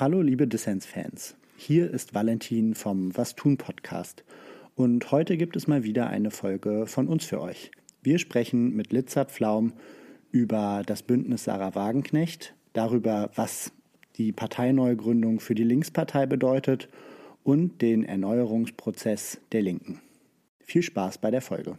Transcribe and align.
Hallo 0.00 0.22
liebe 0.22 0.46
Dissens-Fans, 0.46 1.34
hier 1.56 1.90
ist 1.90 2.14
Valentin 2.14 2.76
vom 2.76 3.16
Was 3.16 3.34
tun 3.34 3.56
Podcast 3.56 4.22
und 4.76 5.10
heute 5.10 5.36
gibt 5.36 5.56
es 5.56 5.66
mal 5.66 5.82
wieder 5.82 6.06
eine 6.06 6.30
Folge 6.30 6.86
von 6.86 7.08
uns 7.08 7.24
für 7.24 7.40
euch. 7.40 7.72
Wir 8.00 8.20
sprechen 8.20 8.76
mit 8.76 8.92
Litzer 8.92 9.24
Pflaum 9.24 9.72
über 10.30 10.84
das 10.86 11.02
Bündnis 11.02 11.42
Sarah 11.42 11.74
Wagenknecht, 11.74 12.54
darüber, 12.74 13.32
was 13.34 13.72
die 14.18 14.30
Parteineugründung 14.30 15.40
für 15.40 15.56
die 15.56 15.64
Linkspartei 15.64 16.26
bedeutet 16.26 16.88
und 17.42 17.82
den 17.82 18.04
Erneuerungsprozess 18.04 19.40
der 19.50 19.62
Linken. 19.62 20.00
Viel 20.60 20.82
Spaß 20.82 21.18
bei 21.18 21.32
der 21.32 21.42
Folge. 21.42 21.76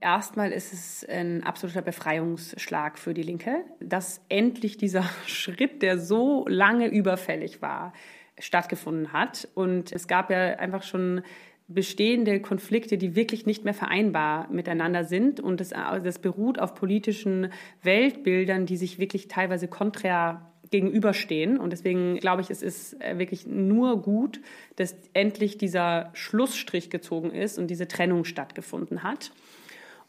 Erstmal 0.00 0.50
ist 0.50 0.72
es 0.72 1.06
ein 1.06 1.42
absoluter 1.44 1.82
Befreiungsschlag 1.82 2.98
für 2.98 3.12
die 3.12 3.22
Linke, 3.22 3.64
dass 3.80 4.22
endlich 4.30 4.78
dieser 4.78 5.04
Schritt, 5.26 5.82
der 5.82 5.98
so 5.98 6.46
lange 6.48 6.88
überfällig 6.88 7.60
war, 7.60 7.92
stattgefunden 8.38 9.12
hat. 9.12 9.48
Und 9.54 9.92
es 9.92 10.08
gab 10.08 10.30
ja 10.30 10.56
einfach 10.56 10.82
schon 10.82 11.22
bestehende 11.68 12.40
Konflikte, 12.40 12.98
die 12.98 13.14
wirklich 13.14 13.46
nicht 13.46 13.64
mehr 13.64 13.74
vereinbar 13.74 14.50
miteinander 14.50 15.04
sind. 15.04 15.38
Und 15.38 15.60
das, 15.60 15.68
das 15.68 16.18
beruht 16.18 16.58
auf 16.58 16.74
politischen 16.74 17.52
Weltbildern, 17.82 18.64
die 18.66 18.78
sich 18.78 18.98
wirklich 18.98 19.28
teilweise 19.28 19.68
konträr 19.68 20.50
gegenüberstehen. 20.70 21.58
Und 21.58 21.72
deswegen 21.72 22.16
glaube 22.16 22.42
ich, 22.42 22.50
es 22.50 22.62
ist 22.62 23.00
äh, 23.02 23.18
wirklich 23.18 23.46
nur 23.46 24.00
gut, 24.02 24.40
dass 24.76 24.96
endlich 25.12 25.58
dieser 25.58 26.10
Schlussstrich 26.14 26.90
gezogen 26.90 27.32
ist 27.32 27.58
und 27.58 27.68
diese 27.68 27.86
Trennung 27.86 28.24
stattgefunden 28.24 29.02
hat. 29.02 29.32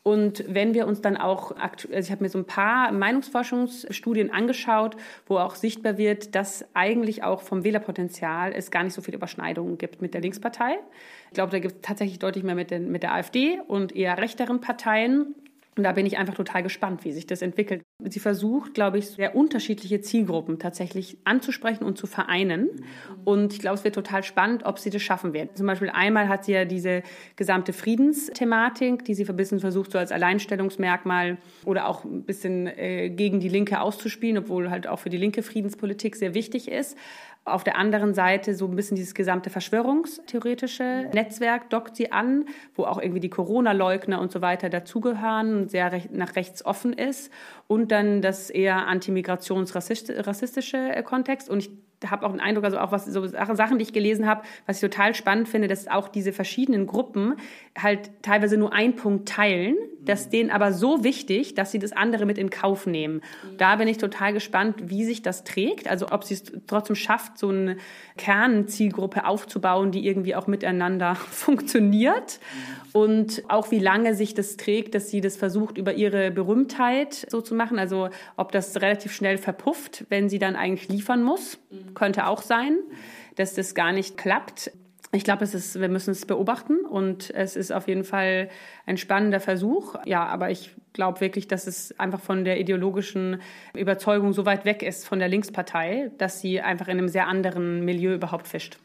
Und 0.04 0.44
wenn 0.48 0.73
wir 0.73 0.88
uns 0.88 1.02
dann 1.02 1.16
auch, 1.16 1.55
also 1.55 1.80
ich 1.91 2.12
habe 2.12 2.23
mir 2.23 2.30
so 2.30 2.40
ein 2.40 2.46
paar 2.46 2.92
Meinungsforschungsstudien 2.92 4.32
angeschaut, 4.32 4.96
wo 5.28 5.38
auch 5.38 5.54
sichtbar 5.54 6.00
wird, 6.00 6.34
dass 6.34 6.66
eigentlich 6.73 7.23
auch 7.23 7.42
vom 7.42 7.64
Wählerpotenzial 7.64 8.52
es 8.52 8.72
gar 8.72 8.84
nicht 8.84 8.94
so 8.94 9.02
viele 9.04 9.18
Überschneidungen 9.18 9.78
gibt 9.78 10.02
mit 10.02 10.16
der 10.16 10.22
Linkspartei. 10.22 10.80
Ich 11.28 11.36
glaube, 11.36 11.52
da 11.52 11.59
gibt 11.59 11.75
es 11.75 11.81
tatsächlich 11.81 12.17
deutlich 12.17 12.44
mehr 12.44 12.56
mit, 12.56 12.72
den, 12.72 12.92
mit 12.92 13.03
der 13.03 13.14
AfD 13.14 13.59
und 13.67 13.95
eher 13.95 14.17
rechteren 14.17 14.59
Parteien. 14.59 15.36
Und 15.77 15.83
da 15.83 15.94
bin 15.94 16.05
ich 16.05 16.17
einfach 16.17 16.33
total 16.33 16.64
gespannt, 16.64 17.05
wie 17.05 17.14
sich 17.14 17.27
das 17.27 17.41
entwickelt. 17.41 17.81
Sie 18.03 18.19
versucht, 18.19 18.73
glaube 18.73 18.97
ich, 18.97 19.08
sehr 19.08 19.36
unterschiedliche 19.36 20.02
Zielgruppen 20.02 20.59
tatsächlich 20.59 21.17
anzusprechen 21.23 21.86
und 21.86 21.97
zu 21.97 22.08
vereinen. 22.08 22.69
Und 23.23 23.53
ich 23.53 23.59
glaube, 23.59 23.75
es 23.75 23.86
wird 23.86 23.95
total 23.95 24.23
spannend, 24.23 24.66
ob 24.66 24.80
sie 24.80 24.89
das 24.89 25.02
schaffen 25.02 25.31
wird. 25.31 25.58
Zum 25.58 25.67
Beispiel 25.67 25.89
einmal 25.89 26.28
hat 26.28 26.44
sie 26.44 26.52
ja 26.52 26.66
diese 26.66 27.03
gesamte 27.38 27.72
Friedensthematik, 27.72 29.05
die 29.05 29.13
sie 29.13 29.25
ein 29.25 29.36
bisschen 29.38 29.61
versucht, 29.61 29.94
so 29.94 29.97
als 29.97 30.11
Alleinstellungsmerkmal 30.11 31.38
oder 31.63 31.88
auch 31.88 32.03
ein 32.03 32.23
bisschen 32.23 32.67
äh, 32.67 33.09
gegen 33.09 33.39
die 33.39 33.50
Linke 33.50 33.80
auszuspielen, 33.80 34.39
obwohl 34.39 34.69
halt 34.69 34.88
auch 34.88 35.00
für 35.00 35.09
die 35.09 35.17
linke 35.17 35.41
Friedenspolitik 35.41 36.17
sehr 36.17 36.33
wichtig 36.33 36.69
ist. 36.69 36.97
Auf 37.44 37.64
der 37.64 37.75
anderen 37.75 38.14
Seite 38.14 38.53
so 38.53 38.67
ein 38.67 38.75
bisschen 38.75 38.95
dieses 38.95 39.16
gesamte 39.16 39.50
verschwörungstheoretische 39.50 41.09
Netzwerk 41.11 41.72
dockt 41.72 41.95
sie 41.95 42.11
an, 42.11 42.45
wo 42.75 42.84
auch 42.84 43.02
irgendwie 43.02 43.20
die 43.20 43.31
Corona-Leugner 43.31 44.22
und 44.22 44.31
so 44.31 44.42
weiter 44.42 44.70
dazugehören 44.70 45.62
und 45.62 45.72
sehr 45.72 45.92
nach 46.12 46.36
rechts 46.36 46.64
offen 46.64 46.94
ist. 46.94 47.31
Und 47.67 47.92
dann 47.92 48.22
das 48.22 48.52
eher 48.52 48.86
antimigrationsrassistische 48.88 50.78
äh, 50.78 51.02
Kontext. 51.02 51.50
Und 51.50 51.59
ich 51.59 51.72
habe 52.09 52.25
auch 52.25 52.31
den 52.31 52.39
Eindruck, 52.39 52.66
also 52.66 52.80
auch 52.80 52.91
was 52.91 53.05
so 53.05 53.27
Sachen, 53.27 53.77
die 53.77 53.83
ich 53.83 53.94
gelesen 53.94 54.27
habe, 54.27 54.41
was 54.66 54.77
ich 54.77 54.81
total 54.81 55.13
spannend 55.13 55.47
finde, 55.47 55.67
dass 55.67 55.88
auch 55.88 56.07
diese 56.07 56.33
verschiedenen 56.33 56.88
Gruppen 56.88 57.35
halt 57.77 58.11
teilweise 58.21 58.57
nur 58.57 58.73
einen 58.73 58.95
Punkt 58.95 59.30
teilen, 59.30 59.75
das 60.03 60.29
denen 60.29 60.49
aber 60.49 60.73
so 60.73 61.03
wichtig, 61.03 61.53
dass 61.53 61.72
sie 61.72 61.79
das 61.79 61.91
andere 61.91 62.25
mit 62.25 62.38
in 62.38 62.49
Kauf 62.49 62.88
nehmen. 62.88 63.22
Da 63.57 63.75
bin 63.75 63.88
ich 63.88 63.97
total 63.97 64.33
gespannt, 64.33 64.89
wie 64.89 65.05
sich 65.05 65.22
das 65.22 65.44
trägt, 65.44 65.88
also 65.88 66.07
ob 66.11 66.23
sie 66.23 66.33
es 66.33 66.44
trotzdem 66.66 66.95
schafft, 66.95 67.38
so 67.38 67.49
eine 67.49 67.77
Kernzielgruppe 68.17 69.25
aufzubauen, 69.25 69.91
die 69.91 70.05
irgendwie 70.07 70.35
auch 70.35 70.47
miteinander 70.47 71.16
funktioniert. 71.29 72.39
Und 72.94 73.44
auch 73.47 73.72
wie 73.72 73.79
lange 73.79 74.16
sich 74.16 74.34
das 74.34 74.57
trägt, 74.57 74.95
dass 74.95 75.09
sie 75.09 75.22
das 75.22 75.38
versucht, 75.38 75.78
über 75.78 75.94
ihre 75.94 76.29
Berühmtheit 76.29 77.25
so 77.29 77.40
zu 77.40 77.56
machen. 77.56 77.79
Also 77.79 78.09
ob 78.35 78.51
das 78.51 78.81
relativ 78.81 79.13
schnell 79.13 79.38
verpufft, 79.38 80.06
wenn 80.09 80.28
sie 80.28 80.40
dann 80.40 80.57
eigentlich 80.57 80.90
liefern 80.90 81.23
muss, 81.23 81.57
könnte 81.94 82.28
auch 82.28 82.41
sein, 82.41 82.78
dass 83.35 83.53
das 83.53 83.75
gar 83.75 83.91
nicht 83.91 84.18
klappt. 84.18 84.72
Ich 85.13 85.24
glaube, 85.24 85.44
es 85.44 85.53
ist, 85.53 85.79
wir 85.79 85.90
müssen 85.90 86.12
es 86.12 86.25
beobachten 86.25 86.85
und 86.85 87.31
es 87.31 87.56
ist 87.56 87.72
auf 87.72 87.88
jeden 87.88 88.06
Fall 88.06 88.50
ein 88.85 88.97
spannender 88.97 89.41
Versuch. 89.41 89.96
Ja, 90.06 90.25
aber 90.25 90.52
ich 90.52 90.74
glaube 90.94 91.19
wirklich, 91.19 91.47
dass 91.47 91.68
es 91.68 91.97
einfach 92.00 92.22
von 92.22 92.46
der 92.46 92.59
ideologischen 92.59 93.41
Überzeugung 93.74 94.31
so 94.31 94.46
weit 94.46 94.63
weg 94.63 94.84
ist 94.84 95.06
von 95.06 95.19
der 95.19 95.28
Linkspartei, 95.28 96.12
dass 96.18 96.40
sie 96.40 96.62
einfach 96.62 96.88
in 96.88 96.97
einem 96.97 97.09
sehr 97.09 97.28
anderen 97.28 97.84
Milieu 97.84 98.13
überhaupt 98.13 98.47
fischt. 98.47 98.78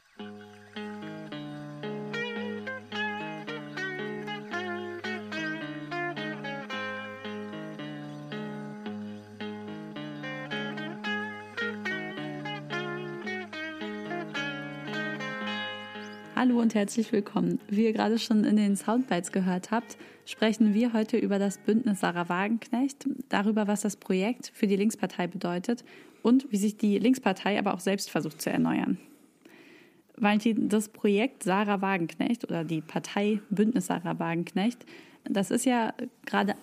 Hallo 16.39 16.61
und 16.61 16.75
herzlich 16.75 17.13
willkommen. 17.13 17.61
Wie 17.67 17.85
ihr 17.85 17.95
gerade 17.95 18.19
schon 18.19 18.45
in 18.45 18.57
den 18.57 18.77
Soundbites 18.77 19.33
gehört 19.33 19.71
habt, 19.71 19.97
sprechen 20.27 20.75
wir 20.75 20.93
heute 20.93 21.17
über 21.17 21.39
das 21.39 21.57
Bündnis 21.57 22.01
Sarah 22.01 22.29
Wagenknecht, 22.29 23.09
darüber, 23.31 23.69
was 23.69 23.81
das 23.81 23.97
Projekt 23.97 24.53
für 24.53 24.67
die 24.67 24.77
Linkspartei 24.77 25.29
bedeutet 25.29 25.83
und 26.21 26.53
wie 26.53 26.59
sich 26.59 26.77
die 26.77 26.99
Linkspartei 26.99 27.59
aber 27.59 27.73
auch 27.73 27.81
selbst 27.81 28.11
versucht 28.11 28.43
zu 28.43 28.51
erneuern. 28.51 28.99
Valentin, 30.19 30.69
das 30.69 30.91
Projekt 30.91 31.43
Sarah 31.43 31.81
Wagenknecht 31.81 32.45
oder 32.45 32.65
die 32.65 32.83
Partei 32.83 33.41
Bündnis 33.49 33.87
Sarah 33.87 34.19
Wagenknecht, 34.19 34.85
das 35.25 35.51
ist 35.51 35.65
ja 35.65 35.95
gerade 36.27 36.55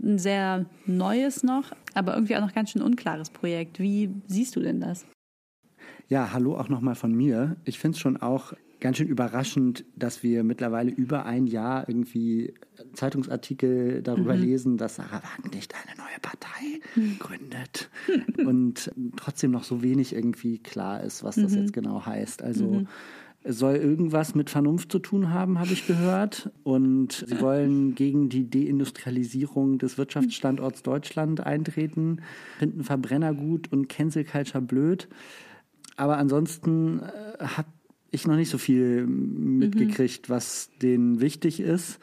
ein 0.00 0.20
sehr 0.20 0.66
neues 0.86 1.42
noch, 1.42 1.72
aber 1.94 2.14
irgendwie 2.14 2.36
auch 2.36 2.40
noch 2.40 2.54
ganz 2.54 2.70
schön 2.70 2.82
unklares 2.82 3.30
Projekt. 3.30 3.80
Wie 3.80 4.10
siehst 4.28 4.54
du 4.54 4.60
denn 4.60 4.80
das? 4.80 5.06
Ja, 6.06 6.32
hallo 6.32 6.56
auch 6.56 6.68
nochmal 6.68 6.94
von 6.94 7.12
mir. 7.12 7.56
Ich 7.64 7.80
finde 7.80 7.96
es 7.96 8.00
schon 8.00 8.16
auch 8.16 8.52
ganz 8.82 8.96
schön 8.96 9.06
überraschend, 9.06 9.84
dass 9.94 10.24
wir 10.24 10.42
mittlerweile 10.42 10.90
über 10.90 11.24
ein 11.24 11.46
Jahr 11.46 11.88
irgendwie 11.88 12.52
Zeitungsartikel 12.94 14.02
darüber 14.02 14.34
mhm. 14.34 14.42
lesen, 14.42 14.76
dass 14.76 14.96
Sarah 14.96 15.22
Wagenknecht 15.22 15.72
eine 15.74 15.96
neue 15.96 16.18
Partei 16.20 16.80
mhm. 16.96 17.18
gründet 17.20 17.90
und 18.44 18.90
trotzdem 19.16 19.52
noch 19.52 19.62
so 19.62 19.82
wenig 19.82 20.12
irgendwie 20.14 20.58
klar 20.58 21.00
ist, 21.02 21.22
was 21.22 21.36
das 21.36 21.52
mhm. 21.52 21.58
jetzt 21.58 21.72
genau 21.72 22.04
heißt. 22.04 22.42
Also 22.42 22.66
mhm. 22.66 22.88
es 23.44 23.56
soll 23.60 23.76
irgendwas 23.76 24.34
mit 24.34 24.50
Vernunft 24.50 24.90
zu 24.90 24.98
tun 24.98 25.30
haben, 25.30 25.60
habe 25.60 25.72
ich 25.72 25.86
gehört. 25.86 26.50
Und 26.64 27.24
sie 27.28 27.40
wollen 27.40 27.94
gegen 27.94 28.30
die 28.30 28.50
Deindustrialisierung 28.50 29.78
des 29.78 29.96
Wirtschaftsstandorts 29.96 30.82
Deutschland 30.82 31.40
eintreten, 31.40 32.20
finden 32.58 32.82
Verbrenner 32.82 33.32
gut 33.32 33.70
und 33.70 33.88
Cancel 33.88 34.24
Culture 34.24 34.62
blöd. 34.62 35.08
Aber 35.96 36.16
ansonsten 36.16 37.00
äh, 37.00 37.44
hat 37.44 37.66
ich 38.12 38.26
noch 38.26 38.36
nicht 38.36 38.50
so 38.50 38.58
viel 38.58 39.06
mitgekriegt, 39.06 40.28
mhm. 40.28 40.32
was 40.32 40.70
denen 40.80 41.20
wichtig 41.20 41.60
ist. 41.60 41.98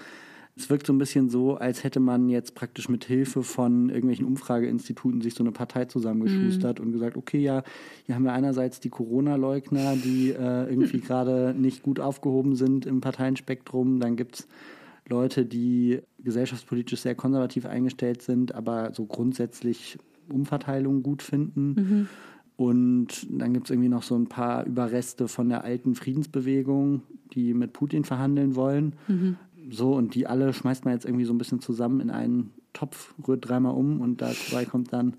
Es 0.57 0.69
wirkt 0.69 0.87
so 0.87 0.91
ein 0.91 0.97
bisschen 0.97 1.29
so, 1.29 1.55
als 1.55 1.85
hätte 1.85 2.01
man 2.01 2.27
jetzt 2.27 2.53
praktisch 2.53 2.89
mit 2.89 3.05
Hilfe 3.05 3.43
von 3.43 3.87
irgendwelchen 3.89 4.25
Umfrageinstituten 4.25 5.21
sich 5.21 5.35
so 5.35 5.43
eine 5.43 5.53
Partei 5.53 5.85
zusammengeschustert 5.85 6.79
mhm. 6.79 6.85
und 6.85 6.91
gesagt, 6.91 7.15
okay, 7.15 7.39
ja, 7.39 7.63
hier 8.05 8.15
haben 8.15 8.25
wir 8.25 8.33
einerseits 8.33 8.81
die 8.81 8.89
Corona-Leugner, 8.89 9.95
die 9.95 10.31
äh, 10.31 10.69
irgendwie 10.69 10.99
gerade 10.99 11.55
nicht 11.57 11.83
gut 11.83 12.01
aufgehoben 12.01 12.55
sind 12.55 12.85
im 12.85 12.99
Parteienspektrum. 12.99 14.01
Dann 14.01 14.17
gibt 14.17 14.39
es 14.39 14.47
Leute, 15.07 15.45
die 15.45 16.01
gesellschaftspolitisch 16.17 16.99
sehr 16.99 17.15
konservativ 17.15 17.65
eingestellt 17.65 18.21
sind, 18.21 18.53
aber 18.53 18.91
so 18.93 19.05
grundsätzlich 19.05 19.97
Umverteilung 20.27 21.03
gut 21.03 21.21
finden. 21.21 21.73
Mhm. 21.73 22.07
Und 22.59 23.25
dann 23.29 23.53
gibt 23.53 23.67
es 23.67 23.71
irgendwie 23.71 23.87
noch 23.87 24.03
so 24.03 24.17
ein 24.17 24.27
paar 24.27 24.65
Überreste 24.65 25.29
von 25.29 25.47
der 25.47 25.63
alten 25.63 25.95
Friedensbewegung, 25.95 27.03
die 27.31 27.53
mit 27.53 27.71
Putin 27.71 28.03
verhandeln 28.03 28.57
wollen. 28.57 28.95
Mhm. 29.07 29.37
So, 29.71 29.93
und 29.93 30.13
die 30.13 30.27
alle 30.27 30.51
schmeißt 30.51 30.83
man 30.83 30.93
jetzt 30.93 31.05
irgendwie 31.05 31.23
so 31.23 31.31
ein 31.31 31.37
bisschen 31.37 31.61
zusammen 31.61 32.01
in 32.01 32.09
einen 32.09 32.51
Topf, 32.73 33.13
rührt 33.25 33.47
dreimal 33.47 33.75
um 33.75 34.01
und 34.01 34.21
dabei 34.21 34.65
kommt 34.65 34.91
dann 34.91 35.13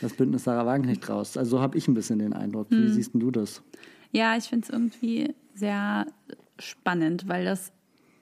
das 0.00 0.14
Bündnis 0.14 0.42
Sarah 0.42 0.66
Wagenknecht 0.66 1.08
raus. 1.08 1.36
Also 1.36 1.58
so 1.58 1.62
habe 1.62 1.78
ich 1.78 1.86
ein 1.86 1.94
bisschen 1.94 2.18
den 2.18 2.32
Eindruck. 2.32 2.66
Wie 2.70 2.74
mhm. 2.74 2.88
siehst 2.88 3.12
du 3.14 3.30
das? 3.30 3.62
Ja, 4.10 4.36
ich 4.36 4.46
finde 4.46 4.64
es 4.64 4.70
irgendwie 4.70 5.36
sehr 5.54 6.06
spannend, 6.58 7.28
weil 7.28 7.44
das, 7.44 7.70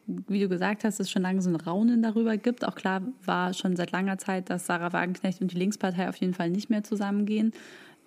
wie 0.06 0.38
du 0.38 0.50
gesagt 0.50 0.84
hast, 0.84 1.00
es 1.00 1.10
schon 1.10 1.22
lange 1.22 1.40
so 1.40 1.48
ein 1.48 1.56
Raunen 1.56 2.02
darüber 2.02 2.36
gibt. 2.36 2.66
Auch 2.66 2.74
klar 2.74 3.00
war 3.24 3.54
schon 3.54 3.74
seit 3.74 3.90
langer 3.90 4.18
Zeit, 4.18 4.50
dass 4.50 4.66
Sarah 4.66 4.92
Wagenknecht 4.92 5.40
und 5.40 5.50
die 5.50 5.56
Linkspartei 5.56 6.10
auf 6.10 6.16
jeden 6.16 6.34
Fall 6.34 6.50
nicht 6.50 6.68
mehr 6.68 6.84
zusammengehen. 6.84 7.52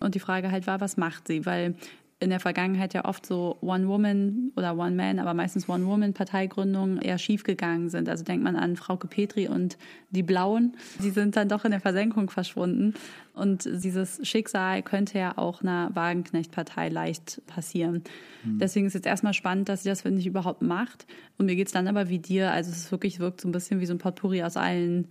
Und 0.04 0.16
die 0.16 0.20
Frage 0.20 0.52
halt 0.52 0.68
war, 0.68 0.82
was 0.82 0.98
macht 0.98 1.28
sie? 1.28 1.46
Weil 1.46 1.76
in 2.24 2.30
der 2.30 2.40
Vergangenheit 2.40 2.94
ja 2.94 3.06
oft 3.06 3.26
so 3.26 3.58
One-Woman 3.62 4.54
oder 4.56 4.78
One-Man, 4.78 5.20
aber 5.20 5.34
meistens 5.34 5.68
One-Woman-Parteigründungen 5.68 7.00
eher 7.00 7.18
schiefgegangen 7.18 7.90
sind. 7.90 8.08
Also 8.08 8.24
denkt 8.24 8.44
man 8.44 8.56
an 8.56 8.78
Frauke 8.78 9.08
Petri 9.08 9.48
und 9.50 9.78
die 10.10 10.24
Blauen. 10.24 10.78
Die 11.04 11.10
sind 11.10 11.36
dann 11.36 11.50
doch 11.50 11.66
in 11.66 11.72
der 11.72 11.82
Versenkung 11.82 12.30
verschwunden. 12.30 12.94
Und 13.34 13.66
dieses 13.66 14.26
Schicksal 14.26 14.84
könnte 14.84 15.20
ja 15.20 15.38
auch 15.38 15.62
einer 15.62 15.90
Wagenknecht-Partei 15.94 16.90
leicht 16.90 17.42
passieren. 17.46 18.04
Mhm. 18.44 18.60
Deswegen 18.60 18.86
ist 18.86 18.94
jetzt 18.94 19.08
erstmal 19.08 19.34
spannend, 19.34 19.68
dass 19.68 19.84
sie 19.84 19.90
das, 19.90 20.02
finde 20.04 20.20
ich, 20.20 20.28
überhaupt 20.28 20.62
macht. 20.62 21.06
Und 21.38 21.48
mir 21.48 21.56
geht 21.56 21.68
es 21.68 21.74
dann 21.74 21.88
aber 21.88 22.08
wie 22.08 22.20
dir. 22.20 22.52
Also 22.52 22.72
es 22.72 22.78
ist 22.78 22.92
wirklich, 22.92 23.20
wirkt 23.20 23.42
so 23.42 23.50
ein 23.50 23.52
bisschen 23.52 23.82
wie 23.82 23.86
so 23.86 23.94
ein 23.94 24.00
Potpourri 24.00 24.44
aus 24.44 24.56
allen 24.56 25.10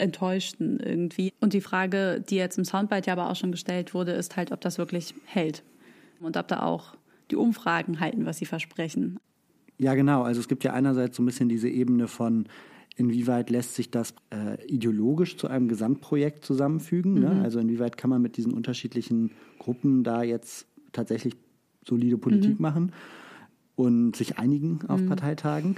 Enttäuschten 0.00 0.80
irgendwie. 0.80 1.32
Und 1.40 1.52
die 1.52 1.60
Frage, 1.60 2.20
die 2.20 2.36
jetzt 2.36 2.58
im 2.58 2.64
Soundbite 2.64 3.06
ja 3.06 3.12
aber 3.12 3.30
auch 3.30 3.36
schon 3.36 3.52
gestellt 3.52 3.94
wurde, 3.94 4.12
ist 4.12 4.36
halt, 4.36 4.52
ob 4.52 4.60
das 4.60 4.78
wirklich 4.78 5.14
hält 5.24 5.62
und 6.20 6.36
ob 6.36 6.48
da 6.48 6.62
auch 6.62 6.96
die 7.30 7.36
Umfragen 7.36 8.00
halten, 8.00 8.26
was 8.26 8.38
sie 8.38 8.46
versprechen. 8.46 9.18
Ja, 9.78 9.94
genau. 9.94 10.22
Also 10.22 10.40
es 10.40 10.48
gibt 10.48 10.64
ja 10.64 10.72
einerseits 10.72 11.16
so 11.16 11.22
ein 11.22 11.26
bisschen 11.26 11.48
diese 11.48 11.68
Ebene 11.68 12.08
von, 12.08 12.46
inwieweit 12.96 13.50
lässt 13.50 13.76
sich 13.76 13.90
das 13.90 14.14
äh, 14.30 14.62
ideologisch 14.66 15.36
zu 15.36 15.48
einem 15.48 15.68
Gesamtprojekt 15.68 16.44
zusammenfügen. 16.44 17.14
Ne? 17.14 17.30
Mhm. 17.30 17.36
Ne? 17.38 17.44
Also 17.44 17.60
inwieweit 17.60 17.96
kann 17.96 18.10
man 18.10 18.20
mit 18.20 18.36
diesen 18.36 18.52
unterschiedlichen 18.52 19.30
Gruppen 19.58 20.04
da 20.04 20.22
jetzt 20.22 20.66
tatsächlich 20.92 21.34
solide 21.86 22.18
Politik 22.18 22.58
mhm. 22.58 22.62
machen 22.62 22.92
und 23.80 24.14
sich 24.14 24.38
einigen 24.38 24.80
auf 24.88 25.00
mhm. 25.00 25.08
Parteitagen. 25.08 25.76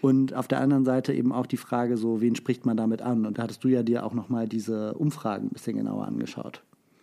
Und 0.00 0.34
auf 0.34 0.48
der 0.48 0.60
anderen 0.60 0.84
Seite 0.84 1.12
eben 1.12 1.30
auch 1.30 1.46
die 1.46 1.58
Frage, 1.58 1.96
so 1.96 2.20
wen 2.20 2.34
spricht 2.34 2.66
man 2.66 2.76
damit 2.76 3.02
an? 3.02 3.26
Und 3.26 3.38
da 3.38 3.44
hattest 3.44 3.62
du 3.62 3.68
ja 3.68 3.82
dir 3.82 4.04
auch 4.04 4.14
nochmal 4.14 4.48
diese 4.48 4.94
Umfragen 4.94 5.46
ein 5.46 5.50
bisschen 5.50 5.76
genauer 5.76 6.06
angeschaut. 6.06 6.62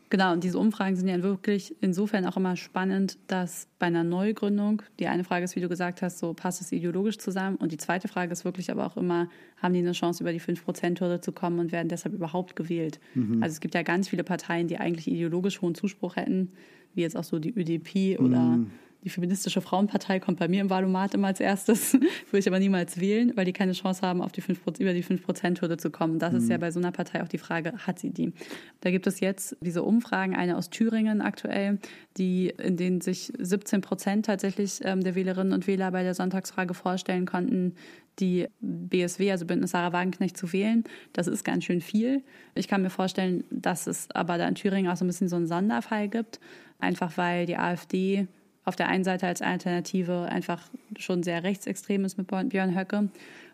Genau, 0.10 0.34
und 0.34 0.44
diese 0.44 0.58
Umfragen 0.58 0.96
sind 0.96 1.08
ja 1.08 1.22
wirklich 1.22 1.76
insofern 1.80 2.26
auch 2.26 2.38
immer 2.38 2.56
spannend, 2.56 3.18
dass 3.28 3.68
bei 3.78 3.86
einer 3.86 4.04
Neugründung, 4.04 4.82
die 5.00 5.08
eine 5.08 5.24
Frage 5.24 5.46
ist, 5.46 5.56
wie 5.56 5.62
du 5.62 5.70
gesagt 5.70 6.02
hast, 6.02 6.20
so 6.20 6.34
passt 6.34 6.60
es 6.60 6.72
ideologisch 6.72 7.20
zusammen. 7.20 7.58
Und 7.58 7.72
die 7.72 7.78
zweite 7.78 8.08
Frage 8.08 8.32
ist 8.32 8.44
wirklich 8.44 8.72
aber 8.72 8.86
auch 8.86 8.98
immer, 8.98 9.30
haben 9.62 9.74
die 9.74 9.80
eine 9.80 9.92
Chance, 9.92 10.24
über 10.24 10.34
die 10.34 10.42
5%-Hürde 10.42 11.22
zu 11.22 11.32
kommen 11.32 11.60
und 11.60 11.72
werden 11.72 11.90
deshalb 11.90 12.16
überhaupt 12.16 12.56
gewählt? 12.56 13.00
Mhm. 13.16 13.44
Also 13.44 13.54
es 13.54 13.60
gibt 13.60 13.76
ja 13.76 13.84
ganz 13.84 14.10
viele 14.10 14.24
Parteien, 14.24 14.68
die 14.68 14.78
eigentlich 14.78 15.08
ideologisch 15.08 15.62
hohen 15.62 15.76
Zuspruch 15.76 16.16
hätten, 16.16 16.52
wie 16.96 17.02
jetzt 17.02 17.16
auch 17.16 17.26
so 17.26 17.38
die 17.38 17.54
ÖDP 17.54 18.20
oder 18.20 18.40
mhm 18.40 18.72
die 19.08 19.14
feministische 19.14 19.62
Frauenpartei 19.62 20.20
kommt 20.20 20.38
bei 20.38 20.50
mir 20.50 20.60
im 20.60 20.70
Wahlomat 20.70 21.14
immer 21.14 21.28
als 21.28 21.40
erstes, 21.40 21.94
würde 21.94 22.40
ich 22.40 22.48
aber 22.48 22.60
niemals 22.60 23.00
wählen, 23.00 23.32
weil 23.36 23.46
die 23.46 23.54
keine 23.54 23.72
Chance 23.72 24.02
haben, 24.02 24.22
auf 24.22 24.34
die 24.34 24.42
5, 24.42 24.60
über 24.80 24.92
die 24.92 25.04
5%-Hürde 25.04 25.78
zu 25.78 25.92
kommen. 25.92 26.20
Das 26.20 26.34
mhm. 26.34 26.40
ist 26.40 26.50
ja 26.50 26.58
bei 26.58 26.72
so 26.72 26.80
einer 26.82 26.92
Partei 26.92 27.24
auch 27.24 27.30
die 27.30 27.38
Frage, 27.38 27.72
hat 27.88 28.00
sie 28.00 28.10
die? 28.10 28.34
Da 28.82 28.92
gibt 28.92 29.08
es 29.08 29.22
jetzt 29.22 29.56
diese 29.62 29.84
Umfragen, 29.84 30.36
eine 30.36 30.58
aus 30.58 30.70
Thüringen 30.70 31.22
aktuell, 31.22 31.80
die, 32.18 32.54
in 32.62 32.76
denen 32.76 33.00
sich 33.00 33.32
17 33.38 33.80
Prozent 33.80 34.26
tatsächlich 34.26 34.82
ähm, 34.84 35.02
der 35.02 35.16
Wählerinnen 35.16 35.54
und 35.54 35.68
Wähler 35.68 35.90
bei 35.92 36.04
der 36.04 36.14
Sonntagsfrage 36.14 36.74
vorstellen 36.74 37.26
konnten, 37.26 37.76
die 38.20 38.48
BSW, 38.60 39.32
also 39.32 39.46
Bündnis 39.46 39.72
Sarah 39.72 39.94
Wagenknecht, 39.94 40.36
zu 40.36 40.52
wählen. 40.52 40.84
Das 41.14 41.28
ist 41.28 41.46
ganz 41.46 41.64
schön 41.64 41.80
viel. 41.80 42.24
Ich 42.56 42.68
kann 42.68 42.82
mir 42.82 42.90
vorstellen, 42.90 43.46
dass 43.52 43.88
es 43.88 44.12
aber 44.12 44.38
da 44.38 44.50
in 44.50 44.56
Thüringen 44.56 44.92
auch 44.92 44.98
so 44.98 45.06
ein 45.06 45.08
bisschen 45.08 45.30
so 45.30 45.38
einen 45.38 45.48
Sonderfall 45.48 46.10
gibt, 46.10 46.42
einfach 46.80 47.16
weil 47.18 47.46
die 47.46 47.56
AfD 47.56 48.28
auf 48.68 48.76
der 48.76 48.90
einen 48.90 49.06
Seite 49.06 49.28
als 49.28 49.42
Alternative 49.42 50.28
einfach 50.30 50.62
schon 50.98 51.24
sehr 51.24 51.44
rechtsextrem 51.44 52.04
ist 52.04 52.18
mit 52.18 52.28
Björn 52.28 52.78
Höcke 52.78 53.08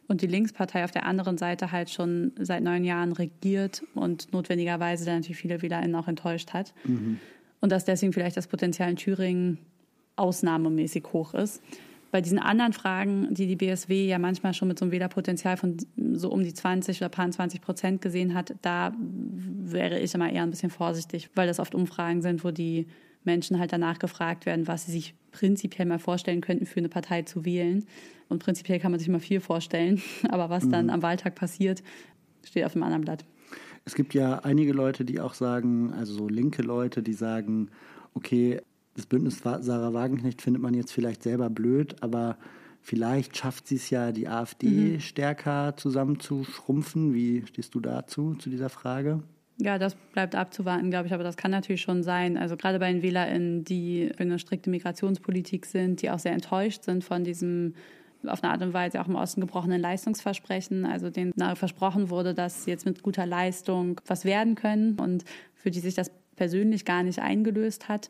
und 0.07 0.21
die 0.21 0.27
Linkspartei 0.27 0.83
auf 0.83 0.89
der 0.89 1.05
anderen 1.05 1.37
Seite 1.37 1.71
halt 1.71 1.91
schon 1.91 2.31
seit 2.39 2.63
neun 2.63 2.83
Jahren 2.83 3.11
regiert 3.11 3.83
und 3.93 4.33
notwendigerweise 4.33 5.05
dann 5.05 5.17
natürlich 5.17 5.37
viele 5.37 5.61
WählerInnen 5.61 5.95
auch 5.95 6.07
enttäuscht 6.07 6.53
hat. 6.53 6.73
Mhm. 6.83 7.19
Und 7.61 7.71
dass 7.71 7.85
deswegen 7.85 8.11
vielleicht 8.11 8.35
das 8.35 8.47
Potenzial 8.47 8.89
in 8.89 8.95
Thüringen 8.95 9.59
ausnahmemäßig 10.15 11.05
hoch 11.13 11.35
ist. 11.35 11.61
Bei 12.09 12.19
diesen 12.19 12.39
anderen 12.39 12.73
Fragen, 12.73 13.33
die 13.35 13.45
die 13.45 13.55
BSW 13.55 14.07
ja 14.07 14.17
manchmal 14.17 14.55
schon 14.55 14.67
mit 14.67 14.79
so 14.79 14.85
einem 14.85 14.91
Wählerpotenzial 14.91 15.57
von 15.57 15.77
so 16.13 16.31
um 16.31 16.43
die 16.43 16.53
20 16.55 17.01
oder 17.01 17.09
paar 17.09 17.29
20 17.29 17.61
Prozent 17.61 18.01
gesehen 18.01 18.33
hat, 18.33 18.55
da 18.63 18.93
wäre 18.97 19.99
ich 19.99 20.13
immer 20.15 20.31
eher 20.31 20.43
ein 20.43 20.49
bisschen 20.49 20.71
vorsichtig, 20.71 21.29
weil 21.35 21.47
das 21.47 21.59
oft 21.59 21.75
Umfragen 21.75 22.23
sind, 22.23 22.43
wo 22.43 22.49
die 22.49 22.87
Menschen 23.25 23.59
halt 23.59 23.71
danach 23.71 23.99
gefragt 23.99 24.45
werden, 24.45 24.67
was 24.67 24.85
sie 24.85 24.91
sich 24.91 25.15
prinzipiell 25.31 25.87
mal 25.87 25.99
vorstellen 25.99 26.41
könnten, 26.41 26.65
für 26.65 26.79
eine 26.79 26.89
Partei 26.89 27.23
zu 27.23 27.45
wählen. 27.45 27.85
Und 28.29 28.43
prinzipiell 28.43 28.79
kann 28.79 28.91
man 28.91 28.99
sich 28.99 29.09
mal 29.09 29.19
viel 29.19 29.39
vorstellen, 29.39 30.01
aber 30.29 30.49
was 30.49 30.65
mhm. 30.65 30.71
dann 30.71 30.89
am 30.89 31.01
Wahltag 31.01 31.35
passiert, 31.35 31.83
steht 32.43 32.65
auf 32.65 32.75
einem 32.75 32.83
anderen 32.83 33.03
Blatt. 33.03 33.25
Es 33.85 33.95
gibt 33.95 34.13
ja 34.13 34.39
einige 34.39 34.71
Leute, 34.71 35.03
die 35.03 35.19
auch 35.19 35.33
sagen, 35.33 35.93
also 35.93 36.13
so 36.13 36.29
linke 36.29 36.61
Leute, 36.61 37.03
die 37.03 37.13
sagen, 37.13 37.69
okay, 38.13 38.61
das 38.95 39.05
Bündnis 39.05 39.39
Sarah 39.39 39.93
Wagenknecht 39.93 40.41
findet 40.41 40.61
man 40.61 40.73
jetzt 40.73 40.93
vielleicht 40.93 41.23
selber 41.23 41.49
blöd, 41.49 41.95
aber 42.01 42.37
vielleicht 42.81 43.35
schafft 43.35 43.67
sie 43.67 43.75
es 43.75 43.89
ja, 43.89 44.11
die 44.11 44.27
AfD 44.27 44.67
mhm. 44.67 44.99
stärker 44.99 45.75
zusammenzuschrumpfen. 45.75 47.13
Wie 47.13 47.43
stehst 47.47 47.75
du 47.75 47.79
dazu, 47.79 48.35
zu 48.35 48.49
dieser 48.49 48.69
Frage? 48.69 49.23
Ja, 49.63 49.77
das 49.77 49.95
bleibt 49.95 50.35
abzuwarten, 50.35 50.89
glaube 50.89 51.07
ich, 51.07 51.13
aber 51.13 51.23
das 51.23 51.37
kann 51.37 51.51
natürlich 51.51 51.81
schon 51.81 52.03
sein. 52.03 52.37
Also 52.37 52.57
gerade 52.57 52.79
bei 52.79 52.91
den 52.91 53.01
WählerInnen, 53.01 53.63
die 53.63 54.11
für 54.13 54.23
eine 54.23 54.37
strikte 54.37 54.69
Migrationspolitik 54.69 55.65
sind, 55.65 56.01
die 56.01 56.11
auch 56.11 56.19
sehr 56.19 56.33
enttäuscht 56.33 56.83
sind 56.83 57.03
von 57.03 57.23
diesem 57.23 57.73
auf 58.25 58.43
eine 58.43 58.53
Art 58.53 58.61
und 58.61 58.73
Weise 58.73 59.01
auch 59.01 59.07
im 59.07 59.15
Osten 59.15 59.41
gebrochenen 59.41 59.81
Leistungsversprechen, 59.81 60.85
also 60.85 61.09
denen 61.09 61.33
versprochen 61.55 62.09
wurde, 62.09 62.33
dass 62.33 62.63
sie 62.63 62.71
jetzt 62.71 62.85
mit 62.85 63.03
guter 63.03 63.25
Leistung 63.25 63.99
was 64.05 64.25
werden 64.25 64.55
können 64.55 64.97
und 64.97 65.25
für 65.55 65.71
die 65.71 65.79
sich 65.79 65.93
das 65.93 66.11
persönlich 66.35 66.85
gar 66.85 67.03
nicht 67.03 67.19
eingelöst 67.19 67.89
hat. 67.89 68.09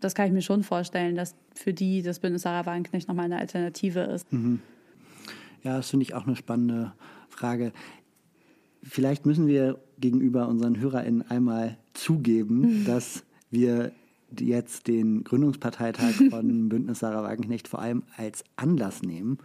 Das 0.00 0.14
kann 0.14 0.26
ich 0.26 0.32
mir 0.32 0.42
schon 0.42 0.62
vorstellen, 0.62 1.14
dass 1.14 1.34
für 1.54 1.72
die 1.72 2.02
das 2.02 2.20
Bündnis 2.20 2.42
Sarah 2.42 2.64
Wagenknecht 2.64 3.08
nochmal 3.08 3.26
eine 3.26 3.38
Alternative 3.38 4.00
ist. 4.00 4.32
Mhm. 4.32 4.60
Ja, 5.62 5.76
das 5.76 5.90
finde 5.90 6.04
ich 6.04 6.14
auch 6.14 6.26
eine 6.26 6.36
spannende 6.36 6.92
Frage. 7.28 7.72
Vielleicht 8.82 9.26
müssen 9.26 9.46
wir 9.46 9.78
gegenüber 9.98 10.48
unseren 10.48 10.78
HörerInnen 10.78 11.22
einmal 11.22 11.76
zugeben, 11.94 12.84
dass 12.86 13.24
wir 13.50 13.92
jetzt 14.38 14.86
den 14.86 15.24
Gründungsparteitag 15.24 16.12
von 16.30 16.68
Bündnis 16.68 17.00
Sarah 17.00 17.22
Wagenknecht 17.22 17.68
vor 17.68 17.80
allem 17.80 18.02
als 18.16 18.44
Anlass 18.56 19.02
nehmen, 19.02 19.38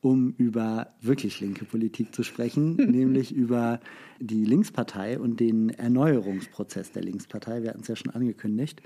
um 0.00 0.34
über 0.36 0.88
wirklich 1.00 1.40
linke 1.40 1.64
Politik 1.64 2.14
zu 2.14 2.22
sprechen, 2.22 2.76
nämlich 2.90 3.34
über 3.34 3.80
die 4.20 4.44
Linkspartei 4.44 5.18
und 5.18 5.40
den 5.40 5.70
Erneuerungsprozess 5.70 6.92
der 6.92 7.02
Linkspartei. 7.02 7.62
Wir 7.62 7.70
hatten 7.70 7.80
es 7.80 7.88
ja 7.88 7.96
schon 7.96 8.12
angekündigt. 8.12 8.82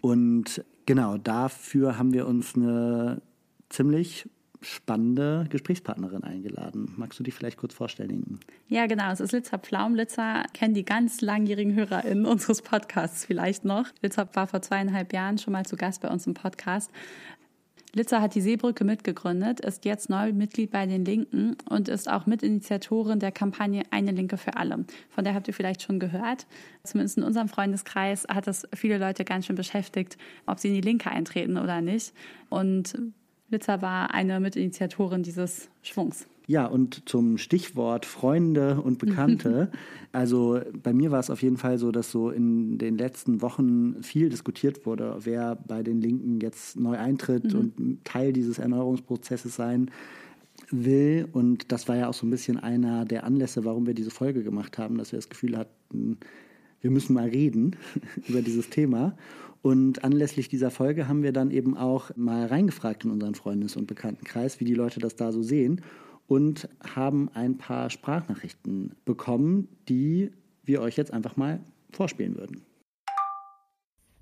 Und 0.00 0.64
genau 0.86 1.16
dafür 1.18 1.98
haben 1.98 2.12
wir 2.12 2.26
uns 2.26 2.56
eine 2.56 3.22
ziemlich 3.68 4.28
spannende 4.64 5.46
Gesprächspartnerin 5.50 6.24
eingeladen. 6.24 6.92
Magst 6.96 7.18
du 7.18 7.22
dich 7.22 7.34
vielleicht 7.34 7.56
kurz 7.56 7.74
vorstellen, 7.74 8.10
Inken? 8.10 8.40
Ja, 8.68 8.86
genau. 8.86 9.10
Es 9.12 9.20
ist 9.20 9.32
Litzer 9.32 9.58
Pflaum. 9.58 9.94
Litzer 9.94 10.44
kennen 10.52 10.74
die 10.74 10.84
ganz 10.84 11.20
langjährigen 11.20 11.74
HörerInnen 11.74 12.26
unseres 12.34 12.62
Podcasts 12.62 13.24
vielleicht 13.24 13.64
noch. 13.64 13.86
Litzer 14.02 14.28
war 14.32 14.46
vor 14.46 14.62
zweieinhalb 14.62 15.12
Jahren 15.12 15.38
schon 15.38 15.52
mal 15.52 15.64
zu 15.64 15.76
Gast 15.76 16.02
bei 16.02 16.08
uns 16.08 16.26
im 16.26 16.34
Podcast. 16.34 16.90
Litzer 17.94 18.20
hat 18.20 18.34
die 18.34 18.40
Seebrücke 18.40 18.82
mitgegründet, 18.82 19.60
ist 19.60 19.84
jetzt 19.84 20.10
neu 20.10 20.32
Mitglied 20.32 20.72
bei 20.72 20.84
den 20.84 21.04
Linken 21.04 21.56
und 21.68 21.88
ist 21.88 22.10
auch 22.10 22.26
Mitinitiatorin 22.26 23.20
der 23.20 23.30
Kampagne 23.30 23.84
Eine 23.90 24.10
Linke 24.10 24.36
für 24.36 24.56
alle. 24.56 24.84
Von 25.10 25.22
der 25.22 25.34
habt 25.34 25.46
ihr 25.46 25.54
vielleicht 25.54 25.82
schon 25.82 26.00
gehört. 26.00 26.46
Zumindest 26.82 27.18
in 27.18 27.22
unserem 27.22 27.48
Freundeskreis 27.48 28.26
hat 28.28 28.48
es 28.48 28.66
viele 28.74 28.98
Leute 28.98 29.24
ganz 29.24 29.46
schön 29.46 29.54
beschäftigt, 29.54 30.18
ob 30.46 30.58
sie 30.58 30.68
in 30.68 30.74
die 30.74 30.80
Linke 30.80 31.08
eintreten 31.08 31.56
oder 31.56 31.80
nicht. 31.80 32.12
Und 32.48 32.98
Litzer 33.50 33.82
war 33.82 34.14
eine 34.14 34.40
Mitinitiatorin 34.40 35.22
dieses 35.22 35.68
Schwungs. 35.82 36.26
Ja, 36.46 36.66
und 36.66 37.08
zum 37.08 37.38
Stichwort 37.38 38.04
Freunde 38.04 38.80
und 38.80 38.98
Bekannte. 38.98 39.70
also 40.12 40.60
bei 40.82 40.92
mir 40.92 41.10
war 41.10 41.20
es 41.20 41.30
auf 41.30 41.42
jeden 41.42 41.56
Fall 41.56 41.78
so, 41.78 41.90
dass 41.90 42.10
so 42.10 42.30
in 42.30 42.76
den 42.76 42.98
letzten 42.98 43.40
Wochen 43.40 44.02
viel 44.02 44.28
diskutiert 44.28 44.84
wurde, 44.84 45.16
wer 45.20 45.56
bei 45.56 45.82
den 45.82 46.02
Linken 46.02 46.40
jetzt 46.40 46.78
neu 46.78 46.98
eintritt 46.98 47.54
mhm. 47.54 47.58
und 47.58 48.04
Teil 48.04 48.34
dieses 48.34 48.58
Erneuerungsprozesses 48.58 49.54
sein 49.54 49.90
will. 50.70 51.28
Und 51.32 51.72
das 51.72 51.88
war 51.88 51.96
ja 51.96 52.08
auch 52.08 52.14
so 52.14 52.26
ein 52.26 52.30
bisschen 52.30 52.58
einer 52.58 53.06
der 53.06 53.24
Anlässe, 53.24 53.64
warum 53.64 53.86
wir 53.86 53.94
diese 53.94 54.10
Folge 54.10 54.42
gemacht 54.42 54.76
haben, 54.76 54.98
dass 54.98 55.12
wir 55.12 55.18
das 55.18 55.30
Gefühl 55.30 55.56
hatten, 55.56 56.18
wir 56.82 56.90
müssen 56.90 57.14
mal 57.14 57.28
reden 57.28 57.76
über 58.28 58.42
dieses 58.42 58.68
Thema. 58.68 59.16
Und 59.64 60.04
anlässlich 60.04 60.50
dieser 60.50 60.70
Folge 60.70 61.08
haben 61.08 61.22
wir 61.22 61.32
dann 61.32 61.50
eben 61.50 61.74
auch 61.74 62.14
mal 62.16 62.44
reingefragt 62.44 63.06
in 63.06 63.10
unseren 63.10 63.34
Freundes- 63.34 63.76
und 63.76 63.86
Bekanntenkreis, 63.86 64.60
wie 64.60 64.66
die 64.66 64.74
Leute 64.74 65.00
das 65.00 65.16
da 65.16 65.32
so 65.32 65.42
sehen 65.42 65.80
und 66.26 66.68
haben 66.94 67.30
ein 67.32 67.56
paar 67.56 67.88
Sprachnachrichten 67.88 68.92
bekommen, 69.06 69.68
die 69.88 70.32
wir 70.66 70.82
euch 70.82 70.98
jetzt 70.98 71.14
einfach 71.14 71.38
mal 71.38 71.60
vorspielen 71.92 72.36
würden. 72.36 72.60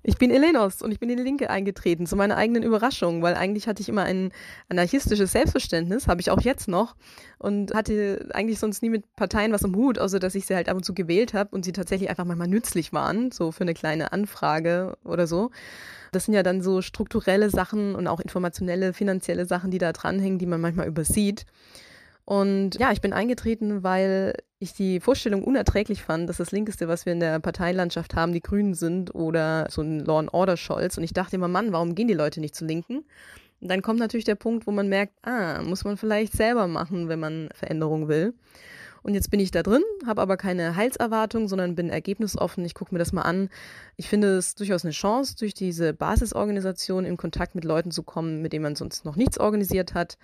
Ich 0.05 0.17
bin 0.17 0.31
Elenos 0.31 0.81
und 0.81 0.91
ich 0.91 0.99
bin 0.99 1.09
in 1.09 1.15
die 1.15 1.23
Linke 1.23 1.49
eingetreten, 1.49 2.05
zu 2.05 2.17
meiner 2.17 2.35
eigenen 2.35 2.61
Überraschung, 2.61 3.21
weil 3.21 3.35
eigentlich 3.35 3.67
hatte 3.67 3.81
ich 3.81 3.87
immer 3.87 4.03
ein 4.03 4.31
anarchistisches 4.67 5.31
Selbstverständnis, 5.31 6.09
habe 6.09 6.19
ich 6.19 6.29
auch 6.29 6.41
jetzt 6.41 6.67
noch, 6.67 6.97
und 7.37 7.73
hatte 7.73 8.27
eigentlich 8.33 8.59
sonst 8.59 8.83
nie 8.83 8.89
mit 8.89 9.15
Parteien 9.15 9.53
was 9.53 9.63
am 9.63 9.73
Hut, 9.75 9.99
außer 9.99 10.19
dass 10.19 10.35
ich 10.35 10.45
sie 10.45 10.55
halt 10.55 10.67
ab 10.67 10.75
und 10.75 10.83
zu 10.83 10.93
gewählt 10.93 11.33
habe 11.33 11.55
und 11.55 11.63
sie 11.63 11.71
tatsächlich 11.71 12.09
einfach 12.09 12.25
manchmal 12.25 12.49
nützlich 12.49 12.91
waren, 12.91 13.31
so 13.31 13.53
für 13.53 13.61
eine 13.61 13.73
kleine 13.73 14.11
Anfrage 14.11 14.97
oder 15.05 15.25
so. 15.25 15.51
Das 16.11 16.25
sind 16.25 16.33
ja 16.33 16.43
dann 16.43 16.61
so 16.61 16.81
strukturelle 16.81 17.49
Sachen 17.49 17.95
und 17.95 18.07
auch 18.07 18.19
informationelle, 18.19 18.91
finanzielle 18.91 19.45
Sachen, 19.45 19.71
die 19.71 19.77
da 19.77 19.93
dranhängen, 19.93 20.37
die 20.37 20.45
man 20.45 20.59
manchmal 20.59 20.87
übersieht. 20.87 21.45
Und 22.25 22.79
ja, 22.79 22.91
ich 22.91 23.01
bin 23.01 23.11
eingetreten, 23.11 23.83
weil 23.83 24.33
ich 24.59 24.73
die 24.73 25.01
Vorstellung 25.01 25.43
unerträglich 25.43 26.03
fand, 26.03 26.29
dass 26.29 26.37
das 26.37 26.51
Linkeste, 26.51 26.87
was 26.87 27.05
wir 27.05 27.13
in 27.13 27.19
der 27.19 27.39
Parteilandschaft 27.39 28.15
haben, 28.15 28.31
die 28.31 28.41
Grünen 28.41 28.75
sind 28.75 29.13
oder 29.13 29.67
so 29.69 29.81
ein 29.81 29.99
Law 29.99 30.19
and 30.19 30.33
Order 30.33 30.55
Scholz. 30.55 30.97
Und 30.97 31.03
ich 31.03 31.13
dachte 31.13 31.35
immer, 31.35 31.49
Mann, 31.49 31.73
warum 31.73 31.95
gehen 31.95 32.07
die 32.07 32.13
Leute 32.13 32.39
nicht 32.39 32.55
zu 32.55 32.65
Linken? 32.65 33.03
Und 33.59 33.69
dann 33.69 33.81
kommt 33.81 33.99
natürlich 33.99 34.25
der 34.25 34.35
Punkt, 34.35 34.67
wo 34.67 34.71
man 34.71 34.87
merkt, 34.87 35.13
ah, 35.23 35.61
muss 35.61 35.83
man 35.83 35.97
vielleicht 35.97 36.33
selber 36.33 36.67
machen, 36.67 37.09
wenn 37.09 37.19
man 37.19 37.49
Veränderung 37.53 38.07
will. 38.07 38.33
Und 39.03 39.15
jetzt 39.15 39.31
bin 39.31 39.41
ich 39.41 39.51
da 39.51 39.63
drin, 39.63 39.83
habe 40.05 40.21
aber 40.21 40.37
keine 40.37 40.77
Heilserwartung, 40.77 41.49
sondern 41.49 41.75
bin 41.75 41.89
ergebnisoffen. 41.89 42.63
Ich 42.63 42.73
gucke 42.73 42.95
mir 42.95 42.99
das 42.99 43.11
mal 43.11 43.23
an. 43.23 43.49
Ich 43.97 44.07
finde 44.07 44.37
es 44.37 44.55
durchaus 44.55 44.85
eine 44.85 44.93
Chance, 44.93 45.35
durch 45.37 45.53
diese 45.53 45.93
Basisorganisation 45.93 47.03
in 47.03 47.17
Kontakt 47.17 47.53
mit 47.53 47.65
Leuten 47.65 47.91
zu 47.91 48.03
kommen, 48.03 48.41
mit 48.41 48.53
denen 48.53 48.63
man 48.63 48.75
sonst 48.77 49.03
noch 49.03 49.17
nichts 49.17 49.37
organisiert 49.37 49.93
hat 49.93 50.17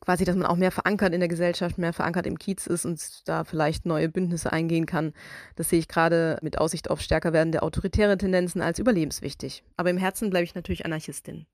quasi, 0.00 0.24
dass 0.24 0.36
man 0.36 0.46
auch 0.46 0.56
mehr 0.56 0.70
verankert 0.70 1.12
in 1.12 1.20
der 1.20 1.28
Gesellschaft, 1.28 1.78
mehr 1.78 1.92
verankert 1.92 2.26
im 2.26 2.38
Kiez 2.38 2.66
ist 2.66 2.84
und 2.84 3.28
da 3.28 3.44
vielleicht 3.44 3.86
neue 3.86 4.08
Bündnisse 4.08 4.52
eingehen 4.52 4.86
kann. 4.86 5.12
Das 5.56 5.68
sehe 5.68 5.78
ich 5.78 5.88
gerade 5.88 6.38
mit 6.42 6.58
Aussicht 6.58 6.90
auf 6.90 7.00
stärker 7.00 7.32
werdende 7.32 7.62
autoritäre 7.62 8.16
Tendenzen 8.16 8.62
als 8.62 8.78
überlebenswichtig. 8.78 9.64
Aber 9.76 9.90
im 9.90 9.98
Herzen 9.98 10.30
bleibe 10.30 10.44
ich 10.44 10.54
natürlich 10.54 10.84
Anarchistin. 10.84 11.46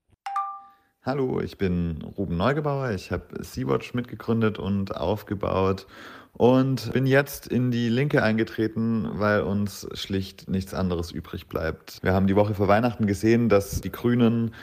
Hallo, 1.02 1.40
ich 1.40 1.58
bin 1.58 2.02
Ruben 2.16 2.36
Neugebauer. 2.38 2.92
Ich 2.92 3.10
habe 3.10 3.42
Sea-Watch 3.42 3.92
mitgegründet 3.92 4.58
und 4.58 4.96
aufgebaut 4.96 5.86
und 6.32 6.92
bin 6.92 7.06
jetzt 7.06 7.46
in 7.46 7.70
die 7.70 7.88
Linke 7.88 8.22
eingetreten, 8.22 9.08
weil 9.12 9.42
uns 9.42 9.86
schlicht 9.92 10.48
nichts 10.48 10.74
anderes 10.74 11.12
übrig 11.12 11.46
bleibt. 11.46 12.02
Wir 12.02 12.14
haben 12.14 12.26
die 12.26 12.36
Woche 12.36 12.54
vor 12.54 12.68
Weihnachten 12.68 13.06
gesehen, 13.06 13.48
dass 13.48 13.82
die 13.82 13.92
Grünen 13.92 14.54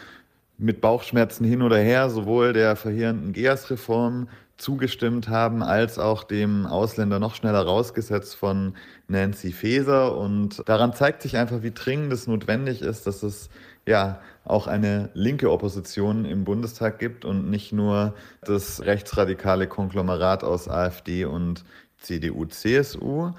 mit 0.62 0.80
Bauchschmerzen 0.80 1.44
hin 1.44 1.62
oder 1.62 1.77
her 1.77 2.10
sowohl 2.10 2.53
der 2.53 2.75
verheerenden 2.75 3.34
GEAS-Reform 3.34 4.27
zugestimmt 4.58 5.27
haben, 5.27 5.63
als 5.63 5.98
auch 5.98 6.24
dem 6.24 6.68
Ausländer 6.68 7.20
noch 7.20 7.34
schneller 7.34 7.63
rausgesetzt 7.63 8.36
von 8.36 8.75
Nancy 9.08 9.51
Faeser. 9.51 10.15
Und 10.15 10.62
daran 10.70 10.94
zeigt 10.94 11.24
sich 11.24 11.36
einfach, 11.36 11.63
wie 11.63 11.72
dringend 11.72 12.13
es 12.13 12.27
notwendig 12.27 12.84
ist, 12.84 13.08
dass 13.08 13.24
es 13.24 13.50
ja 13.88 14.22
auch 14.46 14.68
eine 14.68 15.10
linke 15.15 15.51
Opposition 15.51 16.25
im 16.25 16.44
Bundestag 16.44 17.00
gibt 17.00 17.25
und 17.25 17.50
nicht 17.50 17.74
nur 17.74 18.13
das 18.41 18.86
rechtsradikale 18.86 19.65
Konglomerat 19.68 20.44
aus 20.44 20.68
AfD 20.68 21.25
und 21.25 21.65
CDU, 21.98 22.46
CSU. 22.46 23.32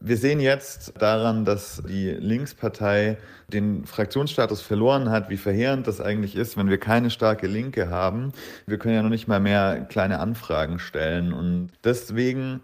Wir 0.00 0.16
sehen 0.16 0.40
jetzt 0.40 0.94
daran, 0.98 1.44
dass 1.44 1.82
die 1.88 2.10
Linkspartei 2.10 3.18
den 3.52 3.86
Fraktionsstatus 3.86 4.60
verloren 4.60 5.10
hat, 5.10 5.30
wie 5.30 5.36
verheerend 5.36 5.86
das 5.86 6.00
eigentlich 6.00 6.36
ist, 6.36 6.56
wenn 6.56 6.68
wir 6.68 6.78
keine 6.78 7.10
starke 7.10 7.46
Linke 7.46 7.88
haben. 7.88 8.32
Wir 8.66 8.78
können 8.78 8.94
ja 8.94 9.02
noch 9.02 9.10
nicht 9.10 9.28
mal 9.28 9.40
mehr 9.40 9.86
kleine 9.88 10.18
Anfragen 10.18 10.78
stellen. 10.78 11.32
Und 11.32 11.70
deswegen 11.84 12.60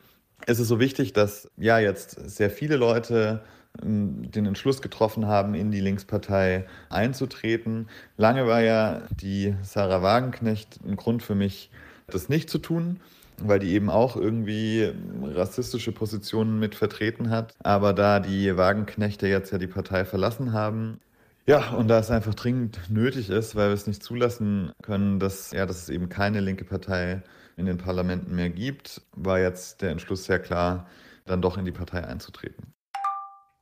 ist 0.47 0.59
es 0.59 0.69
so 0.69 0.81
wichtig, 0.81 1.13
dass 1.13 1.51
ja 1.57 1.79
jetzt 1.79 2.13
sehr 2.29 2.51
viele 2.51 2.77
Leute 2.77 3.43
ähm, 3.83 4.31
den 4.31 4.47
Entschluss 4.47 4.83
getroffen 4.83 5.27
haben, 5.27 5.55
in 5.55 5.71
die 5.71 5.81
Linkspartei 5.81 6.67
einzutreten. 6.91 7.89
Lange 8.17 8.47
war 8.47 8.61
ja 8.61 9.03
die 9.21 9.55
Sarah 9.63 10.03
Wagenknecht 10.03 10.81
ein 10.87 10.97
Grund 10.97 11.23
für 11.23 11.35
mich, 11.35 11.71
das 12.07 12.29
nicht 12.29 12.51
zu 12.51 12.59
tun 12.59 13.01
weil 13.39 13.59
die 13.59 13.73
eben 13.73 13.91
auch 13.91 14.17
irgendwie 14.17 14.93
rassistische 15.23 15.93
Positionen 15.93 16.59
mit 16.59 16.75
vertreten 16.75 17.31
hat. 17.31 17.55
Aber 17.63 17.93
da 17.93 18.21
die 18.21 18.57
Wagenknechte 18.57 19.27
jetzt 19.27 19.51
ja 19.51 19.59
die 19.59 19.67
Partei 19.67 20.05
verlassen 20.05 20.53
haben, 20.53 21.01
ja, 21.47 21.73
und 21.73 21.89
da 21.89 21.99
es 21.99 22.11
einfach 22.11 22.35
dringend 22.35 22.81
nötig 22.89 23.29
ist, 23.29 23.55
weil 23.55 23.69
wir 23.69 23.75
es 23.75 23.87
nicht 23.87 24.03
zulassen 24.03 24.73
können, 24.83 25.19
dass, 25.19 25.53
ja, 25.53 25.67
dass 25.67 25.83
es 25.83 25.89
eben 25.91 26.09
keine 26.09 26.41
linke 26.41 26.65
Partei 26.65 27.23
in 27.59 27.67
den 27.67 27.77
Parlamenten 27.77 28.35
mehr 28.35 28.49
gibt, 28.49 29.03
war 29.13 29.39
jetzt 29.39 29.83
der 29.83 29.91
Entschluss 29.91 30.25
sehr 30.25 30.39
klar, 30.39 30.87
dann 31.27 31.43
doch 31.43 31.59
in 31.59 31.67
die 31.67 31.73
Partei 31.73 32.03
einzutreten. 32.03 32.73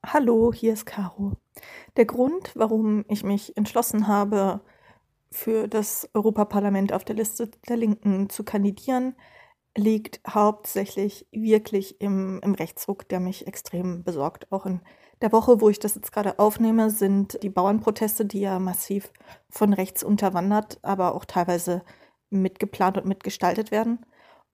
Hallo, 0.06 0.52
hier 0.52 0.72
ist 0.72 0.86
Caro. 0.86 1.36
Der 1.96 2.04
Grund, 2.04 2.52
warum 2.54 3.04
ich 3.08 3.24
mich 3.24 3.56
entschlossen 3.56 4.06
habe, 4.06 4.60
für 5.32 5.66
das 5.66 6.08
Europaparlament 6.14 6.92
auf 6.92 7.04
der 7.04 7.16
Liste 7.16 7.50
der 7.68 7.76
Linken 7.76 8.28
zu 8.28 8.44
kandidieren, 8.44 9.14
liegt 9.76 10.20
hauptsächlich 10.28 11.26
wirklich 11.30 12.00
im, 12.00 12.40
im 12.42 12.54
Rechtsruck, 12.54 13.08
der 13.08 13.20
mich 13.20 13.46
extrem 13.46 14.04
besorgt. 14.04 14.50
Auch 14.52 14.66
in 14.66 14.80
der 15.22 15.32
Woche, 15.32 15.60
wo 15.60 15.68
ich 15.68 15.78
das 15.78 15.94
jetzt 15.94 16.12
gerade 16.12 16.38
aufnehme, 16.38 16.90
sind 16.90 17.42
die 17.42 17.48
Bauernproteste, 17.48 18.26
die 18.26 18.40
ja 18.40 18.58
massiv 18.58 19.12
von 19.48 19.72
rechts 19.72 20.02
unterwandert, 20.02 20.78
aber 20.82 21.14
auch 21.14 21.24
teilweise 21.24 21.82
mitgeplant 22.28 22.98
und 22.98 23.06
mitgestaltet 23.06 23.70
werden. 23.70 24.04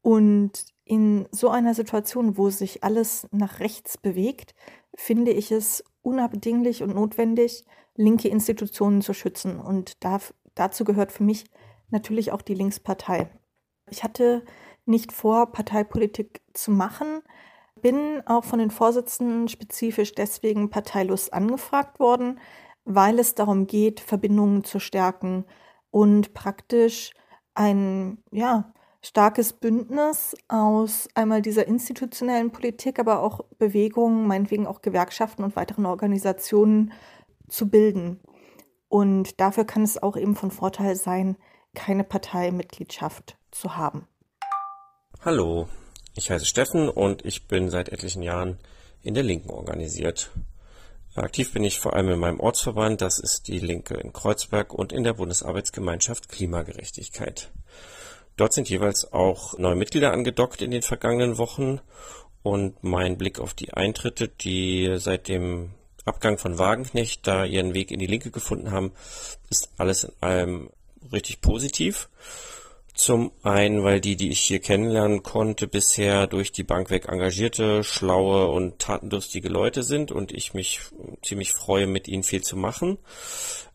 Und 0.03 0.67
in 0.85 1.27
so 1.33 1.49
einer 1.49 1.75
Situation, 1.75 2.37
wo 2.37 2.51
sich 2.51 2.85
alles 2.85 3.27
nach 3.31 3.61
rechts 3.61 3.99
bewegt, 3.99 4.55
finde 4.95 5.33
ich 5.33 5.51
es 5.51 5.85
unabdinglich 6.03 6.83
und 6.83 6.95
notwendig, 6.95 7.65
linke 7.95 8.29
Institutionen 8.29 9.03
zu 9.03 9.13
schützen. 9.13 9.61
Und 9.61 10.03
darf, 10.05 10.35
dazu 10.55 10.85
gehört 10.85 11.13
für 11.13 11.25
mich 11.25 11.45
natürlich 11.91 12.33
auch 12.33 12.43
die 12.43 12.55
Linkspartei. 12.55 13.31
Ich 13.91 14.05
hatte 14.05 14.45
nicht 14.89 15.13
vor, 15.13 15.53
Parteipolitik 15.53 16.41
zu 16.53 16.71
machen. 16.71 17.23
Bin 17.81 18.23
auch 18.27 18.45
von 18.45 18.59
den 18.59 18.71
Vorsitzenden 18.71 19.49
spezifisch 19.49 20.15
deswegen 20.15 20.71
parteilos 20.71 21.31
angefragt 21.31 22.01
worden, 22.01 22.41
weil 22.85 23.19
es 23.19 23.35
darum 23.35 23.67
geht, 23.67 24.01
Verbindungen 24.01 24.65
zu 24.65 24.81
stärken 24.81 25.45
und 25.91 26.35
praktisch 26.35 27.13
ein 27.55 28.19
ja, 28.31 28.73
starkes 29.03 29.53
Bündnis 29.53 30.37
aus 30.49 31.09
einmal 31.15 31.43
dieser 31.43 31.67
institutionellen 31.67 32.51
Politik, 32.51 32.99
aber 32.99 33.23
auch 33.23 33.45
Bewegungen, 33.59 34.27
meinetwegen 34.27 34.67
auch 34.67 34.83
Gewerkschaften 34.83 35.45
und 35.45 35.57
weiteren 35.57 35.87
Organisationen 35.87 36.93
zu 37.49 37.69
bilden. 37.69 38.21
Und 38.89 39.41
dafür 39.41 39.65
kann 39.65 39.83
es 39.83 40.03
auch 40.03 40.17
eben 40.17 40.35
von 40.35 40.51
Vorteil 40.51 40.97
sein, 40.97 41.37
keine 41.75 42.05
Parteimitgliedschaft 42.05 43.37
zu 43.51 43.77
haben. 43.77 44.07
Hallo, 45.25 45.69
ich 46.15 46.31
heiße 46.31 46.47
Steffen 46.47 46.89
und 46.89 47.25
ich 47.25 47.49
bin 47.49 47.71
seit 47.71 47.89
etlichen 47.89 48.23
Jahren 48.23 48.57
in 49.03 49.15
der 49.15 49.25
Linken 49.25 49.51
organisiert. 49.51 50.31
Aktiv 51.17 51.53
bin 51.53 51.65
ich 51.65 51.81
vor 51.81 51.95
allem 51.95 52.11
in 52.11 52.21
meinem 52.21 52.39
Ortsverband, 52.39 53.01
das 53.01 53.19
ist 53.19 53.49
die 53.49 53.59
Linke 53.59 53.95
in 53.95 54.13
Kreuzberg 54.13 54.73
und 54.73 54.93
in 54.93 55.03
der 55.03 55.15
Bundesarbeitsgemeinschaft 55.15 56.29
Klimagerechtigkeit. 56.29 57.51
Dort 58.37 58.53
sind 58.53 58.71
jeweils 58.71 59.13
auch 59.13 59.59
neue 59.59 59.75
Mitglieder 59.75 60.13
angedockt 60.13 60.63
in 60.63 60.71
den 60.71 60.83
vergangenen 60.83 61.37
Wochen 61.37 61.81
und 62.45 62.85
mein 62.85 63.19
Blick 63.19 63.41
auf 63.41 63.55
die 63.55 63.75
Eintritte, 63.75 64.29
die 64.29 64.99
seit 64.99 65.27
dem 65.27 65.71
Abgang 66.05 66.39
von 66.39 66.59
Wagenknecht 66.59 67.27
da 67.27 67.45
ihren 67.45 67.75
Weg 67.75 67.91
in 67.91 67.99
die 67.99 68.07
Linke 68.07 68.31
gefunden 68.31 68.71
haben, 68.71 68.93
ist 69.51 69.69
alles 69.79 70.05
in 70.05 70.13
allem 70.21 70.71
richtig 71.11 71.41
positiv. 71.41 72.09
Zum 72.99 73.31
einen, 73.45 73.85
weil 73.85 74.01
die, 74.01 74.17
die 74.17 74.31
ich 74.31 74.41
hier 74.41 74.59
kennenlernen 74.59 75.23
konnte, 75.23 75.69
bisher 75.69 76.27
durch 76.27 76.51
die 76.51 76.65
Bank 76.65 76.91
weg 76.91 77.07
engagierte, 77.09 77.85
schlaue 77.85 78.49
und 78.49 78.81
tatendurstige 78.81 79.49
Leute 79.49 79.85
sind 79.85 80.11
und 80.11 80.33
ich 80.33 80.53
mich 80.53 80.81
ziemlich 81.23 81.53
freue, 81.53 81.87
mit 81.87 82.09
ihnen 82.09 82.25
viel 82.25 82.43
zu 82.43 82.57
machen. 82.57 82.99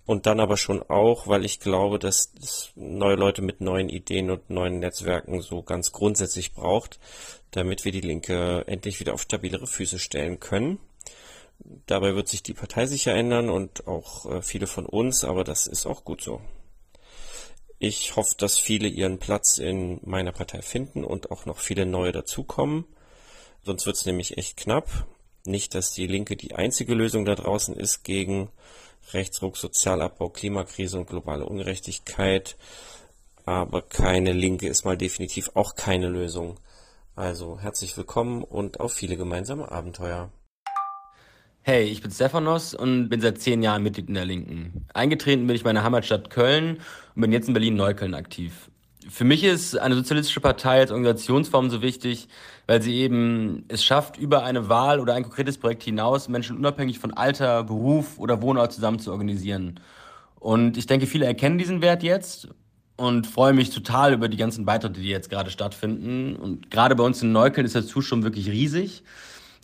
Und 0.05 0.25
dann 0.25 0.41
aber 0.41 0.57
schon 0.57 0.83
auch, 0.83 1.25
weil 1.25 1.45
ich 1.45 1.61
glaube, 1.61 1.99
dass 1.99 2.33
es 2.37 2.73
neue 2.75 3.15
Leute 3.15 3.41
mit 3.41 3.61
neuen 3.61 3.87
Ideen 3.87 4.29
und 4.29 4.49
neuen 4.49 4.79
Netzwerken 4.79 5.39
so 5.39 5.63
ganz 5.63 5.93
grundsätzlich 5.93 6.51
braucht, 6.51 6.99
damit 7.51 7.85
wir 7.85 7.93
die 7.93 8.01
Linke 8.01 8.65
endlich 8.67 8.99
wieder 8.99 9.13
auf 9.13 9.21
stabilere 9.21 9.67
Füße 9.67 9.99
stellen 9.99 10.41
können. 10.41 10.79
Dabei 11.85 12.13
wird 12.13 12.27
sich 12.27 12.43
die 12.43 12.53
Partei 12.53 12.87
sicher 12.87 13.13
ändern 13.13 13.49
und 13.49 13.87
auch 13.87 14.25
äh, 14.25 14.41
viele 14.41 14.67
von 14.67 14.85
uns, 14.85 15.23
aber 15.23 15.45
das 15.45 15.65
ist 15.65 15.85
auch 15.85 16.03
gut 16.03 16.21
so. 16.21 16.41
Ich 17.85 18.15
hoffe, 18.15 18.35
dass 18.37 18.57
viele 18.57 18.87
ihren 18.87 19.17
Platz 19.19 19.57
in 19.57 19.99
meiner 20.05 20.31
Partei 20.31 20.61
finden 20.61 21.03
und 21.03 21.31
auch 21.31 21.45
noch 21.45 21.57
viele 21.57 21.85
neue 21.85 22.13
dazukommen. 22.13 22.85
Sonst 23.61 23.85
wird 23.85 23.97
es 23.97 24.05
nämlich 24.05 24.37
echt 24.37 24.55
knapp. 24.55 25.05
Nicht, 25.43 25.75
dass 25.75 25.91
die 25.91 26.07
Linke 26.07 26.37
die 26.37 26.55
einzige 26.55 26.93
Lösung 26.93 27.25
da 27.25 27.35
draußen 27.35 27.75
ist 27.75 28.05
gegen 28.05 28.47
Rechtsruck, 29.11 29.57
Sozialabbau, 29.57 30.29
Klimakrise 30.29 30.97
und 30.97 31.09
globale 31.09 31.45
Ungerechtigkeit. 31.45 32.55
Aber 33.43 33.81
keine 33.81 34.31
Linke 34.31 34.69
ist 34.69 34.85
mal 34.85 34.95
definitiv 34.95 35.51
auch 35.53 35.75
keine 35.75 36.07
Lösung. 36.07 36.61
Also 37.17 37.59
herzlich 37.59 37.97
willkommen 37.97 38.45
und 38.45 38.79
auf 38.79 38.93
viele 38.93 39.17
gemeinsame 39.17 39.69
Abenteuer. 39.69 40.31
Hey, 41.65 41.85
ich 41.85 42.01
bin 42.01 42.11
Stephanos 42.11 42.73
und 42.73 43.07
bin 43.07 43.21
seit 43.21 43.39
zehn 43.39 43.63
Jahren 43.63 43.83
Mitglied 43.83 44.09
in 44.09 44.15
der 44.15 44.25
Linken. 44.25 44.85
Eingetreten 44.93 45.47
bin 45.47 45.55
ich 45.55 45.63
meiner 45.63 45.81
Heimatstadt 45.81 46.29
Köln 46.29 46.79
und 47.15 47.21
bin 47.21 47.31
jetzt 47.31 47.47
in 47.47 47.53
Berlin-Neukölln 47.53 48.15
aktiv. 48.15 48.69
Für 49.09 49.23
mich 49.23 49.45
ist 49.45 49.77
eine 49.77 49.95
sozialistische 49.95 50.41
Partei 50.41 50.81
als 50.81 50.91
Organisationsform 50.91 51.69
so 51.69 51.81
wichtig, 51.81 52.27
weil 52.67 52.81
sie 52.81 52.95
eben 52.95 53.63
es 53.69 53.81
schafft, 53.81 54.17
über 54.17 54.43
eine 54.43 54.67
Wahl 54.67 54.99
oder 54.99 55.13
ein 55.13 55.23
konkretes 55.23 55.57
Projekt 55.57 55.83
hinaus 55.83 56.27
Menschen 56.27 56.57
unabhängig 56.57 56.99
von 56.99 57.13
Alter, 57.13 57.63
Beruf 57.63 58.19
oder 58.19 58.41
Wohnort 58.41 58.73
zusammen 58.73 58.99
zu 58.99 59.13
organisieren. 59.13 59.79
Und 60.41 60.75
ich 60.75 60.85
denke, 60.85 61.07
viele 61.07 61.27
erkennen 61.27 61.59
diesen 61.59 61.81
Wert 61.81 62.03
jetzt 62.03 62.49
und 62.97 63.25
freue 63.25 63.53
mich 63.53 63.69
total 63.69 64.11
über 64.11 64.27
die 64.27 64.35
ganzen 64.35 64.65
Beitritte, 64.65 64.99
die 64.99 65.07
jetzt 65.07 65.29
gerade 65.29 65.49
stattfinden. 65.49 66.35
Und 66.35 66.71
gerade 66.71 66.93
bei 66.97 67.05
uns 67.05 67.21
in 67.21 67.31
Neukölln 67.31 67.65
ist 67.65 67.75
der 67.75 67.85
Zuschauer 67.85 68.23
wirklich 68.23 68.49
riesig. 68.49 69.03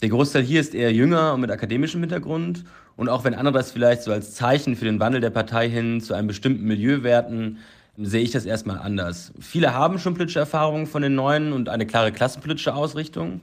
Der 0.01 0.10
Großteil 0.10 0.44
hier 0.44 0.62
ist 0.62 0.74
eher 0.74 0.94
jünger 0.94 1.34
und 1.34 1.41
mit 1.41 1.51
akademischem 1.51 2.00
Hintergrund. 2.00 2.63
Und 2.96 3.10
auch 3.10 3.25
wenn 3.25 3.34
andere 3.34 3.58
das 3.58 3.72
vielleicht 3.72 4.03
so 4.03 4.13
als 4.13 4.34
Zeichen 4.34 4.77
für 4.77 4.86
den 4.86 5.00
Wandel 5.00 5.20
der 5.20 5.29
Partei 5.29 5.70
hin 5.70 6.00
zu 6.00 6.13
einem 6.13 6.27
bestimmten 6.27 6.63
Milieu 6.63 7.03
werten, 7.03 7.58
sehe 7.98 8.22
ich 8.22 8.32
das 8.32 8.46
erstmal 8.46 8.77
anders. 8.79 9.34
Viele 9.41 9.74
haben 9.74 10.00
schon 10.00 10.13
politische 10.13 10.39
Erfahrungen 10.39 10.88
von 10.88 11.01
den 11.01 11.15
Neuen 11.15 11.51
und 11.51 11.68
eine 11.68 11.86
klare 11.86 12.13
klassenpolitische 12.13 12.74
Ausrichtung. 12.74 13.41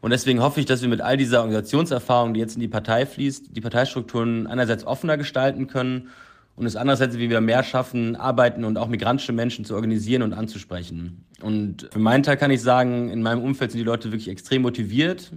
Und 0.00 0.10
deswegen 0.10 0.40
hoffe 0.40 0.60
ich, 0.60 0.66
dass 0.66 0.80
wir 0.80 0.88
mit 0.88 1.02
all 1.02 1.18
dieser 1.18 1.40
Organisationserfahrung, 1.40 2.32
die 2.32 2.40
jetzt 2.40 2.54
in 2.54 2.60
die 2.60 2.68
Partei 2.68 3.04
fließt, 3.04 3.54
die 3.54 3.60
Parteistrukturen 3.60 4.46
einerseits 4.46 4.86
offener 4.86 5.18
gestalten 5.18 5.66
können 5.66 6.08
und 6.56 6.64
es 6.64 6.76
andererseits 6.76 7.18
wieder 7.18 7.42
mehr 7.42 7.62
schaffen, 7.62 8.16
arbeiten 8.16 8.64
und 8.64 8.78
auch 8.78 8.88
migrantische 8.88 9.32
Menschen 9.32 9.66
zu 9.66 9.74
organisieren 9.74 10.22
und 10.22 10.32
anzusprechen. 10.32 11.24
Und 11.42 11.88
für 11.92 11.98
meinen 11.98 12.22
Teil 12.22 12.38
kann 12.38 12.50
ich 12.50 12.62
sagen, 12.62 13.10
in 13.10 13.22
meinem 13.22 13.42
Umfeld 13.42 13.72
sind 13.72 13.80
die 13.80 13.84
Leute 13.84 14.10
wirklich 14.10 14.28
extrem 14.28 14.62
motiviert 14.62 15.32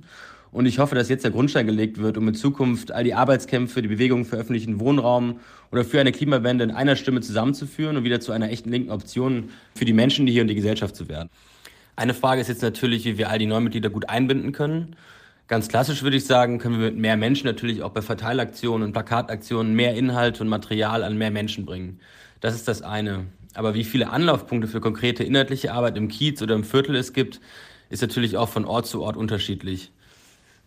und 0.51 0.65
ich 0.65 0.79
hoffe, 0.79 0.96
dass 0.96 1.08
jetzt 1.08 1.24
der 1.24 1.31
Grundstein 1.31 1.65
gelegt 1.65 1.98
wird, 1.98 2.17
um 2.17 2.27
in 2.27 2.36
Zukunft 2.36 2.91
all 2.91 3.05
die 3.05 3.13
Arbeitskämpfe, 3.13 3.81
die 3.81 3.88
Bewegungen 3.88 4.25
für 4.25 4.36
öffentlichen 4.36 4.79
Wohnraum 4.79 5.39
oder 5.72 5.86
für 5.86 6.00
eine 6.00 6.12
Klimawende 6.12 6.65
in 6.65 6.72
einer 6.72 6.98
Stimme 6.98 7.22
zusammenzuführen 7.22 7.96
und 7.96 8.03
wieder 8.03 8.20
zu 8.20 8.34
einer 8.34 8.50
echten 8.50 8.70
linken 8.70 8.91
Option 8.91 9.50
für 9.75 9.86
die 9.86 9.93
Menschen, 9.93 10.25
die 10.25 10.34
hier 10.34 10.41
und 10.41 10.50
die 10.50 10.55
Gesellschaft 10.55 10.96
zu 10.96 11.08
werden. 11.08 11.29
Eine 11.96 12.13
Frage 12.13 12.41
ist 12.41 12.50
jetzt 12.50 12.62
natürlich, 12.62 13.05
wie 13.05 13.17
wir 13.17 13.29
all 13.29 13.39
die 13.39 13.46
Neumitglieder 13.46 13.89
gut 13.89 14.10
einbinden 14.10 14.51
können. 14.51 14.96
Ganz 15.48 15.67
klassisch 15.70 16.03
würde 16.03 16.17
ich 16.17 16.25
sagen, 16.25 16.60
können 16.60 16.79
wir 16.79 16.88
mit 16.88 16.98
mehr 16.98 17.15
Menschen 17.15 17.48
natürlich 17.48 17.81
auch 17.81 17.91
bei 17.91 18.01
Verteilaktionen 18.01 18.84
und 18.84 18.93
Plakataktionen 18.93 19.74
mehr 19.74 19.96
Inhalt 19.96 20.41
und 20.41 20.48
Material 20.48 21.03
an 21.03 21.17
mehr 21.17 21.31
Menschen 21.31 21.65
bringen. 21.65 22.00
Das 22.41 22.55
ist 22.55 22.67
das 22.67 22.81
eine. 22.81 23.25
Aber 23.53 23.74
wie 23.74 23.84
viele 23.84 24.10
Anlaufpunkte 24.10 24.67
für 24.67 24.81
konkrete 24.81 25.24
inhaltliche 25.24 25.74
Arbeit 25.74 25.98
im 25.98 26.08
Kiez 26.08 26.41
oder 26.41 26.55
im 26.55 26.63
Viertel 26.63 26.96
es 26.96 27.13
gibt, 27.13 27.39
ist 27.89 28.01
natürlich 28.01 28.38
auch 28.38 28.50
von 28.50 28.65
Ort 28.65 28.88
zu 28.88 29.01
Ort 29.01 29.17
unterschiedlich. 29.17 29.91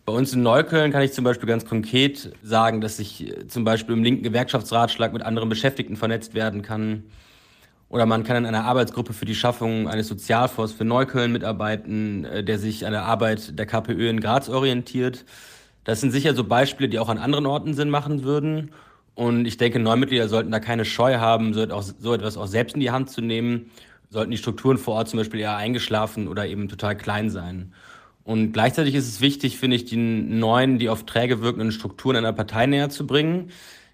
Bei 0.05 0.13
uns 0.13 0.33
in 0.33 0.43
Neukölln 0.43 0.91
kann 0.91 1.01
ich 1.01 1.13
zum 1.13 1.23
Beispiel 1.23 1.49
ganz 1.49 1.65
konkret 1.65 2.31
sagen, 2.43 2.79
dass 2.79 2.99
ich 2.99 3.27
äh, 3.27 3.47
zum 3.47 3.63
Beispiel 3.63 3.95
im 3.95 4.03
linken 4.03 4.21
Gewerkschaftsratschlag 4.21 5.11
mit 5.13 5.23
anderen 5.23 5.49
Beschäftigten 5.49 5.95
vernetzt 5.95 6.35
werden 6.35 6.61
kann. 6.61 7.05
Oder 7.89 8.05
man 8.05 8.23
kann 8.23 8.37
in 8.37 8.45
einer 8.45 8.65
Arbeitsgruppe 8.65 9.13
für 9.13 9.25
die 9.25 9.33
Schaffung 9.33 9.87
eines 9.87 10.07
Sozialfonds 10.07 10.73
für 10.73 10.85
Neukölln 10.85 11.31
mitarbeiten, 11.31 12.23
äh, 12.25 12.43
der 12.43 12.59
sich 12.59 12.85
an 12.85 12.91
der 12.91 13.05
Arbeit 13.05 13.57
der 13.57 13.65
KPÖ 13.65 14.09
in 14.09 14.19
Graz 14.19 14.47
orientiert. 14.47 15.25
Das 15.85 16.01
sind 16.01 16.11
sicher 16.11 16.35
so 16.35 16.43
Beispiele, 16.43 16.87
die 16.87 16.99
auch 16.99 17.09
an 17.09 17.17
anderen 17.17 17.47
Orten 17.47 17.73
Sinn 17.73 17.89
machen 17.89 18.23
würden. 18.23 18.71
Und 19.15 19.47
ich 19.47 19.57
denke, 19.57 19.79
Neumitglieder 19.79 20.27
sollten 20.27 20.51
da 20.51 20.59
keine 20.59 20.85
Scheu 20.85 21.17
haben, 21.17 21.53
so 21.55 21.61
etwas 22.13 22.37
auch 22.37 22.47
selbst 22.47 22.75
in 22.75 22.81
die 22.81 22.91
Hand 22.91 23.09
zu 23.09 23.21
nehmen. 23.21 23.71
Sollten 24.11 24.31
die 24.31 24.37
Strukturen 24.37 24.77
vor 24.77 24.95
Ort 24.95 25.09
zum 25.09 25.17
Beispiel 25.17 25.39
eher 25.39 25.55
eingeschlafen 25.55 26.27
oder 26.27 26.45
eben 26.45 26.69
total 26.69 26.95
klein 26.95 27.31
sein. 27.31 27.73
Und 28.25 28.53
gleichzeitig 28.53 28.95
ist 28.95 29.07
es 29.07 29.21
wichtig, 29.21 29.59
finde 29.59 29.75
ich, 29.75 29.85
die 29.85 29.97
neuen, 29.97 30.79
die 30.79 30.89
auf 30.89 31.05
träge 31.05 31.41
wirkenden 31.41 31.71
Strukturen 31.71 32.15
einer 32.15 32.33
Partei 32.33 32.65
näher 32.65 32.89
zu 32.89 33.05
bringen. 33.05 33.51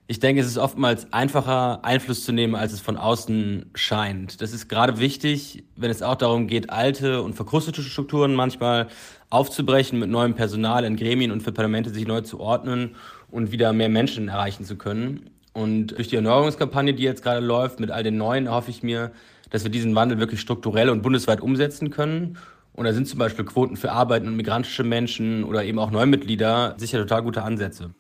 Ich 0.08 0.20
denke, 0.20 0.42
es 0.42 0.48
ist 0.48 0.58
oftmals 0.58 1.12
einfacher, 1.12 1.84
Einfluss 1.84 2.24
zu 2.24 2.32
nehmen, 2.32 2.56
als 2.56 2.72
es 2.72 2.80
von 2.80 2.96
außen 2.96 3.72
scheint. 3.76 4.42
Das 4.42 4.54
ist 4.54 4.70
gerade 4.70 5.00
wichtig, 5.00 5.66
wenn 5.76 5.92
es 5.92 6.02
auch 6.02 6.16
darum 6.16 6.48
geht, 6.48 6.70
alte 6.70 7.22
und 7.22 7.34
verkrustete 7.34 7.82
Strukturen 7.82 8.34
manchmal 8.34 8.88
aufzubrechen, 9.30 10.00
mit 10.00 10.10
neuem 10.10 10.34
Personal 10.34 10.86
in 10.86 10.96
Gremien 10.96 11.32
und 11.32 11.44
für 11.44 11.52
Parlamente 11.52 11.90
sich 11.90 12.08
neu 12.08 12.22
zu 12.22 12.40
ordnen 12.40 12.96
und 13.32 13.52
wieder 13.52 13.74
mehr 13.74 13.90
Menschen 13.90 14.30
erreichen 14.30 14.64
zu 14.64 14.78
können. 14.78 15.30
Und 15.52 15.88
durch 15.98 16.08
die 16.08 16.16
Erneuerungskampagne, 16.16 16.94
die 16.94 17.04
jetzt 17.04 17.22
gerade 17.22 17.46
läuft, 17.46 17.82
mit 17.82 17.92
all 17.92 18.04
den 18.04 18.16
Neuen, 18.16 18.50
hoffe 18.50 18.72
ich 18.72 18.82
mir, 18.82 19.12
dass 19.50 19.66
wir 19.66 19.72
diesen 19.72 19.94
Wandel 19.94 20.20
wirklich 20.20 20.40
strukturell 20.40 20.90
und 20.90 21.02
bundesweit 21.02 21.42
umsetzen 21.42 21.90
können 21.90 22.38
und 22.74 22.86
da 22.86 22.94
sind 22.94 23.08
zum 23.08 23.20
Beispiel 23.20 23.46
Quoten 23.46 23.76
für 23.76 23.92
Arbeiten 23.92 24.28
und 24.28 24.36
migrantische 24.36 24.84
Menschen 24.84 25.44
oder 25.44 25.64
eben 25.64 25.80
auch 25.80 25.92
Neumitglieder 25.92 26.76
sicher 26.78 27.00
total 27.00 27.24
gute 27.24 27.44
Ansätze. 27.44 27.94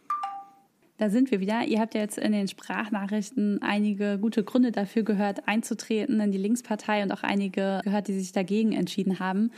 Da 0.97 1.09
sind 1.09 1.31
wir 1.31 1.39
wieder. 1.39 1.65
Ihr 1.65 1.79
habt 1.79 1.95
ja 1.95 2.01
jetzt 2.01 2.19
in 2.19 2.31
den 2.31 2.47
Sprachnachrichten 2.47 3.59
einige 3.63 4.19
gute 4.19 4.43
Gründe 4.43 4.71
dafür 4.71 5.01
gehört, 5.01 5.47
einzutreten 5.47 6.19
in 6.19 6.31
die 6.31 6.37
Linkspartei 6.37 7.01
und 7.01 7.11
auch 7.11 7.23
einige 7.23 7.81
gehört, 7.83 8.07
die 8.07 8.19
sich 8.19 8.33
dagegen 8.33 8.71
entschieden 8.71 9.19
haben. 9.19 9.51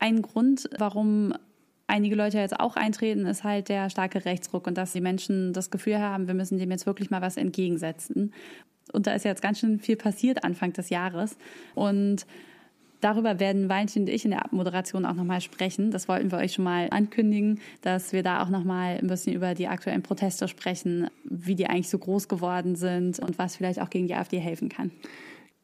Ein 0.00 0.22
Grund, 0.22 0.68
warum 0.76 1.34
einige 1.86 2.16
Leute 2.16 2.38
jetzt 2.38 2.58
auch 2.58 2.74
eintreten, 2.74 3.26
ist 3.26 3.44
halt 3.44 3.68
der 3.68 3.90
starke 3.90 4.24
Rechtsruck 4.24 4.66
und 4.66 4.76
dass 4.76 4.92
die 4.92 5.00
Menschen 5.00 5.52
das 5.52 5.70
Gefühl 5.70 6.00
haben, 6.00 6.26
wir 6.26 6.34
müssen 6.34 6.58
dem 6.58 6.70
jetzt 6.72 6.86
wirklich 6.86 7.10
mal 7.10 7.22
was 7.22 7.36
entgegensetzen. 7.36 8.32
Und 8.92 9.06
da 9.06 9.12
ist 9.12 9.24
jetzt 9.24 9.42
ganz 9.42 9.60
schön 9.60 9.78
viel 9.78 9.96
passiert 9.96 10.42
Anfang 10.42 10.72
des 10.72 10.90
Jahres. 10.90 11.36
Und 11.74 12.26
Darüber 13.00 13.40
werden 13.40 13.68
Valentin 13.68 14.02
und 14.02 14.08
ich 14.08 14.24
in 14.24 14.30
der 14.30 14.44
Abmoderation 14.44 15.06
auch 15.06 15.14
nochmal 15.14 15.40
sprechen. 15.40 15.90
Das 15.90 16.08
wollten 16.08 16.30
wir 16.30 16.38
euch 16.38 16.54
schon 16.54 16.64
mal 16.64 16.88
ankündigen, 16.90 17.60
dass 17.80 18.12
wir 18.12 18.22
da 18.22 18.42
auch 18.42 18.48
nochmal 18.48 18.98
ein 18.98 19.06
bisschen 19.06 19.34
über 19.34 19.54
die 19.54 19.68
aktuellen 19.68 20.02
Proteste 20.02 20.48
sprechen, 20.48 21.08
wie 21.24 21.54
die 21.54 21.66
eigentlich 21.66 21.88
so 21.88 21.98
groß 21.98 22.28
geworden 22.28 22.76
sind 22.76 23.18
und 23.18 23.38
was 23.38 23.56
vielleicht 23.56 23.80
auch 23.80 23.90
gegen 23.90 24.06
die 24.06 24.14
AfD 24.14 24.38
helfen 24.38 24.68
kann. 24.68 24.90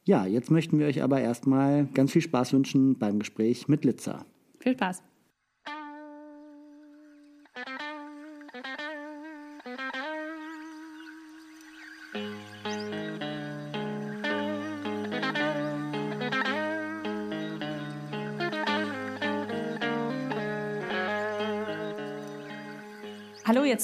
Ja, 0.04 0.24
jetzt 0.24 0.50
möchten 0.50 0.78
wir 0.78 0.86
euch 0.86 1.02
aber 1.02 1.20
erstmal 1.20 1.86
ganz 1.86 2.12
viel 2.12 2.22
Spaß 2.22 2.52
wünschen 2.52 2.96
beim 2.98 3.18
Gespräch 3.18 3.68
mit 3.68 3.84
Litzer. 3.84 4.24
Viel 4.60 4.74
Spaß. 4.74 5.02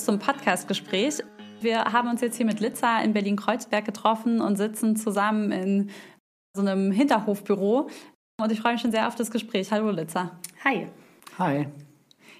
Jetzt 0.02 0.06
zum 0.06 0.18
Podcast-Gespräch. 0.18 1.22
Wir 1.60 1.84
haben 1.84 2.08
uns 2.08 2.20
jetzt 2.22 2.36
hier 2.36 2.46
mit 2.46 2.58
Litza 2.58 3.00
in 3.02 3.12
Berlin-Kreuzberg 3.12 3.84
getroffen 3.84 4.40
und 4.40 4.56
sitzen 4.56 4.96
zusammen 4.96 5.52
in 5.52 5.90
so 6.56 6.62
einem 6.62 6.90
Hinterhofbüro. 6.90 7.88
Und 8.40 8.52
ich 8.52 8.60
freue 8.60 8.72
mich 8.72 8.82
schon 8.82 8.90
sehr 8.90 9.06
auf 9.06 9.14
das 9.14 9.30
Gespräch. 9.30 9.70
Hallo 9.70 9.90
Litza. 9.90 10.32
Hi. 10.64 10.88
Hi. 11.38 11.68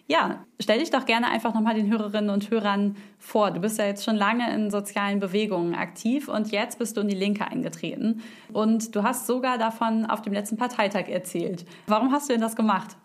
Ja, 0.08 0.44
stell 0.60 0.80
dich 0.80 0.90
doch 0.90 1.06
gerne 1.06 1.28
einfach 1.28 1.54
nochmal 1.54 1.74
den 1.74 1.88
Hörerinnen 1.88 2.30
und 2.30 2.50
Hörern 2.50 2.96
vor. 3.18 3.52
Du 3.52 3.60
bist 3.60 3.78
ja 3.78 3.86
jetzt 3.86 4.04
schon 4.04 4.16
lange 4.16 4.52
in 4.52 4.72
sozialen 4.72 5.20
Bewegungen 5.20 5.76
aktiv 5.76 6.26
und 6.26 6.50
jetzt 6.50 6.80
bist 6.80 6.96
du 6.96 7.02
in 7.02 7.08
die 7.08 7.14
Linke 7.14 7.46
eingetreten. 7.46 8.22
Und 8.52 8.96
du 8.96 9.04
hast 9.04 9.28
sogar 9.28 9.56
davon 9.56 10.04
auf 10.06 10.20
dem 10.20 10.32
letzten 10.32 10.56
Parteitag 10.56 11.06
erzählt. 11.06 11.64
Warum 11.86 12.10
hast 12.10 12.28
du 12.28 12.32
denn 12.32 12.42
das 12.42 12.56
gemacht? 12.56 12.96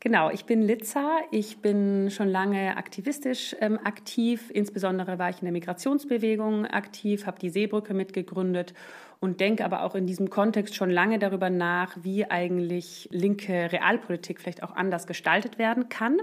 Genau, 0.00 0.30
ich 0.30 0.44
bin 0.44 0.62
Litza. 0.62 1.18
Ich 1.32 1.58
bin 1.58 2.10
schon 2.10 2.28
lange 2.28 2.76
aktivistisch 2.76 3.56
ähm, 3.60 3.78
aktiv. 3.82 4.50
Insbesondere 4.54 5.18
war 5.18 5.30
ich 5.30 5.40
in 5.40 5.44
der 5.44 5.52
Migrationsbewegung 5.52 6.66
aktiv, 6.66 7.26
habe 7.26 7.40
die 7.40 7.50
Seebrücke 7.50 7.94
mitgegründet 7.94 8.74
und 9.18 9.40
denke 9.40 9.64
aber 9.64 9.82
auch 9.82 9.96
in 9.96 10.06
diesem 10.06 10.30
Kontext 10.30 10.76
schon 10.76 10.90
lange 10.90 11.18
darüber 11.18 11.50
nach, 11.50 11.96
wie 12.02 12.30
eigentlich 12.30 13.08
linke 13.10 13.72
Realpolitik 13.72 14.40
vielleicht 14.40 14.62
auch 14.62 14.76
anders 14.76 15.08
gestaltet 15.08 15.58
werden 15.58 15.88
kann. 15.88 16.18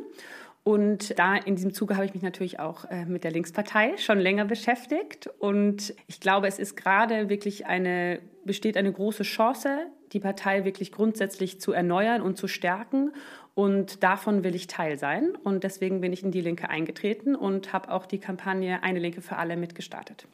Und 0.63 1.19
da 1.19 1.35
in 1.35 1.55
diesem 1.55 1.73
Zuge 1.73 1.95
habe 1.95 2.05
ich 2.05 2.15
mich 2.15 2.23
natürlich 2.23 2.59
auch 2.59 2.85
äh, 2.85 3.05
mit 3.05 3.23
der 3.23 3.31
Linkspartei 3.31 3.97
schon 3.97 4.19
länger 4.19 4.45
beschäftigt. 4.45 5.29
Und 5.37 5.93
ich 6.07 6.19
glaube, 6.19 6.47
es 6.47 6.57
ist 6.57 6.75
gerade 6.75 7.29
wirklich 7.29 7.67
eine, 7.67 8.19
besteht 8.45 8.75
eine 8.75 8.91
große 8.91 9.21
Chance, 9.23 9.85
die 10.13 10.19
Partei 10.19 10.65
wirklich 10.65 10.91
grundsätzlich 10.91 11.61
zu 11.61 11.71
erneuern 11.71 12.21
und 12.21 12.37
zu 12.37 12.47
stärken. 12.47 13.11
Und 13.55 14.03
davon 14.03 14.43
will 14.43 14.53
ich 14.53 14.67
Teil 14.67 14.99
sein. 14.99 15.33
Und 15.43 15.63
deswegen 15.63 16.01
bin 16.01 16.13
ich 16.13 16.23
in 16.23 16.31
die 16.31 16.41
Linke 16.41 16.69
eingetreten 16.69 17.35
und 17.35 17.73
habe 17.73 17.89
auch 17.89 18.05
die 18.05 18.19
Kampagne 18.19 18.83
Eine 18.83 18.99
Linke 18.99 19.21
für 19.21 19.37
alle 19.37 19.55
mitgestartet. 19.55 20.27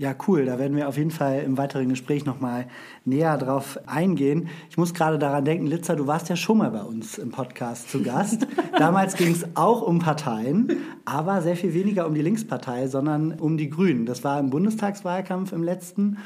Ja, 0.00 0.14
cool. 0.26 0.46
Da 0.46 0.58
werden 0.58 0.78
wir 0.78 0.88
auf 0.88 0.96
jeden 0.96 1.10
Fall 1.10 1.42
im 1.42 1.58
weiteren 1.58 1.90
Gespräch 1.90 2.24
nochmal 2.24 2.66
näher 3.04 3.36
drauf 3.36 3.78
eingehen. 3.86 4.48
Ich 4.70 4.78
muss 4.78 4.94
gerade 4.94 5.18
daran 5.18 5.44
denken, 5.44 5.66
Litzer, 5.66 5.94
du 5.94 6.06
warst 6.06 6.30
ja 6.30 6.36
schon 6.36 6.56
mal 6.56 6.70
bei 6.70 6.82
uns 6.82 7.18
im 7.18 7.30
Podcast 7.30 7.90
zu 7.90 8.02
Gast. 8.02 8.46
Damals 8.78 9.14
ging 9.14 9.30
es 9.30 9.44
auch 9.56 9.82
um 9.82 9.98
Parteien, 9.98 10.78
aber 11.04 11.42
sehr 11.42 11.54
viel 11.54 11.74
weniger 11.74 12.06
um 12.06 12.14
die 12.14 12.22
Linkspartei, 12.22 12.88
sondern 12.88 13.32
um 13.32 13.58
die 13.58 13.68
Grünen. 13.68 14.06
Das 14.06 14.24
war 14.24 14.40
im 14.40 14.48
Bundestagswahlkampf 14.48 15.52
im 15.52 15.62
letzten. 15.62 16.16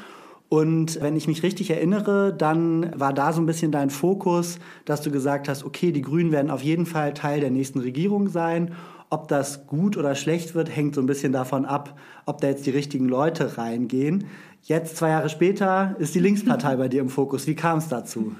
Und 0.55 1.01
wenn 1.01 1.17
ich 1.17 1.27
mich 1.27 1.43
richtig 1.43 1.69
erinnere, 1.69 2.33
dann 2.33 2.97
war 2.97 3.11
da 3.11 3.33
so 3.33 3.41
ein 3.41 3.45
bisschen 3.45 3.73
dein 3.73 3.89
Fokus, 3.89 4.57
dass 4.85 5.01
du 5.01 5.11
gesagt 5.11 5.49
hast, 5.49 5.65
okay, 5.65 5.91
die 5.91 6.01
Grünen 6.01 6.31
werden 6.31 6.49
auf 6.49 6.61
jeden 6.61 6.85
Fall 6.85 7.13
Teil 7.13 7.41
der 7.41 7.51
nächsten 7.51 7.79
Regierung 7.79 8.29
sein. 8.29 8.73
Ob 9.09 9.27
das 9.27 9.67
gut 9.67 9.97
oder 9.97 10.15
schlecht 10.15 10.55
wird, 10.55 10.73
hängt 10.73 10.95
so 10.95 11.01
ein 11.01 11.07
bisschen 11.07 11.33
davon 11.33 11.65
ab, 11.65 11.99
ob 12.25 12.39
da 12.39 12.47
jetzt 12.47 12.65
die 12.65 12.69
richtigen 12.69 13.09
Leute 13.09 13.57
reingehen. 13.57 14.27
Jetzt, 14.61 14.95
zwei 14.95 15.09
Jahre 15.09 15.27
später, 15.27 15.97
ist 15.99 16.15
die 16.15 16.21
Linkspartei 16.21 16.75
bei 16.77 16.87
dir 16.87 17.01
im 17.01 17.09
Fokus. 17.09 17.47
Wie 17.47 17.55
kam 17.55 17.79
es 17.79 17.89
dazu? 17.89 18.33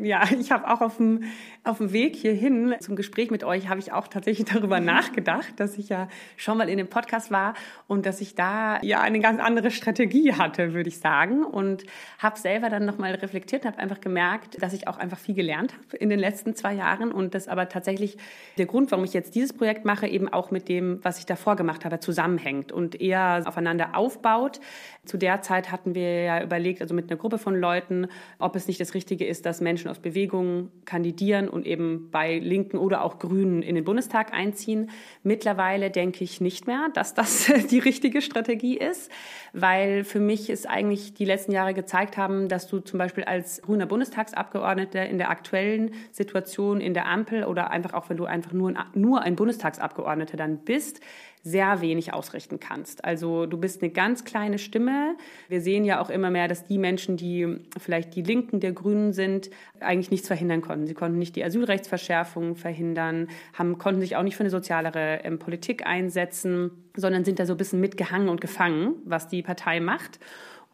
Ja, 0.00 0.22
ich 0.38 0.52
habe 0.52 0.68
auch 0.70 0.80
auf 0.80 0.98
dem, 0.98 1.24
auf 1.64 1.78
dem 1.78 1.92
Weg 1.92 2.16
hierhin 2.16 2.74
zum 2.80 2.96
Gespräch 2.96 3.30
mit 3.30 3.44
euch, 3.44 3.68
habe 3.68 3.78
ich 3.78 3.92
auch 3.92 4.08
tatsächlich 4.08 4.48
darüber 4.52 4.80
nachgedacht, 4.80 5.52
dass 5.56 5.78
ich 5.78 5.88
ja 5.88 6.08
schon 6.36 6.58
mal 6.58 6.68
in 6.68 6.76
dem 6.76 6.88
Podcast 6.88 7.30
war 7.30 7.54
und 7.86 8.04
dass 8.04 8.20
ich 8.20 8.34
da 8.34 8.80
ja 8.82 9.00
eine 9.00 9.20
ganz 9.20 9.40
andere 9.40 9.70
Strategie 9.70 10.32
hatte, 10.32 10.74
würde 10.74 10.88
ich 10.88 10.98
sagen. 10.98 11.44
Und 11.44 11.84
habe 12.18 12.38
selber 12.38 12.68
dann 12.68 12.84
nochmal 12.84 13.14
reflektiert, 13.14 13.64
habe 13.64 13.78
einfach 13.78 14.00
gemerkt, 14.00 14.60
dass 14.60 14.72
ich 14.72 14.88
auch 14.88 14.98
einfach 14.98 15.18
viel 15.18 15.36
gelernt 15.36 15.72
habe 15.74 15.96
in 15.98 16.10
den 16.10 16.18
letzten 16.18 16.56
zwei 16.56 16.74
Jahren 16.74 17.12
und 17.12 17.34
das 17.34 17.46
aber 17.46 17.68
tatsächlich 17.68 18.16
der 18.58 18.66
Grund, 18.66 18.90
warum 18.90 19.04
ich 19.04 19.12
jetzt 19.12 19.34
dieses 19.36 19.52
Projekt 19.52 19.84
mache, 19.84 20.08
eben 20.08 20.28
auch 20.28 20.50
mit 20.50 20.68
dem, 20.68 20.98
was 21.02 21.18
ich 21.18 21.26
davor 21.26 21.54
gemacht 21.54 21.84
habe, 21.84 22.00
zusammenhängt 22.00 22.72
und 22.72 23.00
eher 23.00 23.42
aufeinander 23.46 23.96
aufbaut. 23.96 24.60
Zu 25.04 25.16
der 25.16 25.42
Zeit 25.42 25.70
hatten 25.70 25.94
wir 25.94 26.22
ja 26.22 26.42
überlegt, 26.42 26.82
also 26.82 26.94
mit 26.94 27.08
einer 27.10 27.18
Gruppe 27.18 27.38
von 27.38 27.54
Leuten, 27.54 28.08
ob 28.38 28.56
es 28.56 28.66
nicht 28.66 28.80
das 28.80 28.94
Richtige 28.94 29.26
ist, 29.26 29.46
dass 29.46 29.60
Menschen 29.60 29.88
aus 29.88 30.00
Bewegungen 30.00 30.70
kandidieren 30.84 31.51
und 31.52 31.66
eben 31.66 32.08
bei 32.10 32.38
Linken 32.38 32.78
oder 32.78 33.04
auch 33.04 33.18
Grünen 33.18 33.62
in 33.62 33.74
den 33.74 33.84
Bundestag 33.84 34.32
einziehen. 34.32 34.90
Mittlerweile 35.22 35.90
denke 35.90 36.24
ich 36.24 36.40
nicht 36.40 36.66
mehr, 36.66 36.88
dass 36.94 37.14
das 37.14 37.52
die 37.70 37.78
richtige 37.78 38.22
Strategie 38.22 38.76
ist, 38.76 39.10
weil 39.52 40.04
für 40.04 40.20
mich 40.20 40.50
es 40.50 40.66
eigentlich 40.66 41.14
die 41.14 41.24
letzten 41.24 41.52
Jahre 41.52 41.74
gezeigt 41.74 42.16
haben, 42.16 42.48
dass 42.48 42.66
du 42.66 42.80
zum 42.80 42.98
Beispiel 42.98 43.24
als 43.24 43.62
grüner 43.62 43.86
Bundestagsabgeordneter 43.86 45.06
in 45.06 45.18
der 45.18 45.30
aktuellen 45.30 45.92
Situation 46.10 46.80
in 46.80 46.94
der 46.94 47.06
Ampel 47.06 47.44
oder 47.44 47.70
einfach 47.70 47.92
auch, 47.94 48.08
wenn 48.08 48.16
du 48.16 48.24
einfach 48.24 48.52
nur, 48.52 48.74
nur 48.94 49.22
ein 49.22 49.36
Bundestagsabgeordneter 49.36 50.36
dann 50.36 50.58
bist, 50.58 51.00
sehr 51.42 51.80
wenig 51.80 52.14
ausrichten 52.14 52.60
kannst. 52.60 53.04
Also 53.04 53.46
du 53.46 53.58
bist 53.58 53.82
eine 53.82 53.90
ganz 53.90 54.24
kleine 54.24 54.58
Stimme. 54.58 55.16
Wir 55.48 55.60
sehen 55.60 55.84
ja 55.84 56.00
auch 56.00 56.08
immer 56.08 56.30
mehr, 56.30 56.46
dass 56.46 56.64
die 56.66 56.78
Menschen, 56.78 57.16
die 57.16 57.58
vielleicht 57.78 58.14
die 58.14 58.22
Linken 58.22 58.60
der 58.60 58.72
Grünen 58.72 59.12
sind, 59.12 59.50
eigentlich 59.80 60.12
nichts 60.12 60.28
verhindern 60.28 60.60
konnten. 60.60 60.86
Sie 60.86 60.94
konnten 60.94 61.18
nicht 61.18 61.34
die 61.34 61.44
Asylrechtsverschärfung 61.44 62.54
verhindern, 62.54 63.28
haben, 63.54 63.76
konnten 63.78 64.00
sich 64.00 64.14
auch 64.16 64.22
nicht 64.22 64.36
für 64.36 64.44
eine 64.44 64.50
sozialere 64.50 65.20
ähm, 65.24 65.40
Politik 65.40 65.84
einsetzen, 65.84 66.70
sondern 66.96 67.24
sind 67.24 67.40
da 67.40 67.46
so 67.46 67.54
ein 67.54 67.58
bisschen 67.58 67.80
mitgehangen 67.80 68.28
und 68.28 68.40
gefangen, 68.40 68.94
was 69.04 69.26
die 69.26 69.42
Partei 69.42 69.80
macht. 69.80 70.20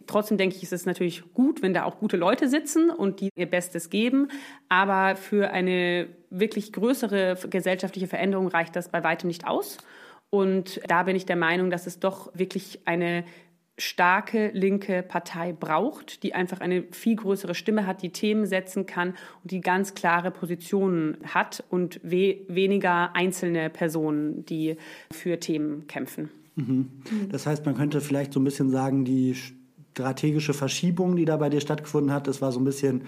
Trotzdem 0.06 0.38
denke 0.38 0.56
ich, 0.56 0.62
ist 0.62 0.72
es 0.72 0.86
natürlich 0.86 1.22
gut, 1.34 1.62
wenn 1.62 1.74
da 1.74 1.84
auch 1.84 1.98
gute 1.98 2.16
Leute 2.16 2.48
sitzen 2.48 2.90
und 2.90 3.20
die 3.20 3.30
ihr 3.36 3.48
Bestes 3.48 3.90
geben. 3.90 4.28
Aber 4.68 5.16
für 5.16 5.50
eine 5.50 6.08
wirklich 6.30 6.72
größere 6.72 7.38
gesellschaftliche 7.48 8.06
Veränderung 8.06 8.48
reicht 8.48 8.74
das 8.74 8.90
bei 8.90 9.04
weitem 9.04 9.28
nicht 9.28 9.46
aus. 9.46 9.78
Und 10.30 10.80
da 10.86 11.04
bin 11.04 11.16
ich 11.16 11.26
der 11.26 11.36
Meinung, 11.36 11.70
dass 11.70 11.86
es 11.86 12.00
doch 12.00 12.30
wirklich 12.34 12.80
eine 12.84 13.24
starke 13.78 14.50
linke 14.52 15.02
Partei 15.02 15.52
braucht, 15.52 16.22
die 16.24 16.34
einfach 16.34 16.60
eine 16.60 16.82
viel 16.90 17.14
größere 17.14 17.54
Stimme 17.54 17.86
hat, 17.86 18.02
die 18.02 18.10
Themen 18.10 18.44
setzen 18.44 18.86
kann 18.86 19.10
und 19.42 19.52
die 19.52 19.60
ganz 19.60 19.94
klare 19.94 20.32
Positionen 20.32 21.16
hat 21.24 21.64
und 21.70 22.00
we 22.02 22.40
weniger 22.48 23.14
einzelne 23.14 23.70
Personen, 23.70 24.44
die 24.44 24.76
für 25.12 25.38
Themen 25.38 25.86
kämpfen. 25.86 26.28
Mhm. 26.56 26.88
Das 27.30 27.46
heißt, 27.46 27.64
man 27.66 27.76
könnte 27.76 28.00
vielleicht 28.00 28.32
so 28.32 28.40
ein 28.40 28.44
bisschen 28.44 28.70
sagen, 28.70 29.04
die 29.04 29.36
strategische 29.92 30.54
Verschiebung, 30.54 31.14
die 31.14 31.24
da 31.24 31.36
bei 31.36 31.48
dir 31.48 31.60
stattgefunden 31.60 32.12
hat, 32.12 32.26
das 32.26 32.42
war 32.42 32.50
so 32.50 32.60
ein 32.60 32.64
bisschen 32.64 33.02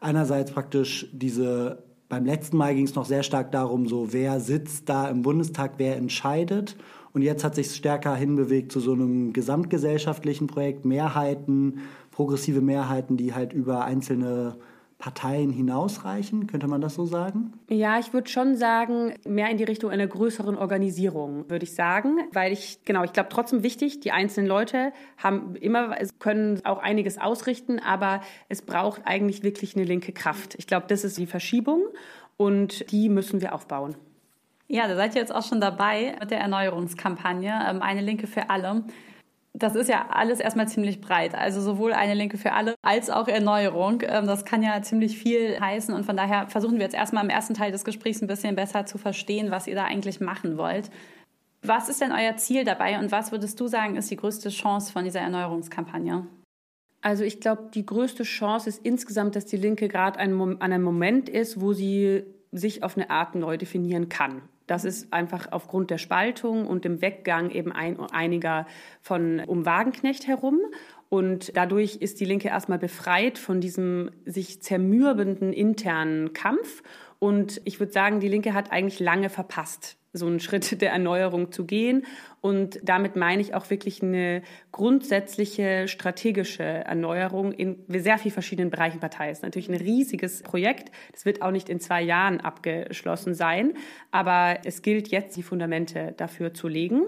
einerseits 0.00 0.52
praktisch 0.52 1.08
diese 1.12 1.82
beim 2.10 2.26
letzten 2.26 2.56
Mal 2.56 2.74
ging 2.74 2.84
es 2.84 2.96
noch 2.96 3.06
sehr 3.06 3.22
stark 3.22 3.52
darum, 3.52 3.86
so 3.86 4.12
wer 4.12 4.40
sitzt 4.40 4.88
da 4.88 5.08
im 5.08 5.22
Bundestag, 5.22 5.74
wer 5.78 5.96
entscheidet. 5.96 6.76
Und 7.12 7.22
jetzt 7.22 7.44
hat 7.44 7.54
sich 7.54 7.74
stärker 7.74 8.14
hinbewegt 8.16 8.72
zu 8.72 8.80
so 8.80 8.92
einem 8.92 9.32
gesamtgesellschaftlichen 9.32 10.48
Projekt, 10.48 10.84
Mehrheiten, 10.84 11.78
progressive 12.10 12.60
Mehrheiten, 12.60 13.16
die 13.16 13.32
halt 13.32 13.52
über 13.52 13.84
einzelne 13.84 14.56
Parteien 15.00 15.50
hinausreichen? 15.50 16.46
Könnte 16.46 16.68
man 16.68 16.80
das 16.80 16.94
so 16.94 17.06
sagen? 17.06 17.54
Ja, 17.68 17.98
ich 17.98 18.12
würde 18.12 18.28
schon 18.28 18.56
sagen, 18.56 19.14
mehr 19.26 19.50
in 19.50 19.56
die 19.56 19.64
Richtung 19.64 19.90
einer 19.90 20.06
größeren 20.06 20.56
Organisierung, 20.56 21.50
würde 21.50 21.64
ich 21.64 21.74
sagen. 21.74 22.18
Weil 22.32 22.52
ich, 22.52 22.84
genau, 22.84 23.02
ich 23.02 23.12
glaube 23.12 23.30
trotzdem 23.30 23.64
wichtig, 23.64 24.00
die 24.00 24.12
einzelnen 24.12 24.46
Leute 24.46 24.92
haben 25.16 25.56
immer, 25.56 25.96
können 26.20 26.64
auch 26.64 26.78
einiges 26.78 27.18
ausrichten, 27.18 27.80
aber 27.80 28.20
es 28.48 28.62
braucht 28.62 29.02
eigentlich 29.06 29.42
wirklich 29.42 29.74
eine 29.74 29.84
linke 29.84 30.12
Kraft. 30.12 30.54
Ich 30.58 30.66
glaube, 30.66 30.86
das 30.86 31.02
ist 31.02 31.18
die 31.18 31.26
Verschiebung 31.26 31.82
und 32.36 32.92
die 32.92 33.08
müssen 33.08 33.40
wir 33.40 33.54
aufbauen. 33.54 33.96
Ja, 34.68 34.86
da 34.86 34.94
seid 34.94 35.16
ihr 35.16 35.20
jetzt 35.20 35.34
auch 35.34 35.42
schon 35.42 35.60
dabei 35.60 36.14
mit 36.20 36.30
der 36.30 36.38
Erneuerungskampagne, 36.38 37.52
ähm, 37.68 37.82
eine 37.82 38.02
Linke 38.02 38.28
für 38.28 38.50
alle 38.50 38.84
das 39.52 39.74
ist 39.74 39.88
ja 39.88 40.06
alles 40.10 40.40
erstmal 40.40 40.68
ziemlich 40.68 41.00
breit. 41.00 41.34
Also 41.34 41.60
sowohl 41.60 41.92
eine 41.92 42.14
Linke 42.14 42.38
für 42.38 42.52
alle 42.52 42.74
als 42.82 43.10
auch 43.10 43.28
Erneuerung. 43.28 44.02
Ähm, 44.06 44.26
das 44.26 44.44
kann 44.44 44.62
ja 44.62 44.80
ziemlich 44.82 45.18
viel 45.18 45.58
heißen. 45.58 45.94
Und 45.94 46.04
von 46.04 46.16
daher 46.16 46.48
versuchen 46.48 46.76
wir 46.76 46.84
jetzt 46.84 46.94
erstmal 46.94 47.24
im 47.24 47.30
ersten 47.30 47.54
Teil 47.54 47.72
des 47.72 47.84
Gesprächs 47.84 48.22
ein 48.22 48.28
bisschen 48.28 48.54
besser 48.54 48.86
zu 48.86 48.98
verstehen, 48.98 49.50
was 49.50 49.66
ihr 49.66 49.74
da 49.74 49.84
eigentlich 49.84 50.20
machen 50.20 50.56
wollt. 50.56 50.90
Was 51.62 51.88
ist 51.88 52.00
denn 52.00 52.12
euer 52.12 52.36
Ziel 52.36 52.64
dabei 52.64 52.98
und 52.98 53.12
was 53.12 53.32
würdest 53.32 53.60
du 53.60 53.66
sagen, 53.66 53.96
ist 53.96 54.10
die 54.10 54.16
größte 54.16 54.48
Chance 54.48 54.92
von 54.92 55.04
dieser 55.04 55.20
Erneuerungskampagne? 55.20 56.26
Also 57.02 57.24
ich 57.24 57.40
glaube, 57.40 57.70
die 57.74 57.84
größte 57.84 58.22
Chance 58.22 58.68
ist 58.68 58.84
insgesamt, 58.84 59.36
dass 59.36 59.46
die 59.46 59.56
Linke 59.56 59.88
gerade 59.88 60.18
an 60.18 60.60
einem 60.60 60.82
Moment 60.82 61.28
ist, 61.28 61.60
wo 61.60 61.72
sie 61.72 62.24
sich 62.52 62.82
auf 62.82 62.96
eine 62.96 63.10
Art 63.10 63.34
neu 63.34 63.56
definieren 63.56 64.08
kann. 64.08 64.42
Das 64.70 64.84
ist 64.84 65.12
einfach 65.12 65.48
aufgrund 65.50 65.90
der 65.90 65.98
Spaltung 65.98 66.64
und 66.64 66.84
dem 66.84 67.02
Weggang 67.02 67.50
eben 67.50 67.72
ein, 67.72 67.98
einiger 67.98 68.66
von 69.00 69.40
um 69.40 69.66
Wagenknecht 69.66 70.28
herum. 70.28 70.60
Und 71.08 71.56
dadurch 71.56 71.96
ist 71.96 72.20
die 72.20 72.24
Linke 72.24 72.46
erstmal 72.46 72.78
befreit 72.78 73.36
von 73.36 73.60
diesem 73.60 74.12
sich 74.26 74.62
zermürbenden 74.62 75.52
internen 75.52 76.34
Kampf. 76.34 76.84
Und 77.18 77.60
ich 77.64 77.80
würde 77.80 77.92
sagen, 77.92 78.20
die 78.20 78.28
Linke 78.28 78.54
hat 78.54 78.70
eigentlich 78.70 79.00
lange 79.00 79.28
verpasst, 79.28 79.96
so 80.12 80.26
einen 80.26 80.38
Schritt 80.38 80.80
der 80.80 80.92
Erneuerung 80.92 81.50
zu 81.50 81.64
gehen. 81.66 82.06
Und 82.40 82.80
damit 82.82 83.16
meine 83.16 83.42
ich 83.42 83.54
auch 83.54 83.68
wirklich 83.68 84.02
eine 84.02 84.42
grundsätzliche 84.72 85.88
strategische 85.88 86.62
Erneuerung 86.62 87.52
in 87.52 87.84
sehr 87.88 88.18
vielen 88.18 88.32
verschiedenen 88.32 88.70
Bereichen 88.70 88.98
Partei. 88.98 89.30
ist 89.30 89.42
natürlich 89.42 89.68
ein 89.68 89.74
riesiges 89.74 90.42
Projekt. 90.42 90.90
Das 91.12 91.26
wird 91.26 91.42
auch 91.42 91.50
nicht 91.50 91.68
in 91.68 91.80
zwei 91.80 92.00
Jahren 92.02 92.40
abgeschlossen 92.40 93.34
sein. 93.34 93.74
Aber 94.10 94.58
es 94.64 94.80
gilt 94.82 95.08
jetzt, 95.08 95.36
die 95.36 95.42
Fundamente 95.42 96.14
dafür 96.16 96.54
zu 96.54 96.68
legen. 96.68 97.02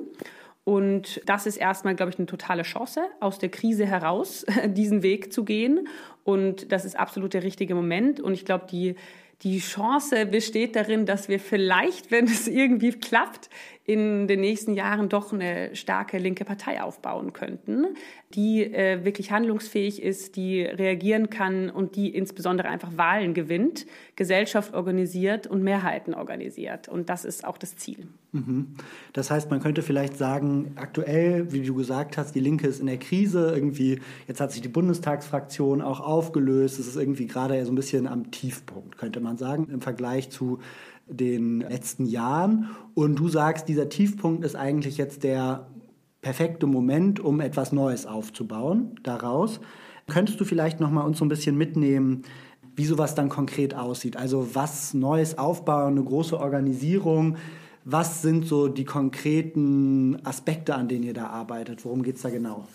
Und 0.65 1.21
das 1.27 1.47
ist 1.47 1.57
erstmal, 1.57 1.97
glaube 1.97 2.11
ich, 2.11 2.19
eine 2.19 2.27
totale 2.27 2.63
Chance, 2.63 3.01
aus 3.19 3.39
der 3.39 3.49
Krise 3.49 3.87
heraus 3.87 4.45
diesen 4.67 5.03
Weg 5.03 5.33
zu 5.33 5.45
gehen. 5.45 5.89
Und 6.25 6.71
das 6.71 6.85
ist 6.85 6.97
absolut 6.97 7.35
der 7.35 7.43
richtige 7.43 7.75
Moment. 7.75 8.21
Und 8.21 8.35
ich 8.35 8.45
glaube, 8.45 8.67
die 8.71 8.97
die 9.43 9.59
Chance 9.59 10.27
besteht 10.27 10.77
darin, 10.77 11.05
dass 11.05 11.29
wir 11.29 11.41
vielleicht, 11.41 12.11
wenn 12.11 12.27
es 12.27 12.47
irgendwie 12.47 12.93
klappt, 12.93 13.51
in 13.85 14.29
den 14.29 14.41
nächsten 14.41 14.75
Jahren 14.75 15.09
doch 15.09 15.33
eine 15.33 15.75
starke 15.75 16.19
linke 16.19 16.45
Partei 16.45 16.83
aufbauen 16.83 17.33
könnten, 17.33 17.87
die 18.35 18.63
äh, 18.63 19.05
wirklich 19.05 19.33
handlungsfähig 19.33 20.01
ist, 20.01 20.37
die 20.37 20.63
reagieren 20.63 21.31
kann 21.31 21.69
und 21.69 21.97
die 21.97 22.15
insbesondere 22.15 22.69
einfach 22.69 22.97
Wahlen 22.97 23.35
gewinnt, 23.35 23.87
Gesellschaft 24.15 24.75
organisiert 24.75 25.49
und 25.49 25.63
Mehrheiten 25.63 26.15
organisiert. 26.15 26.89
Und 26.89 27.09
das 27.09 27.25
ist 27.25 27.45
auch 27.45 27.59
das 27.59 27.77
Ziel. 27.77 28.07
Mhm. 28.31 28.69
Das 29.13 29.31
heißt, 29.31 29.51
man 29.51 29.61
könnte 29.61 29.83
vielleicht 29.83 30.17
sagen, 30.17 30.73
aktuell, 30.77 31.53
wie 31.53 31.63
du 31.63 31.75
gesagt 31.75 32.17
hast, 32.17 32.35
die 32.35 32.41
Linke 32.41 32.69
ist 32.69 32.81
in 32.81 32.87
der 32.87 32.99
Krise. 32.99 33.53
Irgendwie, 33.53 34.01
jetzt 34.29 34.41
hat 34.41 34.53
sich 34.53 34.63
die 34.63 34.69
Bundestagsfraktion 34.69 35.83
auch 35.83 36.01
aufgelöst. 36.01 36.79
Es 36.79 36.87
ist 36.87 36.97
irgendwie 36.97 37.27
gerade 37.27 37.63
so 37.67 37.73
ein 37.73 37.75
bisschen 37.75 38.07
am 38.07 38.31
Tiefpunkt, 38.31 38.97
könnte 38.97 39.21
man 39.21 39.37
sagen, 39.37 39.69
im 39.71 39.83
Vergleich 39.83 40.31
zu 40.31 40.61
den 41.07 41.61
letzten 41.61 42.07
Jahren. 42.07 42.71
Und 42.95 43.17
du 43.17 43.29
sagst, 43.29 43.69
dieser 43.69 43.89
Tiefpunkt 43.89 44.45
ist 44.45 44.57
eigentlich 44.57 44.97
jetzt 44.97 45.25
der 45.25 45.67
perfekte 46.21 46.67
Moment, 46.67 47.21
um 47.21 47.41
etwas 47.41 47.73
Neues 47.73 48.07
aufzubauen 48.07 48.95
daraus. 49.03 49.61
Könntest 50.09 50.41
du 50.41 50.45
vielleicht 50.45 50.81
noch 50.81 50.91
mal 50.91 51.03
uns 51.03 51.19
so 51.19 51.25
ein 51.25 51.29
bisschen 51.29 51.57
mitnehmen, 51.57 52.23
wie 52.75 52.85
sowas 52.85 53.15
dann 53.15 53.29
konkret 53.29 53.75
aussieht? 53.75 54.17
Also 54.17 54.55
was 54.55 54.95
Neues 54.95 55.37
aufbauen, 55.39 55.93
eine 55.93 56.05
große 56.05 56.39
Organisierung. 56.39 57.37
Was 57.85 58.23
sind 58.23 58.47
so 58.47 58.69
die 58.69 58.85
konkreten 58.85 60.17
Aspekte, 60.25 60.75
an 60.75 60.89
denen 60.89 61.03
ihr 61.03 61.15
da 61.15 61.27
arbeitet? 61.27 61.85
Worum 61.85 62.03
geht 62.03 62.17
es 62.17 62.23
da 62.23 62.31
genau? 62.31 62.67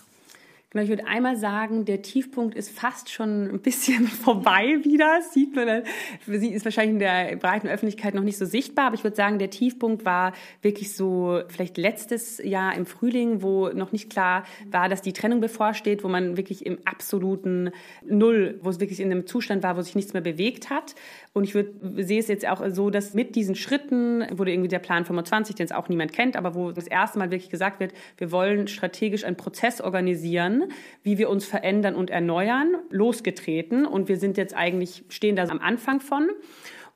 Genau, 0.70 0.84
ich 0.84 0.90
würde 0.90 1.08
einmal 1.08 1.38
sagen, 1.38 1.86
der 1.86 2.02
Tiefpunkt 2.02 2.54
ist 2.54 2.70
fast 2.70 3.10
schon 3.10 3.50
ein 3.50 3.62
bisschen 3.62 4.06
vorbei 4.08 4.80
wieder. 4.84 5.22
sieht 5.22 5.56
man, 5.56 5.84
sie 6.26 6.50
ist 6.50 6.66
wahrscheinlich 6.66 6.96
in 6.96 7.00
der 7.00 7.38
breiten 7.38 7.70
Öffentlichkeit 7.70 8.14
noch 8.14 8.24
nicht 8.24 8.38
so 8.38 8.44
sichtbar, 8.44 8.88
aber 8.88 8.96
ich 8.96 9.04
würde 9.06 9.16
sagen, 9.16 9.40
der 9.40 9.50
Tiefpunkt 9.50 10.04
war 10.04 10.34
wirklich 10.62 10.94
so 10.94 11.40
vielleicht 11.48 11.78
letztes 11.78 12.40
Jahr 12.44 12.76
im 12.76 12.86
Frühling, 12.86 13.42
wo 13.42 13.70
noch 13.70 13.94
nicht 13.94 14.10
klar 14.10 14.44
war, 14.70 14.90
dass 14.90 15.02
die 15.02 15.14
Trennung 15.14 15.40
bevorsteht, 15.40 16.04
wo 16.04 16.10
man 16.10 16.36
wirklich 16.36 16.66
im 16.66 16.80
absoluten 16.84 17.72
Null, 18.06 18.60
wo 18.62 18.70
es 18.70 18.82
wirklich 18.82 19.00
in 19.00 19.10
einem 19.10 19.26
Zustand 19.26 19.64
war, 19.64 19.78
wo 19.78 19.82
sich 19.82 19.96
nichts 19.96 20.12
mehr 20.12 20.22
bewegt 20.22 20.70
hat. 20.70 20.96
Und 21.38 21.44
ich 21.44 21.54
würde, 21.54 22.04
sehe 22.04 22.20
es 22.20 22.28
jetzt 22.30 22.48
auch 22.48 22.64
so, 22.70 22.90
dass 22.90 23.14
mit 23.14 23.36
diesen 23.36 23.54
Schritten 23.54 24.26
wurde 24.32 24.52
irgendwie 24.52 24.70
der 24.70 24.80
Plan 24.80 25.06
25, 25.06 25.54
den 25.54 25.66
es 25.66 25.72
auch 25.72 25.88
niemand 25.88 26.12
kennt, 26.12 26.36
aber 26.36 26.56
wo 26.56 26.72
das 26.72 26.88
erste 26.88 27.20
Mal 27.20 27.30
wirklich 27.30 27.52
gesagt 27.52 27.80
wird, 27.80 27.94
wir 28.18 28.32
wollen 28.32 28.68
strategisch 28.68 29.24
einen 29.24 29.36
Prozess 29.36 29.80
organisieren, 29.80 30.64
wie 31.04 31.20
wir 31.20 31.30
uns 31.30 31.46
verändern 31.46 31.94
und 31.94 32.10
erneuern, 32.10 32.78
losgetreten. 32.90 33.86
Und 33.86 34.10
wir 34.10 34.18
sind 34.18 34.36
jetzt 34.36 34.56
eigentlich, 34.56 35.04
stehen 35.10 35.36
da 35.36 35.44
am 35.44 35.60
Anfang 35.60 36.00
von. 36.00 36.28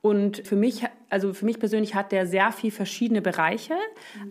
Und 0.01 0.41
für 0.47 0.55
mich 0.55 0.85
also 1.11 1.33
für 1.33 1.43
mich 1.43 1.59
persönlich 1.59 1.93
hat 1.93 2.13
der 2.13 2.25
sehr 2.25 2.53
viel 2.53 2.71
verschiedene 2.71 3.21
Bereiche. 3.21 3.75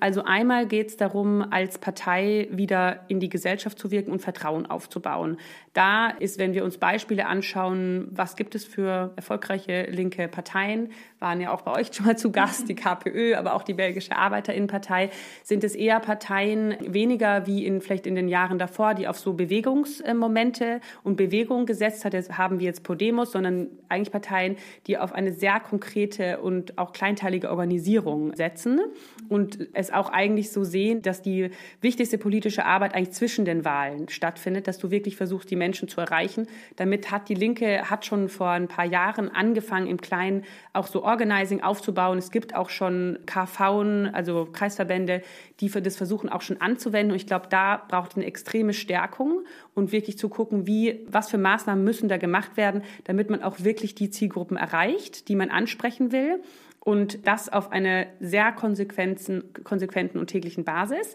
Also 0.01 0.25
einmal 0.25 0.67
geht 0.67 0.89
es 0.89 0.97
darum, 0.97 1.45
als 1.51 1.79
Partei 1.79 2.49
wieder 2.51 3.05
in 3.09 3.21
die 3.21 3.29
Gesellschaft 3.29 3.79
zu 3.79 3.91
wirken 3.91 4.11
und 4.11 4.23
Vertrauen 4.23 4.65
aufzubauen. 4.65 5.37
Da 5.75 6.09
ist, 6.09 6.39
wenn 6.39 6.55
wir 6.55 6.65
uns 6.65 6.79
Beispiele 6.79 7.27
anschauen, 7.27 8.09
was 8.11 8.35
gibt 8.35 8.55
es 8.55 8.65
für 8.65 9.13
erfolgreiche 9.15 9.83
linke 9.91 10.27
Parteien, 10.27 10.91
waren 11.19 11.41
ja 11.41 11.53
auch 11.53 11.61
bei 11.61 11.73
euch 11.73 11.91
schon 11.93 12.07
mal 12.07 12.17
zu 12.17 12.33
Gast, 12.33 12.69
die 12.69 12.75
KPÖ, 12.77 13.35
aber 13.37 13.55
auch 13.55 13.63
die 13.63 13.75
belgische 13.75 14.17
Arbeiterinnenpartei, 14.17 15.11
sind 15.45 15.63
es 15.63 15.75
eher 15.75 16.01
Parteien 16.01 16.77
weniger 16.81 17.47
wie 17.47 17.67
in 17.67 17.83
vielleicht 17.83 18.07
in 18.07 18.15
den 18.15 18.27
Jahren 18.27 18.59
davor, 18.59 18.95
die 18.95 19.07
auf 19.07 19.19
so 19.19 19.35
Bewegungsmomente 19.35 20.81
und 21.05 21.17
Bewegungen 21.17 21.67
gesetzt 21.67 22.07
hat. 22.07 22.15
Das 22.15 22.39
haben 22.39 22.59
wir 22.59 22.67
jetzt 22.67 22.85
Podemos, 22.85 23.33
sondern 23.33 23.69
eigentlich 23.91 24.11
Parteien, 24.11 24.57
die 24.87 24.97
auf 24.97 25.13
eine 25.13 25.33
sehr 25.33 25.61
konkrete 25.61 26.41
und 26.41 26.70
auch 26.77 26.93
kleinteilige 26.93 27.51
Organisierung 27.51 28.35
setzen 28.37 28.81
und 29.29 29.69
es 29.73 29.93
auch 29.93 30.11
eigentlich 30.11 30.51
so 30.51 30.65
sehen, 30.65 31.03
dass 31.03 31.23
die 31.23 31.51
wichtigste 31.81 32.19
politische 32.19 32.65
Arbeit 32.65 32.95
eigentlich 32.95 33.13
zwischen 33.13 33.45
den 33.45 33.65
Wahlen 33.65 34.09
stattfindet, 34.09 34.69
dass 34.69 34.79
du 34.79 34.91
wirklich 34.91 35.17
versuchst, 35.17 35.51
die 35.51 35.57
Menschen 35.57 35.89
zu 35.89 36.01
erreichen. 36.01 36.47
Damit 36.77 37.11
hat 37.11 37.29
die 37.29 37.35
Linke 37.35 37.91
hat 37.91 38.07
schon 38.07 38.29
vor 38.29 38.51
ein 38.51 38.69
paar 38.69 38.87
Jahren 38.87 39.29
angefangen, 39.29 39.87
im 39.87 40.01
Kleinen 40.01 40.45
auch 40.73 40.87
so 40.87 41.03
Organizing 41.05 41.63
aufzubauen. 41.63 42.19
Es 42.19 42.31
gibt 42.31 42.55
auch 42.55 42.71
schon 42.71 43.19
KV, 43.27 44.11
also 44.13 44.49
Kreisverbände, 44.53 45.23
die 45.61 45.69
das 45.69 45.97
versuchen 45.97 46.29
auch 46.29 46.41
schon 46.41 46.61
anzuwenden. 46.61 47.13
Und 47.13 47.17
ich 47.17 47.27
glaube, 47.27 47.47
da 47.49 47.83
braucht 47.89 48.13
es 48.13 48.17
eine 48.17 48.27
extreme 48.27 48.73
Stärkung 48.73 49.45
und 49.75 49.93
wirklich 49.93 50.19
zu 50.19 50.29
gucken, 50.29 50.67
wie, 50.67 51.07
was 51.09 51.31
für 51.31 51.39
Maßnahmen 51.39 51.85
müssen 51.85 52.09
da 52.09 52.17
gemacht 52.17 52.57
werden, 52.57 52.83
damit 53.05 53.31
man 53.31 53.43
auch 53.43 53.61
wirklich 53.61 53.95
die 53.95 54.11
Zielgruppen 54.11 54.57
erreicht, 54.57 55.29
die 55.29 55.37
man 55.37 55.51
ansprechen 55.51 56.13
will. 56.13 56.43
Und 56.81 57.27
das 57.27 57.51
auf 57.51 57.73
einer 57.73 58.07
sehr 58.21 58.53
konsequenten, 58.53 59.53
konsequenten 59.65 60.19
und 60.19 60.29
täglichen 60.29 60.65
Basis. 60.65 61.15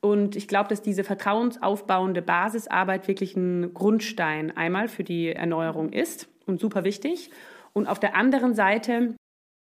Und 0.00 0.36
ich 0.36 0.48
glaube, 0.48 0.68
dass 0.68 0.82
diese 0.82 1.04
vertrauensaufbauende 1.04 2.22
Basisarbeit 2.22 3.08
wirklich 3.08 3.36
ein 3.36 3.72
Grundstein 3.72 4.56
einmal 4.56 4.88
für 4.88 5.04
die 5.04 5.28
Erneuerung 5.32 5.92
ist 5.92 6.28
und 6.46 6.60
super 6.60 6.84
wichtig. 6.84 7.30
Und 7.72 7.86
auf 7.86 8.00
der 8.00 8.16
anderen 8.16 8.54
Seite 8.54 9.14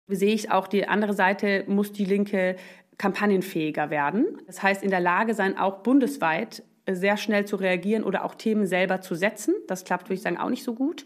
sehe 0.07 0.33
ich 0.33 0.51
auch, 0.51 0.67
die 0.67 0.87
andere 0.87 1.13
Seite 1.13 1.63
muss 1.67 1.91
die 1.91 2.05
Linke 2.05 2.55
kampagnenfähiger 3.03 3.89
werden. 3.89 4.41
Das 4.47 4.63
heißt, 4.63 4.81
in 4.81 4.89
der 4.89 5.01
Lage 5.01 5.33
sein, 5.33 5.57
auch 5.57 5.79
bundesweit 5.79 6.63
sehr 6.89 7.17
schnell 7.17 7.43
zu 7.43 7.57
reagieren 7.57 8.05
oder 8.05 8.23
auch 8.23 8.33
Themen 8.33 8.65
selber 8.65 9.01
zu 9.01 9.13
setzen. 9.15 9.53
Das 9.67 9.83
klappt, 9.83 10.05
würde 10.05 10.13
ich 10.13 10.21
sagen, 10.21 10.37
auch 10.37 10.49
nicht 10.49 10.63
so 10.63 10.73
gut. 10.73 11.05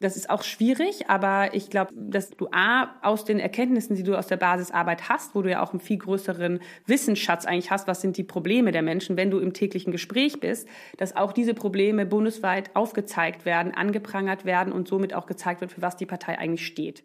Das 0.00 0.16
ist 0.16 0.28
auch 0.28 0.42
schwierig, 0.42 1.08
aber 1.08 1.54
ich 1.54 1.70
glaube, 1.70 1.92
dass 1.94 2.30
du 2.30 2.48
A, 2.50 2.96
aus 3.00 3.24
den 3.24 3.38
Erkenntnissen, 3.38 3.94
die 3.94 4.02
du 4.02 4.18
aus 4.18 4.26
der 4.26 4.38
Basisarbeit 4.38 5.08
hast, 5.08 5.36
wo 5.36 5.42
du 5.42 5.48
ja 5.48 5.62
auch 5.62 5.70
einen 5.70 5.78
viel 5.78 5.98
größeren 5.98 6.58
Wissensschatz 6.84 7.46
eigentlich 7.46 7.70
hast, 7.70 7.86
was 7.86 8.00
sind 8.00 8.16
die 8.16 8.24
Probleme 8.24 8.72
der 8.72 8.82
Menschen, 8.82 9.16
wenn 9.16 9.30
du 9.30 9.38
im 9.38 9.52
täglichen 9.52 9.92
Gespräch 9.92 10.40
bist, 10.40 10.68
dass 10.96 11.14
auch 11.14 11.32
diese 11.32 11.54
Probleme 11.54 12.06
bundesweit 12.06 12.74
aufgezeigt 12.74 13.44
werden, 13.44 13.72
angeprangert 13.72 14.44
werden 14.44 14.72
und 14.72 14.88
somit 14.88 15.14
auch 15.14 15.26
gezeigt 15.26 15.60
wird, 15.60 15.70
für 15.70 15.82
was 15.82 15.96
die 15.96 16.06
Partei 16.06 16.38
eigentlich 16.38 16.66
steht. 16.66 17.04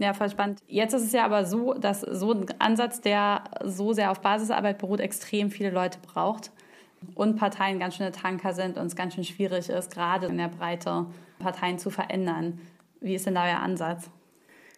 Ja, 0.00 0.14
voll 0.14 0.30
spannend. 0.30 0.62
Jetzt 0.66 0.94
ist 0.94 1.04
es 1.04 1.12
ja 1.12 1.26
aber 1.26 1.44
so, 1.44 1.74
dass 1.74 2.00
so 2.00 2.32
ein 2.32 2.46
Ansatz, 2.58 3.02
der 3.02 3.44
so 3.62 3.92
sehr 3.92 4.10
auf 4.10 4.22
Basisarbeit 4.22 4.78
beruht, 4.78 4.98
extrem 4.98 5.50
viele 5.50 5.68
Leute 5.68 5.98
braucht 5.98 6.52
und 7.14 7.36
Parteien 7.36 7.78
ganz 7.78 7.96
schöne 7.96 8.10
Tanker 8.10 8.54
sind 8.54 8.78
und 8.78 8.86
es 8.86 8.96
ganz 8.96 9.14
schön 9.14 9.24
schwierig 9.24 9.68
ist, 9.68 9.92
gerade 9.92 10.26
in 10.26 10.38
der 10.38 10.48
Breite 10.48 11.04
Parteien 11.38 11.78
zu 11.78 11.90
verändern. 11.90 12.62
Wie 13.02 13.14
ist 13.14 13.26
denn 13.26 13.34
da 13.34 13.44
euer 13.44 13.58
Ansatz? 13.58 14.08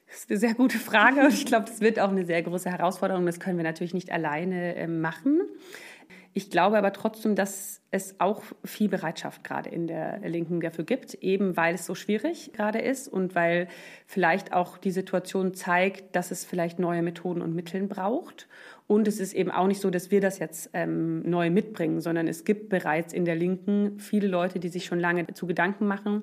Das 0.09 0.19
ist 0.19 0.31
eine 0.31 0.41
sehr 0.41 0.55
gute 0.55 0.79
Frage 0.79 1.21
und 1.21 1.33
ich 1.33 1.47
glaube, 1.47 1.67
das 1.67 1.81
wird 1.81 2.01
auch 2.01 2.11
eine 2.11 2.27
sehr 2.27 2.43
große 2.43 2.69
Herausforderung. 2.69 3.25
Das 3.25 3.39
können 3.39 3.59
wir 3.59 3.65
natürlich 3.65 3.95
nicht 3.95 4.11
alleine 4.11 4.75
ähm, 4.75 5.01
machen. 5.01 5.41
Ich 6.35 6.51
glaube 6.51 6.79
aber 6.79 6.93
trotzdem, 6.95 7.35
dass 7.35 7.83
es 7.91 8.19
auch 8.19 8.43
viel 8.65 8.89
Bereitschaft 8.89 9.45
gerade 9.45 9.69
in 9.69 9.87
der 9.87 10.19
Linken 10.21 10.61
dafür 10.61 10.85
gibt, 10.85 11.15
eben 11.15 11.59
weil 11.59 11.75
es 11.75 11.85
so 11.85 11.95
schwierig 11.95 12.53
gerade 12.55 12.79
ist 12.79 13.07
und 13.07 13.35
weil 13.35 13.69
vielleicht 14.07 14.55
auch 14.55 14.79
die 14.79 14.93
Situation 14.93 15.53
zeigt, 15.53 16.17
dass 16.17 16.31
es 16.31 16.45
vielleicht 16.45 16.79
neue 16.79 17.03
Methoden 17.03 17.43
und 17.43 17.55
Mittel 17.55 17.87
braucht. 17.87 18.49
Und 18.87 19.09
es 19.09 19.21
ist 19.21 19.35
eben 19.35 19.51
auch 19.51 19.67
nicht 19.67 19.81
so, 19.81 19.91
dass 19.91 20.11
wir 20.11 20.23
das 20.23 20.39
jetzt 20.39 20.71
ähm, 20.73 21.21
neu 21.29 21.51
mitbringen, 21.51 22.01
sondern 22.01 22.27
es 22.27 22.45
gibt 22.45 22.71
bereits 22.71 23.13
in 23.13 23.27
der 23.27 23.37
Linken 23.37 23.99
viele 23.99 24.27
Leute, 24.27 24.59
die 24.59 24.69
sich 24.69 24.87
schon 24.87 25.01
lange 25.01 25.27
zu 25.35 25.47
Gedanken 25.47 25.87
machen 25.87 26.23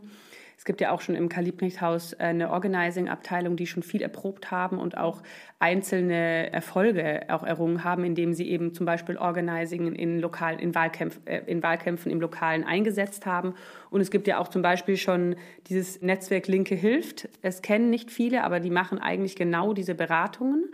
es 0.60 0.66
gibt 0.66 0.82
ja 0.82 0.92
auch 0.92 1.00
schon 1.00 1.16
im 1.16 1.30
Karl-Liebknecht-Haus 1.30 2.12
äh, 2.12 2.18
eine 2.18 2.52
Organizing-Abteilung, 2.52 3.56
die 3.56 3.66
schon 3.66 3.82
viel 3.82 4.02
erprobt 4.02 4.52
haben 4.52 4.78
und 4.78 4.98
auch 4.98 5.24
einzelne 5.58 6.52
Erfolge 6.52 7.22
auch 7.30 7.44
errungen 7.44 7.86
haben, 7.86 8.04
indem 8.04 8.34
sie 8.34 8.50
eben 8.50 8.74
zum 8.74 8.86
Beispiel 8.86 9.16
Organizing 9.16 9.96
in, 9.96 10.20
lokalen, 10.20 10.60
in, 10.60 10.76
Wahlkämpf, 10.76 11.22
äh, 11.24 11.44
in 11.46 11.64
Wahlkämpfen 11.64 12.12
im 12.12 12.20
Lokalen 12.20 12.66
eingesetzt 12.66 13.26
haben. 13.26 13.54
Und 13.90 14.02
es 14.02 14.12
gibt 14.12 14.28
ja 14.28 14.38
auch 14.38 14.50
zum 14.50 14.62
Beispiel 14.62 14.98
schon 14.98 15.38
dieses 15.68 16.02
Netzwerk 16.02 16.48
Linke 16.48 16.76
hilft. 16.76 17.30
Es 17.42 17.62
kennen 17.62 17.90
nicht 17.90 18.12
viele, 18.12 18.44
aber 18.44 18.60
die 18.60 18.70
machen 18.70 19.00
eigentlich 19.00 19.38
genau 19.38 19.72
diese 19.72 19.96
Beratungen. 19.96 20.66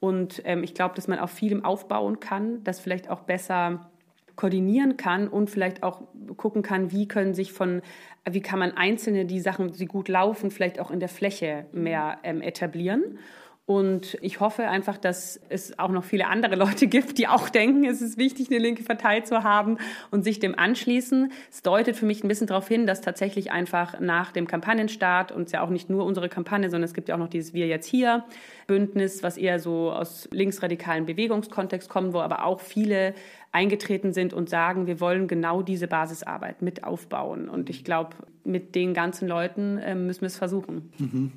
Und 0.00 0.40
ähm, 0.46 0.64
ich 0.64 0.72
glaube, 0.72 0.94
dass 0.94 1.06
man 1.06 1.18
auf 1.18 1.30
vielem 1.30 1.66
aufbauen 1.66 2.18
kann, 2.18 2.64
das 2.64 2.80
vielleicht 2.80 3.10
auch 3.10 3.20
besser 3.20 3.90
koordinieren 4.36 4.96
kann 4.96 5.28
und 5.28 5.50
vielleicht 5.50 5.82
auch 5.82 6.02
gucken 6.36 6.62
kann, 6.62 6.92
wie 6.92 7.08
können 7.08 7.34
sich 7.34 7.52
von, 7.52 7.82
wie 8.28 8.40
kann 8.40 8.58
man 8.58 8.72
einzelne 8.76 9.24
die 9.24 9.40
Sachen, 9.40 9.72
die 9.72 9.86
gut 9.86 10.08
laufen, 10.08 10.50
vielleicht 10.50 10.80
auch 10.80 10.90
in 10.90 11.00
der 11.00 11.08
Fläche 11.08 11.66
mehr 11.72 12.18
ähm, 12.22 12.42
etablieren. 12.42 13.18
Und 13.66 14.18
ich 14.20 14.40
hoffe 14.40 14.68
einfach, 14.68 14.98
dass 14.98 15.40
es 15.48 15.78
auch 15.78 15.88
noch 15.88 16.04
viele 16.04 16.26
andere 16.26 16.54
Leute 16.56 16.86
gibt, 16.86 17.16
die 17.16 17.28
auch 17.28 17.48
denken, 17.48 17.84
es 17.86 18.02
ist 18.02 18.18
wichtig, 18.18 18.50
eine 18.50 18.58
linke 18.58 18.82
Partei 18.82 19.20
zu 19.20 19.42
haben 19.42 19.78
und 20.10 20.22
sich 20.22 20.38
dem 20.38 20.58
anschließen. 20.58 21.32
Es 21.50 21.62
deutet 21.62 21.96
für 21.96 22.04
mich 22.04 22.22
ein 22.22 22.28
bisschen 22.28 22.46
darauf 22.46 22.68
hin, 22.68 22.86
dass 22.86 23.00
tatsächlich 23.00 23.52
einfach 23.52 24.00
nach 24.00 24.32
dem 24.32 24.46
Kampagnenstart 24.46 25.32
und 25.32 25.44
es 25.44 25.52
ja 25.52 25.62
auch 25.62 25.70
nicht 25.70 25.88
nur 25.88 26.04
unsere 26.04 26.28
Kampagne, 26.28 26.68
sondern 26.68 26.84
es 26.84 26.92
gibt 26.92 27.08
ja 27.08 27.14
auch 27.14 27.18
noch 27.18 27.28
dieses 27.28 27.54
Wir 27.54 27.66
jetzt 27.66 27.86
hier 27.86 28.24
Bündnis, 28.66 29.22
was 29.22 29.38
eher 29.38 29.58
so 29.58 29.90
aus 29.92 30.28
linksradikalen 30.30 31.06
Bewegungskontext 31.06 31.88
kommt, 31.88 32.12
wo 32.12 32.20
aber 32.20 32.44
auch 32.44 32.60
viele 32.60 33.14
eingetreten 33.54 34.12
sind 34.12 34.34
und 34.34 34.50
sagen, 34.50 34.88
wir 34.88 35.00
wollen 35.00 35.28
genau 35.28 35.62
diese 35.62 35.86
Basisarbeit 35.86 36.60
mit 36.60 36.82
aufbauen. 36.82 37.48
Und 37.48 37.70
ich 37.70 37.84
glaube, 37.84 38.16
mit 38.42 38.74
den 38.74 38.94
ganzen 38.94 39.28
Leuten 39.28 39.78
äh, 39.78 39.94
müssen 39.94 40.22
wir 40.22 40.26
es 40.26 40.36
versuchen. 40.36 40.90
Mhm. 40.98 41.30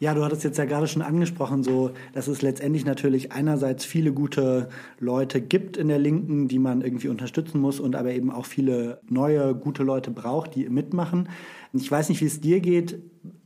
Ja, 0.00 0.12
du 0.12 0.24
hattest 0.24 0.42
jetzt 0.42 0.58
ja 0.58 0.64
gerade 0.64 0.88
schon 0.88 1.02
angesprochen, 1.02 1.62
so, 1.62 1.92
dass 2.14 2.26
es 2.26 2.42
letztendlich 2.42 2.84
natürlich 2.84 3.30
einerseits 3.30 3.84
viele 3.84 4.12
gute 4.12 4.70
Leute 4.98 5.40
gibt 5.40 5.76
in 5.76 5.86
der 5.86 6.00
Linken, 6.00 6.48
die 6.48 6.58
man 6.58 6.82
irgendwie 6.82 7.08
unterstützen 7.08 7.60
muss 7.60 7.78
und 7.78 7.94
aber 7.94 8.10
eben 8.10 8.32
auch 8.32 8.44
viele 8.44 9.00
neue 9.08 9.54
gute 9.54 9.84
Leute 9.84 10.10
braucht, 10.10 10.56
die 10.56 10.68
mitmachen. 10.68 11.28
Ich 11.72 11.90
weiß 11.90 12.08
nicht, 12.08 12.20
wie 12.20 12.26
es 12.26 12.40
dir 12.40 12.58
geht. 12.58 12.98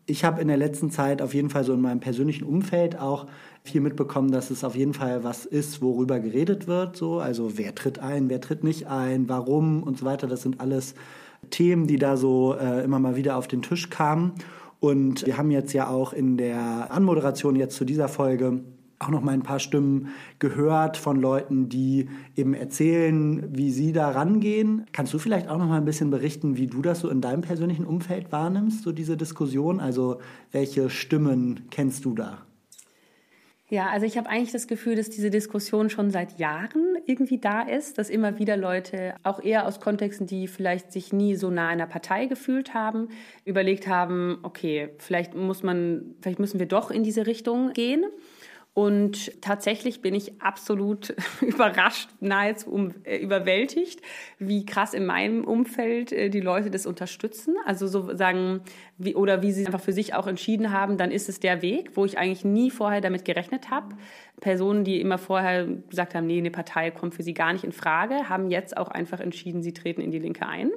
Ich 0.08 0.24
habe 0.24 0.40
in 0.40 0.46
der 0.46 0.56
letzten 0.56 0.90
Zeit 0.90 1.20
auf 1.20 1.34
jeden 1.34 1.50
Fall 1.50 1.64
so 1.64 1.74
in 1.74 1.80
meinem 1.80 1.98
persönlichen 1.98 2.44
Umfeld 2.44 2.96
auch 2.98 3.26
viel 3.64 3.80
mitbekommen, 3.80 4.30
dass 4.30 4.50
es 4.50 4.62
auf 4.62 4.76
jeden 4.76 4.94
Fall 4.94 5.24
was 5.24 5.44
ist, 5.44 5.82
worüber 5.82 6.20
geredet 6.20 6.68
wird. 6.68 6.96
So. 6.96 7.18
Also 7.18 7.58
wer 7.58 7.74
tritt 7.74 7.98
ein, 7.98 8.28
wer 8.28 8.40
tritt 8.40 8.62
nicht 8.62 8.86
ein, 8.86 9.28
warum 9.28 9.82
und 9.82 9.98
so 9.98 10.04
weiter. 10.04 10.28
Das 10.28 10.42
sind 10.42 10.60
alles 10.60 10.94
Themen, 11.50 11.88
die 11.88 11.98
da 11.98 12.16
so 12.16 12.54
äh, 12.54 12.84
immer 12.84 13.00
mal 13.00 13.16
wieder 13.16 13.36
auf 13.36 13.48
den 13.48 13.62
Tisch 13.62 13.90
kamen. 13.90 14.32
Und 14.78 15.26
wir 15.26 15.36
haben 15.38 15.50
jetzt 15.50 15.72
ja 15.72 15.88
auch 15.88 16.12
in 16.12 16.36
der 16.36 16.92
Anmoderation 16.92 17.56
jetzt 17.56 17.76
zu 17.76 17.84
dieser 17.84 18.08
Folge 18.08 18.60
auch 18.98 19.08
noch 19.08 19.20
mal 19.20 19.32
ein 19.32 19.42
paar 19.42 19.58
Stimmen 19.58 20.08
gehört 20.38 20.96
von 20.96 21.20
Leuten, 21.20 21.68
die 21.68 22.08
eben 22.34 22.54
erzählen, 22.54 23.46
wie 23.56 23.70
sie 23.70 23.92
da 23.92 24.10
rangehen. 24.10 24.86
Kannst 24.92 25.12
du 25.12 25.18
vielleicht 25.18 25.48
auch 25.48 25.58
noch 25.58 25.68
mal 25.68 25.78
ein 25.78 25.84
bisschen 25.84 26.10
berichten, 26.10 26.56
wie 26.56 26.66
du 26.66 26.82
das 26.82 27.00
so 27.00 27.10
in 27.10 27.20
deinem 27.20 27.42
persönlichen 27.42 27.84
Umfeld 27.84 28.32
wahrnimmst, 28.32 28.82
so 28.82 28.92
diese 28.92 29.16
Diskussion? 29.16 29.80
Also 29.80 30.20
welche 30.52 30.88
Stimmen 30.90 31.66
kennst 31.70 32.04
du 32.04 32.14
da? 32.14 32.46
Ja, 33.68 33.88
also 33.88 34.06
ich 34.06 34.16
habe 34.16 34.28
eigentlich 34.28 34.52
das 34.52 34.68
Gefühl, 34.68 34.94
dass 34.94 35.10
diese 35.10 35.28
Diskussion 35.28 35.90
schon 35.90 36.12
seit 36.12 36.38
Jahren 36.38 36.96
irgendwie 37.04 37.38
da 37.38 37.62
ist, 37.62 37.98
dass 37.98 38.10
immer 38.10 38.38
wieder 38.38 38.56
Leute, 38.56 39.14
auch 39.24 39.42
eher 39.42 39.66
aus 39.66 39.80
Kontexten, 39.80 40.28
die 40.28 40.46
vielleicht 40.46 40.92
sich 40.92 41.12
nie 41.12 41.34
so 41.34 41.50
nah 41.50 41.66
einer 41.66 41.88
Partei 41.88 42.26
gefühlt 42.26 42.74
haben, 42.74 43.08
überlegt 43.44 43.88
haben, 43.88 44.38
okay, 44.44 44.90
vielleicht 44.98 45.34
muss 45.34 45.64
man, 45.64 46.14
vielleicht 46.20 46.38
müssen 46.38 46.60
wir 46.60 46.66
doch 46.66 46.92
in 46.92 47.02
diese 47.02 47.26
Richtung 47.26 47.72
gehen. 47.72 48.04
Und 48.76 49.40
tatsächlich 49.40 50.02
bin 50.02 50.14
ich 50.14 50.42
absolut 50.42 51.16
überrascht, 51.40 52.10
nahezu 52.20 52.70
um, 52.70 52.94
äh, 53.04 53.16
überwältigt, 53.16 54.02
wie 54.38 54.66
krass 54.66 54.92
in 54.92 55.06
meinem 55.06 55.44
Umfeld 55.44 56.12
äh, 56.12 56.28
die 56.28 56.42
Leute 56.42 56.70
das 56.70 56.84
unterstützen. 56.84 57.54
Also 57.64 57.86
so 57.86 58.14
sagen, 58.14 58.60
wie, 58.98 59.14
oder 59.14 59.40
wie 59.40 59.52
sie 59.52 59.64
einfach 59.64 59.80
für 59.80 59.94
sich 59.94 60.12
auch 60.12 60.26
entschieden 60.26 60.72
haben, 60.72 60.98
dann 60.98 61.10
ist 61.10 61.30
es 61.30 61.40
der 61.40 61.62
Weg, 61.62 61.92
wo 61.94 62.04
ich 62.04 62.18
eigentlich 62.18 62.44
nie 62.44 62.70
vorher 62.70 63.00
damit 63.00 63.24
gerechnet 63.24 63.70
habe. 63.70 63.96
Personen, 64.42 64.84
die 64.84 65.00
immer 65.00 65.16
vorher 65.16 65.64
gesagt 65.64 66.14
haben, 66.14 66.26
nee, 66.26 66.36
eine 66.36 66.50
Partei 66.50 66.90
kommt 66.90 67.14
für 67.14 67.22
sie 67.22 67.32
gar 67.32 67.54
nicht 67.54 67.64
in 67.64 67.72
Frage, 67.72 68.28
haben 68.28 68.50
jetzt 68.50 68.76
auch 68.76 68.88
einfach 68.88 69.20
entschieden, 69.20 69.62
sie 69.62 69.72
treten 69.72 70.02
in 70.02 70.10
die 70.10 70.18
Linke 70.18 70.46
ein. 70.46 70.70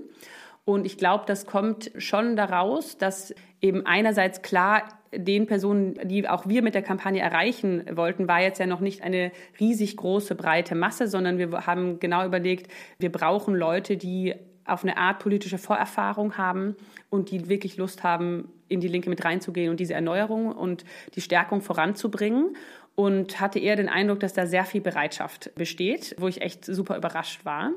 Und 0.69 0.85
ich 0.85 0.99
glaube, 0.99 1.23
das 1.25 1.47
kommt 1.47 1.91
schon 1.97 2.35
daraus, 2.35 2.99
dass 2.99 3.33
eben 3.59 3.87
einerseits 3.87 4.43
klar 4.43 4.83
den 5.11 5.47
Personen, 5.47 5.95
die 6.03 6.29
auch 6.29 6.47
wir 6.47 6.61
mit 6.61 6.75
der 6.75 6.83
Kampagne 6.83 7.19
erreichen 7.19 7.85
wollten, 7.97 8.27
war 8.27 8.39
jetzt 8.39 8.59
ja 8.59 8.67
noch 8.67 8.79
nicht 8.79 9.01
eine 9.01 9.31
riesig 9.59 9.97
große, 9.97 10.35
breite 10.35 10.75
Masse, 10.75 11.07
sondern 11.07 11.39
wir 11.39 11.65
haben 11.65 11.99
genau 11.99 12.23
überlegt, 12.23 12.71
wir 12.99 13.11
brauchen 13.11 13.55
Leute, 13.55 13.97
die 13.97 14.35
auf 14.63 14.83
eine 14.83 14.97
Art 14.97 15.17
politische 15.17 15.57
Vorerfahrung 15.57 16.37
haben 16.37 16.75
und 17.09 17.31
die 17.31 17.49
wirklich 17.49 17.77
Lust 17.77 18.03
haben, 18.03 18.53
in 18.67 18.79
die 18.79 18.89
Linke 18.89 19.09
mit 19.09 19.25
reinzugehen 19.25 19.71
und 19.71 19.79
diese 19.79 19.95
Erneuerung 19.95 20.51
und 20.51 20.85
die 21.15 21.21
Stärkung 21.21 21.61
voranzubringen. 21.61 22.55
Und 22.93 23.39
hatte 23.39 23.57
eher 23.57 23.77
den 23.77 23.89
Eindruck, 23.89 24.19
dass 24.19 24.33
da 24.33 24.45
sehr 24.45 24.65
viel 24.65 24.81
Bereitschaft 24.81 25.55
besteht, 25.55 26.15
wo 26.19 26.27
ich 26.27 26.41
echt 26.41 26.65
super 26.65 26.97
überrascht 26.97 27.45
war. 27.45 27.71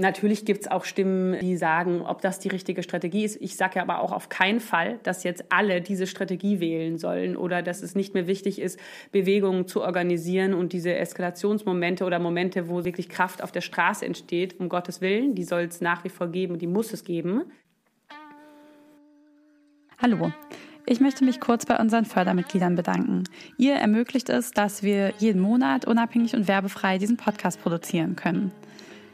Natürlich 0.00 0.44
gibt 0.44 0.60
es 0.60 0.70
auch 0.70 0.84
Stimmen, 0.84 1.40
die 1.40 1.56
sagen, 1.56 2.02
ob 2.02 2.22
das 2.22 2.38
die 2.38 2.48
richtige 2.48 2.84
Strategie 2.84 3.24
ist. 3.24 3.36
Ich 3.40 3.56
sage 3.56 3.76
ja 3.76 3.82
aber 3.82 4.00
auch 4.00 4.12
auf 4.12 4.28
keinen 4.28 4.60
Fall, 4.60 5.00
dass 5.02 5.24
jetzt 5.24 5.46
alle 5.50 5.80
diese 5.80 6.06
Strategie 6.06 6.60
wählen 6.60 6.98
sollen 6.98 7.36
oder 7.36 7.62
dass 7.62 7.82
es 7.82 7.96
nicht 7.96 8.14
mehr 8.14 8.28
wichtig 8.28 8.60
ist, 8.60 8.78
Bewegungen 9.10 9.66
zu 9.66 9.82
organisieren 9.82 10.54
und 10.54 10.72
diese 10.72 10.94
Eskalationsmomente 10.94 12.04
oder 12.04 12.20
Momente, 12.20 12.68
wo 12.68 12.84
wirklich 12.84 13.08
Kraft 13.08 13.42
auf 13.42 13.50
der 13.50 13.60
Straße 13.60 14.06
entsteht, 14.06 14.60
um 14.60 14.68
Gottes 14.68 15.00
Willen, 15.00 15.34
die 15.34 15.42
soll 15.42 15.62
es 15.62 15.80
nach 15.80 16.04
wie 16.04 16.10
vor 16.10 16.28
geben 16.28 16.52
und 16.52 16.62
die 16.62 16.68
muss 16.68 16.92
es 16.92 17.02
geben. 17.02 17.42
Hallo. 20.00 20.32
Ich 20.86 21.00
möchte 21.00 21.24
mich 21.24 21.40
kurz 21.40 21.66
bei 21.66 21.76
unseren 21.76 22.04
Fördermitgliedern 22.04 22.76
bedanken. 22.76 23.24
Ihr 23.58 23.74
ermöglicht 23.74 24.30
es, 24.30 24.52
dass 24.52 24.82
wir 24.82 25.12
jeden 25.18 25.40
Monat 25.40 25.86
unabhängig 25.86 26.34
und 26.34 26.48
werbefrei 26.48 26.98
diesen 26.98 27.16
Podcast 27.18 27.60
produzieren 27.60 28.16
können. 28.16 28.52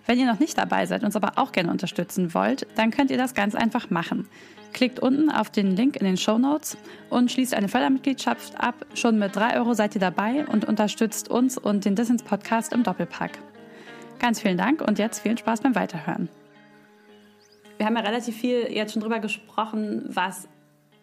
Wenn 0.07 0.19
ihr 0.19 0.27
noch 0.27 0.39
nicht 0.39 0.59
dabei 0.59 0.87
seid, 0.87 1.03
uns 1.03 1.17
aber 1.17 1.33
auch 1.37 1.53
gerne 1.53 1.71
unterstützen 1.71 2.35
wollt, 2.35 2.67
dann 2.77 2.91
könnt 2.91 3.11
ihr 3.11 3.17
das 3.17 3.35
ganz 3.35 3.55
einfach 3.55 3.91
machen. 3.91 4.29
Klickt 4.73 4.99
unten 4.99 5.31
auf 5.31 5.51
den 5.51 5.77
Link 5.77 5.97
in 5.97 6.05
den 6.05 6.17
Show 6.17 6.37
Notes 6.37 6.77
und 7.09 7.31
schließt 7.31 7.55
eine 7.55 7.69
Fördermitgliedschaft 7.69 8.61
ab. 8.61 8.75
Schon 8.95 9.19
mit 9.19 9.35
3 9.35 9.57
Euro 9.57 9.73
seid 9.73 9.95
ihr 9.95 10.01
dabei 10.01 10.47
und 10.47 10.65
unterstützt 10.65 11.29
uns 11.31 11.57
und 11.57 11.85
den 11.85 11.95
Dissens 11.95 12.23
Podcast 12.23 12.73
im 12.73 12.83
Doppelpack. 12.83 13.39
Ganz 14.19 14.41
vielen 14.41 14.59
Dank 14.59 14.83
und 14.83 14.99
jetzt 14.99 15.21
viel 15.21 15.39
Spaß 15.39 15.61
beim 15.61 15.75
Weiterhören. 15.75 16.29
Wir 17.79 17.87
haben 17.87 17.97
ja 17.97 18.03
relativ 18.03 18.37
viel 18.37 18.71
jetzt 18.71 18.93
schon 18.93 19.03
drüber 19.03 19.21
gesprochen, 19.21 20.05
was 20.09 20.49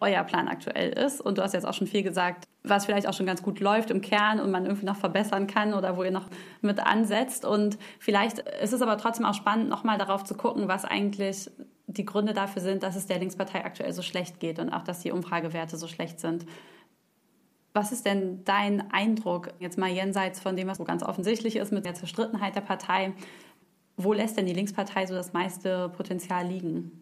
euer 0.02 0.24
Plan 0.24 0.48
aktuell 0.48 0.90
ist. 0.90 1.20
Und 1.20 1.38
du 1.38 1.42
hast 1.42 1.54
jetzt 1.54 1.66
auch 1.66 1.74
schon 1.74 1.86
viel 1.86 2.02
gesagt, 2.02 2.44
was 2.62 2.84
vielleicht 2.86 3.08
auch 3.08 3.14
schon 3.14 3.26
ganz 3.26 3.42
gut 3.42 3.60
läuft 3.60 3.90
im 3.90 4.00
Kern 4.00 4.40
und 4.40 4.50
man 4.50 4.66
irgendwie 4.66 4.86
noch 4.86 4.96
verbessern 4.96 5.46
kann 5.46 5.72
oder 5.74 5.96
wo 5.96 6.02
ihr 6.02 6.10
noch 6.10 6.28
mit 6.60 6.80
ansetzt. 6.80 7.44
Und 7.44 7.78
vielleicht 7.98 8.40
ist 8.40 8.72
es 8.72 8.82
aber 8.82 8.98
trotzdem 8.98 9.24
auch 9.24 9.34
spannend, 9.34 9.68
nochmal 9.68 9.98
darauf 9.98 10.24
zu 10.24 10.34
gucken, 10.34 10.68
was 10.68 10.84
eigentlich 10.84 11.50
die 11.86 12.04
Gründe 12.04 12.32
dafür 12.32 12.62
sind, 12.62 12.82
dass 12.82 12.96
es 12.96 13.06
der 13.06 13.18
Linkspartei 13.18 13.64
aktuell 13.64 13.92
so 13.92 14.02
schlecht 14.02 14.40
geht 14.40 14.58
und 14.58 14.70
auch, 14.70 14.82
dass 14.82 15.00
die 15.00 15.12
Umfragewerte 15.12 15.76
so 15.76 15.86
schlecht 15.86 16.20
sind. 16.20 16.46
Was 17.74 17.90
ist 17.90 18.04
denn 18.04 18.44
dein 18.44 18.90
Eindruck, 18.92 19.48
jetzt 19.58 19.78
mal 19.78 19.90
jenseits 19.90 20.40
von 20.40 20.56
dem, 20.56 20.68
was 20.68 20.78
so 20.78 20.84
ganz 20.84 21.02
offensichtlich 21.02 21.56
ist 21.56 21.72
mit 21.72 21.86
der 21.86 21.94
Zerstrittenheit 21.94 22.54
der 22.54 22.60
Partei? 22.60 23.14
Wo 23.96 24.12
lässt 24.12 24.36
denn 24.36 24.46
die 24.46 24.52
Linkspartei 24.52 25.06
so 25.06 25.14
das 25.14 25.32
meiste 25.32 25.88
Potenzial 25.90 26.46
liegen? 26.46 27.01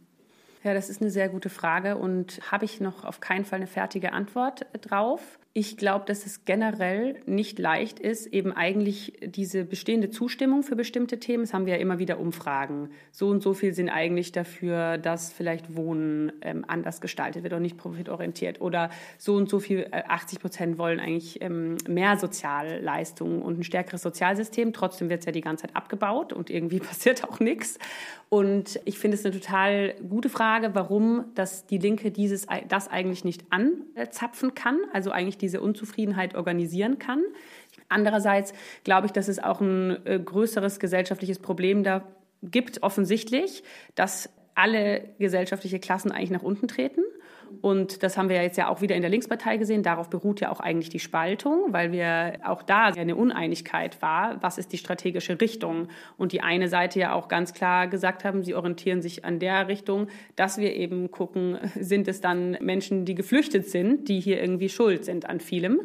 Ja, 0.63 0.75
das 0.75 0.91
ist 0.91 1.01
eine 1.01 1.11
sehr 1.11 1.29
gute 1.29 1.49
Frage 1.49 1.97
und 1.97 2.41
habe 2.53 2.67
ich 2.67 2.81
noch 2.81 3.05
auf 3.05 3.21
keinen 3.21 3.45
Fall 3.45 3.57
eine 3.57 3.67
fertige 3.67 4.13
Antwort 4.13 4.67
drauf. 4.83 5.40
Ich 5.53 5.77
glaube, 5.77 6.05
dass 6.05 6.27
es 6.27 6.45
generell 6.45 7.17
nicht 7.27 7.59
leicht 7.59 7.99
ist, 7.99 8.27
eben 8.29 8.53
eigentlich 8.53 9.15
diese 9.21 9.65
bestehende 9.65 10.09
Zustimmung 10.09 10.63
für 10.63 10.77
bestimmte 10.77 11.19
Themen. 11.19 11.43
Das 11.43 11.53
haben 11.53 11.67
wir 11.67 11.75
ja 11.75 11.81
immer 11.81 11.99
wieder 11.99 12.21
Umfragen. 12.21 12.91
So 13.11 13.27
und 13.27 13.43
so 13.43 13.53
viel 13.53 13.75
sind 13.75 13.89
eigentlich 13.89 14.31
dafür, 14.31 14.97
dass 14.97 15.33
vielleicht 15.33 15.75
Wohnen 15.75 16.31
ähm, 16.43 16.65
anders 16.69 17.01
gestaltet 17.01 17.43
wird 17.43 17.53
und 17.53 17.63
nicht 17.63 17.77
profitorientiert. 17.77 18.61
Oder 18.61 18.91
so 19.19 19.35
und 19.35 19.49
so 19.49 19.59
viel, 19.59 19.89
äh, 19.91 20.05
80 20.07 20.39
Prozent 20.39 20.79
wollen 20.79 21.01
eigentlich 21.01 21.43
ähm, 21.43 21.79
mehr 21.89 22.17
Sozialleistungen 22.17 23.43
und 23.43 23.59
ein 23.59 23.65
stärkeres 23.65 24.03
Sozialsystem. 24.03 24.73
Trotzdem 24.73 25.09
wird 25.09 25.19
es 25.19 25.27
ja 25.27 25.33
die 25.33 25.41
ganze 25.41 25.67
Zeit 25.67 25.75
abgebaut 25.75 26.33
und 26.33 26.49
irgendwie 26.49 26.79
passiert 26.79 27.25
auch 27.25 27.41
nichts. 27.41 27.81
Und 28.29 28.79
ich 28.85 29.01
finde 29.01 29.17
es 29.17 29.25
eine 29.27 29.35
total 29.35 29.95
gute 30.09 30.29
Frage, 30.29 30.77
warum 30.77 31.25
dass 31.35 31.67
die 31.67 31.79
Linke 31.79 32.13
dieses, 32.13 32.47
das 32.69 32.87
eigentlich 32.87 33.25
nicht 33.25 33.45
anzapfen 33.51 34.55
kann. 34.55 34.79
Also 34.93 35.11
eigentlich 35.11 35.40
diese 35.41 35.61
Unzufriedenheit 35.61 36.35
organisieren 36.35 36.99
kann. 36.99 37.23
Andererseits 37.89 38.53
glaube 38.85 39.07
ich, 39.07 39.13
dass 39.13 39.29
es 39.29 39.39
auch 39.39 39.61
ein 39.61 40.05
äh, 40.07 40.19
größeres 40.19 40.79
gesellschaftliches 40.79 41.39
Problem 41.39 41.83
da 41.83 42.05
gibt, 42.43 42.83
offensichtlich, 42.83 43.63
dass 43.95 44.31
alle 44.61 45.15
gesellschaftliche 45.19 45.79
Klassen 45.79 46.13
eigentlich 46.13 46.31
nach 46.31 46.43
unten 46.43 46.69
treten. 46.69 47.03
Und 47.63 48.03
das 48.03 48.17
haben 48.17 48.29
wir 48.29 48.41
jetzt 48.43 48.57
ja 48.59 48.69
auch 48.69 48.81
wieder 48.81 48.95
in 48.95 49.03
der 49.03 49.11
Linkspartei 49.11 49.57
gesehen. 49.57 49.83
Darauf 49.83 50.09
beruht 50.09 50.41
ja 50.41 50.51
auch 50.51 50.61
eigentlich 50.61 50.89
die 50.89 51.01
Spaltung, 51.01 51.73
weil 51.73 51.91
wir 51.93 52.35
auch 52.45 52.63
da 52.63 52.87
eine 52.87 53.17
Uneinigkeit 53.17 54.01
war, 54.03 54.41
was 54.41 54.57
ist 54.57 54.73
die 54.73 54.79
strategische 54.79 55.41
Richtung. 55.41 55.89
Und 56.17 56.33
die 56.33 56.43
eine 56.43 56.69
Seite 56.69 57.01
ja 57.01 57.13
auch 57.13 57.29
ganz 57.29 57.53
klar 57.53 57.89
gesagt 57.89 58.25
haben, 58.25 58.45
sie 58.45 58.55
orientieren 58.55 59.03
sich 59.03 59.25
an 59.25 59.41
der 59.41 59.67
Richtung, 59.69 60.07
dass 60.37 60.59
wir 60.59 60.75
eben 60.75 61.11
gucken, 61.11 61.59
sind 61.79 62.07
es 62.07 62.21
dann 62.21 62.57
Menschen, 62.61 63.05
die 63.05 63.15
geflüchtet 63.15 63.69
sind, 63.69 64.09
die 64.09 64.21
hier 64.21 64.41
irgendwie 64.41 64.69
schuld 64.69 65.05
sind 65.05 65.29
an 65.29 65.41
vielem. 65.41 65.81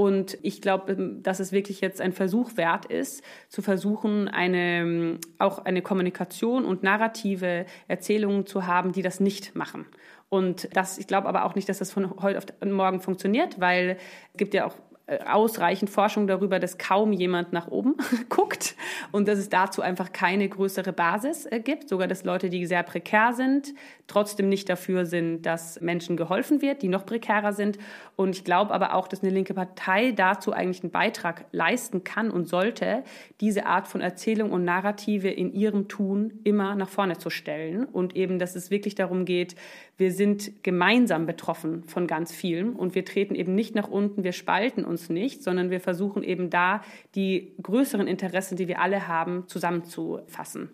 Und 0.00 0.38
ich 0.42 0.62
glaube, 0.62 0.94
dass 0.96 1.40
es 1.40 1.50
wirklich 1.50 1.80
jetzt 1.80 2.00
ein 2.00 2.12
Versuch 2.12 2.56
wert 2.56 2.86
ist, 2.86 3.20
zu 3.48 3.62
versuchen, 3.62 4.28
eine, 4.28 5.18
auch 5.40 5.64
eine 5.64 5.82
Kommunikation 5.82 6.64
und 6.64 6.84
narrative 6.84 7.66
Erzählungen 7.88 8.46
zu 8.46 8.68
haben, 8.68 8.92
die 8.92 9.02
das 9.02 9.18
nicht 9.18 9.56
machen. 9.56 9.86
Und 10.28 10.68
das, 10.76 10.98
ich 10.98 11.08
glaube 11.08 11.26
aber 11.26 11.44
auch 11.44 11.56
nicht, 11.56 11.68
dass 11.68 11.78
das 11.78 11.90
von 11.90 12.22
heute 12.22 12.38
auf 12.38 12.44
morgen 12.64 13.00
funktioniert, 13.00 13.58
weil 13.58 13.96
es 14.34 14.38
gibt 14.38 14.54
ja 14.54 14.66
auch 14.66 14.76
äh, 15.08 15.18
ausreichend 15.24 15.90
Forschung 15.90 16.28
darüber, 16.28 16.60
dass 16.60 16.78
kaum 16.78 17.12
jemand 17.12 17.52
nach 17.52 17.66
oben 17.66 17.96
guckt 18.28 18.76
und 19.10 19.26
dass 19.26 19.40
es 19.40 19.48
dazu 19.48 19.82
einfach 19.82 20.12
keine 20.12 20.48
größere 20.48 20.92
Basis 20.92 21.44
äh, 21.46 21.58
gibt. 21.58 21.88
Sogar, 21.88 22.06
dass 22.06 22.22
Leute, 22.22 22.50
die 22.50 22.66
sehr 22.66 22.84
prekär 22.84 23.32
sind, 23.32 23.74
trotzdem 24.08 24.48
nicht 24.48 24.68
dafür 24.68 25.06
sind, 25.06 25.42
dass 25.42 25.80
Menschen 25.80 26.16
geholfen 26.16 26.62
wird, 26.62 26.82
die 26.82 26.88
noch 26.88 27.06
prekärer 27.06 27.52
sind. 27.52 27.78
Und 28.16 28.34
ich 28.34 28.42
glaube 28.42 28.72
aber 28.72 28.94
auch, 28.94 29.06
dass 29.06 29.22
eine 29.22 29.30
linke 29.30 29.54
Partei 29.54 30.12
dazu 30.12 30.52
eigentlich 30.52 30.82
einen 30.82 30.90
Beitrag 30.90 31.44
leisten 31.52 32.02
kann 32.02 32.30
und 32.30 32.48
sollte, 32.48 33.04
diese 33.40 33.66
Art 33.66 33.86
von 33.86 34.00
Erzählung 34.00 34.50
und 34.50 34.64
Narrative 34.64 35.28
in 35.28 35.52
ihrem 35.52 35.88
Tun 35.88 36.40
immer 36.42 36.74
nach 36.74 36.88
vorne 36.88 37.18
zu 37.18 37.30
stellen. 37.30 37.84
Und 37.84 38.16
eben, 38.16 38.38
dass 38.38 38.56
es 38.56 38.70
wirklich 38.70 38.94
darum 38.94 39.26
geht, 39.26 39.54
wir 39.98 40.10
sind 40.10 40.64
gemeinsam 40.64 41.26
betroffen 41.26 41.84
von 41.84 42.06
ganz 42.06 42.32
vielem 42.32 42.76
und 42.76 42.94
wir 42.94 43.04
treten 43.04 43.34
eben 43.34 43.54
nicht 43.54 43.74
nach 43.74 43.88
unten, 43.88 44.24
wir 44.24 44.32
spalten 44.32 44.84
uns 44.84 45.10
nicht, 45.10 45.42
sondern 45.42 45.70
wir 45.70 45.80
versuchen 45.80 46.22
eben 46.22 46.48
da 46.48 46.82
die 47.14 47.52
größeren 47.62 48.06
Interessen, 48.06 48.56
die 48.56 48.68
wir 48.68 48.80
alle 48.80 49.06
haben, 49.06 49.46
zusammenzufassen. 49.48 50.70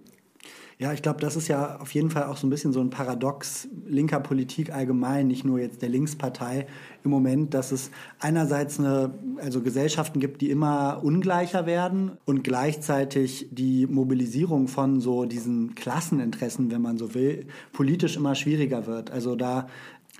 Ja, 0.78 0.92
ich 0.92 1.02
glaube, 1.02 1.20
das 1.20 1.36
ist 1.36 1.46
ja 1.46 1.78
auf 1.78 1.94
jeden 1.94 2.10
Fall 2.10 2.24
auch 2.24 2.36
so 2.36 2.46
ein 2.46 2.50
bisschen 2.50 2.72
so 2.72 2.80
ein 2.80 2.90
Paradox 2.90 3.68
linker 3.86 4.18
Politik 4.18 4.72
allgemein, 4.72 5.28
nicht 5.28 5.44
nur 5.44 5.60
jetzt 5.60 5.82
der 5.82 5.88
Linkspartei 5.88 6.66
im 7.04 7.10
Moment, 7.10 7.54
dass 7.54 7.70
es 7.70 7.92
einerseits 8.18 8.80
eine, 8.80 9.14
also 9.40 9.62
Gesellschaften 9.62 10.18
gibt, 10.18 10.40
die 10.40 10.50
immer 10.50 11.00
ungleicher 11.04 11.66
werden 11.66 12.12
und 12.24 12.42
gleichzeitig 12.42 13.48
die 13.52 13.86
Mobilisierung 13.86 14.66
von 14.66 15.00
so 15.00 15.26
diesen 15.26 15.76
Klasseninteressen, 15.76 16.72
wenn 16.72 16.82
man 16.82 16.98
so 16.98 17.14
will, 17.14 17.46
politisch 17.72 18.16
immer 18.16 18.34
schwieriger 18.34 18.86
wird. 18.86 19.12
Also 19.12 19.36
da 19.36 19.68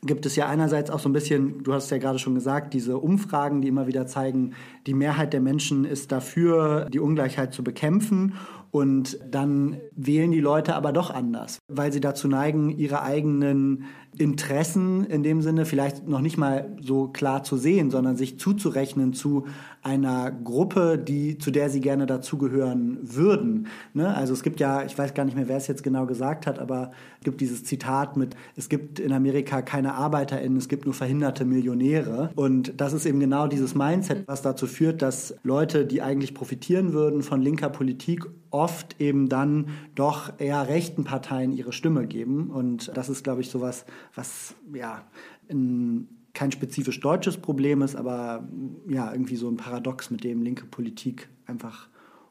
gibt 0.03 0.27
es 0.27 0.37
ja 0.37 0.47
einerseits 0.47 0.91
auch 0.91 0.99
so 0.99 1.09
ein 1.09 1.13
bisschen, 1.13 1.63
du 1.63 1.73
hast 1.73 1.85
es 1.85 1.91
ja 1.91 1.99
gerade 1.99 2.19
schon 2.19 2.35
gesagt, 2.35 2.75
diese 2.75 2.99
Umfragen, 2.99 3.63
die 3.63 3.69
immer 3.69 3.87
wieder 3.87 4.07
zeigen, 4.07 4.53
die 4.87 4.95
Mehrheit 4.95 5.33
der 5.33 5.41
Menschen 5.41 5.85
ist 5.85 6.13
dafür, 6.13 6.89
die 6.91 7.01
Ungleichheit 7.01 7.55
zu 7.55 7.65
bekämpfen. 7.65 8.35
Und 8.75 9.21
dann 9.25 9.81
wählen 9.93 10.33
die 10.33 10.41
Leute 10.41 10.75
aber 10.75 10.91
doch 10.91 11.11
anders, 11.11 11.61
weil 11.69 11.93
sie 11.93 12.01
dazu 12.01 12.27
neigen, 12.27 12.71
ihre 12.71 13.03
eigenen 13.03 13.85
Interessen 14.19 15.05
in 15.07 15.23
dem 15.23 15.43
Sinne 15.43 15.65
vielleicht 15.65 16.07
noch 16.09 16.21
nicht 16.21 16.37
mal 16.37 16.77
so 16.81 17.09
klar 17.09 17.43
zu 17.43 17.57
sehen, 17.57 17.91
sondern 17.91 18.17
sich 18.17 18.39
zuzurechnen 18.39 19.13
zu 19.13 19.47
einer 19.85 20.31
Gruppe, 20.31 20.97
die, 20.97 21.37
zu 21.37 21.51
der 21.51 21.69
sie 21.69 21.81
gerne 21.81 22.07
dazugehören 22.07 22.99
würden. 23.03 23.67
Ne? 23.93 24.15
Also 24.17 24.33
es 24.33 24.43
gibt 24.43 24.59
ja, 24.59 24.83
ich 24.83 24.97
weiß 24.97 25.13
gar 25.13 25.25
nicht 25.25 25.37
mehr, 25.37 25.47
wer 25.47 25.59
es 25.59 25.67
jetzt 25.67 25.83
genau 25.83 26.07
gesagt 26.07 26.47
hat, 26.47 26.59
aber 26.59 26.93
es 27.19 27.25
gibt 27.25 27.41
dieses 27.43 27.65
Zitat 27.65 28.17
mit, 28.17 28.35
es 28.57 28.71
gibt 28.71 28.99
in 28.99 29.13
Amerika 29.13 29.61
keine 29.61 29.95
ArbeiterInnen, 29.95 30.57
es 30.57 30.69
gibt 30.69 30.87
nur 30.87 30.95
verhinderte 30.95 31.45
Millionäre. 31.45 32.31
Und 32.35 32.81
das 32.81 32.95
ist 32.95 33.05
eben 33.05 33.21
genau 33.21 33.47
dieses 33.47 33.75
Mindset, 33.75 34.27
was 34.27 34.41
dazu 34.41 34.67
führt, 34.67 35.03
dass 35.03 35.35
Leute, 35.43 35.85
die 35.85 36.01
eigentlich 36.01 36.33
profitieren 36.33 36.95
würden 36.95 37.23
von 37.23 37.43
linker 37.43 37.69
Politik, 37.69 38.25
oft 38.55 39.01
eben 39.01 39.29
dann 39.29 39.67
doch 39.97 40.33
eher 40.39 40.69
rechten 40.69 41.03
Parteien 41.03 41.53
ihre 41.53 41.73
Stimme 41.73 42.07
geben. 42.07 42.51
Und 42.51 42.97
das 42.97 43.09
ist, 43.09 43.25
glaube 43.25 43.41
ich, 43.41 43.51
sowas, 43.51 43.85
was 44.15 44.55
ja 44.73 45.05
ein, 45.51 46.09
kein 46.33 46.53
spezifisch 46.53 47.01
deutsches 47.01 47.37
Problem 47.37 47.83
ist, 47.83 47.97
aber 47.97 48.49
ja 48.89 49.13
irgendwie 49.13 49.37
so 49.37 49.49
ein 49.49 49.57
Paradox, 49.57 50.11
mit 50.11 50.25
dem 50.25 50.43
linke 50.43 50.67
Politik 50.67 51.29
einfach 51.47 51.89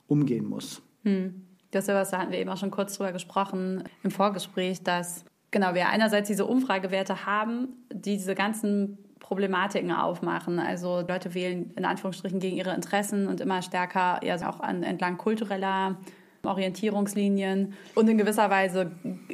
umgehen 0.08 0.46
muss. 0.46 0.82
Hm. 1.04 1.44
Das 1.72 1.88
ist 1.88 1.94
was, 1.94 2.12
da 2.12 2.20
hatten 2.20 2.32
wir 2.32 2.40
eben 2.40 2.50
auch 2.50 2.58
schon 2.58 2.70
kurz 2.70 2.98
drüber 2.98 3.12
gesprochen 3.12 3.84
im 4.04 4.12
Vorgespräch, 4.12 4.84
dass 4.84 5.26
genau 5.50 5.74
wir 5.74 5.90
einerseits 5.90 6.28
diese 6.28 6.46
Umfragewerte 6.46 7.26
haben, 7.26 7.70
die 7.92 8.18
diese 8.18 8.36
ganzen 8.36 9.00
Problematiken 9.20 9.92
aufmachen. 9.92 10.60
Also 10.60 11.02
Leute 11.08 11.34
wählen 11.34 11.72
in 11.76 11.86
Anführungsstrichen 11.86 12.40
gegen 12.40 12.58
ihre 12.58 12.76
Interessen 12.76 13.28
und 13.28 13.42
immer 13.42 13.62
stärker 13.62 14.24
ja 14.24 14.36
auch 14.48 14.60
an, 14.60 14.84
entlang 14.84 15.18
kultureller 15.18 15.98
Orientierungslinien 16.46 17.74
und 17.96 18.10
in 18.10 18.18
gewisser 18.18 18.50
Weise 18.50 18.92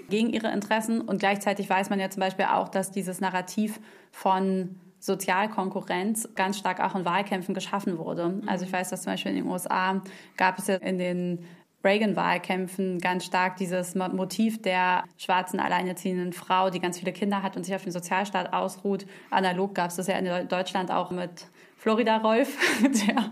gegen 0.09 0.29
ihre 0.29 0.51
Interessen. 0.51 1.01
Und 1.01 1.19
gleichzeitig 1.19 1.69
weiß 1.69 1.89
man 1.89 1.99
ja 1.99 2.09
zum 2.09 2.21
Beispiel 2.21 2.45
auch, 2.45 2.69
dass 2.69 2.91
dieses 2.91 3.19
Narrativ 3.19 3.79
von 4.11 4.75
Sozialkonkurrenz 4.99 6.29
ganz 6.35 6.57
stark 6.57 6.81
auch 6.81 6.95
in 6.95 7.05
Wahlkämpfen 7.05 7.55
geschaffen 7.55 7.97
wurde. 7.97 8.41
Also 8.45 8.65
ich 8.65 8.71
weiß, 8.71 8.89
dass 8.89 9.03
zum 9.03 9.13
Beispiel 9.13 9.31
in 9.31 9.43
den 9.43 9.47
USA 9.47 10.01
gab 10.37 10.59
es 10.59 10.67
ja 10.67 10.75
in 10.75 10.97
den 10.97 11.45
Reagan-Wahlkämpfen 11.83 12.99
ganz 12.99 13.25
stark 13.25 13.55
dieses 13.55 13.95
Motiv 13.95 14.61
der 14.61 15.05
schwarzen 15.17 15.61
alleinerziehenden 15.61 16.33
Frau, 16.33 16.69
die 16.69 16.79
ganz 16.79 16.99
viele 16.99 17.13
Kinder 17.13 17.41
hat 17.41 17.55
und 17.55 17.63
sich 17.63 17.73
auf 17.73 17.83
den 17.83 17.93
Sozialstaat 17.93 18.51
ausruht. 18.51 19.05
Analog 19.29 19.73
gab 19.75 19.89
es 19.89 19.95
das 19.95 20.07
ja 20.07 20.17
in 20.17 20.47
Deutschland 20.49 20.91
auch 20.91 21.09
mit 21.11 21.47
Florida 21.79 22.17
Rolf, 22.17 22.57
der, 22.81 23.31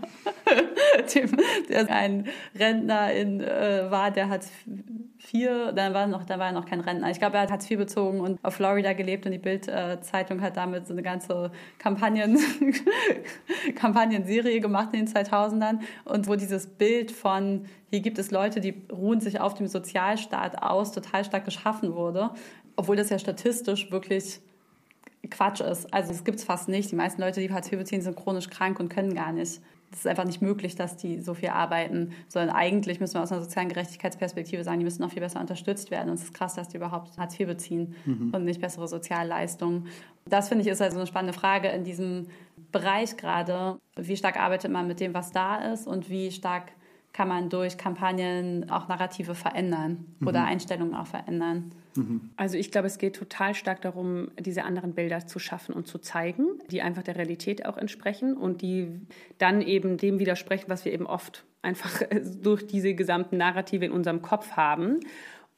dem, 1.14 1.36
der 1.68 1.90
ein 1.90 2.26
Rentner 2.58 3.12
in, 3.12 3.42
äh, 3.42 3.90
war, 3.90 4.10
der 4.10 4.30
hat 4.30 4.46
vier, 5.18 5.72
da 5.72 5.92
war 5.92 6.06
noch, 6.06 6.24
da 6.24 6.38
war 6.38 6.50
noch 6.52 6.64
kein 6.64 6.80
Rentner. 6.80 7.10
Ich 7.10 7.18
glaube, 7.18 7.36
er 7.36 7.42
hat 7.42 7.50
Hartz 7.50 7.70
IV 7.70 7.76
bezogen 7.76 8.20
und 8.20 8.42
auf 8.42 8.54
Florida 8.54 8.94
gelebt 8.94 9.26
und 9.26 9.32
die 9.32 9.38
Bild-Zeitung 9.38 10.40
hat 10.40 10.56
damit 10.56 10.86
so 10.86 10.94
eine 10.94 11.02
ganze 11.02 11.52
Kampagnen, 11.78 12.38
Kampagnenserie 13.76 14.60
gemacht 14.60 14.94
in 14.94 15.04
den 15.04 15.14
2000ern 15.14 15.80
und 16.06 16.26
wo 16.26 16.34
dieses 16.34 16.66
Bild 16.66 17.10
von, 17.10 17.66
hier 17.90 18.00
gibt 18.00 18.18
es 18.18 18.30
Leute, 18.30 18.62
die 18.62 18.82
ruhen 18.90 19.20
sich 19.20 19.40
auf 19.40 19.52
dem 19.54 19.66
Sozialstaat 19.66 20.62
aus, 20.62 20.92
total 20.92 21.22
stark 21.22 21.44
geschaffen 21.44 21.94
wurde, 21.94 22.30
obwohl 22.76 22.96
das 22.96 23.10
ja 23.10 23.18
statistisch 23.18 23.90
wirklich 23.90 24.40
Quatsch 25.30 25.60
ist. 25.60 25.92
Also 25.92 26.12
es 26.12 26.24
gibt 26.24 26.38
es 26.38 26.44
fast 26.44 26.68
nicht. 26.68 26.90
Die 26.90 26.96
meisten 26.96 27.20
Leute, 27.20 27.40
die 27.40 27.52
Hartz 27.52 27.70
IV 27.70 27.78
beziehen, 27.78 28.02
sind 28.02 28.16
chronisch 28.16 28.50
krank 28.50 28.80
und 28.80 28.88
können 28.88 29.14
gar 29.14 29.32
nicht. 29.32 29.60
Es 29.90 30.00
ist 30.00 30.06
einfach 30.06 30.24
nicht 30.24 30.42
möglich, 30.42 30.74
dass 30.76 30.96
die 30.96 31.18
so 31.18 31.32
viel 31.32 31.48
arbeiten, 31.48 32.12
sondern 32.28 32.54
eigentlich 32.54 33.00
müssen 33.00 33.14
wir 33.14 33.22
aus 33.22 33.32
einer 33.32 33.40
sozialen 33.40 33.70
Gerechtigkeitsperspektive 33.70 34.62
sagen, 34.62 34.80
die 34.80 34.84
müssen 34.84 35.00
noch 35.00 35.10
viel 35.10 35.20
besser 35.20 35.40
unterstützt 35.40 35.90
werden. 35.90 36.10
Und 36.10 36.16
es 36.16 36.24
ist 36.24 36.34
krass, 36.34 36.54
dass 36.54 36.68
die 36.68 36.76
überhaupt 36.76 37.16
Hartz 37.16 37.40
IV 37.40 37.46
beziehen 37.46 37.94
mhm. 38.04 38.30
und 38.34 38.44
nicht 38.44 38.60
bessere 38.60 38.86
Sozialleistungen. 38.86 39.86
Das 40.26 40.48
finde 40.48 40.62
ich 40.62 40.70
ist 40.70 40.82
also 40.82 40.98
eine 40.98 41.06
spannende 41.06 41.32
Frage 41.32 41.68
in 41.68 41.84
diesem 41.84 42.26
Bereich 42.70 43.16
gerade. 43.16 43.78
Wie 43.96 44.16
stark 44.16 44.38
arbeitet 44.38 44.70
man 44.70 44.86
mit 44.86 45.00
dem, 45.00 45.14
was 45.14 45.32
da 45.32 45.72
ist 45.72 45.86
und 45.86 46.10
wie 46.10 46.30
stark 46.32 46.72
kann 47.18 47.26
man 47.26 47.48
durch 47.48 47.76
Kampagnen 47.76 48.70
auch 48.70 48.86
Narrative 48.86 49.34
verändern 49.34 50.06
oder 50.24 50.42
mhm. 50.42 50.46
Einstellungen 50.46 50.94
auch 50.94 51.08
verändern. 51.08 51.72
Mhm. 51.96 52.30
Also 52.36 52.56
ich 52.56 52.70
glaube, 52.70 52.86
es 52.86 52.96
geht 52.98 53.16
total 53.16 53.56
stark 53.56 53.80
darum, 53.82 54.28
diese 54.38 54.62
anderen 54.62 54.94
Bilder 54.94 55.26
zu 55.26 55.40
schaffen 55.40 55.74
und 55.74 55.88
zu 55.88 55.98
zeigen, 55.98 56.46
die 56.70 56.80
einfach 56.80 57.02
der 57.02 57.16
Realität 57.16 57.66
auch 57.66 57.76
entsprechen 57.76 58.36
und 58.36 58.62
die 58.62 59.00
dann 59.38 59.62
eben 59.62 59.96
dem 59.96 60.20
widersprechen, 60.20 60.66
was 60.68 60.84
wir 60.84 60.92
eben 60.92 61.06
oft 61.06 61.44
einfach 61.60 62.02
durch 62.40 62.68
diese 62.68 62.94
gesamten 62.94 63.36
Narrative 63.36 63.86
in 63.86 63.90
unserem 63.90 64.22
Kopf 64.22 64.52
haben. 64.52 65.00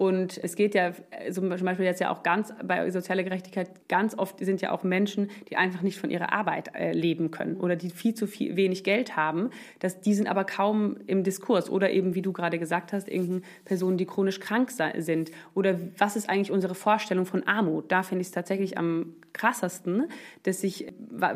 Und 0.01 0.43
es 0.43 0.57
geht 0.57 0.75
ja 0.75 0.95
also 1.11 1.43
zum 1.43 1.51
Beispiel 1.51 1.85
jetzt 1.85 2.01
ja 2.01 2.11
auch 2.11 2.23
ganz 2.23 2.55
bei 2.65 2.91
sozialer 2.91 3.23
Gerechtigkeit 3.23 3.87
ganz 3.87 4.17
oft 4.17 4.43
sind 4.43 4.63
ja 4.63 4.73
auch 4.73 4.83
Menschen, 4.83 5.31
die 5.51 5.59
einfach 5.59 5.83
nicht 5.83 6.01
von 6.01 6.09
ihrer 6.09 6.33
Arbeit 6.33 6.75
äh, 6.75 6.93
leben 6.93 7.31
können 7.31 7.59
oder 7.59 7.77
die 7.77 7.91
viel 7.91 8.15
zu 8.15 8.27
viel, 8.27 8.57
wenig 8.57 8.83
Geld 8.83 9.17
haben. 9.17 9.51
dass 9.79 10.01
die 10.01 10.15
sind 10.15 10.27
aber 10.27 10.45
kaum 10.45 10.97
im 11.07 11.23
Diskurs 11.23 11.69
oder 11.69 11.91
eben, 11.91 12.15
wie 12.15 12.23
du 12.23 12.33
gerade 12.33 12.59
gesagt 12.59 12.95
hast, 12.95 13.11
irgendeine 13.11 13.43
Personen, 13.67 13.99
die 13.99 14.07
chronisch 14.07 14.41
krank 14.41 14.71
sind. 14.71 15.33
Oder 15.53 15.79
was 15.99 16.17
ist 16.17 16.31
eigentlich 16.31 16.51
unsere 16.51 16.75
Vorstellung 16.75 17.27
von 17.27 17.47
Armut? 17.47 17.93
Da 17.93 18.03
finde 18.03 18.23
ich 18.23 18.29
es 18.29 18.33
tatsächlich 18.33 18.79
am 18.79 19.17
krassesten, 19.35 20.09
dass 20.45 20.63
sich, 20.63 20.87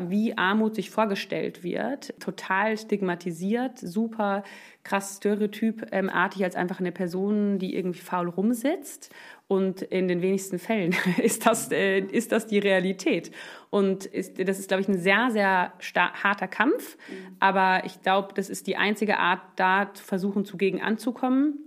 wie 0.07 0.37
Armut 0.39 0.73
sich 0.73 0.89
vorgestellt 0.89 1.63
wird, 1.63 2.19
total 2.19 2.77
stigmatisiert, 2.77 3.77
super 3.77 4.43
krass 4.85 5.17
stereotypartig 5.17 6.43
als 6.43 6.55
einfach 6.55 6.79
eine 6.79 6.93
Person, 6.93 7.59
die 7.59 7.75
irgendwie 7.75 7.99
faul 7.99 8.29
rumsitzt. 8.29 9.13
Und 9.47 9.81
in 9.81 10.07
den 10.07 10.21
wenigsten 10.21 10.57
Fällen 10.57 10.95
ist 11.21 11.45
das, 11.45 11.71
äh, 11.71 11.99
ist 11.99 12.31
das 12.31 12.47
die 12.47 12.59
Realität. 12.59 13.31
Und 13.69 14.05
ist, 14.05 14.39
das 14.47 14.59
ist, 14.59 14.69
glaube 14.69 14.81
ich, 14.81 14.87
ein 14.87 14.97
sehr, 14.97 15.29
sehr 15.31 15.73
harter 15.93 16.47
Kampf. 16.47 16.97
Mhm. 17.09 17.35
Aber 17.39 17.83
ich 17.85 18.01
glaube, 18.01 18.29
das 18.35 18.49
ist 18.49 18.67
die 18.67 18.77
einzige 18.77 19.17
Art, 19.17 19.41
da 19.57 19.93
zu 19.93 20.03
versuchen, 20.03 20.45
zugegen 20.45 20.81
anzukommen 20.81 21.59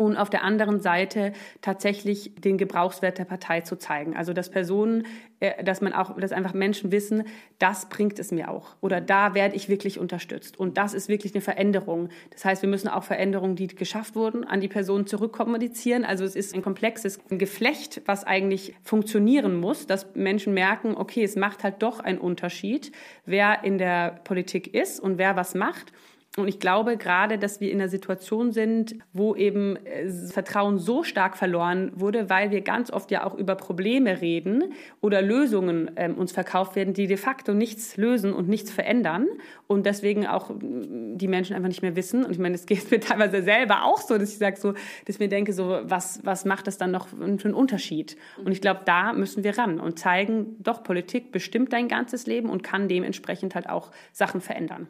und 0.00 0.16
auf 0.16 0.30
der 0.30 0.44
anderen 0.44 0.80
Seite 0.80 1.32
tatsächlich 1.60 2.32
den 2.36 2.56
Gebrauchswert 2.56 3.18
der 3.18 3.26
Partei 3.26 3.60
zu 3.60 3.76
zeigen. 3.76 4.16
Also 4.16 4.32
dass 4.32 4.50
Personen, 4.50 5.06
äh, 5.40 5.62
dass 5.62 5.82
man 5.82 5.92
auch, 5.92 6.18
dass 6.18 6.32
einfach 6.32 6.54
Menschen 6.54 6.90
wissen, 6.90 7.24
das 7.58 7.90
bringt 7.90 8.18
es 8.18 8.32
mir 8.32 8.50
auch 8.50 8.76
oder 8.80 9.02
da 9.02 9.34
werde 9.34 9.56
ich 9.56 9.68
wirklich 9.68 9.98
unterstützt 9.98 10.58
und 10.58 10.78
das 10.78 10.94
ist 10.94 11.08
wirklich 11.08 11.34
eine 11.34 11.42
Veränderung. 11.42 12.08
Das 12.30 12.46
heißt, 12.46 12.62
wir 12.62 12.68
müssen 12.70 12.88
auch 12.88 13.04
Veränderungen, 13.04 13.56
die 13.56 13.66
geschafft 13.66 14.14
wurden, 14.14 14.44
an 14.44 14.60
die 14.60 14.68
Personen 14.68 15.06
zurückkommunizieren. 15.06 16.06
Also 16.06 16.24
es 16.24 16.34
ist 16.34 16.54
ein 16.54 16.62
komplexes 16.62 17.20
Geflecht, 17.28 18.00
was 18.06 18.24
eigentlich 18.24 18.74
funktionieren 18.82 19.60
muss, 19.60 19.86
dass 19.86 20.14
Menschen 20.14 20.54
merken, 20.54 20.94
okay, 20.96 21.24
es 21.24 21.36
macht 21.36 21.62
halt 21.62 21.82
doch 21.82 22.00
einen 22.00 22.18
Unterschied, 22.18 22.90
wer 23.26 23.64
in 23.64 23.76
der 23.76 24.20
Politik 24.24 24.72
ist 24.72 24.98
und 24.98 25.18
wer 25.18 25.36
was 25.36 25.54
macht. 25.54 25.92
Und 26.36 26.46
ich 26.46 26.60
glaube 26.60 26.96
gerade, 26.96 27.38
dass 27.38 27.60
wir 27.60 27.72
in 27.72 27.80
einer 27.80 27.88
Situation 27.88 28.52
sind, 28.52 28.94
wo 29.12 29.34
eben 29.34 29.74
äh, 29.84 30.08
Vertrauen 30.08 30.78
so 30.78 31.02
stark 31.02 31.36
verloren 31.36 31.90
wurde, 31.96 32.30
weil 32.30 32.52
wir 32.52 32.60
ganz 32.60 32.92
oft 32.92 33.10
ja 33.10 33.24
auch 33.24 33.34
über 33.34 33.56
Probleme 33.56 34.20
reden 34.20 34.72
oder 35.00 35.22
Lösungen 35.22 35.90
ähm, 35.96 36.14
uns 36.14 36.30
verkauft 36.30 36.76
werden, 36.76 36.94
die 36.94 37.08
de 37.08 37.16
facto 37.16 37.52
nichts 37.52 37.96
lösen 37.96 38.32
und 38.32 38.48
nichts 38.48 38.70
verändern 38.70 39.26
und 39.66 39.86
deswegen 39.86 40.24
auch 40.24 40.52
die 40.60 41.26
Menschen 41.26 41.56
einfach 41.56 41.68
nicht 41.68 41.82
mehr 41.82 41.96
wissen. 41.96 42.24
Und 42.24 42.30
ich 42.30 42.38
meine, 42.38 42.54
es 42.54 42.66
geht 42.66 42.92
mir 42.92 43.00
teilweise 43.00 43.42
selber 43.42 43.84
auch 43.84 44.00
so, 44.00 44.16
dass 44.16 44.30
ich 44.30 44.38
sage 44.38 44.56
so, 44.56 44.72
dass 44.72 45.16
ich 45.16 45.18
mir 45.18 45.28
denke 45.28 45.52
so, 45.52 45.80
was, 45.82 46.20
was 46.22 46.44
macht 46.44 46.68
das 46.68 46.78
dann 46.78 46.92
noch 46.92 47.08
für 47.08 47.24
einen 47.24 47.54
Unterschied? 47.54 48.16
Und 48.44 48.52
ich 48.52 48.60
glaube, 48.60 48.82
da 48.84 49.14
müssen 49.14 49.42
wir 49.42 49.58
ran 49.58 49.80
und 49.80 49.98
zeigen, 49.98 50.54
doch, 50.60 50.84
Politik 50.84 51.32
bestimmt 51.32 51.72
dein 51.72 51.88
ganzes 51.88 52.26
Leben 52.26 52.48
und 52.50 52.62
kann 52.62 52.86
dementsprechend 52.86 53.56
halt 53.56 53.68
auch 53.68 53.90
Sachen 54.12 54.40
verändern. 54.40 54.86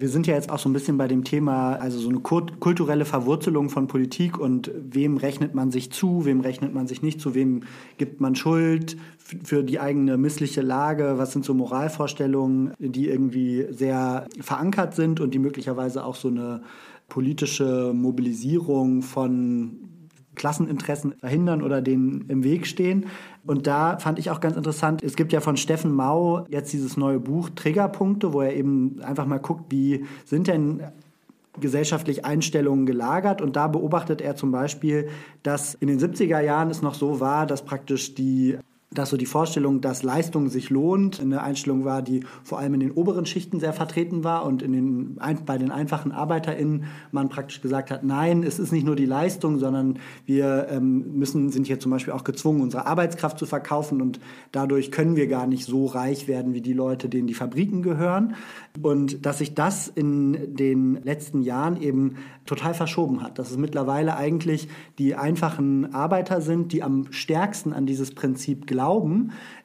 Wir 0.00 0.08
sind 0.08 0.26
ja 0.26 0.32
jetzt 0.32 0.48
auch 0.48 0.58
so 0.58 0.66
ein 0.66 0.72
bisschen 0.72 0.96
bei 0.96 1.08
dem 1.08 1.24
Thema, 1.24 1.74
also 1.74 1.98
so 1.98 2.08
eine 2.08 2.20
kulturelle 2.20 3.04
Verwurzelung 3.04 3.68
von 3.68 3.86
Politik 3.86 4.38
und 4.38 4.70
wem 4.74 5.18
rechnet 5.18 5.54
man 5.54 5.70
sich 5.70 5.92
zu, 5.92 6.24
wem 6.24 6.40
rechnet 6.40 6.72
man 6.72 6.86
sich 6.86 7.02
nicht 7.02 7.20
zu, 7.20 7.34
wem 7.34 7.64
gibt 7.98 8.18
man 8.18 8.34
Schuld 8.34 8.96
für 9.44 9.62
die 9.62 9.78
eigene 9.78 10.16
missliche 10.16 10.62
Lage, 10.62 11.18
was 11.18 11.32
sind 11.32 11.44
so 11.44 11.52
Moralvorstellungen, 11.52 12.72
die 12.78 13.08
irgendwie 13.08 13.66
sehr 13.72 14.26
verankert 14.40 14.94
sind 14.94 15.20
und 15.20 15.34
die 15.34 15.38
möglicherweise 15.38 16.02
auch 16.02 16.14
so 16.14 16.28
eine 16.28 16.62
politische 17.10 17.92
Mobilisierung 17.94 19.02
von 19.02 19.89
Klasseninteressen 20.34 21.14
verhindern 21.18 21.62
oder 21.62 21.82
denen 21.82 22.24
im 22.28 22.44
Weg 22.44 22.66
stehen. 22.66 23.06
Und 23.44 23.66
da 23.66 23.98
fand 23.98 24.18
ich 24.18 24.30
auch 24.30 24.40
ganz 24.40 24.56
interessant, 24.56 25.02
es 25.02 25.16
gibt 25.16 25.32
ja 25.32 25.40
von 25.40 25.56
Steffen 25.56 25.92
Mau 25.92 26.46
jetzt 26.48 26.72
dieses 26.72 26.96
neue 26.96 27.20
Buch 27.20 27.50
Triggerpunkte, 27.54 28.32
wo 28.32 28.40
er 28.40 28.54
eben 28.54 29.00
einfach 29.02 29.26
mal 29.26 29.38
guckt, 29.38 29.64
wie 29.70 30.04
sind 30.24 30.46
denn 30.46 30.82
gesellschaftlich 31.58 32.24
Einstellungen 32.24 32.86
gelagert. 32.86 33.42
Und 33.42 33.56
da 33.56 33.66
beobachtet 33.66 34.20
er 34.20 34.36
zum 34.36 34.52
Beispiel, 34.52 35.08
dass 35.42 35.74
in 35.74 35.88
den 35.88 35.98
70er 35.98 36.40
Jahren 36.40 36.70
es 36.70 36.82
noch 36.82 36.94
so 36.94 37.20
war, 37.20 37.46
dass 37.46 37.64
praktisch 37.64 38.14
die 38.14 38.58
dass 38.92 39.10
so 39.10 39.16
die 39.16 39.26
Vorstellung, 39.26 39.80
dass 39.80 40.02
Leistung 40.02 40.48
sich 40.48 40.68
lohnt, 40.68 41.20
eine 41.20 41.44
Einstellung 41.44 41.84
war, 41.84 42.02
die 42.02 42.24
vor 42.42 42.58
allem 42.58 42.74
in 42.74 42.80
den 42.80 42.90
oberen 42.90 43.24
Schichten 43.24 43.60
sehr 43.60 43.72
vertreten 43.72 44.24
war 44.24 44.44
und 44.44 44.62
in 44.62 44.72
den, 44.72 45.18
bei 45.46 45.58
den 45.58 45.70
einfachen 45.70 46.10
ArbeiterInnen 46.10 46.84
man 47.12 47.28
praktisch 47.28 47.60
gesagt 47.60 47.92
hat, 47.92 48.02
nein, 48.02 48.42
es 48.42 48.58
ist 48.58 48.72
nicht 48.72 48.84
nur 48.84 48.96
die 48.96 49.06
Leistung, 49.06 49.60
sondern 49.60 50.00
wir 50.26 50.66
ähm, 50.70 51.16
müssen, 51.16 51.50
sind 51.50 51.68
hier 51.68 51.78
zum 51.78 51.92
Beispiel 51.92 52.12
auch 52.12 52.24
gezwungen, 52.24 52.62
unsere 52.62 52.86
Arbeitskraft 52.86 53.38
zu 53.38 53.46
verkaufen 53.46 54.02
und 54.02 54.18
dadurch 54.50 54.90
können 54.90 55.14
wir 55.14 55.28
gar 55.28 55.46
nicht 55.46 55.66
so 55.66 55.86
reich 55.86 56.26
werden 56.26 56.52
wie 56.52 56.60
die 56.60 56.72
Leute, 56.72 57.08
denen 57.08 57.28
die 57.28 57.34
Fabriken 57.34 57.82
gehören. 57.82 58.34
Und 58.82 59.24
dass 59.24 59.38
sich 59.38 59.54
das 59.54 59.86
in 59.86 60.56
den 60.56 61.00
letzten 61.04 61.42
Jahren 61.42 61.80
eben 61.80 62.16
total 62.44 62.74
verschoben 62.74 63.22
hat. 63.22 63.38
Dass 63.38 63.50
es 63.50 63.56
mittlerweile 63.56 64.16
eigentlich 64.16 64.68
die 64.98 65.14
einfachen 65.14 65.94
Arbeiter 65.94 66.40
sind, 66.40 66.72
die 66.72 66.82
am 66.82 67.06
stärksten 67.12 67.72
an 67.72 67.86
dieses 67.86 68.12
Prinzip 68.14 68.66
glauben. 68.66 68.79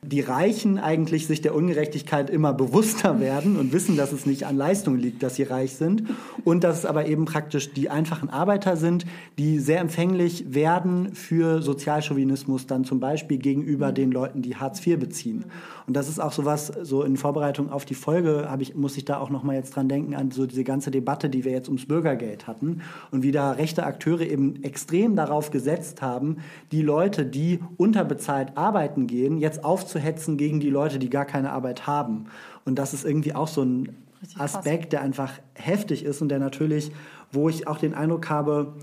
Die 0.01 0.22
Reichen 0.22 0.78
eigentlich 0.78 1.28
sich 1.28 1.41
der 1.41 1.55
Ungerechtigkeit 1.55 2.30
immer 2.30 2.53
bewusster 2.53 3.20
werden 3.20 3.57
und 3.57 3.74
wissen, 3.74 3.97
dass 3.97 4.11
es 4.11 4.26
nicht 4.26 4.45
an 4.45 4.57
Leistung 4.57 4.97
liegt, 4.97 5.24
dass 5.24 5.36
sie 5.36 5.43
reich 5.43 5.76
sind. 5.76 6.03
Und 6.43 6.63
dass 6.63 6.80
es 6.80 6.86
aber 6.86 7.07
eben 7.07 7.26
praktisch 7.26 7.74
die 7.74 7.89
einfachen 7.89 8.30
Arbeiter 8.30 8.78
sind, 8.78 9.05
die 9.38 9.59
sehr 9.59 9.80
empfänglich 9.80 10.53
werden 10.53 11.13
für 11.13 11.61
Sozialchauvinismus 11.61 12.68
dann 12.68 12.86
zum 12.86 12.99
Beispiel 12.99 13.38
gegenüber 13.38 13.91
den 13.91 14.11
Leuten, 14.11 14.41
die 14.41 14.55
Hartz 14.55 14.86
IV 14.86 14.99
beziehen. 14.99 15.45
Und 15.88 15.95
das 15.95 16.09
ist 16.09 16.20
auch 16.20 16.32
sowas, 16.32 16.72
so 16.82 17.03
in 17.03 17.16
Vorbereitung 17.18 17.72
auf 17.72 17.86
die 17.86 17.93
Folge 17.93 18.47
habe 18.49 18.63
ich, 18.63 18.76
muss 18.76 18.97
ich 18.97 19.05
da 19.05 19.20
auch 19.20 19.30
nochmal 19.30 19.55
jetzt 19.55 19.76
dran 19.76 19.88
denken, 19.88 20.16
an 20.16 20.32
so 20.32 20.45
diese 20.45 20.63
ganze 20.63 20.91
Debatte, 20.91 21.30
die 21.30 21.45
wir 21.45 21.51
jetzt 21.51 21.68
ums 21.68 21.86
Bürgergeld 21.86 22.47
hatten 22.47 22.82
und 23.11 23.24
wie 23.24 23.32
da 23.32 23.51
rechte 23.51 23.86
Akteure 23.86 24.22
eben 24.22 24.63
extrem 24.63 25.16
darauf 25.16 25.51
gesetzt 25.51 26.01
haben, 26.01 26.38
die 26.72 26.82
Leute, 26.82 27.26
die 27.26 27.59
unterbezahlt 27.78 28.57
arbeiten 28.57 29.04
gehen, 29.07 29.37
jetzt 29.37 29.63
aufzuhetzen 29.63 30.37
gegen 30.37 30.59
die 30.59 30.69
Leute, 30.69 30.99
die 30.99 31.09
gar 31.09 31.25
keine 31.25 31.51
Arbeit 31.51 31.87
haben. 31.87 32.25
Und 32.65 32.79
das 32.79 32.93
ist 32.93 33.05
irgendwie 33.05 33.35
auch 33.35 33.47
so 33.47 33.63
ein 33.63 33.95
Aspekt, 34.37 34.93
der 34.93 35.01
einfach 35.01 35.33
heftig 35.53 36.03
ist 36.03 36.21
und 36.21 36.29
der 36.29 36.39
natürlich, 36.39 36.91
wo 37.31 37.49
ich 37.49 37.67
auch 37.67 37.77
den 37.77 37.93
Eindruck 37.93 38.29
habe, 38.29 38.73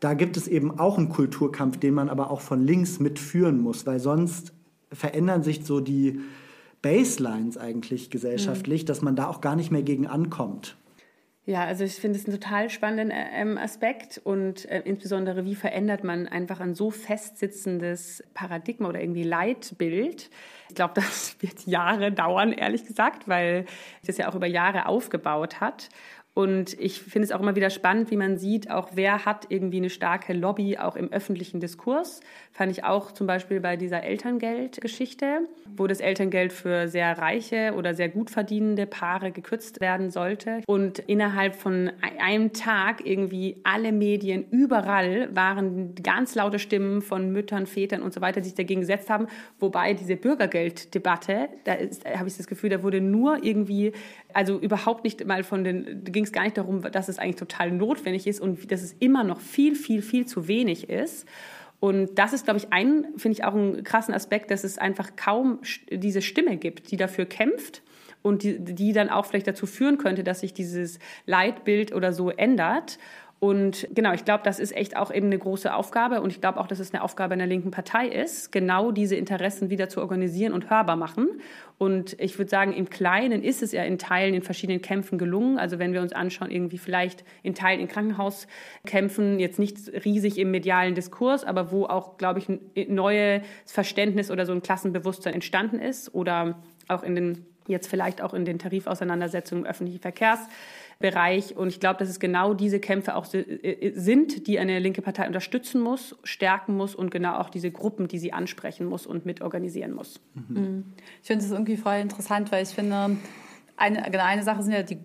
da 0.00 0.14
gibt 0.14 0.36
es 0.36 0.48
eben 0.48 0.78
auch 0.78 0.98
einen 0.98 1.08
Kulturkampf, 1.08 1.78
den 1.78 1.94
man 1.94 2.08
aber 2.08 2.30
auch 2.30 2.40
von 2.40 2.62
links 2.62 3.00
mitführen 3.00 3.60
muss, 3.60 3.86
weil 3.86 4.00
sonst 4.00 4.52
verändern 4.92 5.42
sich 5.42 5.64
so 5.64 5.80
die 5.80 6.20
Baselines 6.82 7.56
eigentlich 7.56 8.10
gesellschaftlich, 8.10 8.82
mhm. 8.82 8.86
dass 8.86 9.00
man 9.00 9.16
da 9.16 9.28
auch 9.28 9.40
gar 9.40 9.56
nicht 9.56 9.70
mehr 9.70 9.82
gegen 9.82 10.06
ankommt. 10.06 10.76
Ja, 11.46 11.64
also 11.64 11.84
ich 11.84 11.96
finde 11.96 12.18
es 12.18 12.26
einen 12.26 12.40
total 12.40 12.70
spannenden 12.70 13.14
ähm, 13.14 13.58
Aspekt 13.58 14.18
und 14.24 14.64
äh, 14.70 14.80
insbesondere, 14.86 15.44
wie 15.44 15.54
verändert 15.54 16.02
man 16.02 16.26
einfach 16.26 16.58
ein 16.60 16.74
so 16.74 16.90
festsitzendes 16.90 18.24
Paradigma 18.32 18.88
oder 18.88 19.02
irgendwie 19.02 19.24
Leitbild. 19.24 20.30
Ich 20.70 20.74
glaube, 20.74 20.94
das 20.96 21.36
wird 21.40 21.66
Jahre 21.66 22.12
dauern, 22.12 22.52
ehrlich 22.52 22.86
gesagt, 22.86 23.28
weil 23.28 23.66
das 24.06 24.16
ja 24.16 24.30
auch 24.30 24.34
über 24.34 24.46
Jahre 24.46 24.86
aufgebaut 24.86 25.60
hat. 25.60 25.90
Und 26.34 26.78
ich 26.80 27.00
finde 27.00 27.26
es 27.26 27.32
auch 27.32 27.40
immer 27.40 27.54
wieder 27.54 27.70
spannend, 27.70 28.10
wie 28.10 28.16
man 28.16 28.36
sieht, 28.38 28.68
auch 28.68 28.90
wer 28.94 29.24
hat 29.24 29.46
irgendwie 29.50 29.76
eine 29.76 29.88
starke 29.88 30.32
Lobby 30.32 30.76
auch 30.78 30.96
im 30.96 31.12
öffentlichen 31.12 31.60
Diskurs. 31.60 32.20
Fand 32.50 32.72
ich 32.72 32.82
auch 32.82 33.12
zum 33.12 33.28
Beispiel 33.28 33.60
bei 33.60 33.76
dieser 33.76 34.02
Elterngeldgeschichte, 34.02 35.46
wo 35.76 35.86
das 35.86 36.00
Elterngeld 36.00 36.52
für 36.52 36.88
sehr 36.88 37.16
reiche 37.18 37.74
oder 37.76 37.94
sehr 37.94 38.08
gut 38.08 38.30
verdienende 38.30 38.86
Paare 38.86 39.30
gekürzt 39.30 39.80
werden 39.80 40.10
sollte. 40.10 40.60
Und 40.66 40.98
innerhalb 40.98 41.54
von 41.54 41.92
einem 42.18 42.52
Tag 42.52 43.06
irgendwie 43.06 43.60
alle 43.62 43.92
Medien 43.92 44.44
überall 44.50 45.34
waren 45.34 45.94
ganz 46.02 46.34
laute 46.34 46.58
Stimmen 46.58 47.00
von 47.00 47.30
Müttern, 47.30 47.66
Vätern 47.66 48.02
und 48.02 48.12
so 48.12 48.20
weiter, 48.20 48.40
die 48.40 48.48
sich 48.48 48.56
dagegen 48.56 48.80
gesetzt 48.80 49.08
haben. 49.08 49.28
Wobei 49.60 49.94
diese 49.94 50.16
Bürgergelddebatte, 50.16 51.48
da, 51.62 51.76
da 51.76 52.18
habe 52.18 52.28
ich 52.28 52.36
das 52.36 52.48
Gefühl, 52.48 52.70
da 52.70 52.82
wurde 52.82 53.00
nur 53.00 53.44
irgendwie, 53.44 53.92
also 54.34 54.58
überhaupt 54.58 55.04
nicht 55.04 55.24
mal 55.24 55.44
von 55.44 55.64
den, 55.64 56.04
ging 56.04 56.24
es 56.24 56.32
gar 56.32 56.42
nicht 56.42 56.58
darum, 56.58 56.82
dass 56.82 57.08
es 57.08 57.18
eigentlich 57.18 57.36
total 57.36 57.70
notwendig 57.70 58.26
ist 58.26 58.40
und 58.40 58.70
dass 58.70 58.82
es 58.82 58.94
immer 58.98 59.24
noch 59.24 59.40
viel, 59.40 59.74
viel, 59.74 60.02
viel 60.02 60.26
zu 60.26 60.48
wenig 60.48 60.90
ist. 60.90 61.26
Und 61.80 62.18
das 62.18 62.32
ist, 62.32 62.44
glaube 62.44 62.58
ich, 62.58 62.72
ein, 62.72 63.06
finde 63.16 63.38
ich 63.38 63.44
auch 63.44 63.54
einen 63.54 63.84
krassen 63.84 64.14
Aspekt, 64.14 64.50
dass 64.50 64.64
es 64.64 64.78
einfach 64.78 65.16
kaum 65.16 65.60
diese 65.90 66.22
Stimme 66.22 66.56
gibt, 66.56 66.90
die 66.90 66.96
dafür 66.96 67.26
kämpft 67.26 67.82
und 68.22 68.42
die, 68.42 68.58
die 68.58 68.92
dann 68.92 69.10
auch 69.10 69.26
vielleicht 69.26 69.46
dazu 69.46 69.66
führen 69.66 69.98
könnte, 69.98 70.24
dass 70.24 70.40
sich 70.40 70.54
dieses 70.54 70.98
Leitbild 71.26 71.92
oder 71.92 72.12
so 72.12 72.30
ändert. 72.30 72.98
Und 73.44 73.86
genau, 73.94 74.14
ich 74.14 74.24
glaube, 74.24 74.42
das 74.42 74.58
ist 74.58 74.74
echt 74.74 74.96
auch 74.96 75.12
eben 75.12 75.26
eine 75.26 75.36
große 75.36 75.74
Aufgabe. 75.74 76.22
Und 76.22 76.30
ich 76.30 76.40
glaube 76.40 76.58
auch, 76.58 76.66
dass 76.66 76.78
es 76.78 76.94
eine 76.94 77.02
Aufgabe 77.02 77.34
einer 77.34 77.44
linken 77.44 77.70
Partei 77.70 78.08
ist, 78.08 78.52
genau 78.52 78.90
diese 78.90 79.16
Interessen 79.16 79.68
wieder 79.68 79.90
zu 79.90 80.00
organisieren 80.00 80.54
und 80.54 80.70
hörbar 80.70 80.96
machen. 80.96 81.28
Und 81.76 82.18
ich 82.18 82.38
würde 82.38 82.48
sagen, 82.48 82.72
im 82.72 82.88
Kleinen 82.88 83.42
ist 83.42 83.62
es 83.62 83.72
ja 83.72 83.82
in 83.82 83.98
Teilen 83.98 84.32
in 84.32 84.40
verschiedenen 84.40 84.80
Kämpfen 84.80 85.18
gelungen. 85.18 85.58
Also 85.58 85.78
wenn 85.78 85.92
wir 85.92 86.00
uns 86.00 86.14
anschauen, 86.14 86.50
irgendwie 86.50 86.78
vielleicht 86.78 87.22
in 87.42 87.54
Teilen 87.54 87.80
in 87.80 87.88
Krankenhauskämpfen, 87.88 89.38
jetzt 89.38 89.58
nicht 89.58 89.76
riesig 90.06 90.38
im 90.38 90.50
medialen 90.50 90.94
Diskurs, 90.94 91.44
aber 91.44 91.70
wo 91.70 91.84
auch, 91.84 92.16
glaube 92.16 92.38
ich, 92.38 92.48
ein 92.48 92.60
neues 92.88 93.42
Verständnis 93.66 94.30
oder 94.30 94.46
so 94.46 94.52
ein 94.52 94.62
Klassenbewusstsein 94.62 95.34
entstanden 95.34 95.80
ist. 95.80 96.14
Oder 96.14 96.62
auch 96.88 97.02
in 97.02 97.14
den, 97.14 97.44
jetzt 97.68 97.88
vielleicht 97.88 98.22
auch 98.22 98.32
in 98.32 98.46
den 98.46 98.58
Tarifauseinandersetzungen 98.58 99.64
im 99.64 99.70
öffentlichen 99.70 100.00
Verkehrs. 100.00 100.40
Bereich. 100.98 101.56
Und 101.56 101.68
ich 101.68 101.80
glaube, 101.80 101.98
dass 101.98 102.08
es 102.08 102.20
genau 102.20 102.54
diese 102.54 102.80
Kämpfe 102.80 103.16
auch 103.16 103.26
äh, 103.32 103.92
sind, 103.94 104.46
die 104.46 104.58
eine 104.58 104.78
linke 104.78 105.02
Partei 105.02 105.26
unterstützen 105.26 105.80
muss, 105.80 106.16
stärken 106.24 106.76
muss 106.76 106.94
und 106.94 107.10
genau 107.10 107.36
auch 107.38 107.50
diese 107.50 107.70
Gruppen, 107.70 108.08
die 108.08 108.18
sie 108.18 108.32
ansprechen 108.32 108.86
muss 108.86 109.06
und 109.06 109.26
mitorganisieren 109.26 109.92
muss. 109.92 110.20
Mhm. 110.34 110.84
Ich 111.20 111.26
finde 111.26 111.44
das 111.44 111.52
irgendwie 111.52 111.76
voll 111.76 111.96
interessant, 111.96 112.52
weil 112.52 112.62
ich 112.62 112.70
finde, 112.70 113.16
eine, 113.76 114.02
genau 114.10 114.24
eine 114.24 114.42
Sache 114.42 114.62
sind 114.62 114.72
ja 114.72 114.82
die 114.82 114.98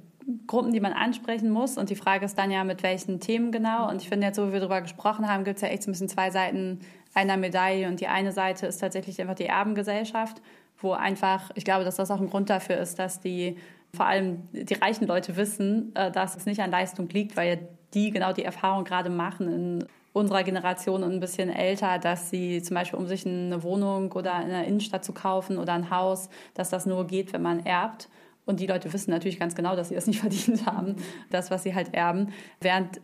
Gruppen, 0.47 0.73
die 0.73 0.79
man 0.79 0.93
ansprechen 0.93 1.49
muss. 1.49 1.77
Und 1.77 1.89
die 1.89 1.95
Frage 1.95 2.25
ist 2.25 2.37
dann 2.37 2.51
ja, 2.51 2.63
mit 2.63 2.83
welchen 2.83 3.19
Themen 3.19 3.51
genau. 3.51 3.89
Und 3.89 4.01
ich 4.01 4.09
finde 4.09 4.27
jetzt, 4.27 4.35
so 4.35 4.47
wie 4.47 4.53
wir 4.53 4.59
darüber 4.59 4.81
gesprochen 4.81 5.27
haben, 5.27 5.43
gibt 5.43 5.57
es 5.57 5.61
ja 5.61 5.69
echt 5.69 5.83
so 5.83 5.89
ein 5.89 5.93
bisschen 5.93 6.09
zwei 6.09 6.29
Seiten 6.29 6.79
einer 7.13 7.37
Medaille. 7.37 7.87
Und 7.87 7.99
die 7.99 8.07
eine 8.07 8.31
Seite 8.31 8.67
ist 8.67 8.77
tatsächlich 8.77 9.19
einfach 9.21 9.35
die 9.35 9.45
Erbengesellschaft, 9.45 10.41
wo 10.77 10.91
einfach, 10.91 11.51
ich 11.55 11.65
glaube, 11.65 11.83
dass 11.83 11.95
das 11.95 12.11
auch 12.11 12.21
ein 12.21 12.29
Grund 12.29 12.49
dafür 12.49 12.77
ist, 12.77 12.99
dass 12.99 13.19
die 13.19 13.57
vor 13.93 14.05
allem 14.05 14.47
die 14.51 14.73
reichen 14.73 15.07
Leute 15.07 15.35
wissen, 15.35 15.93
äh, 15.95 16.11
dass 16.11 16.35
es 16.35 16.45
nicht 16.45 16.61
an 16.61 16.71
Leistung 16.71 17.09
liegt, 17.09 17.35
weil 17.35 17.67
die 17.93 18.11
genau 18.11 18.33
die 18.33 18.43
Erfahrung 18.43 18.83
gerade 18.83 19.09
machen 19.09 19.51
in 19.51 19.85
unserer 20.13 20.43
Generation 20.43 21.03
und 21.03 21.13
ein 21.13 21.19
bisschen 21.19 21.49
älter, 21.49 21.99
dass 21.99 22.29
sie 22.29 22.61
zum 22.61 22.75
Beispiel, 22.75 22.99
um 22.99 23.07
sich 23.07 23.25
eine 23.25 23.63
Wohnung 23.63 24.11
oder 24.11 24.41
in 24.41 24.49
der 24.49 24.65
Innenstadt 24.65 25.03
zu 25.03 25.13
kaufen 25.13 25.57
oder 25.57 25.73
ein 25.73 25.89
Haus, 25.89 26.29
dass 26.53 26.69
das 26.69 26.85
nur 26.85 27.07
geht, 27.07 27.31
wenn 27.33 27.41
man 27.41 27.65
erbt. 27.65 28.09
Und 28.45 28.59
die 28.59 28.67
Leute 28.67 28.91
wissen 28.91 29.11
natürlich 29.11 29.39
ganz 29.39 29.55
genau, 29.55 29.75
dass 29.75 29.89
sie 29.89 29.95
das 29.95 30.07
nicht 30.07 30.19
verdient 30.19 30.65
haben, 30.65 30.95
das, 31.29 31.51
was 31.51 31.63
sie 31.63 31.75
halt 31.75 31.93
erben. 31.93 32.33
Während 32.59 33.01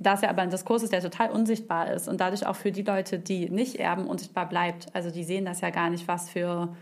das 0.00 0.22
ja 0.22 0.28
aber 0.28 0.42
ein 0.42 0.50
Diskurs 0.50 0.84
ist, 0.84 0.92
der 0.92 1.00
total 1.00 1.30
unsichtbar 1.30 1.92
ist 1.92 2.08
und 2.08 2.20
dadurch 2.20 2.46
auch 2.46 2.54
für 2.54 2.70
die 2.70 2.82
Leute, 2.82 3.18
die 3.18 3.50
nicht 3.50 3.76
erben, 3.76 4.06
unsichtbar 4.06 4.48
bleibt. 4.48 4.94
Also 4.94 5.10
die 5.10 5.24
sehen 5.24 5.44
das 5.44 5.60
ja 5.60 5.70
gar 5.70 5.90
nicht, 5.90 6.06
was 6.06 6.30
für 6.30 6.76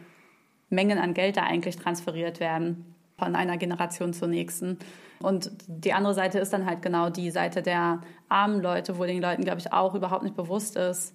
Mengen 0.69 0.99
an 0.99 1.15
Geld 1.15 1.39
da 1.39 1.45
eigentlich 1.45 1.77
transferiert 1.77 2.41
werden 2.41 2.96
von 3.19 3.35
einer 3.35 3.57
Generation 3.57 4.13
zur 4.13 4.29
nächsten. 4.29 4.79
Und 5.21 5.51
die 5.67 5.93
andere 5.93 6.15
Seite 6.15 6.39
ist 6.39 6.53
dann 6.53 6.67
halt 6.67 6.83
genau 6.83 7.11
die 7.11 7.31
Seite 7.31 7.63
der 7.63 8.01
armen 8.29 8.61
Leute, 8.61 8.99
wo 8.99 9.05
den 9.05 9.23
Leuten, 9.23 9.45
glaube 9.45 9.61
ich, 9.61 9.73
auch 9.73 9.95
überhaupt 9.95 10.23
nicht 10.23 10.37
bewusst 10.37 10.77
ist, 10.77 11.15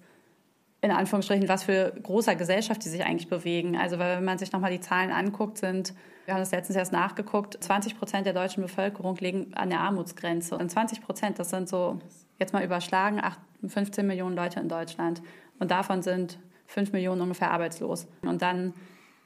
in 0.80 0.90
Anführungsstrichen, 0.90 1.48
was 1.48 1.62
für 1.62 1.92
großer 2.02 2.34
Gesellschaft 2.34 2.84
die 2.84 2.88
sich 2.88 3.04
eigentlich 3.04 3.28
bewegen. 3.28 3.76
Also 3.76 4.00
wenn 4.00 4.24
man 4.24 4.38
sich 4.38 4.50
nochmal 4.50 4.72
die 4.72 4.80
Zahlen 4.80 5.12
anguckt, 5.12 5.58
sind, 5.58 5.94
wir 6.24 6.34
haben 6.34 6.40
das 6.40 6.50
letztens 6.50 6.76
erst 6.76 6.92
nachgeguckt, 6.92 7.62
20 7.62 7.98
Prozent 7.98 8.26
der 8.26 8.32
deutschen 8.32 8.62
Bevölkerung 8.62 9.16
liegen 9.16 9.54
an 9.54 9.70
der 9.70 9.80
Armutsgrenze. 9.80 10.56
Und 10.56 10.70
20 10.70 11.00
Prozent, 11.00 11.38
das 11.38 11.50
sind 11.50 11.68
so, 11.68 12.00
jetzt 12.40 12.52
mal 12.52 12.64
überschlagen, 12.64 13.20
8, 13.22 13.38
15 13.66 14.04
Millionen 14.04 14.34
Leute 14.34 14.58
in 14.58 14.68
Deutschland. 14.68 15.22
Und 15.60 15.70
davon 15.70 16.02
sind 16.02 16.38
5 16.66 16.92
Millionen 16.92 17.20
ungefähr 17.20 17.52
arbeitslos. 17.52 18.08
Und 18.22 18.42
dann 18.42 18.74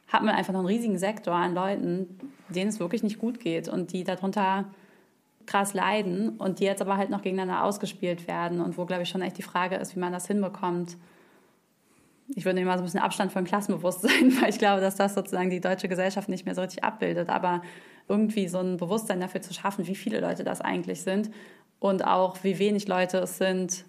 hat 0.08 0.22
man 0.22 0.34
einfach 0.34 0.52
noch 0.52 0.60
einen 0.60 0.68
riesigen 0.68 0.98
Sektor 0.98 1.34
an 1.34 1.54
Leuten, 1.54 2.18
denen 2.48 2.68
es 2.68 2.80
wirklich 2.80 3.02
nicht 3.02 3.18
gut 3.18 3.40
geht 3.40 3.68
und 3.68 3.92
die 3.92 4.04
darunter 4.04 4.66
krass 5.46 5.74
leiden 5.74 6.30
und 6.30 6.60
die 6.60 6.64
jetzt 6.64 6.82
aber 6.82 6.96
halt 6.96 7.10
noch 7.10 7.22
gegeneinander 7.22 7.64
ausgespielt 7.64 8.28
werden 8.28 8.60
und 8.60 8.76
wo, 8.76 8.84
glaube 8.84 9.02
ich, 9.02 9.08
schon 9.08 9.22
echt 9.22 9.38
die 9.38 9.42
Frage 9.42 9.76
ist, 9.76 9.96
wie 9.96 10.00
man 10.00 10.12
das 10.12 10.26
hinbekommt. 10.26 10.96
Ich 12.34 12.44
würde 12.44 12.60
immer 12.60 12.74
so 12.74 12.82
ein 12.82 12.84
bisschen 12.84 13.00
Abstand 13.00 13.32
von 13.32 13.44
Klassenbewusstsein, 13.44 14.32
weil 14.40 14.50
ich 14.50 14.58
glaube, 14.58 14.80
dass 14.80 14.96
das 14.96 15.14
sozusagen 15.14 15.50
die 15.50 15.60
deutsche 15.60 15.88
Gesellschaft 15.88 16.28
nicht 16.28 16.44
mehr 16.44 16.54
so 16.54 16.62
richtig 16.62 16.84
abbildet, 16.84 17.28
aber 17.28 17.62
irgendwie 18.08 18.48
so 18.48 18.58
ein 18.58 18.76
Bewusstsein 18.76 19.20
dafür 19.20 19.42
zu 19.42 19.54
schaffen, 19.54 19.86
wie 19.86 19.94
viele 19.94 20.20
Leute 20.20 20.44
das 20.44 20.60
eigentlich 20.60 21.02
sind 21.02 21.30
und 21.78 22.04
auch 22.04 22.42
wie 22.42 22.58
wenig 22.58 22.88
Leute 22.88 23.18
es 23.18 23.38
sind, 23.38 23.84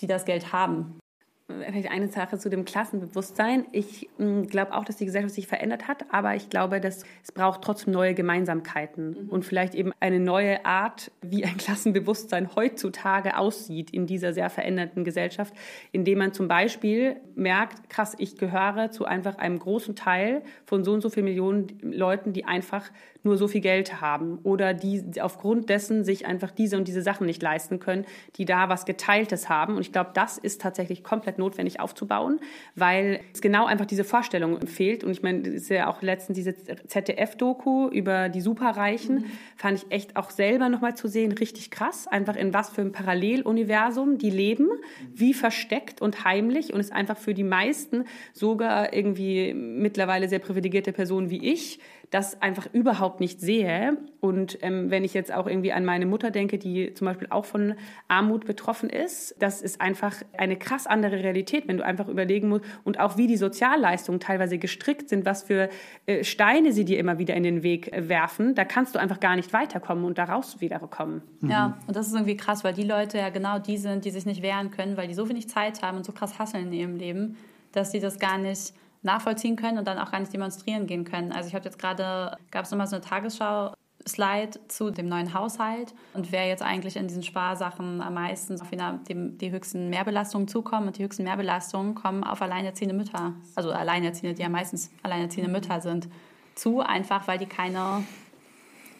die 0.00 0.06
das 0.06 0.24
Geld 0.24 0.52
haben. 0.52 0.98
Vielleicht 1.46 1.90
eine 1.90 2.08
Sache 2.08 2.38
zu 2.38 2.48
dem 2.48 2.64
Klassenbewusstsein. 2.64 3.66
Ich 3.70 4.08
hm, 4.16 4.46
glaube 4.46 4.74
auch, 4.74 4.84
dass 4.84 4.96
die 4.96 5.04
Gesellschaft 5.04 5.34
sich 5.34 5.46
verändert 5.46 5.88
hat, 5.88 6.06
aber 6.10 6.34
ich 6.34 6.48
glaube, 6.48 6.80
dass 6.80 7.04
es 7.22 7.32
braucht 7.32 7.62
trotzdem 7.62 7.92
neue 7.92 8.14
Gemeinsamkeiten 8.14 9.24
mhm. 9.24 9.28
und 9.28 9.44
vielleicht 9.44 9.74
eben 9.74 9.92
eine 10.00 10.20
neue 10.20 10.64
Art, 10.64 11.10
wie 11.20 11.44
ein 11.44 11.56
Klassenbewusstsein 11.58 12.56
heutzutage 12.56 13.36
aussieht 13.36 13.90
in 13.90 14.06
dieser 14.06 14.32
sehr 14.32 14.48
veränderten 14.48 15.04
Gesellschaft, 15.04 15.54
indem 15.92 16.18
man 16.18 16.32
zum 16.32 16.48
Beispiel 16.48 17.16
merkt, 17.34 17.90
krass, 17.90 18.14
ich 18.18 18.38
gehöre 18.38 18.90
zu 18.90 19.04
einfach 19.04 19.36
einem 19.36 19.58
großen 19.58 19.94
Teil 19.94 20.42
von 20.64 20.82
so 20.82 20.92
und 20.92 21.02
so 21.02 21.10
vielen 21.10 21.26
Millionen 21.26 21.78
Leuten, 21.82 22.32
die 22.32 22.46
einfach 22.46 22.90
nur 23.24 23.36
so 23.36 23.48
viel 23.48 23.60
Geld 23.60 24.00
haben 24.00 24.38
oder 24.42 24.74
die 24.74 25.02
aufgrund 25.20 25.70
dessen 25.70 26.04
sich 26.04 26.26
einfach 26.26 26.50
diese 26.50 26.76
und 26.76 26.86
diese 26.86 27.02
Sachen 27.02 27.26
nicht 27.26 27.42
leisten 27.42 27.80
können, 27.80 28.04
die 28.36 28.44
da 28.44 28.68
was 28.68 28.84
Geteiltes 28.84 29.48
haben. 29.48 29.76
Und 29.76 29.80
ich 29.80 29.92
glaube, 29.92 30.10
das 30.14 30.38
ist 30.38 30.60
tatsächlich 30.60 31.02
komplett 31.02 31.38
notwendig 31.38 31.80
aufzubauen, 31.80 32.38
weil 32.74 33.20
es 33.32 33.40
genau 33.40 33.66
einfach 33.66 33.86
diese 33.86 34.04
Vorstellung 34.04 34.66
fehlt. 34.66 35.04
Und 35.04 35.12
ich 35.12 35.22
meine, 35.22 35.40
es 35.40 35.54
ist 35.54 35.68
ja 35.70 35.88
auch 35.88 36.02
letztens 36.02 36.36
diese 36.36 36.54
ZDF-Doku 36.54 37.88
über 37.88 38.28
die 38.28 38.40
Superreichen, 38.40 39.16
mhm. 39.16 39.24
fand 39.56 39.78
ich 39.78 39.90
echt 39.90 40.16
auch 40.16 40.30
selber 40.30 40.68
nochmal 40.68 40.94
zu 40.94 41.08
sehen, 41.08 41.32
richtig 41.32 41.70
krass. 41.70 42.06
Einfach 42.06 42.36
in 42.36 42.52
was 42.52 42.70
für 42.70 42.82
einem 42.82 42.92
Paralleluniversum 42.92 44.18
die 44.18 44.30
leben, 44.30 44.68
wie 45.12 45.34
versteckt 45.34 46.02
und 46.02 46.24
heimlich. 46.24 46.72
Und 46.72 46.80
es 46.80 46.90
einfach 46.90 47.16
für 47.16 47.34
die 47.34 47.44
meisten 47.44 48.04
sogar 48.32 48.92
irgendwie 48.92 49.54
mittlerweile 49.54 50.28
sehr 50.28 50.38
privilegierte 50.40 50.92
Personen 50.92 51.30
wie 51.30 51.52
ich 51.52 51.80
das 52.10 52.40
einfach 52.42 52.66
überhaupt 52.72 53.20
nicht 53.20 53.40
sehe. 53.40 53.96
Und 54.20 54.58
ähm, 54.62 54.90
wenn 54.90 55.04
ich 55.04 55.14
jetzt 55.14 55.32
auch 55.32 55.46
irgendwie 55.46 55.72
an 55.72 55.84
meine 55.84 56.06
Mutter 56.06 56.30
denke, 56.30 56.58
die 56.58 56.94
zum 56.94 57.06
Beispiel 57.06 57.28
auch 57.30 57.44
von 57.44 57.74
Armut 58.08 58.46
betroffen 58.46 58.88
ist, 58.88 59.34
das 59.38 59.62
ist 59.62 59.80
einfach 59.80 60.14
eine 60.36 60.56
krass 60.56 60.86
andere 60.86 61.16
Realität, 61.22 61.68
wenn 61.68 61.76
du 61.76 61.84
einfach 61.84 62.08
überlegen 62.08 62.48
musst 62.48 62.64
und 62.84 63.00
auch 63.00 63.16
wie 63.16 63.26
die 63.26 63.36
Sozialleistungen 63.36 64.20
teilweise 64.20 64.58
gestrickt 64.58 65.08
sind, 65.08 65.26
was 65.26 65.42
für 65.42 65.68
äh, 66.06 66.24
Steine 66.24 66.72
sie 66.72 66.84
dir 66.84 66.98
immer 66.98 67.18
wieder 67.18 67.34
in 67.34 67.42
den 67.42 67.62
Weg 67.62 67.92
äh, 67.92 68.08
werfen, 68.08 68.54
da 68.54 68.64
kannst 68.64 68.94
du 68.94 68.98
einfach 68.98 69.20
gar 69.20 69.36
nicht 69.36 69.52
weiterkommen 69.52 70.04
und 70.04 70.18
daraus 70.18 70.60
wiederkommen. 70.60 71.22
Mhm. 71.40 71.50
Ja, 71.50 71.78
und 71.86 71.96
das 71.96 72.06
ist 72.06 72.14
irgendwie 72.14 72.36
krass, 72.36 72.64
weil 72.64 72.74
die 72.74 72.84
Leute 72.84 73.18
ja 73.18 73.30
genau 73.30 73.58
die 73.58 73.76
sind, 73.76 74.04
die 74.04 74.10
sich 74.10 74.26
nicht 74.26 74.42
wehren 74.42 74.70
können, 74.70 74.96
weil 74.96 75.08
die 75.08 75.14
so 75.14 75.28
wenig 75.28 75.48
Zeit 75.48 75.82
haben 75.82 75.98
und 75.98 76.04
so 76.04 76.12
krass 76.12 76.38
hasseln 76.38 76.66
in 76.68 76.72
ihrem 76.72 76.96
Leben, 76.96 77.36
dass 77.72 77.90
sie 77.90 78.00
das 78.00 78.18
gar 78.18 78.38
nicht 78.38 78.72
nachvollziehen 79.04 79.56
können 79.56 79.78
und 79.78 79.86
dann 79.86 79.98
auch 79.98 80.10
gar 80.10 80.20
nicht 80.20 80.32
demonstrieren 80.32 80.86
gehen 80.86 81.04
können. 81.04 81.32
Also 81.32 81.48
ich 81.48 81.54
habe 81.54 81.64
jetzt 81.64 81.78
gerade, 81.78 82.36
gab 82.50 82.64
es 82.64 82.70
nochmal 82.70 82.86
so 82.86 82.96
eine 82.96 83.04
Tagesschau, 83.04 83.74
Slide 84.06 84.50
zu 84.68 84.90
dem 84.90 85.08
neuen 85.08 85.32
Haushalt 85.32 85.94
und 86.12 86.30
wer 86.30 86.46
jetzt 86.46 86.62
eigentlich 86.62 86.96
in 86.96 87.08
diesen 87.08 87.22
Sparsachen 87.22 88.02
am 88.02 88.14
meisten 88.14 88.60
auf 88.60 88.68
die, 89.08 89.38
die 89.38 89.50
höchsten 89.50 89.88
Mehrbelastungen 89.88 90.46
zukommen. 90.46 90.88
Und 90.88 90.98
die 90.98 91.04
höchsten 91.04 91.24
Mehrbelastungen 91.24 91.94
kommen 91.94 92.22
auf 92.22 92.42
alleinerziehende 92.42 92.94
Mütter, 92.94 93.32
also 93.54 93.70
alleinerziehende, 93.72 94.34
die 94.36 94.42
ja 94.42 94.48
meistens 94.48 94.90
alleinerziehende 95.02 95.50
Mütter 95.50 95.80
sind, 95.80 96.08
zu, 96.54 96.80
einfach 96.80 97.26
weil 97.28 97.38
die 97.38 97.46
keine 97.46 98.04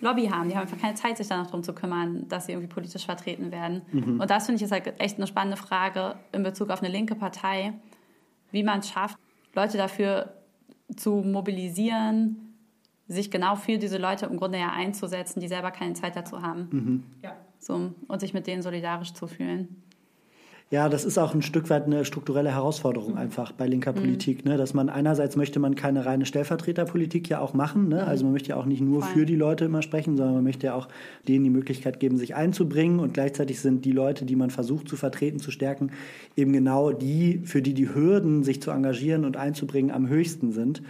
Lobby 0.00 0.26
haben. 0.26 0.48
Die 0.48 0.56
haben 0.56 0.62
einfach 0.62 0.80
keine 0.80 0.94
Zeit, 0.94 1.18
sich 1.18 1.28
danach 1.28 1.46
darum 1.46 1.62
zu 1.62 1.74
kümmern, 1.74 2.26
dass 2.28 2.46
sie 2.46 2.52
irgendwie 2.52 2.68
politisch 2.68 3.04
vertreten 3.04 3.52
werden. 3.52 3.82
Mhm. 3.92 4.20
Und 4.20 4.30
das 4.30 4.46
finde 4.46 4.56
ich 4.56 4.62
ist 4.62 4.72
halt 4.72 5.00
echt 5.00 5.18
eine 5.18 5.26
spannende 5.26 5.56
Frage 5.56 6.16
in 6.32 6.42
Bezug 6.42 6.70
auf 6.70 6.82
eine 6.82 6.90
linke 6.90 7.14
Partei, 7.14 7.74
wie 8.52 8.62
man 8.62 8.80
es 8.80 8.88
schafft, 8.88 9.18
Leute 9.54 9.76
dafür 9.76 10.34
zu 10.96 11.16
mobilisieren, 11.16 12.54
sich 13.08 13.30
genau 13.30 13.56
für 13.56 13.78
diese 13.78 13.98
Leute 13.98 14.26
im 14.26 14.36
Grunde 14.36 14.58
ja 14.58 14.72
einzusetzen, 14.72 15.40
die 15.40 15.48
selber 15.48 15.70
keine 15.70 15.94
Zeit 15.94 16.16
dazu 16.16 16.42
haben. 16.42 16.68
Mhm. 16.70 17.04
Ja. 17.22 17.36
So, 17.58 17.94
und 18.08 18.20
sich 18.20 18.34
mit 18.34 18.46
denen 18.46 18.62
solidarisch 18.62 19.14
zu 19.14 19.26
fühlen. 19.26 19.82
Ja, 20.74 20.88
das 20.88 21.04
ist 21.04 21.18
auch 21.18 21.36
ein 21.36 21.42
Stück 21.42 21.70
weit 21.70 21.84
eine 21.84 22.04
strukturelle 22.04 22.50
Herausforderung 22.50 23.16
einfach 23.16 23.52
bei 23.52 23.68
linker 23.68 23.92
mhm. 23.92 23.98
Politik, 23.98 24.44
ne? 24.44 24.56
dass 24.56 24.74
man 24.74 24.88
einerseits 24.88 25.36
möchte 25.36 25.60
man 25.60 25.76
keine 25.76 26.04
reine 26.04 26.26
Stellvertreterpolitik 26.26 27.28
ja 27.28 27.38
auch 27.38 27.54
machen, 27.54 27.88
ne? 27.88 28.02
Mhm. 28.02 28.08
also 28.08 28.24
man 28.24 28.32
möchte 28.32 28.48
ja 28.48 28.56
auch 28.56 28.64
nicht 28.64 28.80
nur 28.80 29.02
Voll. 29.02 29.12
für 29.12 29.24
die 29.24 29.36
Leute 29.36 29.66
immer 29.66 29.82
sprechen, 29.82 30.16
sondern 30.16 30.34
man 30.34 30.42
möchte 30.42 30.66
ja 30.66 30.74
auch 30.74 30.88
denen 31.28 31.44
die 31.44 31.50
Möglichkeit 31.50 32.00
geben, 32.00 32.16
sich 32.16 32.34
einzubringen 32.34 32.98
und 32.98 33.14
gleichzeitig 33.14 33.60
sind 33.60 33.84
die 33.84 33.92
Leute, 33.92 34.24
die 34.24 34.34
man 34.34 34.50
versucht 34.50 34.88
zu 34.88 34.96
vertreten, 34.96 35.38
zu 35.38 35.52
stärken, 35.52 35.92
eben 36.34 36.52
genau 36.52 36.90
die, 36.90 37.42
für 37.44 37.62
die 37.62 37.74
die 37.74 37.94
Hürden, 37.94 38.42
sich 38.42 38.60
zu 38.60 38.72
engagieren 38.72 39.24
und 39.24 39.36
einzubringen, 39.36 39.92
am 39.92 40.08
höchsten 40.08 40.50
sind. 40.50 40.82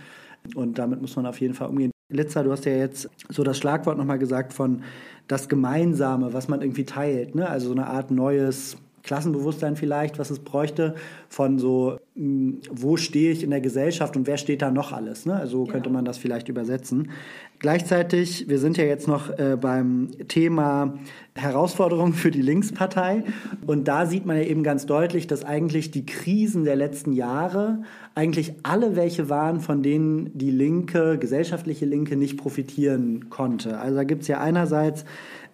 Und 0.54 0.78
damit 0.78 1.02
muss 1.02 1.14
man 1.14 1.26
auf 1.26 1.42
jeden 1.42 1.52
Fall 1.52 1.68
umgehen. 1.68 1.90
Litzer, 2.10 2.42
du 2.42 2.52
hast 2.52 2.64
ja 2.64 2.72
jetzt 2.72 3.10
so 3.28 3.44
das 3.44 3.58
Schlagwort 3.58 3.98
nochmal 3.98 4.18
gesagt 4.18 4.54
von 4.54 4.80
das 5.28 5.50
Gemeinsame, 5.50 6.32
was 6.32 6.48
man 6.48 6.62
irgendwie 6.62 6.84
teilt, 6.84 7.34
ne? 7.34 7.50
also 7.50 7.66
so 7.66 7.74
eine 7.74 7.86
Art 7.88 8.10
neues 8.10 8.78
Klassenbewusstsein 9.04 9.76
vielleicht, 9.76 10.18
was 10.18 10.30
es 10.30 10.38
bräuchte, 10.38 10.94
von 11.28 11.58
so, 11.58 11.98
hm, 12.16 12.60
wo 12.70 12.96
stehe 12.96 13.32
ich 13.32 13.42
in 13.42 13.50
der 13.50 13.60
Gesellschaft 13.60 14.16
und 14.16 14.26
wer 14.26 14.38
steht 14.38 14.62
da 14.62 14.70
noch 14.70 14.92
alles. 14.92 15.26
Ne? 15.26 15.34
Also 15.34 15.64
könnte 15.64 15.90
man 15.90 16.06
das 16.06 16.16
vielleicht 16.16 16.48
übersetzen. 16.48 17.10
Gleichzeitig, 17.58 18.48
wir 18.48 18.58
sind 18.58 18.78
ja 18.78 18.84
jetzt 18.84 19.06
noch 19.06 19.38
äh, 19.38 19.58
beim 19.60 20.10
Thema 20.28 20.98
Herausforderungen 21.34 22.14
für 22.14 22.30
die 22.30 22.40
Linkspartei. 22.40 23.24
Und 23.66 23.88
da 23.88 24.06
sieht 24.06 24.24
man 24.24 24.38
ja 24.38 24.44
eben 24.44 24.62
ganz 24.62 24.86
deutlich, 24.86 25.26
dass 25.26 25.44
eigentlich 25.44 25.90
die 25.90 26.06
Krisen 26.06 26.64
der 26.64 26.76
letzten 26.76 27.12
Jahre 27.12 27.82
eigentlich 28.14 28.54
alle 28.62 28.96
welche 28.96 29.28
waren, 29.28 29.60
von 29.60 29.82
denen 29.82 30.30
die 30.36 30.50
Linke, 30.50 31.18
gesellschaftliche 31.18 31.84
Linke 31.84 32.16
nicht 32.16 32.38
profitieren 32.38 33.28
konnte. 33.28 33.78
Also 33.78 33.96
da 33.96 34.04
gibt 34.04 34.22
es 34.22 34.28
ja 34.28 34.40
einerseits 34.40 35.04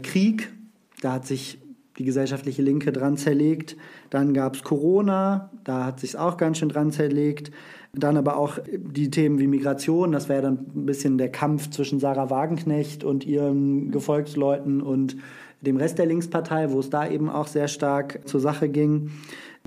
Krieg, 0.02 0.52
da 1.00 1.14
hat 1.14 1.26
sich 1.26 1.58
die 2.00 2.04
gesellschaftliche 2.06 2.62
Linke 2.62 2.92
dran 2.92 3.18
zerlegt. 3.18 3.76
Dann 4.08 4.32
gab 4.32 4.56
es 4.56 4.62
Corona, 4.62 5.50
da 5.64 5.84
hat 5.84 6.00
sich 6.00 6.16
auch 6.16 6.38
ganz 6.38 6.56
schön 6.56 6.70
dran 6.70 6.92
zerlegt. 6.92 7.50
Dann 7.92 8.16
aber 8.16 8.38
auch 8.38 8.58
die 8.66 9.10
Themen 9.10 9.38
wie 9.38 9.46
Migration, 9.46 10.12
das 10.12 10.30
wäre 10.30 10.40
dann 10.40 10.66
ein 10.74 10.86
bisschen 10.86 11.18
der 11.18 11.30
Kampf 11.30 11.68
zwischen 11.68 12.00
Sarah 12.00 12.30
Wagenknecht 12.30 13.04
und 13.04 13.26
ihren 13.26 13.90
Gefolgsleuten 13.90 14.80
und 14.80 15.18
dem 15.60 15.76
Rest 15.76 15.98
der 15.98 16.06
Linkspartei, 16.06 16.70
wo 16.70 16.80
es 16.80 16.88
da 16.88 17.06
eben 17.06 17.28
auch 17.28 17.46
sehr 17.46 17.68
stark 17.68 18.20
zur 18.24 18.40
Sache 18.40 18.70
ging. 18.70 19.10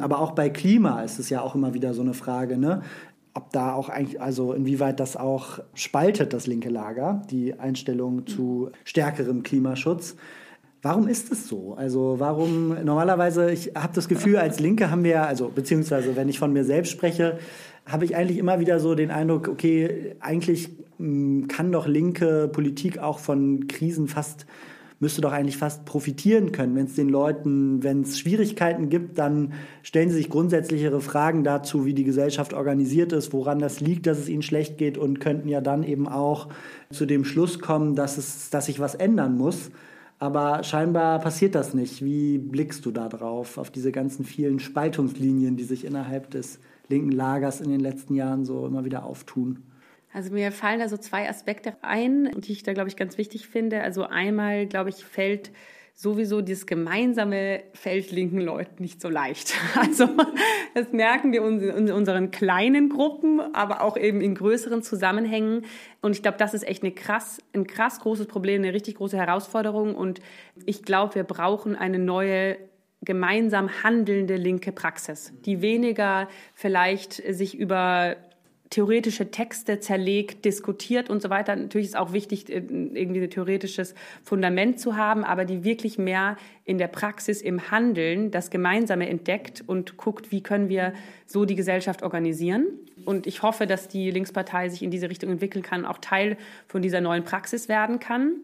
Aber 0.02 0.20
auch 0.20 0.32
bei 0.32 0.50
Klima 0.50 1.04
ist 1.04 1.20
es 1.20 1.30
ja 1.30 1.42
auch 1.42 1.54
immer 1.54 1.76
wieder 1.76 1.94
so 1.94 2.02
eine 2.02 2.16
Frage, 2.16 2.58
ne? 2.58 2.82
ob 3.36 3.52
da 3.52 3.74
auch 3.74 3.90
eigentlich, 3.90 4.20
also 4.20 4.54
inwieweit 4.54 5.00
das 5.00 5.18
auch 5.18 5.60
spaltet, 5.76 6.34
das 6.34 6.48
linke 6.48 6.70
Lager, 6.70 7.22
die 7.30 7.60
Einstellung 7.60 8.26
zu 8.26 8.72
stärkerem 8.86 9.44
Klimaschutz. 9.44 10.16
Warum 10.84 11.08
ist 11.08 11.32
es 11.32 11.48
so? 11.48 11.76
Also 11.76 12.16
warum 12.18 12.76
normalerweise, 12.84 13.50
ich 13.50 13.72
habe 13.74 13.94
das 13.96 14.10
Gefühl, 14.10 14.36
als 14.36 14.60
Linke 14.60 14.92
haben 14.92 15.06
wir, 15.06 15.26
also 15.26 15.48
beziehungsweise 15.48 16.18
wenn 16.18 16.28
ich 16.28 16.40
von 16.40 16.52
mir 16.52 16.66
selbst 16.66 16.92
spreche, 16.92 17.40
habe 17.86 18.04
ich 18.04 18.18
eigentlich 18.18 18.38
immer 18.38 18.60
wieder 18.60 18.82
so 18.82 18.94
den 18.94 19.10
Eindruck, 19.10 19.48
okay, 19.48 20.18
eigentlich 20.20 20.72
mh, 20.98 21.08
hm, 21.08 21.48
kann 21.48 21.72
doch 21.72 21.88
linke 21.88 22.50
Politik 22.52 23.00
auch 23.00 23.20
von 23.20 23.68
Krisen 23.68 24.10
fast 24.10 24.46
müsste 25.00 25.22
doch 25.22 25.34
eigentlich 25.34 25.58
fast 25.58 25.84
profitieren 25.84 26.54
können. 26.54 26.76
Wenn 26.76 26.86
es 26.86 26.96
den 26.96 27.10
Leuten, 27.10 27.84
wenn 27.84 28.02
es 28.02 28.18
Schwierigkeiten 28.18 28.88
gibt, 28.88 29.18
dann 29.18 29.52
stellen 29.82 30.10
sie 30.10 30.16
sich 30.16 30.30
grundsätzlichere 30.30 31.02
Fragen 31.02 31.44
dazu, 31.44 31.86
wie 31.86 31.94
die 31.94 32.06
Gesellschaft 32.06 32.54
organisiert 32.54 33.12
ist, 33.12 33.34
woran 33.34 33.60
das 33.60 33.82
liegt, 33.82 34.08
dass 34.08 34.18
es 34.18 34.30
ihnen 34.30 34.44
schlecht 34.44 34.78
geht 34.78 34.98
und 34.98 35.20
könnten 35.20 35.50
ja 35.50 35.60
dann 35.60 35.84
eben 35.84 36.08
auch 36.08 36.48
zu 36.90 37.06
dem 37.06 37.26
Schluss 37.26 37.60
kommen, 37.60 37.96
dass, 37.96 38.18
es, 38.18 38.50
dass 38.50 38.68
sich 38.68 38.80
was 38.80 38.96
ändern 38.96 39.38
muss. 39.38 39.72
Aber 40.20 40.64
scheinbar 40.64 41.20
passiert 41.20 41.56
das 41.56 41.74
nicht. 41.74 42.04
Wie 42.04 42.38
blickst 42.38 42.86
du 42.86 42.92
da 42.92 43.10
drauf, 43.10 43.58
auf 43.58 43.72
diese 43.72 43.92
ganzen 43.92 44.24
vielen 44.24 44.60
Spaltungslinien, 44.60 45.58
die 45.58 45.64
sich 45.64 45.86
innerhalb 45.86 46.32
des 46.32 46.60
linken 46.88 47.12
Lagers 47.12 47.62
in 47.62 47.70
den 47.70 47.80
letzten 47.80 48.16
Jahren 48.16 48.46
so 48.46 48.66
immer 48.66 48.86
wieder 48.86 49.06
auftun? 49.06 49.64
Also 50.14 50.32
mir 50.32 50.52
fallen 50.52 50.80
da 50.80 50.88
so 50.88 50.98
zwei 50.98 51.28
Aspekte 51.28 51.76
ein, 51.82 52.30
die 52.38 52.52
ich 52.52 52.64
da, 52.64 52.74
glaube 52.74 52.88
ich, 52.88 52.96
ganz 52.96 53.18
wichtig 53.18 53.48
finde. 53.48 53.82
Also 53.82 54.04
einmal, 54.04 54.68
glaube 54.68 54.90
ich, 54.90 55.04
fällt 55.04 55.52
sowieso 55.94 56.42
dieses 56.42 56.66
gemeinsame 56.66 57.64
Feld 57.74 58.12
linken 58.12 58.40
Leuten 58.40 58.82
nicht 58.82 59.02
so 59.02 59.10
leicht. 59.10 59.54
Also 59.76 60.10
das 60.74 60.92
merken 60.92 61.32
wir 61.32 61.46
in 61.46 61.92
unseren 61.92 62.32
kleinen 62.32 62.90
Gruppen, 62.90 63.40
aber 63.54 63.82
auch 63.82 63.96
eben 63.96 64.22
in 64.22 64.34
größeren 64.34 64.82
Zusammenhängen. 64.82 65.66
Und 66.02 66.12
ich 66.12 66.22
glaube, 66.22 66.38
das 66.38 66.54
ist 66.54 66.68
echt 66.68 66.84
eine 66.84 66.94
krass, 66.94 67.40
ein 67.54 67.68
krass 67.68 68.00
großes 68.00 68.28
Problem, 68.28 68.64
eine 68.64 68.74
richtig 68.74 68.96
große 68.96 69.18
Herausforderung. 69.18 69.96
Und 69.96 70.20
ich 70.66 70.84
glaube, 70.84 71.16
wir 71.16 71.24
brauchen 71.24 71.76
eine 71.76 72.00
neue 72.00 72.58
gemeinsam 73.02 73.84
handelnde 73.84 74.38
linke 74.38 74.72
Praxis, 74.72 75.34
die 75.46 75.62
weniger 75.62 76.28
vielleicht 76.54 77.14
sich 77.14 77.58
über 77.58 78.16
theoretische 78.74 79.30
Texte 79.30 79.80
zerlegt, 79.80 80.46
diskutiert 80.46 81.12
und 81.12 81.22
so 81.22 81.30
weiter. 81.30 81.56
Natürlich 81.56 81.88
ist 81.88 81.96
auch 81.96 82.12
wichtig, 82.12 82.50
äh, 82.50 82.56
irgendwie 82.56 83.22
ein 83.22 83.30
theoretisches 83.30 83.94
Fundament 84.24 84.80
zu 84.80 84.96
haben, 84.96 85.24
aber 85.24 85.46
die 85.46 85.64
wirklich 85.64 86.00
mehr 86.00 86.38
in 86.66 86.80
der 86.80 86.88
Praxis, 86.88 87.44
im 87.44 87.70
Handeln 87.70 88.32
das 88.32 88.50
Gemeinsame 88.50 89.08
entdeckt 89.08 89.64
und 89.68 89.98
guckt, 89.98 90.32
wie 90.32 90.42
können 90.42 90.70
wir 90.70 90.94
so 91.28 91.46
die 91.46 91.56
Gesellschaft 91.56 92.02
organisieren. 92.02 92.66
Und 93.06 93.28
ich 93.28 93.44
hoffe, 93.44 93.68
dass 93.68 93.90
die 93.90 94.10
Linkspartei 94.10 94.70
sich 94.70 94.82
in 94.82 94.90
diese 94.90 95.08
Richtung 95.08 95.30
entwickeln 95.30 95.62
kann, 95.62 95.86
auch 95.86 96.00
Teil 96.00 96.38
von 96.68 96.82
dieser 96.82 97.00
neuen 97.00 97.24
Praxis 97.24 97.70
werden 97.70 98.00
kann. 98.00 98.38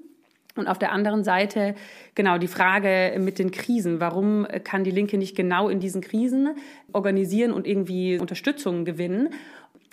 Und 0.56 0.68
auf 0.68 0.78
der 0.78 0.92
anderen 0.92 1.24
Seite, 1.24 1.74
genau, 2.14 2.38
die 2.38 2.48
Frage 2.48 3.18
mit 3.20 3.40
den 3.40 3.50
Krisen. 3.50 4.00
Warum 4.00 4.46
kann 4.64 4.84
die 4.84 4.92
Linke 4.92 5.18
nicht 5.18 5.36
genau 5.36 5.70
in 5.70 5.80
diesen 5.80 6.02
Krisen 6.02 6.50
organisieren 6.92 7.52
und 7.52 7.66
irgendwie 7.66 8.20
Unterstützung 8.20 8.84
gewinnen? 8.84 9.30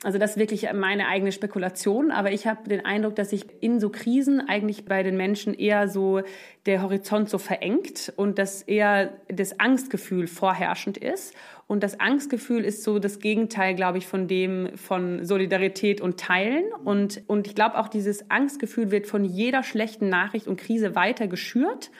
Also 0.02 0.18
das 0.18 0.32
ist 0.32 0.36
wirklich 0.36 0.70
meine 0.74 1.08
eigene 1.08 1.32
Spekulation, 1.32 2.10
aber 2.10 2.30
ich 2.30 2.46
habe 2.46 2.68
den 2.68 2.84
Eindruck, 2.84 3.16
dass 3.16 3.30
sich 3.30 3.46
in 3.60 3.80
so 3.80 3.88
Krisen 3.88 4.46
eigentlich 4.46 4.84
bei 4.84 5.02
den 5.02 5.16
Menschen 5.16 5.54
eher 5.54 5.88
so 5.88 6.20
der 6.66 6.82
Horizont 6.82 7.30
so 7.30 7.38
verengt 7.38 8.12
und 8.16 8.38
dass 8.38 8.60
eher 8.60 9.14
das 9.28 9.58
Angstgefühl 9.58 10.26
vorherrschend 10.26 10.98
ist. 10.98 11.34
Und 11.66 11.82
das 11.82 11.98
Angstgefühl 11.98 12.62
ist 12.62 12.84
so 12.84 12.98
das 12.98 13.20
Gegenteil, 13.20 13.74
glaube 13.74 13.96
ich, 13.98 14.06
von 14.06 14.28
dem 14.28 14.76
von 14.76 15.24
Solidarität 15.24 16.00
und 16.00 16.20
Teilen. 16.20 16.64
Und, 16.84 17.22
und 17.26 17.46
ich 17.46 17.54
glaube 17.54 17.78
auch, 17.78 17.88
dieses 17.88 18.30
Angstgefühl 18.30 18.90
wird 18.90 19.06
von 19.06 19.24
jeder 19.24 19.62
schlechten 19.62 20.08
Nachricht 20.10 20.46
und 20.46 20.60
Krise 20.60 20.94
weiter 20.94 21.26
geschürt. 21.26 21.90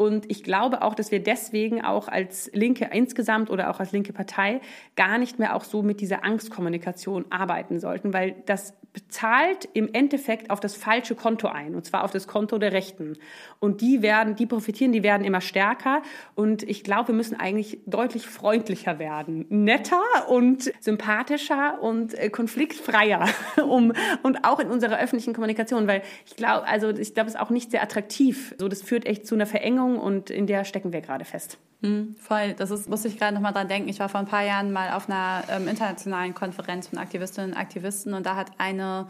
Und 0.00 0.30
ich 0.30 0.42
glaube 0.42 0.80
auch, 0.80 0.94
dass 0.94 1.10
wir 1.10 1.22
deswegen 1.22 1.84
auch 1.84 2.08
als 2.08 2.50
Linke 2.54 2.88
insgesamt 2.90 3.50
oder 3.50 3.68
auch 3.68 3.80
als 3.80 3.92
linke 3.92 4.14
Partei 4.14 4.62
gar 4.96 5.18
nicht 5.18 5.38
mehr 5.38 5.54
auch 5.54 5.62
so 5.62 5.82
mit 5.82 6.00
dieser 6.00 6.24
Angstkommunikation 6.24 7.26
arbeiten 7.28 7.78
sollten, 7.78 8.14
weil 8.14 8.34
das 8.46 8.72
bezahlt 8.94 9.68
im 9.74 9.92
Endeffekt 9.92 10.48
auf 10.48 10.58
das 10.58 10.74
falsche 10.74 11.14
Konto 11.14 11.48
ein, 11.48 11.74
und 11.74 11.84
zwar 11.84 12.02
auf 12.02 12.12
das 12.12 12.26
Konto 12.26 12.56
der 12.56 12.72
Rechten. 12.72 13.18
Und 13.60 13.82
die 13.82 14.00
werden, 14.00 14.36
die 14.36 14.46
profitieren, 14.46 14.90
die 14.90 15.02
werden 15.02 15.22
immer 15.22 15.42
stärker. 15.42 16.02
Und 16.34 16.62
ich 16.62 16.82
glaube, 16.82 17.08
wir 17.08 17.14
müssen 17.14 17.38
eigentlich 17.38 17.78
deutlich 17.84 18.26
freundlicher 18.26 18.98
werden, 18.98 19.44
netter 19.50 20.00
und 20.28 20.72
sympathischer 20.80 21.82
und 21.82 22.14
äh, 22.14 22.30
konfliktfreier, 22.30 23.28
um, 23.62 23.92
und 24.22 24.44
auch 24.44 24.60
in 24.60 24.68
unserer 24.68 24.98
öffentlichen 24.98 25.34
Kommunikation, 25.34 25.86
weil 25.86 26.02
ich 26.24 26.36
glaube, 26.36 26.66
also 26.66 26.88
ich 26.88 27.12
glaube, 27.12 27.28
es 27.28 27.34
ist 27.34 27.40
auch 27.40 27.50
nicht 27.50 27.70
sehr 27.70 27.82
attraktiv. 27.82 28.54
So, 28.58 28.66
das 28.68 28.80
führt 28.80 29.04
echt 29.06 29.26
zu 29.26 29.34
einer 29.34 29.46
Verengung 29.46 29.98
und 29.98 30.30
in 30.30 30.46
der 30.46 30.64
stecken 30.64 30.94
wir 30.94 31.02
gerade 31.02 31.26
fest. 31.26 31.58
Mhm, 31.82 32.14
voll, 32.18 32.54
das 32.54 32.70
ist, 32.70 32.88
muss 32.88 33.04
ich 33.04 33.18
gerade 33.18 33.34
nochmal 33.34 33.52
dran 33.52 33.68
denken. 33.68 33.90
Ich 33.90 34.00
war 34.00 34.08
vor 34.08 34.20
ein 34.20 34.26
paar 34.26 34.44
Jahren 34.44 34.72
mal 34.72 34.92
auf 34.92 35.08
einer 35.08 35.44
ähm, 35.50 35.68
internationalen 35.68 36.34
Konferenz 36.34 36.88
von 36.88 36.98
Aktivistinnen 36.98 37.52
und 37.52 37.56
Aktivisten 37.58 38.14
und 38.14 38.24
da 38.24 38.36
hat 38.36 38.52
eine 38.56 39.06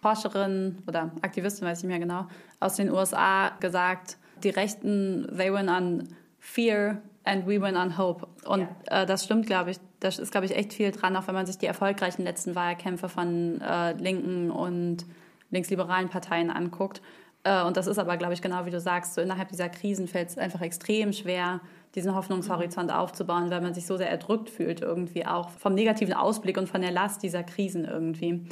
Forscherin 0.00 0.78
oder 0.86 1.10
Aktivistin, 1.22 1.66
weiß 1.66 1.78
ich 1.78 1.84
nicht 1.84 1.90
mehr 1.90 1.98
genau, 1.98 2.26
aus 2.60 2.76
den 2.76 2.90
USA 2.90 3.50
gesagt, 3.60 4.16
die 4.42 4.50
Rechten, 4.50 5.26
they 5.36 5.52
win 5.52 5.68
on 5.68 6.08
fear 6.38 6.98
and 7.24 7.46
we 7.46 7.60
win 7.60 7.76
on 7.76 7.98
hope. 7.98 8.26
Und 8.44 8.68
ja. 8.90 9.02
äh, 9.02 9.06
das 9.06 9.24
stimmt, 9.24 9.46
glaube 9.46 9.72
ich. 9.72 9.78
Da 10.00 10.08
ist, 10.08 10.30
glaube 10.30 10.46
ich, 10.46 10.54
echt 10.54 10.72
viel 10.72 10.92
dran, 10.92 11.16
auch 11.16 11.26
wenn 11.26 11.34
man 11.34 11.46
sich 11.46 11.58
die 11.58 11.66
erfolgreichen 11.66 12.22
letzten 12.22 12.54
Wahlkämpfe 12.54 13.08
von 13.08 13.60
äh, 13.60 13.92
linken 13.94 14.50
und 14.50 15.04
linksliberalen 15.50 16.08
Parteien 16.08 16.50
anguckt. 16.50 17.02
Äh, 17.44 17.64
und 17.64 17.76
das 17.76 17.86
ist 17.86 17.98
aber, 17.98 18.16
glaube 18.16 18.34
ich, 18.34 18.42
genau 18.42 18.64
wie 18.64 18.70
du 18.70 18.80
sagst, 18.80 19.14
so 19.14 19.20
innerhalb 19.20 19.48
dieser 19.48 19.68
Krisen 19.68 20.06
fällt 20.06 20.28
es 20.28 20.38
einfach 20.38 20.60
extrem 20.60 21.12
schwer, 21.12 21.60
diesen 21.94 22.14
Hoffnungshorizont 22.14 22.92
aufzubauen, 22.92 23.50
weil 23.50 23.60
man 23.60 23.74
sich 23.74 23.86
so 23.86 23.96
sehr 23.96 24.10
erdrückt 24.10 24.50
fühlt 24.50 24.82
irgendwie 24.82 25.26
auch 25.26 25.50
vom 25.50 25.74
negativen 25.74 26.14
Ausblick 26.14 26.58
und 26.58 26.68
von 26.68 26.80
der 26.80 26.92
Last 26.92 27.22
dieser 27.22 27.42
Krisen 27.42 27.84
irgendwie. 27.84 28.44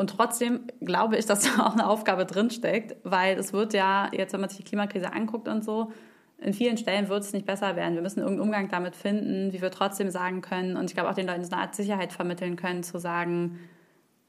Und 0.00 0.08
trotzdem 0.08 0.60
glaube 0.80 1.18
ich, 1.18 1.26
dass 1.26 1.42
da 1.42 1.66
auch 1.66 1.74
eine 1.74 1.86
Aufgabe 1.86 2.24
drinsteckt, 2.24 2.96
weil 3.04 3.38
es 3.38 3.52
wird 3.52 3.74
ja, 3.74 4.08
jetzt 4.12 4.32
wenn 4.32 4.40
man 4.40 4.48
sich 4.48 4.56
die 4.56 4.64
Klimakrise 4.64 5.12
anguckt 5.12 5.46
und 5.46 5.62
so, 5.62 5.92
in 6.38 6.54
vielen 6.54 6.78
Stellen 6.78 7.10
wird 7.10 7.22
es 7.22 7.34
nicht 7.34 7.44
besser 7.44 7.76
werden. 7.76 7.96
Wir 7.96 8.00
müssen 8.00 8.20
irgendeinen 8.20 8.46
Umgang 8.46 8.68
damit 8.70 8.96
finden, 8.96 9.52
wie 9.52 9.60
wir 9.60 9.70
trotzdem 9.70 10.08
sagen 10.08 10.40
können, 10.40 10.78
und 10.78 10.86
ich 10.86 10.94
glaube 10.94 11.10
auch 11.10 11.14
den 11.14 11.26
Leuten 11.26 11.44
so 11.44 11.52
eine 11.52 11.60
Art 11.60 11.74
Sicherheit 11.74 12.14
vermitteln 12.14 12.56
können, 12.56 12.82
zu 12.82 12.98
sagen, 12.98 13.60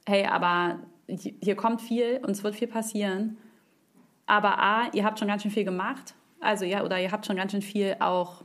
hey, 0.05 0.25
aber 0.25 0.79
hier 1.07 1.55
kommt 1.55 1.81
viel 1.81 2.19
und 2.21 2.31
es 2.31 2.43
wird 2.43 2.55
viel 2.55 2.67
passieren. 2.67 3.37
Aber 4.25 4.59
A, 4.59 4.89
ihr 4.91 5.05
habt 5.05 5.19
schon 5.19 5.29
ganz 5.29 5.43
schön 5.43 5.51
viel 5.51 5.63
gemacht. 5.63 6.15
Also 6.41 6.65
ja, 6.65 6.83
oder 6.83 6.99
ihr 6.99 7.13
habt 7.13 7.25
schon 7.25 7.37
ganz 7.37 7.53
schön 7.53 7.61
viel 7.61 7.95
auch 8.01 8.43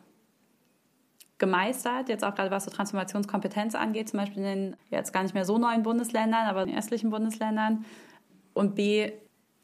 gemeistert, 1.38 2.08
jetzt 2.08 2.24
auch 2.24 2.34
gerade 2.34 2.50
was 2.50 2.64
so 2.64 2.70
Transformationskompetenz 2.70 3.74
angeht, 3.74 4.08
zum 4.08 4.20
Beispiel 4.20 4.38
in 4.38 4.44
den 4.44 4.76
jetzt 4.90 5.12
gar 5.12 5.22
nicht 5.22 5.34
mehr 5.34 5.44
so 5.44 5.58
neuen 5.58 5.82
Bundesländern, 5.82 6.46
aber 6.46 6.62
in 6.62 6.68
den 6.68 6.78
östlichen 6.78 7.10
Bundesländern. 7.10 7.84
Und 8.54 8.74
B, 8.74 9.12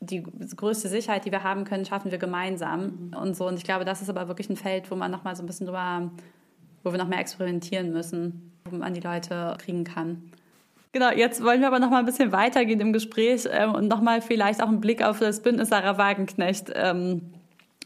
die 0.01 0.23
größte 0.23 0.89
Sicherheit, 0.89 1.25
die 1.25 1.33
wir 1.33 1.43
haben 1.43 1.65
können, 1.65 1.85
schaffen 1.87 2.11
wir 2.11 2.19
gemeinsam 2.19 3.11
mhm. 3.11 3.17
und 3.17 3.37
so. 3.37 3.47
Und 3.47 3.57
ich 3.57 3.65
glaube, 3.65 3.85
das 3.85 4.03
ist 4.03 4.11
aber 4.11 4.29
wirklich 4.29 4.51
ein 4.51 4.57
Feld, 4.57 4.91
wo 4.91 4.97
man 4.97 5.11
noch 5.11 5.25
mal 5.25 5.35
so 5.35 5.43
ein 5.43 5.47
bisschen 5.47 5.67
drüber, 5.67 6.11
wo 6.83 6.93
wir 6.93 6.99
noch 6.99 7.09
mehr 7.09 7.21
experimentieren 7.21 7.93
müssen, 7.93 8.53
wo 8.69 8.77
man 8.77 8.93
die 8.93 9.01
Leute 9.01 9.57
kriegen 9.59 9.85
kann. 9.85 10.31
Genau, 10.93 11.11
jetzt 11.11 11.43
wollen 11.43 11.63
wir 11.63 11.69
aber 11.69 11.79
noch 11.79 11.89
mal 11.89 12.01
ein 12.01 12.05
bisschen 12.05 12.33
weitergehen 12.33 12.81
im 12.81 12.93
Gespräch 12.93 13.49
ähm, 13.51 13.75
und 13.75 13.89
noch 13.89 14.03
mal 14.03 14.21
vielleicht 14.21 14.63
auch 14.63 14.69
einen 14.69 14.83
Blick 14.83 15.03
auf 15.03 15.21
das 15.21 15.41
Bündnis 15.41 15.71
Sarah 15.71 15.97
Wagenknecht 15.97 16.71
ähm, 16.75 17.33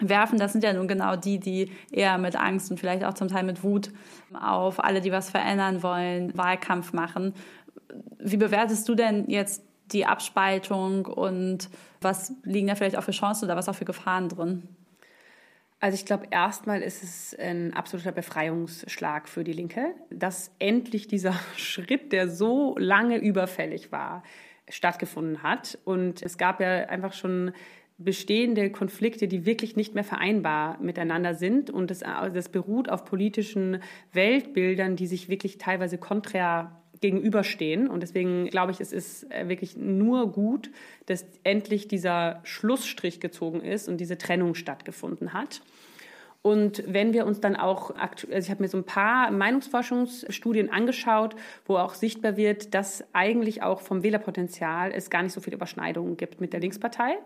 werfen. 0.00 0.38
Das 0.38 0.52
sind 0.52 0.64
ja 0.64 0.72
nun 0.72 0.88
genau 0.88 1.16
die, 1.16 1.38
die 1.38 1.70
eher 1.90 2.18
mit 2.18 2.36
Angst 2.36 2.70
und 2.70 2.78
vielleicht 2.78 3.04
auch 3.04 3.14
zum 3.14 3.28
Teil 3.28 3.44
mit 3.44 3.62
Wut 3.62 3.90
auf 4.38 4.82
alle, 4.82 5.00
die 5.00 5.12
was 5.12 5.30
verändern 5.30 5.82
wollen, 5.82 6.36
Wahlkampf 6.36 6.92
machen. 6.92 7.34
Wie 8.18 8.36
bewertest 8.36 8.88
du 8.88 8.94
denn 8.94 9.28
jetzt 9.28 9.62
die 9.92 10.06
Abspaltung 10.06 11.06
und 11.06 11.70
was 12.00 12.32
liegen 12.42 12.66
da 12.66 12.74
vielleicht 12.74 12.96
auch 12.96 13.04
für 13.04 13.12
Chancen 13.12 13.44
oder 13.44 13.56
was 13.56 13.68
auch 13.68 13.74
für 13.74 13.84
Gefahren 13.84 14.28
drin? 14.28 14.68
Also 15.78 15.94
ich 15.94 16.06
glaube, 16.06 16.26
erstmal 16.30 16.80
ist 16.80 17.02
es 17.02 17.36
ein 17.38 17.74
absoluter 17.74 18.12
Befreiungsschlag 18.12 19.28
für 19.28 19.44
die 19.44 19.52
Linke, 19.52 19.94
dass 20.10 20.50
endlich 20.58 21.06
dieser 21.06 21.34
Schritt, 21.56 22.12
der 22.12 22.28
so 22.28 22.76
lange 22.78 23.18
überfällig 23.18 23.92
war, 23.92 24.22
stattgefunden 24.68 25.42
hat. 25.42 25.78
Und 25.84 26.22
es 26.22 26.38
gab 26.38 26.60
ja 26.60 26.86
einfach 26.86 27.12
schon 27.12 27.52
bestehende 27.98 28.70
Konflikte, 28.70 29.26
die 29.26 29.46
wirklich 29.46 29.76
nicht 29.76 29.94
mehr 29.94 30.04
vereinbar 30.04 30.78
miteinander 30.80 31.34
sind. 31.34 31.70
Und 31.70 31.90
das, 31.90 32.00
das 32.00 32.48
beruht 32.50 32.90
auf 32.90 33.04
politischen 33.04 33.80
Weltbildern, 34.12 34.96
die 34.96 35.06
sich 35.06 35.28
wirklich 35.28 35.58
teilweise 35.58 35.96
konträr 35.96 36.82
gegenüberstehen. 37.00 37.88
Und 37.88 38.02
deswegen 38.02 38.46
glaube 38.46 38.72
ich, 38.72 38.80
es 38.80 38.92
ist 38.92 39.30
äh, 39.30 39.48
wirklich 39.48 39.76
nur 39.76 40.32
gut, 40.32 40.70
dass 41.06 41.26
endlich 41.42 41.88
dieser 41.88 42.40
Schlussstrich 42.44 43.20
gezogen 43.20 43.60
ist 43.60 43.88
und 43.88 43.98
diese 43.98 44.18
Trennung 44.18 44.54
stattgefunden 44.54 45.32
hat. 45.32 45.62
Und 46.42 46.84
wenn 46.86 47.12
wir 47.12 47.26
uns 47.26 47.40
dann 47.40 47.56
auch, 47.56 47.90
also 47.96 48.28
ich 48.38 48.50
habe 48.50 48.62
mir 48.62 48.68
so 48.68 48.78
ein 48.78 48.84
paar 48.84 49.32
Meinungsforschungsstudien 49.32 50.70
angeschaut, 50.70 51.34
wo 51.64 51.76
auch 51.76 51.94
sichtbar 51.94 52.36
wird, 52.36 52.72
dass 52.72 53.04
eigentlich 53.12 53.64
auch 53.64 53.80
vom 53.80 54.04
Wählerpotenzial 54.04 54.92
es 54.92 55.10
gar 55.10 55.24
nicht 55.24 55.32
so 55.32 55.40
viele 55.40 55.56
Überschneidungen 55.56 56.16
gibt 56.16 56.40
mit 56.40 56.52
der 56.52 56.60
Linkspartei. 56.60 57.18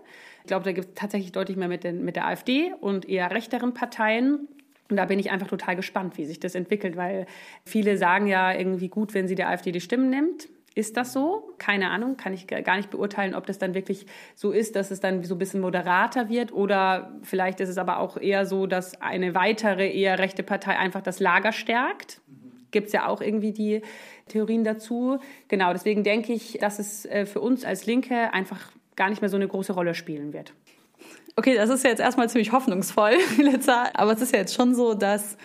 Ich 0.43 0.47
glaube, 0.47 0.65
da 0.65 0.73
gibt 0.73 0.89
es 0.89 0.95
tatsächlich 0.95 1.33
deutlich 1.33 1.57
mehr 1.57 1.69
mit, 1.69 1.85
den, 1.85 2.05
mit 2.05 2.17
der 2.17 2.27
AfD 2.27 2.73
und 2.81 3.09
eher 3.09 3.31
rechteren 3.31 3.75
Parteien. 3.75 4.49
Und 4.91 4.97
da 4.97 5.05
bin 5.05 5.19
ich 5.19 5.31
einfach 5.31 5.47
total 5.47 5.77
gespannt, 5.77 6.19
wie 6.19 6.25
sich 6.25 6.41
das 6.41 6.55
entwickelt, 6.55 6.97
weil 6.97 7.27
viele 7.65 7.97
sagen 7.97 8.27
ja 8.27 8.53
irgendwie 8.53 8.89
gut, 8.89 9.15
wenn 9.15 9.29
sie 9.29 9.37
der 9.37 9.49
AfD 9.49 9.71
die 9.71 9.81
Stimmen 9.81 10.11
nimmt. 10.11 10.49
Ist 10.75 10.97
das 10.97 11.13
so? 11.13 11.53
Keine 11.59 11.91
Ahnung, 11.91 12.17
kann 12.17 12.33
ich 12.33 12.47
gar 12.47 12.77
nicht 12.77 12.91
beurteilen, 12.91 13.35
ob 13.35 13.45
das 13.45 13.59
dann 13.59 13.75
wirklich 13.75 14.07
so 14.37 14.53
ist, 14.53 14.77
dass 14.77 14.93
es 14.93 15.01
dann 15.01 15.25
so 15.25 15.35
ein 15.35 15.39
bisschen 15.39 15.61
moderater 15.61 16.29
wird 16.29 16.53
oder 16.53 17.13
vielleicht 17.23 17.61
ist 17.61 17.69
es 17.69 17.79
aber 17.79 17.99
auch 17.99 18.17
eher 18.17 18.47
so, 18.47 18.67
dass 18.67 19.01
eine 19.01 19.35
weitere 19.35 19.91
eher 19.91 20.21
rechte 20.21 20.45
Partei 20.45 20.79
einfach 20.79 21.03
das 21.03 21.19
Lager 21.19 21.53
stärkt. 21.53 22.21
Gibt 22.71 22.87
es 22.87 22.93
ja 22.93 23.09
auch 23.09 23.21
irgendwie 23.21 23.53
die 23.53 23.83
Theorien 24.29 24.63
dazu. 24.63 25.19
Genau, 25.49 25.73
deswegen 25.73 26.05
denke 26.05 26.33
ich, 26.33 26.59
dass 26.61 26.79
es 26.79 27.05
äh, 27.05 27.27
für 27.27 27.41
uns 27.41 27.65
als 27.65 27.87
Linke 27.87 28.33
einfach 28.33 28.71
gar 29.01 29.09
nicht 29.09 29.23
mehr 29.23 29.31
so 29.31 29.37
eine 29.37 29.49
große 29.49 29.73
Rolle 29.73 29.95
spielen 29.95 30.35
wird. 30.35 30.53
Okay, 31.35 31.55
das 31.55 31.71
ist 31.71 31.85
jetzt 31.85 32.01
erstmal 32.01 32.29
ziemlich 32.29 32.53
hoffnungsvoll. 32.53 33.13
Aber 33.95 34.13
es 34.13 34.21
ist 34.21 34.35
ja 34.35 34.41
jetzt 34.41 34.55
schon 34.55 34.75
so, 34.75 34.93
dass 34.93 35.39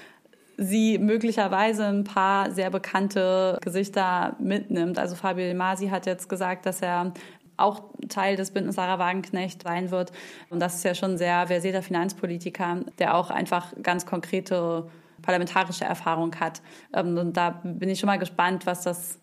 sie 0.57 0.97
möglicherweise 0.97 1.85
ein 1.85 2.03
paar 2.03 2.51
sehr 2.51 2.69
bekannte 2.69 3.57
Gesichter 3.61 4.35
mitnimmt. 4.39 4.99
Also 4.99 5.15
Fabio 5.15 5.53
Masi 5.55 5.87
hat 5.87 6.05
jetzt 6.05 6.27
gesagt, 6.27 6.65
dass 6.65 6.81
er 6.81 7.13
auch 7.55 7.83
Teil 8.09 8.35
des 8.35 8.51
Bündnis 8.51 8.75
Sarah 8.75 8.99
Wagenknecht 8.99 9.63
sein 9.63 9.89
wird. 9.89 10.11
Und 10.49 10.59
das 10.59 10.75
ist 10.75 10.83
ja 10.83 10.93
schon 10.93 11.17
sehr 11.17 11.47
versierter 11.47 11.81
Finanzpolitiker, 11.81 12.81
der 12.99 13.15
auch 13.15 13.29
einfach 13.29 13.71
ganz 13.81 14.05
konkrete 14.05 14.89
parlamentarische 15.21 15.85
Erfahrung 15.85 16.35
hat. 16.41 16.61
Ähm, 16.93 17.17
und 17.17 17.37
da 17.37 17.61
bin 17.63 17.87
ich 17.87 18.01
schon 18.01 18.07
mal 18.07 18.19
gespannt, 18.19 18.65
was 18.65 18.81
das, 18.81 19.17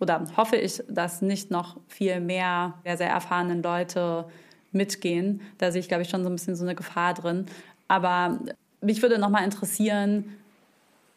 oder 0.00 0.24
hoffe 0.36 0.56
ich, 0.56 0.82
dass 0.88 1.22
nicht 1.22 1.50
noch 1.50 1.76
viel 1.88 2.20
mehr 2.20 2.74
sehr, 2.84 2.96
sehr 2.96 3.10
erfahrenen 3.10 3.62
Leute 3.62 4.26
mitgehen. 4.72 5.40
Da 5.58 5.72
sehe 5.72 5.80
ich, 5.80 5.88
glaube 5.88 6.02
ich, 6.02 6.10
schon 6.10 6.22
so 6.22 6.30
ein 6.30 6.36
bisschen 6.36 6.56
so 6.56 6.64
eine 6.64 6.74
Gefahr 6.74 7.14
drin. 7.14 7.46
Aber 7.88 8.38
mich 8.80 9.02
würde 9.02 9.18
noch 9.18 9.30
mal 9.30 9.44
interessieren, 9.44 10.36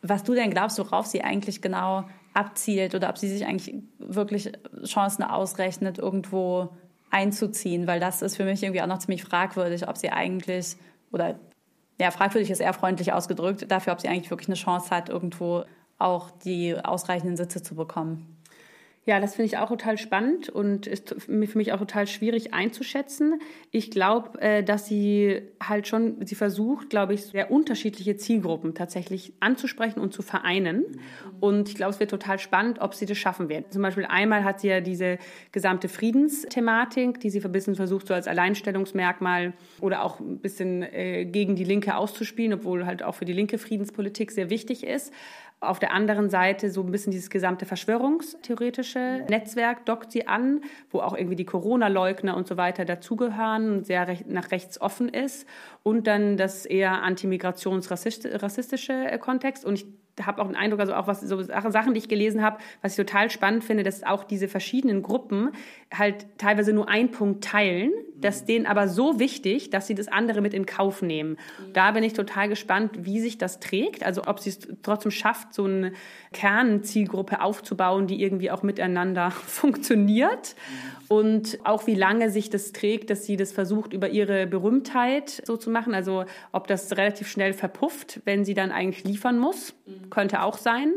was 0.01 0.23
du 0.23 0.33
denn 0.33 0.49
glaubst, 0.49 0.79
worauf 0.79 1.05
sie 1.05 1.23
eigentlich 1.23 1.61
genau 1.61 2.05
abzielt 2.33 2.95
oder 2.95 3.09
ob 3.09 3.17
sie 3.17 3.29
sich 3.29 3.45
eigentlich 3.45 3.75
wirklich 3.99 4.51
Chancen 4.85 5.23
ausrechnet, 5.23 5.99
irgendwo 5.99 6.69
einzuziehen, 7.11 7.87
weil 7.87 7.99
das 7.99 8.21
ist 8.21 8.37
für 8.37 8.45
mich 8.45 8.63
irgendwie 8.63 8.81
auch 8.81 8.87
noch 8.87 8.99
ziemlich 8.99 9.23
fragwürdig, 9.23 9.87
ob 9.87 9.97
sie 9.97 10.09
eigentlich, 10.09 10.77
oder 11.11 11.35
ja, 11.99 12.09
fragwürdig 12.09 12.49
ist 12.49 12.61
eher 12.61 12.73
freundlich 12.73 13.11
ausgedrückt, 13.11 13.69
dafür, 13.69 13.93
ob 13.93 14.01
sie 14.01 14.07
eigentlich 14.07 14.31
wirklich 14.31 14.47
eine 14.47 14.55
Chance 14.55 14.89
hat, 14.89 15.09
irgendwo 15.09 15.65
auch 15.99 16.31
die 16.31 16.75
ausreichenden 16.75 17.37
Sitze 17.37 17.61
zu 17.61 17.75
bekommen. 17.75 18.40
Ja, 19.03 19.19
das 19.19 19.33
finde 19.33 19.47
ich 19.47 19.57
auch 19.57 19.69
total 19.69 19.97
spannend 19.97 20.49
und 20.49 20.85
ist 20.85 21.15
für 21.17 21.31
mich 21.57 21.73
auch 21.73 21.79
total 21.79 22.05
schwierig 22.05 22.53
einzuschätzen. 22.53 23.41
Ich 23.71 23.89
glaube, 23.89 24.39
äh, 24.39 24.63
dass 24.63 24.85
sie 24.85 25.41
halt 25.61 25.87
schon, 25.87 26.23
sie 26.23 26.35
versucht, 26.35 26.91
glaube 26.91 27.15
ich, 27.15 27.23
sehr 27.23 27.49
unterschiedliche 27.49 28.15
Zielgruppen 28.15 28.75
tatsächlich 28.75 29.33
anzusprechen 29.39 29.99
und 29.99 30.13
zu 30.13 30.21
vereinen. 30.21 30.85
Und 31.39 31.69
ich 31.69 31.75
glaube, 31.75 31.93
es 31.93 31.99
wird 31.99 32.11
total 32.11 32.37
spannend, 32.37 32.79
ob 32.79 32.93
sie 32.93 33.07
das 33.07 33.17
schaffen 33.17 33.49
wird. 33.49 33.73
Zum 33.73 33.81
Beispiel 33.81 34.05
einmal 34.05 34.43
hat 34.43 34.59
sie 34.59 34.67
ja 34.67 34.81
diese 34.81 35.17
gesamte 35.51 35.89
Friedensthematik, 35.89 37.19
die 37.19 37.31
sie 37.31 37.43
ein 37.43 37.51
bisschen 37.51 37.73
versucht, 37.73 38.05
so 38.07 38.13
als 38.13 38.27
Alleinstellungsmerkmal 38.27 39.53
oder 39.79 40.03
auch 40.03 40.19
ein 40.19 40.37
bisschen 40.37 40.83
äh, 40.83 41.25
gegen 41.25 41.55
die 41.55 41.63
Linke 41.63 41.95
auszuspielen, 41.95 42.53
obwohl 42.53 42.85
halt 42.85 43.01
auch 43.01 43.15
für 43.15 43.25
die 43.25 43.33
linke 43.33 43.57
Friedenspolitik 43.57 44.31
sehr 44.31 44.51
wichtig 44.51 44.85
ist. 44.85 45.11
Auf 45.61 45.77
der 45.77 45.93
anderen 45.93 46.31
Seite 46.31 46.71
so 46.71 46.81
ein 46.81 46.89
bisschen 46.89 47.11
dieses 47.11 47.29
gesamte 47.29 47.67
verschwörungstheoretische 47.67 49.25
Netzwerk 49.29 49.85
dockt 49.85 50.11
sie 50.11 50.27
an, 50.27 50.61
wo 50.89 51.01
auch 51.01 51.15
irgendwie 51.15 51.35
die 51.35 51.45
Corona-Leugner 51.45 52.35
und 52.35 52.47
so 52.47 52.57
weiter 52.57 52.83
dazugehören 52.83 53.71
und 53.71 53.85
sehr 53.85 54.07
recht, 54.07 54.27
nach 54.27 54.49
rechts 54.49 54.81
offen 54.81 55.07
ist. 55.07 55.47
Und 55.83 56.07
dann 56.07 56.35
das 56.35 56.65
eher 56.65 57.03
antimigrationsrassistische 57.03 59.19
Kontext. 59.19 59.63
Und 59.63 59.75
ich 59.75 59.85
habe 60.25 60.41
auch 60.41 60.47
den 60.47 60.55
Eindruck, 60.55 60.79
also 60.79 60.93
auch 60.93 61.07
was 61.07 61.21
so 61.21 61.41
Sachen, 61.41 61.93
die 61.93 61.99
ich 61.99 62.09
gelesen 62.09 62.41
habe, 62.41 62.57
was 62.81 62.93
ich 62.93 62.97
total 62.97 63.29
spannend 63.29 63.63
finde, 63.63 63.83
dass 63.83 64.03
auch 64.03 64.23
diese 64.23 64.47
verschiedenen 64.47 65.01
Gruppen 65.01 65.51
halt 65.93 66.25
teilweise 66.37 66.73
nur 66.73 66.89
einen 66.89 67.11
Punkt 67.11 67.43
teilen, 67.43 67.91
das 68.17 68.45
denen 68.45 68.65
aber 68.65 68.87
so 68.87 69.19
wichtig, 69.19 69.69
dass 69.71 69.87
sie 69.87 69.95
das 69.95 70.07
andere 70.07 70.41
mit 70.41 70.53
in 70.53 70.65
Kauf 70.65 71.01
nehmen. 71.01 71.37
Da 71.73 71.91
bin 71.91 72.03
ich 72.03 72.13
total 72.13 72.49
gespannt, 72.49 73.05
wie 73.05 73.19
sich 73.19 73.37
das 73.37 73.59
trägt, 73.59 74.03
also 74.03 74.23
ob 74.27 74.39
sie 74.39 74.51
es 74.51 74.59
trotzdem 74.83 75.11
schafft, 75.11 75.53
so 75.53 75.65
eine 75.65 75.91
Kernzielgruppe 76.33 77.41
aufzubauen, 77.41 78.07
die 78.07 78.21
irgendwie 78.21 78.51
auch 78.51 78.63
miteinander 78.63 79.31
funktioniert 79.47 80.55
und 81.07 81.59
auch 81.65 81.87
wie 81.87 81.95
lange 81.95 82.29
sich 82.29 82.49
das 82.49 82.71
trägt, 82.71 83.09
dass 83.09 83.25
sie 83.25 83.35
das 83.35 83.51
versucht, 83.51 83.91
über 83.91 84.09
ihre 84.09 84.47
Berühmtheit 84.47 85.41
so 85.45 85.57
zu 85.57 85.69
machen. 85.69 85.93
Also 85.93 86.23
ob 86.53 86.67
das 86.67 86.95
relativ 86.95 87.27
schnell 87.27 87.51
verpufft, 87.51 88.21
wenn 88.23 88.45
sie 88.45 88.53
dann 88.53 88.71
eigentlich 88.71 89.03
liefern 89.03 89.37
muss, 89.37 89.73
könnte 90.09 90.41
auch 90.41 90.57
sein, 90.57 90.93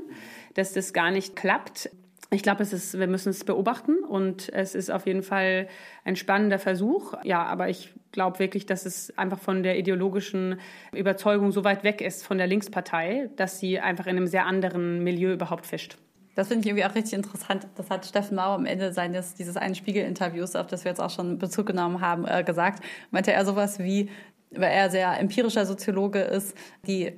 dass 0.54 0.72
das 0.72 0.92
gar 0.92 1.10
nicht 1.10 1.34
klappt. 1.34 1.90
Ich 2.30 2.42
glaube, 2.42 2.62
es 2.62 2.72
ist, 2.72 2.98
wir 2.98 3.06
müssen 3.06 3.28
es 3.28 3.44
beobachten 3.44 3.98
und 3.98 4.52
es 4.52 4.74
ist 4.74 4.90
auf 4.90 5.06
jeden 5.06 5.22
Fall 5.22 5.68
ein 6.04 6.16
spannender 6.16 6.58
Versuch. 6.58 7.14
Ja, 7.22 7.44
aber 7.44 7.68
ich 7.68 7.94
glaube 8.12 8.38
wirklich, 8.38 8.66
dass 8.66 8.86
es 8.86 9.16
einfach 9.16 9.38
von 9.38 9.62
der 9.62 9.78
ideologischen 9.78 10.58
Überzeugung 10.92 11.52
so 11.52 11.64
weit 11.64 11.84
weg 11.84 12.00
ist 12.00 12.24
von 12.26 12.38
der 12.38 12.46
Linkspartei, 12.46 13.30
dass 13.36 13.58
sie 13.58 13.78
einfach 13.78 14.06
in 14.06 14.16
einem 14.16 14.26
sehr 14.26 14.46
anderen 14.46 15.04
Milieu 15.04 15.32
überhaupt 15.32 15.66
fischt. 15.66 15.98
Das 16.34 16.48
finde 16.48 16.62
ich 16.62 16.66
irgendwie 16.66 16.84
auch 16.84 16.94
richtig 16.94 17.12
interessant. 17.14 17.68
Das 17.76 17.90
hat 17.90 18.06
Steffen 18.06 18.36
Mau 18.36 18.54
am 18.54 18.66
Ende 18.66 18.92
seines 18.92 19.34
dieses 19.34 19.56
einen 19.56 19.74
Spiegel-Interviews, 19.74 20.56
auf 20.56 20.66
das 20.66 20.84
wir 20.84 20.90
jetzt 20.90 21.00
auch 21.00 21.10
schon 21.10 21.38
Bezug 21.38 21.66
genommen 21.66 22.00
haben, 22.00 22.26
äh, 22.26 22.42
gesagt. 22.42 22.82
Meinte 23.10 23.32
er 23.32 23.44
sowas 23.44 23.78
wie, 23.78 24.10
weil 24.50 24.72
er 24.72 24.90
sehr 24.90 25.18
empirischer 25.20 25.64
Soziologe 25.66 26.20
ist, 26.20 26.56
die 26.86 27.12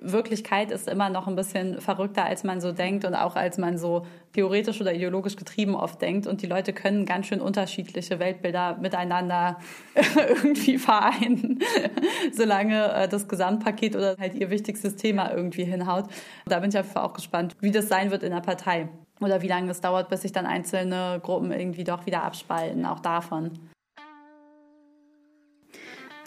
Wirklichkeit 0.00 0.70
ist 0.70 0.88
immer 0.88 1.10
noch 1.10 1.26
ein 1.26 1.36
bisschen 1.36 1.80
verrückter, 1.80 2.24
als 2.24 2.44
man 2.44 2.60
so 2.60 2.72
denkt 2.72 3.04
und 3.04 3.14
auch 3.14 3.36
als 3.36 3.58
man 3.58 3.78
so 3.78 4.06
theoretisch 4.32 4.80
oder 4.80 4.94
ideologisch 4.94 5.36
getrieben 5.36 5.74
oft 5.74 6.00
denkt. 6.00 6.26
Und 6.26 6.42
die 6.42 6.46
Leute 6.46 6.72
können 6.72 7.04
ganz 7.04 7.26
schön 7.26 7.40
unterschiedliche 7.40 8.18
Weltbilder 8.18 8.78
miteinander 8.80 9.58
irgendwie 10.28 10.78
vereinen, 10.78 11.58
solange 12.32 12.92
äh, 12.92 13.08
das 13.08 13.28
Gesamtpaket 13.28 13.96
oder 13.96 14.16
halt 14.18 14.34
ihr 14.34 14.50
wichtigstes 14.50 14.96
Thema 14.96 15.32
irgendwie 15.32 15.64
hinhaut. 15.64 16.06
Da 16.46 16.60
bin 16.60 16.70
ich 16.70 16.78
einfach 16.78 17.02
auch 17.02 17.12
gespannt, 17.12 17.56
wie 17.60 17.70
das 17.70 17.88
sein 17.88 18.10
wird 18.10 18.22
in 18.22 18.32
der 18.32 18.40
Partei 18.40 18.88
oder 19.20 19.42
wie 19.42 19.48
lange 19.48 19.70
es 19.70 19.80
dauert, 19.80 20.08
bis 20.08 20.22
sich 20.22 20.32
dann 20.32 20.46
einzelne 20.46 21.20
Gruppen 21.22 21.52
irgendwie 21.52 21.84
doch 21.84 22.06
wieder 22.06 22.22
abspalten, 22.22 22.86
auch 22.86 23.00
davon. 23.00 23.58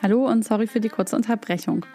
Hallo 0.03 0.27
und 0.27 0.43
sorry 0.43 0.67
für 0.67 0.81
die 0.81 0.89
kurze 0.89 1.15
Unterbrechung. 1.15 1.85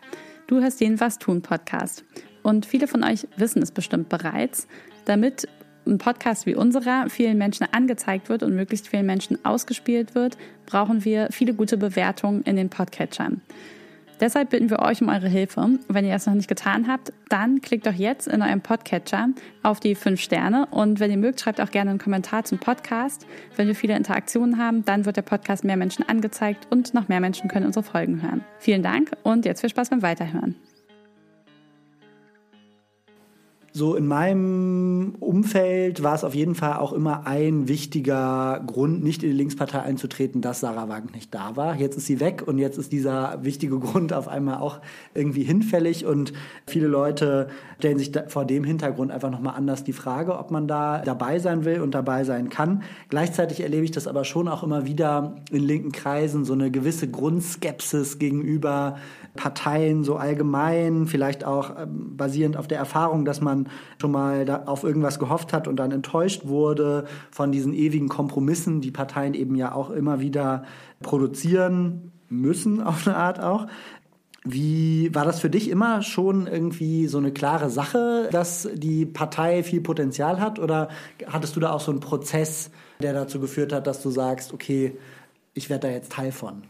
Du 0.48 0.62
hörst 0.62 0.80
den 0.80 0.98
Was 0.98 1.18
tun 1.18 1.42
Podcast. 1.42 2.06
Und 2.42 2.64
viele 2.64 2.88
von 2.88 3.04
euch 3.04 3.28
wissen 3.36 3.60
es 3.60 3.70
bestimmt 3.70 4.08
bereits. 4.08 4.66
Damit 5.04 5.46
ein 5.86 5.98
Podcast 5.98 6.46
wie 6.46 6.54
unserer 6.54 7.10
vielen 7.10 7.36
Menschen 7.36 7.66
angezeigt 7.70 8.30
wird 8.30 8.42
und 8.42 8.54
möglichst 8.54 8.88
vielen 8.88 9.04
Menschen 9.04 9.44
ausgespielt 9.44 10.14
wird, 10.14 10.38
brauchen 10.64 11.04
wir 11.04 11.28
viele 11.32 11.52
gute 11.52 11.76
Bewertungen 11.76 12.42
in 12.44 12.56
den 12.56 12.70
Podcatchern. 12.70 13.42
Deshalb 14.20 14.50
bitten 14.50 14.70
wir 14.70 14.80
euch 14.80 15.00
um 15.00 15.08
eure 15.08 15.28
Hilfe. 15.28 15.78
Wenn 15.88 16.04
ihr 16.04 16.12
das 16.12 16.26
noch 16.26 16.34
nicht 16.34 16.48
getan 16.48 16.88
habt, 16.88 17.12
dann 17.28 17.60
klickt 17.60 17.86
doch 17.86 17.92
jetzt 17.92 18.26
in 18.26 18.42
eurem 18.42 18.60
Podcatcher 18.60 19.28
auf 19.62 19.80
die 19.80 19.94
fünf 19.94 20.20
Sterne 20.20 20.66
und 20.70 21.00
wenn 21.00 21.10
ihr 21.10 21.16
mögt, 21.16 21.40
schreibt 21.40 21.60
auch 21.60 21.70
gerne 21.70 21.90
einen 21.90 21.98
Kommentar 21.98 22.44
zum 22.44 22.58
Podcast. 22.58 23.26
Wenn 23.56 23.68
wir 23.68 23.74
viele 23.74 23.96
Interaktionen 23.96 24.58
haben, 24.58 24.84
dann 24.84 25.04
wird 25.04 25.16
der 25.16 25.22
Podcast 25.22 25.64
mehr 25.64 25.76
Menschen 25.76 26.08
angezeigt 26.08 26.66
und 26.70 26.94
noch 26.94 27.08
mehr 27.08 27.20
Menschen 27.20 27.48
können 27.48 27.66
unsere 27.66 27.84
Folgen 27.84 28.22
hören. 28.22 28.44
Vielen 28.58 28.82
Dank 28.82 29.12
und 29.22 29.44
jetzt 29.44 29.60
viel 29.60 29.70
Spaß 29.70 29.90
beim 29.90 30.02
Weiterhören. 30.02 30.56
So 33.72 33.94
in 33.94 34.06
meinem 34.06 35.14
Umfeld 35.20 36.02
war 36.02 36.14
es 36.14 36.24
auf 36.24 36.34
jeden 36.34 36.54
Fall 36.54 36.78
auch 36.78 36.92
immer 36.92 37.26
ein 37.26 37.68
wichtiger 37.68 38.62
Grund, 38.66 39.04
nicht 39.04 39.22
in 39.22 39.30
die 39.30 39.36
Linkspartei 39.36 39.80
einzutreten, 39.80 40.40
dass 40.40 40.60
Sarah 40.60 40.88
Wagenknecht 40.88 41.34
da 41.34 41.54
war. 41.54 41.76
Jetzt 41.76 41.96
ist 41.96 42.06
sie 42.06 42.18
weg 42.18 42.42
und 42.46 42.58
jetzt 42.58 42.78
ist 42.78 42.92
dieser 42.92 43.44
wichtige 43.44 43.78
Grund 43.78 44.12
auf 44.12 44.26
einmal 44.26 44.58
auch 44.58 44.80
irgendwie 45.14 45.42
hinfällig 45.42 46.06
und 46.06 46.32
viele 46.66 46.86
Leute 46.86 47.48
stellen 47.78 47.98
sich 47.98 48.10
vor 48.28 48.46
dem 48.46 48.64
Hintergrund 48.64 49.12
einfach 49.12 49.30
nochmal 49.30 49.54
anders 49.54 49.84
die 49.84 49.92
Frage, 49.92 50.38
ob 50.38 50.50
man 50.50 50.66
da 50.66 51.02
dabei 51.02 51.38
sein 51.38 51.64
will 51.64 51.80
und 51.80 51.94
dabei 51.94 52.24
sein 52.24 52.48
kann. 52.48 52.82
Gleichzeitig 53.10 53.60
erlebe 53.60 53.84
ich 53.84 53.90
das 53.90 54.06
aber 54.06 54.24
schon 54.24 54.48
auch 54.48 54.62
immer 54.62 54.86
wieder 54.86 55.36
in 55.50 55.62
linken 55.62 55.92
Kreisen, 55.92 56.44
so 56.46 56.54
eine 56.54 56.70
gewisse 56.70 57.08
Grundskepsis 57.08 58.18
gegenüber 58.18 58.96
Parteien 59.38 60.04
so 60.04 60.16
allgemein, 60.16 61.06
vielleicht 61.06 61.44
auch 61.44 61.78
ähm, 61.78 62.16
basierend 62.16 62.56
auf 62.56 62.66
der 62.66 62.78
Erfahrung, 62.78 63.24
dass 63.24 63.40
man 63.64 63.72
schon 64.00 64.10
mal 64.10 64.62
auf 64.66 64.84
irgendwas 64.84 65.18
gehofft 65.18 65.52
hat 65.52 65.68
und 65.68 65.76
dann 65.76 65.92
enttäuscht 65.92 66.46
wurde 66.46 67.06
von 67.30 67.52
diesen 67.52 67.74
ewigen 67.74 68.08
Kompromissen, 68.08 68.80
die 68.80 68.90
Parteien 68.90 69.34
eben 69.34 69.54
ja 69.54 69.72
auch 69.72 69.90
immer 69.90 70.20
wieder 70.20 70.64
produzieren 71.00 72.12
müssen, 72.28 72.82
auf 72.82 73.06
eine 73.06 73.16
Art 73.16 73.40
auch. 73.40 73.66
Wie 74.44 75.14
war 75.14 75.24
das 75.24 75.40
für 75.40 75.50
dich 75.50 75.68
immer 75.68 76.00
schon 76.02 76.46
irgendwie 76.46 77.06
so 77.06 77.18
eine 77.18 77.32
klare 77.32 77.70
Sache, 77.70 78.28
dass 78.30 78.68
die 78.72 79.04
Partei 79.04 79.62
viel 79.62 79.80
Potenzial 79.80 80.40
hat? 80.40 80.58
Oder 80.58 80.88
hattest 81.26 81.56
du 81.56 81.60
da 81.60 81.72
auch 81.72 81.80
so 81.80 81.90
einen 81.90 82.00
Prozess, 82.00 82.70
der 83.02 83.12
dazu 83.12 83.40
geführt 83.40 83.72
hat, 83.72 83.86
dass 83.86 84.02
du 84.02 84.10
sagst, 84.10 84.54
okay, 84.54 84.96
ich 85.54 85.68
werde 85.68 85.88
da 85.88 85.92
jetzt 85.92 86.12
Teil 86.12 86.32
von? 86.32 86.62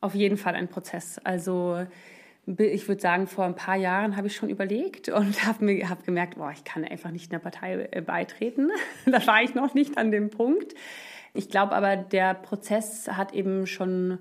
Auf 0.00 0.14
jeden 0.14 0.36
Fall 0.36 0.54
ein 0.54 0.68
Prozess. 0.68 1.20
Also 1.22 1.84
ich 2.46 2.88
würde 2.88 3.00
sagen, 3.00 3.26
vor 3.28 3.44
ein 3.44 3.54
paar 3.54 3.76
Jahren 3.76 4.16
habe 4.16 4.26
ich 4.26 4.34
schon 4.34 4.48
überlegt 4.48 5.08
und 5.08 5.46
habe 5.46 5.64
mir 5.64 5.88
hab 5.88 6.04
gemerkt, 6.04 6.36
boah, 6.36 6.50
ich 6.52 6.64
kann 6.64 6.84
einfach 6.84 7.10
nicht 7.10 7.32
einer 7.32 7.40
Partei 7.40 7.88
äh, 7.90 8.00
beitreten. 8.00 8.70
da 9.06 9.24
war 9.26 9.42
ich 9.42 9.54
noch 9.54 9.74
nicht 9.74 9.96
an 9.96 10.10
dem 10.10 10.30
Punkt. 10.30 10.74
Ich 11.34 11.48
glaube 11.48 11.72
aber, 11.72 11.96
der 11.96 12.34
Prozess 12.34 13.08
hat 13.08 13.32
eben 13.32 13.66
schon 13.66 14.18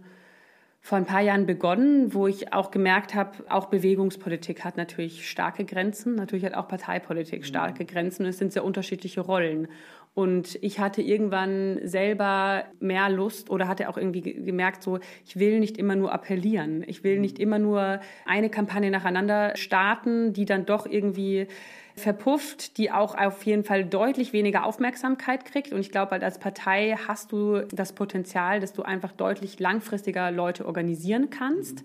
vor 0.84 0.98
ein 0.98 1.06
paar 1.06 1.22
Jahren 1.22 1.46
begonnen, 1.46 2.14
wo 2.14 2.26
ich 2.26 2.54
auch 2.54 2.72
gemerkt 2.72 3.14
habe, 3.14 3.32
auch 3.50 3.68
Bewegungspolitik 3.68 4.64
hat 4.64 4.78
natürlich 4.78 5.30
starke 5.30 5.64
Grenzen, 5.64 6.16
natürlich 6.16 6.44
hat 6.44 6.56
auch 6.56 6.68
Parteipolitik 6.68 7.46
starke 7.46 7.86
Grenzen 7.86 8.24
und 8.24 8.30
es 8.30 8.40
sind 8.40 8.52
sehr 8.52 8.66
unterschiedliche 8.66 9.22
Rollen. 9.22 9.68
Und 10.14 10.60
ich 10.62 10.80
hatte 10.80 11.02
irgendwann 11.02 11.80
selber 11.84 12.66
mehr 12.80 13.10
Lust 13.10 13.50
oder 13.50 13.68
hatte 13.70 13.88
auch 13.88 13.98
irgendwie 13.98 14.22
gemerkt, 14.22 14.84
so, 14.84 15.00
ich 15.26 15.40
will 15.40 15.60
nicht 15.60 15.78
immer 15.78 15.96
nur 15.96 16.12
appellieren. 16.12 16.84
Ich 16.86 17.04
will 17.06 17.20
nicht 17.20 17.40
immer 17.40 17.60
nur 17.60 18.02
eine 18.26 18.50
Kampagne 18.50 18.92
nacheinander 18.92 19.56
starten, 19.56 20.34
die 20.34 20.44
dann 20.44 20.66
doch 20.66 20.86
irgendwie 20.86 21.48
verpufft, 21.96 22.78
die 22.78 22.92
auch 22.92 23.16
auf 23.18 23.44
jeden 23.44 23.64
Fall 23.64 23.86
deutlich 23.86 24.34
weniger 24.34 24.66
Aufmerksamkeit 24.66 25.46
kriegt. 25.46 25.72
Und 25.74 25.80
ich 25.80 25.92
glaube, 25.92 26.12
halt 26.12 26.24
als 26.24 26.40
Partei 26.40 26.96
hast 27.08 27.32
du 27.32 27.62
das 27.72 27.94
Potenzial, 27.94 28.60
dass 28.60 28.74
du 28.74 28.84
einfach 28.84 29.12
deutlich 29.12 29.60
langfristiger 29.60 30.32
Leute 30.32 30.66
organisieren 30.66 31.30
kannst. 31.30 31.84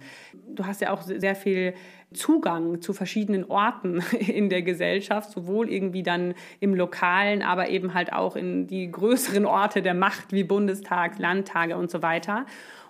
Du 0.49 0.67
hast 0.67 0.81
ja 0.81 0.93
auch 0.93 1.03
sehr 1.03 1.35
viel 1.35 1.75
Zugang 2.13 2.81
zu 2.81 2.93
verschiedenen 2.93 3.45
Orten 3.45 4.03
in 4.19 4.49
der 4.49 4.63
Gesellschaft, 4.63 5.31
sowohl 5.31 5.71
irgendwie 5.71 6.03
dann 6.03 6.35
im 6.61 6.75
Lokalen, 6.75 7.43
aber 7.43 7.69
eben 7.69 7.95
halt 7.95 8.13
auch 8.13 8.37
in 8.37 8.67
die 8.67 8.91
größeren 8.91 9.45
Orte 9.45 9.83
der 9.83 9.95
Macht 9.95 10.33
wie 10.33 10.45
Bundestag, 10.45 11.19
Landtage 11.19 11.77
und 11.77 11.91
so 11.91 12.03
weiter. 12.03 12.47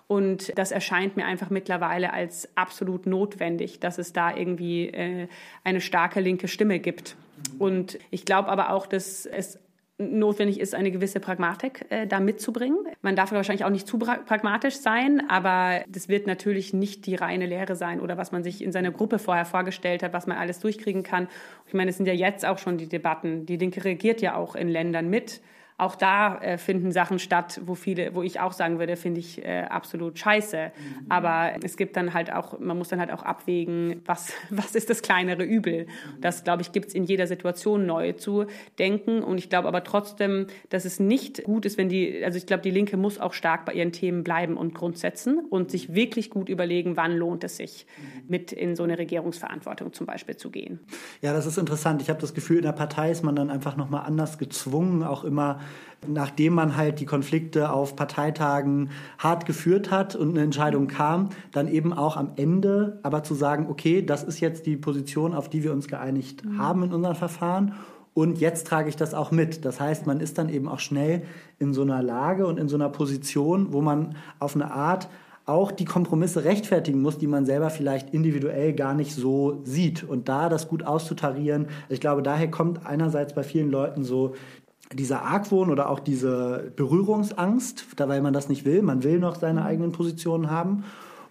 Und 0.07 0.57
das 0.57 0.71
erscheint 0.71 1.17
mir 1.17 1.25
einfach 1.25 1.49
mittlerweile 1.49 2.13
als 2.13 2.49
absolut 2.55 3.05
notwendig, 3.05 3.79
dass 3.79 3.97
es 3.97 4.13
da 4.13 4.35
irgendwie 4.35 4.87
äh, 4.87 5.27
eine 5.63 5.81
starke 5.81 6.21
linke 6.21 6.47
Stimme 6.47 6.79
gibt. 6.79 7.17
Und 7.59 7.99
ich 8.09 8.23
glaube 8.23 8.47
aber 8.47 8.71
auch, 8.71 8.87
dass 8.87 9.25
es 9.25 9.59
notwendig 9.99 10.59
ist, 10.59 10.75
eine 10.75 10.91
gewisse 10.91 11.19
Pragmatik 11.19 11.85
äh, 11.89 12.05
da 12.05 12.19
mitzubringen. 12.19 12.77
Man 13.01 13.15
darf 13.15 13.31
wahrscheinlich 13.31 13.65
auch 13.65 13.71
nicht 13.71 13.87
zu 13.87 13.97
pragmatisch 13.97 14.75
sein, 14.75 15.27
aber 15.27 15.83
das 15.89 16.07
wird 16.07 16.27
natürlich 16.27 16.71
nicht 16.71 17.07
die 17.07 17.15
reine 17.15 17.47
Lehre 17.47 17.75
sein 17.75 17.99
oder 17.99 18.15
was 18.15 18.31
man 18.31 18.43
sich 18.43 18.63
in 18.63 18.71
seiner 18.71 18.91
Gruppe 18.91 19.17
vorher 19.17 19.45
vorgestellt 19.45 20.03
hat, 20.03 20.13
was 20.13 20.27
man 20.27 20.37
alles 20.37 20.59
durchkriegen 20.59 21.01
kann. 21.01 21.27
Ich 21.65 21.73
meine, 21.73 21.89
es 21.89 21.97
sind 21.97 22.05
ja 22.05 22.13
jetzt 22.13 22.45
auch 22.45 22.59
schon 22.59 22.77
die 22.77 22.87
Debatten. 22.87 23.47
Die 23.47 23.57
Linke 23.57 23.83
regiert 23.83 24.21
ja 24.21 24.35
auch 24.35 24.55
in 24.55 24.69
Ländern 24.69 25.09
mit 25.09 25.41
Auch 25.79 25.95
da 25.95 26.39
äh, 26.39 26.57
finden 26.57 26.91
Sachen 26.91 27.19
statt, 27.19 27.61
wo 27.63 27.75
viele, 27.75 28.15
wo 28.15 28.23
ich 28.23 28.39
auch 28.39 28.51
sagen 28.51 28.79
würde, 28.79 28.95
finde 28.95 29.19
ich 29.19 29.45
äh, 29.45 29.65
absolut 29.69 30.17
scheiße. 30.17 30.71
Mhm. 30.75 31.05
Aber 31.07 31.51
es 31.63 31.77
gibt 31.77 31.95
dann 31.95 32.15
halt 32.15 32.33
auch, 32.33 32.59
man 32.59 32.79
muss 32.79 32.87
dann 32.87 32.99
halt 32.99 33.11
auch 33.11 33.21
abwägen, 33.21 34.01
was, 34.05 34.33
was 34.49 34.73
ist 34.73 34.89
das 34.89 35.03
kleinere 35.03 35.43
Übel. 35.43 35.85
Das, 36.19 36.43
glaube 36.43 36.63
ich, 36.63 36.71
gibt 36.71 36.87
es 36.87 36.95
in 36.95 37.03
jeder 37.03 37.27
Situation 37.27 37.85
neu 37.85 38.13
zu 38.13 38.45
denken. 38.79 39.21
Und 39.21 39.37
ich 39.37 39.49
glaube 39.49 39.67
aber 39.67 39.83
trotzdem, 39.83 40.47
dass 40.69 40.83
es 40.83 40.99
nicht 40.99 41.43
gut 41.43 41.63
ist, 41.67 41.77
wenn 41.77 41.89
die, 41.89 42.25
also 42.25 42.39
ich 42.39 42.47
glaube, 42.47 42.63
die 42.63 42.71
Linke 42.71 42.97
muss 42.97 43.19
auch 43.19 43.33
stark 43.33 43.65
bei 43.65 43.73
ihren 43.73 43.91
Themen 43.91 44.23
bleiben 44.23 44.57
und 44.57 44.73
Grundsätzen 44.73 45.45
und 45.47 45.69
sich 45.69 45.93
wirklich 45.93 46.31
gut 46.31 46.49
überlegen, 46.49 46.97
wann 46.97 47.15
lohnt 47.15 47.43
es 47.43 47.57
sich, 47.57 47.85
mit 48.27 48.51
in 48.51 48.75
so 48.75 48.81
eine 48.81 48.97
Regierungsverantwortung 48.97 49.93
zum 49.93 50.07
Beispiel 50.07 50.37
zu 50.37 50.49
gehen. 50.49 50.79
Ja, 51.21 51.33
das 51.33 51.45
ist 51.45 51.59
interessant. 51.59 52.01
Ich 52.01 52.09
habe 52.09 52.19
das 52.19 52.33
Gefühl, 52.33 52.57
in 52.57 52.63
der 52.63 52.71
Partei 52.71 53.11
ist 53.11 53.23
man 53.23 53.35
dann 53.35 53.51
einfach 53.51 53.77
nochmal 53.77 54.07
anders 54.07 54.39
gezwungen, 54.39 55.03
auch 55.03 55.23
immer 55.23 55.59
nachdem 56.07 56.53
man 56.53 56.77
halt 56.77 56.99
die 56.99 57.05
Konflikte 57.05 57.71
auf 57.71 57.95
Parteitagen 57.95 58.91
hart 59.17 59.45
geführt 59.45 59.89
hat 59.89 60.15
und 60.15 60.31
eine 60.31 60.41
Entscheidung 60.41 60.87
kam, 60.87 61.29
dann 61.51 61.67
eben 61.67 61.91
auch 61.91 62.17
am 62.17 62.31
Ende 62.35 62.99
aber 63.03 63.23
zu 63.23 63.33
sagen, 63.33 63.67
okay, 63.69 64.01
das 64.05 64.23
ist 64.23 64.39
jetzt 64.39 64.65
die 64.65 64.77
Position, 64.77 65.33
auf 65.33 65.49
die 65.49 65.63
wir 65.63 65.73
uns 65.73 65.87
geeinigt 65.87 66.45
mhm. 66.45 66.57
haben 66.59 66.83
in 66.83 66.93
unserem 66.93 67.15
Verfahren 67.15 67.73
und 68.17 68.39
jetzt 68.39 68.65
trage 68.65 68.89
ich 68.89 68.95
das 68.95 69.13
auch 69.13 69.29
mit. 69.29 69.63
Das 69.63 69.79
heißt, 69.79 70.07
man 70.07 70.21
ist 70.21 70.39
dann 70.39 70.49
eben 70.49 70.67
auch 70.67 70.79
schnell 70.79 71.21
in 71.59 71.71
so 71.71 71.83
einer 71.83 72.01
Lage 72.01 72.47
und 72.47 72.57
in 72.57 72.67
so 72.67 72.75
einer 72.75 72.89
Position, 72.89 73.73
wo 73.73 73.81
man 73.81 74.15
auf 74.39 74.55
eine 74.55 74.71
Art 74.71 75.07
auch 75.45 75.71
die 75.71 75.85
Kompromisse 75.85 76.43
rechtfertigen 76.43 76.99
muss, 76.99 77.19
die 77.19 77.27
man 77.27 77.45
selber 77.45 77.69
vielleicht 77.69 78.15
individuell 78.15 78.73
gar 78.73 78.95
nicht 78.95 79.13
so 79.13 79.61
sieht. 79.65 80.03
Und 80.03 80.29
da 80.29 80.49
das 80.49 80.67
gut 80.67 80.81
auszutarieren, 80.81 81.67
ich 81.89 82.01
glaube, 82.01 82.23
daher 82.23 82.49
kommt 82.49 82.87
einerseits 82.87 83.35
bei 83.35 83.43
vielen 83.43 83.69
Leuten 83.69 84.03
so 84.03 84.33
dieser 84.93 85.23
Argwohn 85.23 85.69
oder 85.69 85.89
auch 85.89 85.99
diese 85.99 86.71
Berührungsangst, 86.75 87.85
weil 87.97 88.21
man 88.21 88.33
das 88.33 88.49
nicht 88.49 88.65
will. 88.65 88.81
Man 88.81 89.03
will 89.03 89.19
noch 89.19 89.35
seine 89.35 89.65
eigenen 89.65 89.91
Positionen 89.91 90.49
haben. 90.49 90.83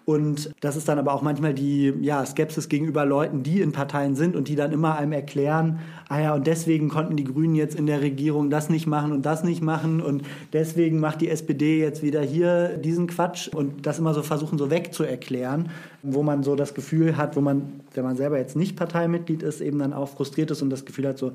Und 0.06 0.52
das 0.60 0.76
ist 0.76 0.88
dann 0.88 1.00
aber 1.00 1.12
auch 1.12 1.22
manchmal 1.22 1.52
die 1.52 1.92
ja, 2.00 2.24
Skepsis 2.24 2.68
gegenüber 2.68 3.04
Leuten, 3.04 3.42
die 3.42 3.60
in 3.60 3.72
Parteien 3.72 4.14
sind 4.14 4.36
und 4.36 4.46
die 4.46 4.54
dann 4.54 4.70
immer 4.70 4.96
einem 4.96 5.10
erklären, 5.10 5.80
ah 6.08 6.20
ja, 6.20 6.34
und 6.34 6.46
deswegen 6.46 6.88
konnten 6.88 7.16
die 7.16 7.24
Grünen 7.24 7.56
jetzt 7.56 7.76
in 7.76 7.86
der 7.86 8.00
Regierung 8.00 8.48
das 8.48 8.70
nicht 8.70 8.86
machen 8.86 9.10
und 9.10 9.26
das 9.26 9.42
nicht 9.42 9.62
machen 9.62 10.00
und 10.00 10.22
deswegen 10.52 11.00
macht 11.00 11.22
die 11.22 11.28
SPD 11.28 11.80
jetzt 11.80 12.04
wieder 12.04 12.22
hier 12.22 12.76
diesen 12.76 13.08
Quatsch 13.08 13.48
und 13.48 13.84
das 13.84 13.98
immer 13.98 14.14
so 14.14 14.22
versuchen, 14.22 14.58
so 14.58 14.70
wegzuerklären, 14.70 15.70
wo 16.04 16.22
man 16.22 16.44
so 16.44 16.54
das 16.54 16.74
Gefühl 16.74 17.16
hat, 17.16 17.34
wo 17.34 17.40
man, 17.40 17.80
wenn 17.94 18.04
man 18.04 18.16
selber 18.16 18.38
jetzt 18.38 18.54
nicht 18.54 18.76
Parteimitglied 18.76 19.42
ist, 19.42 19.60
eben 19.60 19.80
dann 19.80 19.92
auch 19.92 20.10
frustriert 20.10 20.52
ist 20.52 20.62
und 20.62 20.70
das 20.70 20.84
Gefühl 20.84 21.08
hat, 21.08 21.18
so, 21.18 21.32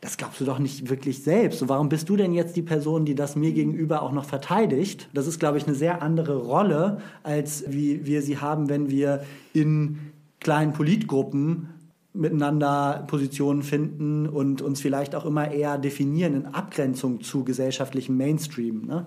das 0.00 0.16
glaubst 0.16 0.40
du 0.40 0.44
doch 0.44 0.58
nicht 0.58 0.88
wirklich 0.90 1.22
selbst. 1.22 1.68
Warum 1.68 1.88
bist 1.88 2.08
du 2.08 2.16
denn 2.16 2.32
jetzt 2.32 2.56
die 2.56 2.62
Person, 2.62 3.04
die 3.04 3.14
das 3.14 3.36
mir 3.36 3.52
gegenüber 3.52 4.02
auch 4.02 4.12
noch 4.12 4.24
verteidigt? 4.24 5.08
Das 5.12 5.26
ist, 5.26 5.40
glaube 5.40 5.58
ich, 5.58 5.66
eine 5.66 5.74
sehr 5.74 6.02
andere 6.02 6.36
Rolle, 6.36 6.98
als 7.22 7.64
wie 7.68 8.06
wir 8.06 8.22
sie 8.22 8.38
haben, 8.38 8.68
wenn 8.68 8.90
wir 8.90 9.24
in 9.52 9.98
kleinen 10.40 10.72
Politgruppen 10.72 11.68
miteinander 12.12 13.04
Positionen 13.06 13.62
finden 13.62 14.26
und 14.26 14.62
uns 14.62 14.80
vielleicht 14.80 15.14
auch 15.14 15.24
immer 15.24 15.50
eher 15.50 15.78
definieren 15.78 16.34
in 16.34 16.46
Abgrenzung 16.46 17.20
zu 17.20 17.44
gesellschaftlichem 17.44 18.16
Mainstream. 18.16 18.86
Ne? 18.86 19.06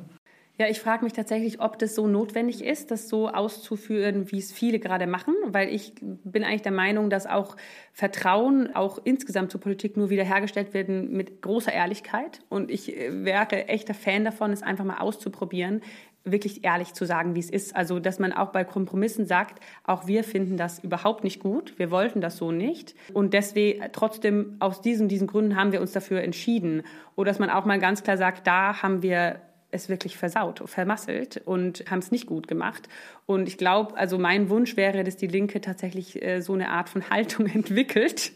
Ja, 0.58 0.68
ich 0.68 0.80
frage 0.80 1.04
mich 1.04 1.14
tatsächlich, 1.14 1.60
ob 1.60 1.80
das 1.80 1.96
so 1.96 2.08
notwendig 2.08 2.64
ist, 2.64 2.92
das 2.92 3.10
so 3.10 3.30
auszuführen, 3.30 4.32
wie 4.32 4.38
es 4.38 4.52
viele 4.52 4.80
gerade 4.80 5.08
machen, 5.08 5.34
weil 5.48 5.70
ich 5.70 5.94
bin 6.02 6.44
eigentlich 6.44 6.62
der 6.62 6.72
Meinung, 6.72 7.10
dass 7.10 7.26
auch 7.26 7.56
Vertrauen 7.94 8.76
auch 8.76 9.00
insgesamt 9.04 9.52
zur 9.52 9.62
Politik 9.62 9.98
nur 9.98 10.10
wiederhergestellt 10.10 10.74
werden 10.74 11.14
mit 11.14 11.42
großer 11.42 11.74
Ehrlichkeit. 11.74 12.42
Und 12.50 12.70
ich 12.70 12.96
äh, 12.96 13.24
wäre 13.26 13.70
echter 13.70 13.94
Fan 13.94 14.24
davon, 14.24 14.52
es 14.52 14.62
einfach 14.62 14.86
mal 14.86 15.00
auszuprobieren, 15.00 15.82
wirklich 16.24 16.64
ehrlich 16.64 16.94
zu 16.94 17.06
sagen, 17.06 17.34
wie 17.34 17.40
es 17.40 17.50
ist. 17.50 17.76
Also, 17.76 18.00
dass 18.00 18.20
man 18.20 18.32
auch 18.32 18.52
bei 18.52 18.64
Kompromissen 18.64 19.26
sagt, 19.26 19.64
auch 19.84 20.06
wir 20.06 20.24
finden 20.24 20.58
das 20.58 20.80
überhaupt 20.80 21.24
nicht 21.24 21.40
gut, 21.40 21.74
wir 21.78 21.90
wollten 21.90 22.22
das 22.22 22.38
so 22.38 22.52
nicht. 22.52 22.94
Und 23.14 23.34
deswegen 23.34 23.84
trotzdem 23.94 24.58
aus 24.60 24.82
diesen, 24.82 25.08
diesen 25.08 25.28
Gründen 25.28 25.56
haben 25.56 25.72
wir 25.72 25.82
uns 25.82 25.94
dafür 25.94 26.22
entschieden. 26.22 26.84
Oder 27.16 27.32
dass 27.32 27.40
man 27.40 27.50
auch 27.50 27.66
mal 27.66 27.80
ganz 27.80 28.04
klar 28.04 28.18
sagt, 28.18 28.46
da 28.46 28.84
haben 28.84 29.02
wir 29.02 29.42
es 29.72 29.90
wirklich 29.90 30.18
versaut, 30.18 30.62
vermasselt 30.66 31.42
und 31.46 31.86
haben 31.90 32.00
es 32.00 32.12
nicht 32.12 32.28
gut 32.28 32.48
gemacht. 32.48 32.88
Und 33.26 33.48
ich 33.48 33.58
glaube, 33.58 33.98
also 33.98 34.18
mein 34.18 34.50
Wunsch 34.50 34.76
wäre, 34.76 35.04
dass 35.04 35.16
die 35.16 35.28
Linke 35.28 35.62
tatsächlich 35.62 36.22
äh, 36.22 36.42
so 36.42 36.54
eine 36.54 36.70
Art 36.70 36.90
von 36.90 37.10
Haltung 37.10 37.48
entwickelt, 37.48 38.34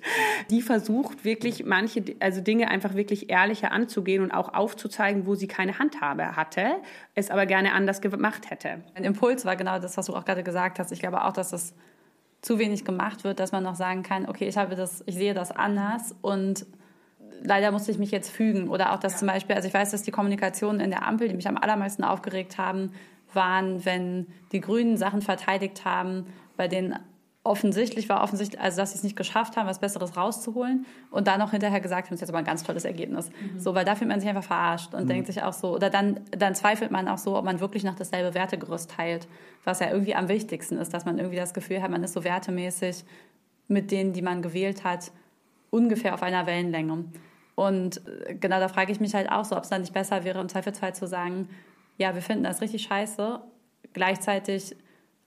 die 0.49 0.61
versucht 0.61 1.25
wirklich 1.25 1.65
manche, 1.65 2.03
also 2.19 2.41
Dinge 2.41 2.69
einfach 2.69 2.95
wirklich 2.95 3.29
ehrlicher 3.29 3.71
anzugehen 3.71 4.23
und 4.23 4.31
auch 4.31 4.53
aufzuzeigen, 4.53 5.25
wo 5.25 5.36
sie 5.36 5.47
keine 5.47 5.77
Handhabe 5.79 6.36
hatte, 6.36 6.77
es 7.13 7.29
aber 7.29 7.45
gerne 7.45 7.73
anders 7.73 8.01
gemacht 8.01 8.49
hätte. 8.49 8.81
Ein 8.93 9.03
Impuls 9.03 9.45
war 9.45 9.55
genau 9.55 9.79
das, 9.79 9.97
was 9.97 10.05
du 10.05 10.15
auch 10.15 10.25
gerade 10.25 10.43
gesagt 10.43 10.79
hast. 10.79 10.91
Ich 10.91 10.99
glaube 10.99 11.23
auch, 11.25 11.33
dass 11.33 11.51
das 11.51 11.73
zu 12.41 12.59
wenig 12.59 12.86
gemacht 12.86 13.23
wird, 13.23 13.39
dass 13.39 13.51
man 13.51 13.63
noch 13.63 13.75
sagen 13.75 14.03
kann, 14.03 14.29
okay, 14.29 14.47
ich 14.47 14.55
habe 14.55 14.75
das, 14.75 15.03
ich 15.07 15.15
sehe 15.15 15.33
das 15.33 15.51
anders 15.51 16.15
und 16.21 16.65
leider 17.43 17.71
musste 17.71 17.91
ich 17.91 17.97
mich 17.97 18.11
jetzt 18.11 18.29
fügen. 18.29 18.69
Oder 18.69 18.93
auch, 18.93 18.99
dass 18.99 19.13
ja. 19.13 19.19
zum 19.19 19.27
Beispiel, 19.27 19.55
also 19.55 19.67
ich 19.67 19.73
weiß, 19.73 19.91
dass 19.91 20.03
die 20.03 20.11
Kommunikationen 20.11 20.81
in 20.81 20.89
der 20.89 21.07
Ampel, 21.07 21.27
die 21.27 21.33
mich 21.33 21.47
am 21.47 21.57
allermeisten 21.57 22.03
aufgeregt 22.03 22.57
haben, 22.57 22.91
waren, 23.33 23.86
wenn 23.86 24.27
die 24.51 24.61
Grünen 24.61 24.97
Sachen 24.97 25.21
verteidigt 25.21 25.86
haben, 25.86 26.25
bei 26.57 26.67
denen 26.67 26.97
offensichtlich 27.45 28.09
war, 28.09 28.23
offensichtlich, 28.23 28.59
also 28.59 28.77
dass 28.77 28.91
sie 28.91 28.97
es 28.97 29.03
nicht 29.03 29.15
geschafft 29.15 29.55
haben, 29.55 29.67
was 29.67 29.79
Besseres 29.79 30.17
rauszuholen 30.17 30.86
und 31.11 31.27
dann 31.27 31.39
noch 31.39 31.51
hinterher 31.51 31.79
gesagt 31.79 32.07
haben, 32.07 32.15
das 32.15 32.17
ist 32.17 32.21
jetzt 32.21 32.29
aber 32.29 32.39
ein 32.39 32.45
ganz 32.45 32.63
tolles 32.63 32.86
Ergebnis. 32.86 33.29
Mhm. 33.29 33.59
So, 33.59 33.75
weil 33.75 33.86
da 33.86 33.93
fühlt 33.93 34.09
man 34.09 34.19
sich 34.19 34.27
einfach 34.27 34.43
verarscht 34.43 34.95
und 34.95 35.03
mhm. 35.03 35.09
denkt 35.09 35.27
sich 35.27 35.43
auch 35.43 35.53
so, 35.53 35.75
oder 35.75 35.91
dann, 35.91 36.21
dann 36.31 36.55
zweifelt 36.55 36.89
man 36.89 37.07
auch 37.07 37.19
so, 37.19 37.38
ob 37.38 37.45
man 37.45 37.59
wirklich 37.59 37.83
noch 37.83 37.93
dasselbe 37.93 38.33
Wertegerüst 38.33 38.89
teilt, 38.89 39.27
was 39.63 39.79
ja 39.79 39.91
irgendwie 39.91 40.15
am 40.15 40.27
wichtigsten 40.27 40.77
ist, 40.77 40.91
dass 40.91 41.05
man 41.05 41.19
irgendwie 41.19 41.38
das 41.38 41.53
Gefühl 41.53 41.83
hat, 41.83 41.91
man 41.91 42.03
ist 42.03 42.13
so 42.13 42.23
wertemäßig 42.23 43.05
mit 43.67 43.91
denen, 43.91 44.13
die 44.13 44.23
man 44.23 44.41
gewählt 44.41 44.83
hat, 44.83 45.11
ungefähr 45.76 46.13
auf 46.13 46.23
einer 46.23 46.45
Wellenlänge. 46.45 47.05
Und 47.55 48.01
äh, 48.07 48.36
genau 48.36 48.59
da 48.59 48.69
frage 48.69 48.91
ich 48.91 48.99
mich 48.99 49.13
halt 49.13 49.30
auch 49.30 49.43
so, 49.43 49.57
ob 49.57 49.63
es 49.63 49.69
dann 49.69 49.82
nicht 49.82 49.93
besser 49.93 50.23
wäre, 50.23 50.39
im 50.39 50.49
Zweifelsfall 50.49 50.95
zu 50.95 51.05
sagen, 51.05 51.49
ja, 51.97 52.15
wir 52.15 52.21
finden 52.21 52.43
das 52.43 52.61
richtig 52.61 52.84
scheiße. 52.84 53.41
Gleichzeitig 53.93 54.76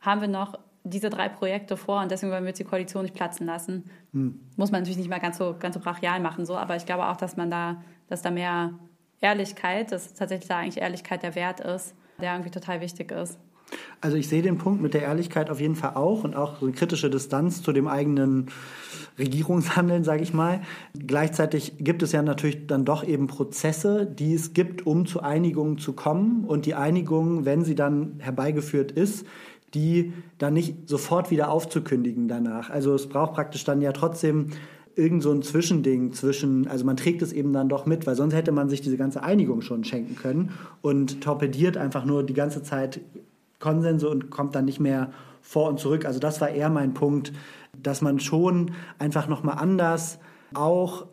haben 0.01 0.21
wir 0.23 0.29
noch 0.29 0.59
diese 0.85 1.11
drei 1.11 1.29
Projekte 1.29 1.77
vor 1.77 2.01
und 2.01 2.11
deswegen 2.11 2.33
wollen 2.33 2.45
wir 2.45 2.49
jetzt 2.49 2.61
die 2.61 2.65
Koalition 2.65 3.03
nicht 3.03 3.15
platzen 3.15 3.47
lassen. 3.47 3.91
Hm. 4.13 4.41
Muss 4.57 4.71
man 4.71 4.81
natürlich 4.81 4.99
nicht 4.99 5.11
mal 5.11 5.21
ganz 5.21 5.37
so, 5.37 5.55
ganz 5.59 5.75
so 5.75 5.81
brachial 5.81 6.21
machen, 6.21 6.47
so, 6.47 6.57
aber 6.57 6.77
ich 6.77 6.87
glaube 6.87 7.07
auch, 7.09 7.17
dass 7.17 7.37
man 7.37 7.51
da, 7.51 7.83
dass 8.09 8.23
da 8.23 8.31
mehr 8.31 8.73
Ehrlichkeit, 9.21 9.93
dass 9.93 10.15
tatsächlich 10.15 10.49
da 10.49 10.59
eigentlich 10.59 10.79
Ehrlichkeit 10.79 11.23
der 11.23 11.35
Wert 11.35 11.61
ist, 11.61 11.95
der 12.21 12.33
irgendwie 12.33 12.51
total 12.51 12.81
wichtig 12.81 13.11
ist. 13.13 13.39
Also 14.01 14.17
ich 14.17 14.29
sehe 14.29 14.43
den 14.43 14.59
Punkt 14.59 14.81
mit 14.81 14.95
der 14.95 15.03
Ehrlichkeit 15.03 15.51
auf 15.51 15.61
jeden 15.61 15.75
Fall 15.75 15.93
auch 15.95 16.23
und 16.25 16.37
auch 16.37 16.61
so 16.61 16.67
eine 16.67 16.75
kritische 16.75 17.11
Distanz 17.11 17.63
zu 17.63 17.73
dem 17.73 17.89
eigenen 17.89 18.47
Regierungshandeln, 19.19 20.05
sage 20.05 20.23
ich 20.23 20.33
mal. 20.33 20.61
Gleichzeitig 20.95 21.75
gibt 21.79 22.03
es 22.03 22.13
ja 22.13 22.23
natürlich 22.23 22.67
dann 22.67 22.85
doch 22.85 23.05
eben 23.05 23.27
Prozesse, 23.27 24.07
die 24.07 24.35
es 24.35 24.53
gibt, 24.53 24.87
um 24.87 25.07
zu 25.07 25.21
Einigungen 25.21 25.79
zu 25.79 25.93
kommen. 25.93 26.45
Und 26.45 26.67
die 26.67 26.75
Einigung, 26.75 27.45
wenn 27.45 27.65
sie 27.65 27.75
dann 27.75 28.15
herbeigeführt 28.21 28.93
ist, 28.93 29.27
die 29.75 30.13
dann 30.39 30.55
nicht 30.55 30.89
sofort 30.89 31.31
wieder 31.31 31.51
aufzukündigen 31.51 32.29
danach. 32.29 32.71
Also 32.71 32.95
es 32.95 33.09
braucht 33.09 33.35
praktisch 33.35 33.65
dann 33.65 33.83
ja 33.83 33.93
trotzdem 33.93 34.51
irgend 34.95 35.23
so 35.23 35.31
ein 35.31 35.43
Zwischending 35.43 36.13
zwischen, 36.13 36.67
also 36.67 36.85
man 36.85 36.97
trägt 36.97 37.23
es 37.23 37.33
eben 37.33 37.53
dann 37.53 37.69
doch 37.69 37.87
mit, 37.87 38.07
weil 38.07 38.17
sonst 38.17 38.35
hätte 38.35 38.51
man 38.51 38.69
sich 38.69 38.81
diese 38.81 38.97
ganze 38.97 39.23
Einigung 39.23 39.61
schon 39.61 39.85
schenken 39.85 40.17
können 40.17 40.51
und 40.83 41.21
torpediert 41.21 41.77
einfach 41.77 42.05
nur 42.05 42.25
die 42.25 42.35
ganze 42.35 42.63
Zeit 42.63 43.01
Konsense 43.59 44.09
und 44.09 44.31
kommt 44.31 44.55
dann 44.55 44.65
nicht 44.65 44.81
mehr 44.81 45.11
vor 45.41 45.69
und 45.69 45.81
zurück. 45.81 46.05
Also 46.05 46.21
das 46.21 46.41
war 46.41 46.51
eher 46.51 46.71
mein 46.71 46.95
Punkt, 46.95 47.33
dass 47.77 48.03
man 48.03 48.21
schon 48.21 48.73
einfach 48.99 49.29
nochmal 49.29 49.59
anders 49.59 50.19
auch 50.55 51.07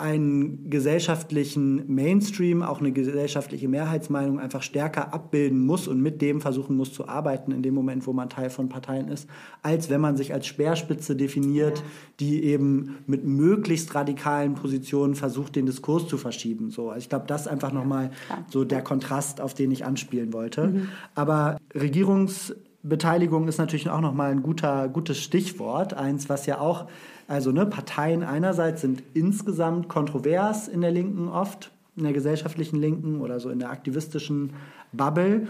einen 0.00 0.70
gesellschaftlichen 0.70 1.92
Mainstream, 1.92 2.62
auch 2.62 2.80
eine 2.80 2.90
gesellschaftliche 2.90 3.68
Mehrheitsmeinung 3.68 4.40
einfach 4.40 4.62
stärker 4.62 5.12
abbilden 5.12 5.64
muss 5.64 5.86
und 5.86 6.00
mit 6.00 6.22
dem 6.22 6.40
versuchen 6.40 6.76
muss 6.76 6.92
zu 6.92 7.06
arbeiten 7.06 7.52
in 7.52 7.62
dem 7.62 7.74
Moment, 7.74 8.06
wo 8.06 8.12
man 8.12 8.28
Teil 8.28 8.50
von 8.50 8.68
Parteien 8.68 9.08
ist, 9.08 9.28
als 9.62 9.90
wenn 9.90 10.00
man 10.00 10.16
sich 10.16 10.32
als 10.32 10.46
Speerspitze 10.46 11.16
definiert, 11.16 11.82
die 12.18 12.44
eben 12.44 12.96
mit 13.06 13.24
möglichst 13.24 13.94
radikalen 13.94 14.54
Positionen 14.54 15.14
versucht, 15.14 15.56
den 15.56 15.66
Diskurs 15.66 16.08
zu 16.08 16.16
verschieben. 16.16 16.70
So, 16.70 16.88
also 16.88 16.98
ich 16.98 17.08
glaube, 17.08 17.26
das 17.26 17.42
ist 17.42 17.48
einfach 17.48 17.72
nochmal 17.72 18.10
so 18.48 18.64
der 18.64 18.82
Kontrast, 18.82 19.40
auf 19.40 19.54
den 19.54 19.70
ich 19.70 19.84
anspielen 19.84 20.32
wollte. 20.32 20.68
Mhm. 20.68 20.88
Aber 21.14 21.58
Regierungsbeteiligung 21.74 23.48
ist 23.48 23.58
natürlich 23.58 23.90
auch 23.90 24.00
nochmal 24.00 24.30
ein 24.32 24.42
guter, 24.42 24.88
gutes 24.88 25.18
Stichwort, 25.18 25.94
eins, 25.94 26.28
was 26.28 26.46
ja 26.46 26.58
auch 26.58 26.86
also 27.30 27.52
ne, 27.52 27.64
Parteien 27.64 28.24
einerseits 28.24 28.80
sind 28.80 29.04
insgesamt 29.14 29.88
kontrovers 29.88 30.66
in 30.66 30.80
der 30.80 30.90
Linken 30.90 31.28
oft, 31.28 31.70
in 31.96 32.02
der 32.02 32.12
gesellschaftlichen 32.12 32.80
Linken 32.80 33.20
oder 33.20 33.38
so 33.38 33.50
in 33.50 33.60
der 33.60 33.70
aktivistischen 33.70 34.52
Bubble. 34.92 35.46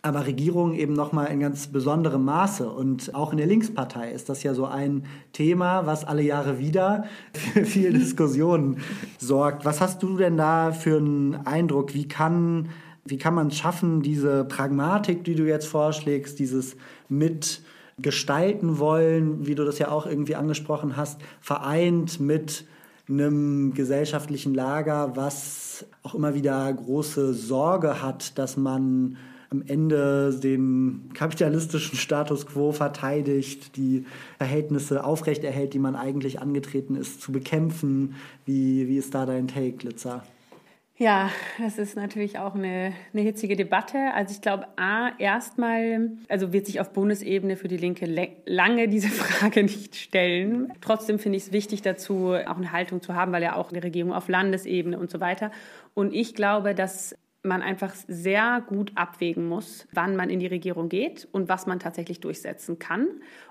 aber 0.00 0.26
Regierungen 0.26 0.74
eben 0.74 0.92
nochmal 0.92 1.26
in 1.32 1.40
ganz 1.40 1.66
besonderem 1.66 2.24
Maße. 2.24 2.70
Und 2.70 3.16
auch 3.16 3.32
in 3.32 3.38
der 3.38 3.48
Linkspartei 3.48 4.12
ist 4.12 4.28
das 4.28 4.44
ja 4.44 4.54
so 4.54 4.66
ein 4.66 5.06
Thema, 5.32 5.86
was 5.86 6.04
alle 6.04 6.22
Jahre 6.22 6.60
wieder 6.60 7.06
für 7.32 7.64
viel 7.64 7.92
Diskussionen 7.92 8.78
sorgt. 9.18 9.64
Was 9.64 9.80
hast 9.80 10.04
du 10.04 10.18
denn 10.18 10.36
da 10.36 10.70
für 10.70 10.98
einen 10.98 11.34
Eindruck? 11.34 11.94
Wie 11.94 12.06
kann, 12.06 12.68
wie 13.04 13.18
kann 13.18 13.34
man 13.34 13.48
es 13.48 13.56
schaffen, 13.56 14.02
diese 14.02 14.44
Pragmatik, 14.44 15.24
die 15.24 15.34
du 15.34 15.48
jetzt 15.48 15.66
vorschlägst, 15.66 16.38
dieses 16.38 16.76
mitgestalten 17.98 18.78
wollen, 18.78 19.46
wie 19.46 19.54
du 19.54 19.64
das 19.64 19.78
ja 19.78 19.90
auch 19.90 20.06
irgendwie 20.06 20.36
angesprochen 20.36 20.96
hast, 20.96 21.20
vereint 21.40 22.20
mit 22.20 22.64
einem 23.08 23.74
gesellschaftlichen 23.74 24.54
Lager, 24.54 25.16
was 25.16 25.86
auch 26.02 26.14
immer 26.14 26.34
wieder 26.34 26.72
große 26.72 27.34
Sorge 27.34 28.02
hat, 28.02 28.38
dass 28.38 28.56
man 28.56 29.16
am 29.50 29.62
Ende 29.66 30.38
den 30.38 31.08
kapitalistischen 31.14 31.96
Status 31.96 32.46
quo 32.46 32.70
verteidigt, 32.70 33.76
die 33.76 34.04
Verhältnisse 34.36 35.04
aufrechterhält, 35.04 35.72
die 35.72 35.78
man 35.78 35.96
eigentlich 35.96 36.40
angetreten 36.40 36.96
ist, 36.96 37.22
zu 37.22 37.32
bekämpfen. 37.32 38.14
Wie, 38.44 38.86
wie 38.88 38.98
ist 38.98 39.14
da 39.14 39.24
dein 39.24 39.48
Take, 39.48 39.78
Glitzer? 39.78 40.22
Ja, 41.00 41.30
das 41.60 41.78
ist 41.78 41.94
natürlich 41.94 42.40
auch 42.40 42.56
eine, 42.56 42.92
eine 43.12 43.22
hitzige 43.22 43.54
Debatte. 43.54 44.12
Also 44.14 44.34
ich 44.34 44.40
glaube, 44.40 44.66
A, 44.74 45.12
erstmal, 45.18 46.10
also 46.28 46.52
wird 46.52 46.66
sich 46.66 46.80
auf 46.80 46.92
Bundesebene 46.92 47.56
für 47.56 47.68
die 47.68 47.76
Linke 47.76 48.04
lange 48.46 48.88
diese 48.88 49.08
Frage 49.08 49.62
nicht 49.62 49.94
stellen. 49.94 50.72
Trotzdem 50.80 51.20
finde 51.20 51.36
ich 51.38 51.44
es 51.44 51.52
wichtig 51.52 51.82
dazu, 51.82 52.34
auch 52.34 52.56
eine 52.56 52.72
Haltung 52.72 53.00
zu 53.00 53.14
haben, 53.14 53.30
weil 53.30 53.44
ja 53.44 53.54
auch 53.54 53.70
eine 53.70 53.80
Regierung 53.84 54.12
auf 54.12 54.26
Landesebene 54.26 54.98
und 54.98 55.08
so 55.08 55.20
weiter. 55.20 55.52
Und 55.94 56.12
ich 56.12 56.34
glaube, 56.34 56.74
dass 56.74 57.14
man 57.44 57.62
einfach 57.62 57.94
sehr 58.08 58.60
gut 58.66 58.90
abwägen 58.96 59.48
muss, 59.48 59.86
wann 59.92 60.16
man 60.16 60.30
in 60.30 60.40
die 60.40 60.48
Regierung 60.48 60.88
geht 60.88 61.28
und 61.30 61.48
was 61.48 61.66
man 61.66 61.78
tatsächlich 61.78 62.18
durchsetzen 62.18 62.80
kann. 62.80 63.06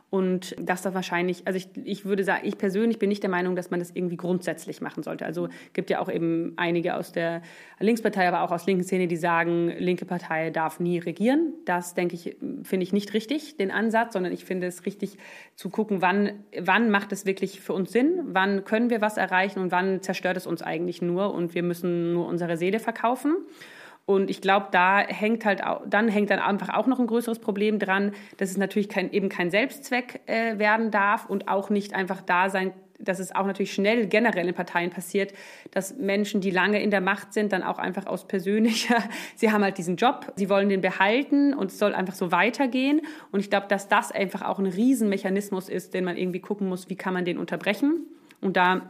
Und 0.10 0.56
dass 0.58 0.84
da 0.84 0.94
wahrscheinlich, 0.94 1.46
also 1.46 1.58
ich, 1.58 1.68
ich 1.84 2.06
würde 2.06 2.24
sagen, 2.24 2.48
ich 2.48 2.58
persönlich 2.58 2.98
bin 2.98 3.10
nicht 3.10 3.24
der 3.24 3.30
Meinung, 3.30 3.58
dass 3.58 3.72
man 3.72 3.82
das 3.82 3.92
irgendwie 3.94 4.16
grundsätzlich 4.16 4.80
machen 4.80 5.04
sollte. 5.04 5.26
Also 5.26 5.50
gibt 5.74 5.90
ja 5.90 6.00
auch 6.00 6.10
eben 6.10 6.54
einige 6.56 6.96
aus 6.96 7.12
der 7.12 7.42
Linkspartei, 7.80 8.26
aber 8.26 8.42
auch 8.44 8.52
aus 8.52 8.66
linken 8.66 8.86
Szene, 8.86 9.08
die 9.08 9.18
sagen, 9.18 9.68
linke 9.78 10.06
Partei 10.06 10.50
darf 10.50 10.80
nie 10.80 10.98
regieren. 11.00 11.54
Das 11.66 11.94
denke 11.94 12.16
ich, 12.16 12.38
finde 12.64 12.86
ich 12.86 12.94
nicht 12.94 13.14
richtig, 13.14 13.58
den 13.58 13.70
Ansatz, 13.70 14.14
sondern 14.14 14.32
ich 14.32 14.46
finde 14.46 14.68
es 14.68 14.86
richtig 14.86 15.18
zu 15.56 15.70
gucken, 15.70 16.02
wann, 16.02 16.32
wann 16.58 16.90
macht 16.90 17.12
es 17.12 17.26
wirklich 17.26 17.60
für 17.60 17.74
uns 17.74 17.92
Sinn, 17.92 18.22
wann 18.28 18.64
können 18.64 18.90
wir 18.90 19.02
was 19.02 19.18
erreichen 19.18 19.60
und 19.60 19.74
wann 19.74 20.02
zerstört 20.02 20.38
es 20.38 20.48
uns 20.48 20.62
eigentlich 20.62 21.02
nur 21.02 21.34
und 21.34 21.54
wir 21.54 21.64
müssen 21.64 22.14
nur 22.14 22.28
unsere 22.28 22.56
Seele 22.56 22.80
verkaufen. 22.80 23.36
Und 24.08 24.30
ich 24.30 24.40
glaube, 24.40 24.68
da 24.72 25.00
hängt 25.00 25.44
halt 25.44 25.62
auch, 25.62 25.82
dann 25.86 26.08
hängt 26.08 26.30
dann 26.30 26.40
einfach 26.40 26.70
auch 26.70 26.88
noch 26.88 26.98
ein 26.98 27.08
größeres 27.08 27.40
Problem 27.40 27.78
dran, 27.78 28.14
dass 28.38 28.50
es 28.50 28.56
natürlich 28.56 28.88
kein, 28.88 29.12
eben 29.12 29.28
kein 29.28 29.52
Selbstzweck 29.52 30.22
äh, 30.28 30.58
werden 30.58 30.92
darf 30.92 31.26
und 31.26 31.50
auch 31.50 31.70
nicht 31.70 31.94
einfach 31.94 32.22
da 32.22 32.50
sein, 32.50 32.72
dass 33.00 33.20
es 33.20 33.36
auch 33.36 33.46
natürlich 33.46 33.74
schnell 33.74 34.08
generell 34.08 34.48
in 34.48 34.54
Parteien 34.54 34.92
passiert, 34.92 35.34
dass 35.72 35.98
Menschen, 35.98 36.40
die 36.40 36.52
lange 36.52 36.82
in 36.82 36.90
der 36.90 37.02
Macht 37.02 37.34
sind, 37.34 37.52
dann 37.52 37.64
auch 37.64 37.80
einfach 37.80 38.06
aus 38.06 38.30
persönlicher, 38.30 39.04
sie 39.36 39.52
haben 39.52 39.62
halt 39.62 39.78
diesen 39.78 39.98
Job, 39.98 40.32
sie 40.38 40.50
wollen 40.50 40.70
den 40.70 40.80
behalten 40.80 41.54
und 41.54 41.72
es 41.72 41.78
soll 41.78 41.94
einfach 41.94 42.16
so 42.16 42.32
weitergehen. 42.32 43.02
Und 43.34 43.42
ich 43.42 43.50
glaube, 43.50 43.68
dass 43.68 43.90
das 43.90 44.14
einfach 44.14 44.42
auch 44.42 44.58
ein 44.58 44.68
Riesenmechanismus 44.68 45.68
ist, 45.68 45.94
den 45.94 46.06
man 46.06 46.16
irgendwie 46.16 46.40
gucken 46.40 46.70
muss, 46.70 46.90
wie 46.90 46.96
kann 46.96 47.14
man 47.14 47.26
den 47.26 47.38
unterbrechen. 47.38 48.06
Und 48.40 48.56
da 48.56 48.90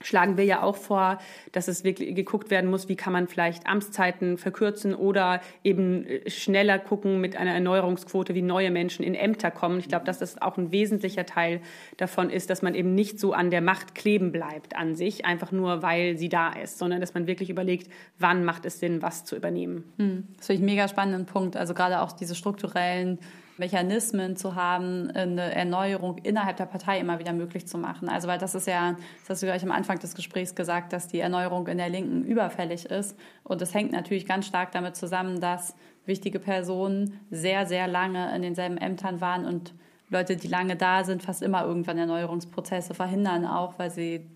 schlagen 0.00 0.36
wir 0.36 0.44
ja 0.44 0.62
auch 0.62 0.76
vor, 0.76 1.18
dass 1.52 1.68
es 1.68 1.84
wirklich 1.84 2.14
geguckt 2.14 2.50
werden 2.50 2.70
muss, 2.70 2.88
wie 2.88 2.96
kann 2.96 3.12
man 3.12 3.28
vielleicht 3.28 3.66
Amtszeiten 3.66 4.38
verkürzen 4.38 4.94
oder 4.94 5.40
eben 5.64 6.06
äh, 6.06 6.30
schneller 6.30 6.78
gucken 6.78 7.20
mit 7.20 7.36
einer 7.36 7.52
Erneuerungsquote, 7.52 8.34
wie 8.34 8.42
neue 8.42 8.70
Menschen 8.70 9.04
in 9.04 9.14
Ämter 9.14 9.50
kommen. 9.50 9.78
Ich 9.78 9.88
glaube, 9.88 10.04
dass 10.04 10.18
das 10.18 10.40
auch 10.40 10.56
ein 10.56 10.72
wesentlicher 10.72 11.26
Teil 11.26 11.60
davon 11.96 12.30
ist, 12.30 12.50
dass 12.50 12.62
man 12.62 12.74
eben 12.74 12.94
nicht 12.94 13.18
so 13.18 13.32
an 13.32 13.50
der 13.50 13.60
Macht 13.60 13.94
kleben 13.94 14.32
bleibt 14.32 14.76
an 14.76 14.94
sich, 14.94 15.24
einfach 15.24 15.52
nur 15.52 15.82
weil 15.82 16.16
sie 16.16 16.28
da 16.28 16.50
ist, 16.50 16.78
sondern 16.78 17.00
dass 17.00 17.14
man 17.14 17.26
wirklich 17.26 17.50
überlegt, 17.50 17.90
wann 18.18 18.44
macht 18.44 18.64
es 18.64 18.80
Sinn, 18.80 19.02
was 19.02 19.24
zu 19.24 19.36
übernehmen. 19.36 19.84
Hm. 19.96 20.28
Das 20.36 20.46
finde 20.46 20.54
ich 20.54 20.68
einen 20.68 20.76
mega 20.76 20.88
spannenden 20.88 21.26
Punkt. 21.26 21.56
Also 21.56 21.74
gerade 21.74 22.00
auch 22.00 22.12
diese 22.12 22.34
strukturellen 22.34 23.18
Mechanismen 23.58 24.36
zu 24.36 24.54
haben, 24.54 25.10
eine 25.10 25.54
Erneuerung 25.54 26.18
innerhalb 26.18 26.56
der 26.56 26.66
Partei 26.66 26.98
immer 27.00 27.18
wieder 27.18 27.32
möglich 27.32 27.66
zu 27.66 27.78
machen. 27.78 28.08
Also 28.08 28.28
weil 28.28 28.38
das 28.38 28.54
ist 28.54 28.66
ja, 28.66 28.92
das 29.20 29.30
hast 29.30 29.42
du 29.42 29.46
gleich 29.46 29.62
am 29.62 29.72
Anfang 29.72 29.98
des 29.98 30.14
Gesprächs 30.14 30.54
gesagt, 30.54 30.92
dass 30.92 31.08
die 31.08 31.20
Erneuerung 31.20 31.66
in 31.66 31.78
der 31.78 31.88
Linken 31.88 32.24
überfällig 32.24 32.86
ist. 32.86 33.18
Und 33.44 33.60
das 33.60 33.74
hängt 33.74 33.92
natürlich 33.92 34.26
ganz 34.26 34.46
stark 34.46 34.72
damit 34.72 34.96
zusammen, 34.96 35.40
dass 35.40 35.74
wichtige 36.06 36.38
Personen 36.38 37.20
sehr, 37.30 37.66
sehr 37.66 37.86
lange 37.86 38.34
in 38.34 38.42
denselben 38.42 38.78
Ämtern 38.78 39.20
waren 39.20 39.44
und 39.44 39.74
Leute, 40.10 40.36
die 40.36 40.48
lange 40.48 40.74
da 40.74 41.04
sind, 41.04 41.22
fast 41.22 41.42
immer 41.42 41.64
irgendwann 41.64 41.98
Erneuerungsprozesse 41.98 42.94
verhindern, 42.94 43.44
auch 43.44 43.78
weil 43.78 43.90
sie 43.90 44.26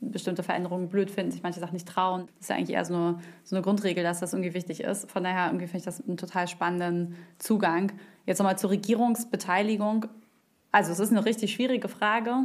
bestimmte 0.00 0.42
Veränderungen 0.42 0.88
blöd 0.88 1.10
finden, 1.10 1.30
sich 1.30 1.42
manche 1.42 1.60
Sachen 1.60 1.74
nicht 1.74 1.88
trauen. 1.88 2.26
Das 2.26 2.40
ist 2.42 2.48
ja 2.48 2.56
eigentlich 2.56 2.76
eher 2.76 2.84
so 2.84 2.94
eine, 2.94 3.18
so 3.44 3.56
eine 3.56 3.62
Grundregel, 3.62 4.02
dass 4.02 4.20
das 4.20 4.32
irgendwie 4.32 4.54
wichtig 4.54 4.82
ist. 4.82 5.10
Von 5.10 5.24
daher 5.24 5.46
irgendwie 5.46 5.66
finde 5.66 5.78
ich 5.78 5.84
das 5.84 6.06
einen 6.06 6.16
total 6.16 6.48
spannenden 6.48 7.16
Zugang. 7.38 7.92
Jetzt 8.30 8.38
nochmal 8.38 8.56
zur 8.56 8.70
Regierungsbeteiligung. 8.70 10.06
Also 10.70 10.92
es 10.92 11.00
ist 11.00 11.10
eine 11.10 11.24
richtig 11.24 11.52
schwierige 11.52 11.88
Frage. 11.88 12.44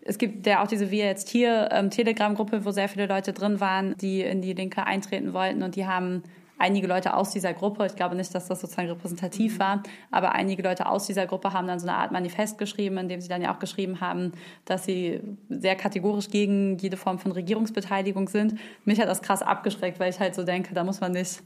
Es 0.00 0.18
gibt 0.18 0.44
ja 0.48 0.64
auch 0.64 0.66
diese 0.66 0.90
Wir 0.90 1.04
jetzt 1.04 1.28
hier 1.28 1.68
ähm, 1.70 1.90
Telegram-Gruppe, 1.90 2.64
wo 2.64 2.72
sehr 2.72 2.88
viele 2.88 3.06
Leute 3.06 3.32
drin 3.32 3.60
waren, 3.60 3.96
die 3.98 4.22
in 4.22 4.42
die 4.42 4.52
Linke 4.52 4.84
eintreten 4.84 5.32
wollten 5.32 5.62
und 5.62 5.76
die 5.76 5.86
haben 5.86 6.24
einige 6.58 6.88
Leute 6.88 7.14
aus 7.14 7.30
dieser 7.30 7.54
Gruppe, 7.54 7.86
ich 7.86 7.94
glaube 7.94 8.16
nicht, 8.16 8.34
dass 8.34 8.48
das 8.48 8.60
sozusagen 8.60 8.88
repräsentativ 8.88 9.60
war, 9.60 9.84
aber 10.10 10.32
einige 10.32 10.64
Leute 10.64 10.86
aus 10.86 11.06
dieser 11.06 11.26
Gruppe 11.28 11.52
haben 11.52 11.68
dann 11.68 11.78
so 11.78 11.86
eine 11.86 11.96
Art 11.96 12.10
Manifest 12.10 12.58
geschrieben, 12.58 12.98
in 12.98 13.08
dem 13.08 13.20
sie 13.20 13.28
dann 13.28 13.42
ja 13.42 13.54
auch 13.54 13.60
geschrieben 13.60 14.00
haben, 14.00 14.32
dass 14.64 14.86
sie 14.86 15.20
sehr 15.48 15.76
kategorisch 15.76 16.30
gegen 16.30 16.78
jede 16.78 16.96
Form 16.96 17.20
von 17.20 17.30
Regierungsbeteiligung 17.30 18.28
sind. 18.28 18.58
Mich 18.84 19.00
hat 19.00 19.06
das 19.06 19.22
krass 19.22 19.40
abgeschreckt, 19.40 20.00
weil 20.00 20.10
ich 20.10 20.18
halt 20.18 20.34
so 20.34 20.42
denke, 20.42 20.74
da 20.74 20.82
muss 20.82 21.00
man 21.00 21.12
nicht, 21.12 21.42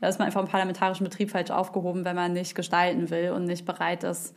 da 0.00 0.08
ist 0.08 0.18
man 0.18 0.26
einfach 0.26 0.40
im 0.40 0.48
parlamentarischen 0.48 1.04
Betrieb 1.04 1.30
falsch 1.30 1.50
aufgehoben, 1.50 2.04
wenn 2.04 2.16
man 2.16 2.32
nicht 2.32 2.54
gestalten 2.54 3.10
will 3.10 3.30
und 3.30 3.44
nicht 3.44 3.64
bereit 3.64 4.04
ist, 4.04 4.34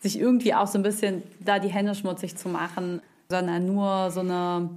sich 0.00 0.18
irgendwie 0.18 0.54
auch 0.54 0.66
so 0.66 0.78
ein 0.78 0.82
bisschen 0.82 1.22
da 1.40 1.58
die 1.58 1.68
Hände 1.68 1.94
schmutzig 1.94 2.36
zu 2.36 2.48
machen, 2.48 3.00
sondern 3.28 3.66
nur 3.66 4.10
so 4.10 4.20
eine 4.20 4.70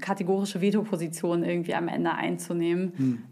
kategorische 0.00 0.60
Vetoposition 0.60 1.42
irgendwie 1.44 1.74
am 1.74 1.88
Ende 1.88 2.12
einzunehmen. 2.12 2.92
Hm. 2.96 3.22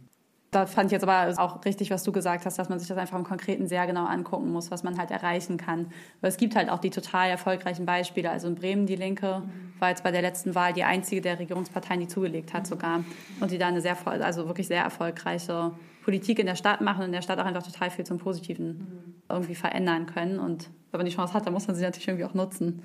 Da 0.51 0.67
fand 0.67 0.87
ich 0.87 0.93
jetzt 0.93 1.05
aber 1.05 1.33
auch 1.41 1.65
richtig, 1.65 1.93
was 1.93 2.03
du 2.03 2.11
gesagt 2.11 2.45
hast, 2.45 2.59
dass 2.59 2.69
man 2.69 2.81
sich 2.81 2.89
das 2.89 2.99
einfach 2.99 3.17
im 3.17 3.23
Konkreten 3.23 3.69
sehr 3.69 3.87
genau 3.87 4.05
angucken 4.07 4.51
muss, 4.51 4.73
was 4.73 4.83
man 4.83 4.99
halt 4.99 5.13
erreichen 5.13 5.59
kann. 5.59 5.93
Weil 6.21 6.31
es 6.31 6.39
gibt 6.39 6.57
halt 6.57 6.71
auch 6.71 6.81
die 6.81 6.91
total 6.91 7.31
erfolgreichen 7.31 7.87
Beispiele. 7.87 8.31
Also 8.31 8.49
in 8.49 8.57
Bremen, 8.57 8.87
die 8.87 8.97
Linke, 8.97 9.43
war 9.79 9.91
jetzt 9.91 10.03
bei 10.03 10.11
der 10.11 10.23
letzten 10.23 10.57
Wahl 10.57 10.73
die 10.73 10.83
einzige 10.83 11.21
der 11.21 11.39
Regierungsparteien, 11.39 12.01
die 12.01 12.09
zugelegt 12.09 12.53
hat 12.53 12.67
sogar. 12.67 13.05
Und 13.39 13.53
die 13.53 13.59
da 13.59 13.69
eine 13.69 13.81
sehr, 13.81 13.97
also 14.05 14.49
wirklich 14.49 14.67
sehr 14.67 14.83
erfolgreiche 14.83 15.71
Politik 16.11 16.41
in 16.41 16.47
der 16.47 16.57
Stadt 16.57 16.81
machen 16.81 17.03
und 17.03 17.07
in 17.07 17.13
der 17.13 17.23
Stadt 17.23 17.39
auch 17.39 17.45
einfach 17.45 17.63
total 17.63 17.89
viel 17.89 18.05
zum 18.05 18.19
Positiven 18.19 19.15
irgendwie 19.29 19.55
verändern 19.55 20.07
können. 20.07 20.41
Und 20.41 20.69
wenn 20.91 20.99
man 20.99 21.07
die 21.07 21.15
Chance 21.15 21.35
hat, 21.35 21.47
dann 21.47 21.53
muss 21.53 21.69
man 21.69 21.77
sie 21.77 21.85
natürlich 21.85 22.09
irgendwie 22.09 22.25
auch 22.25 22.35
nutzen. 22.35 22.83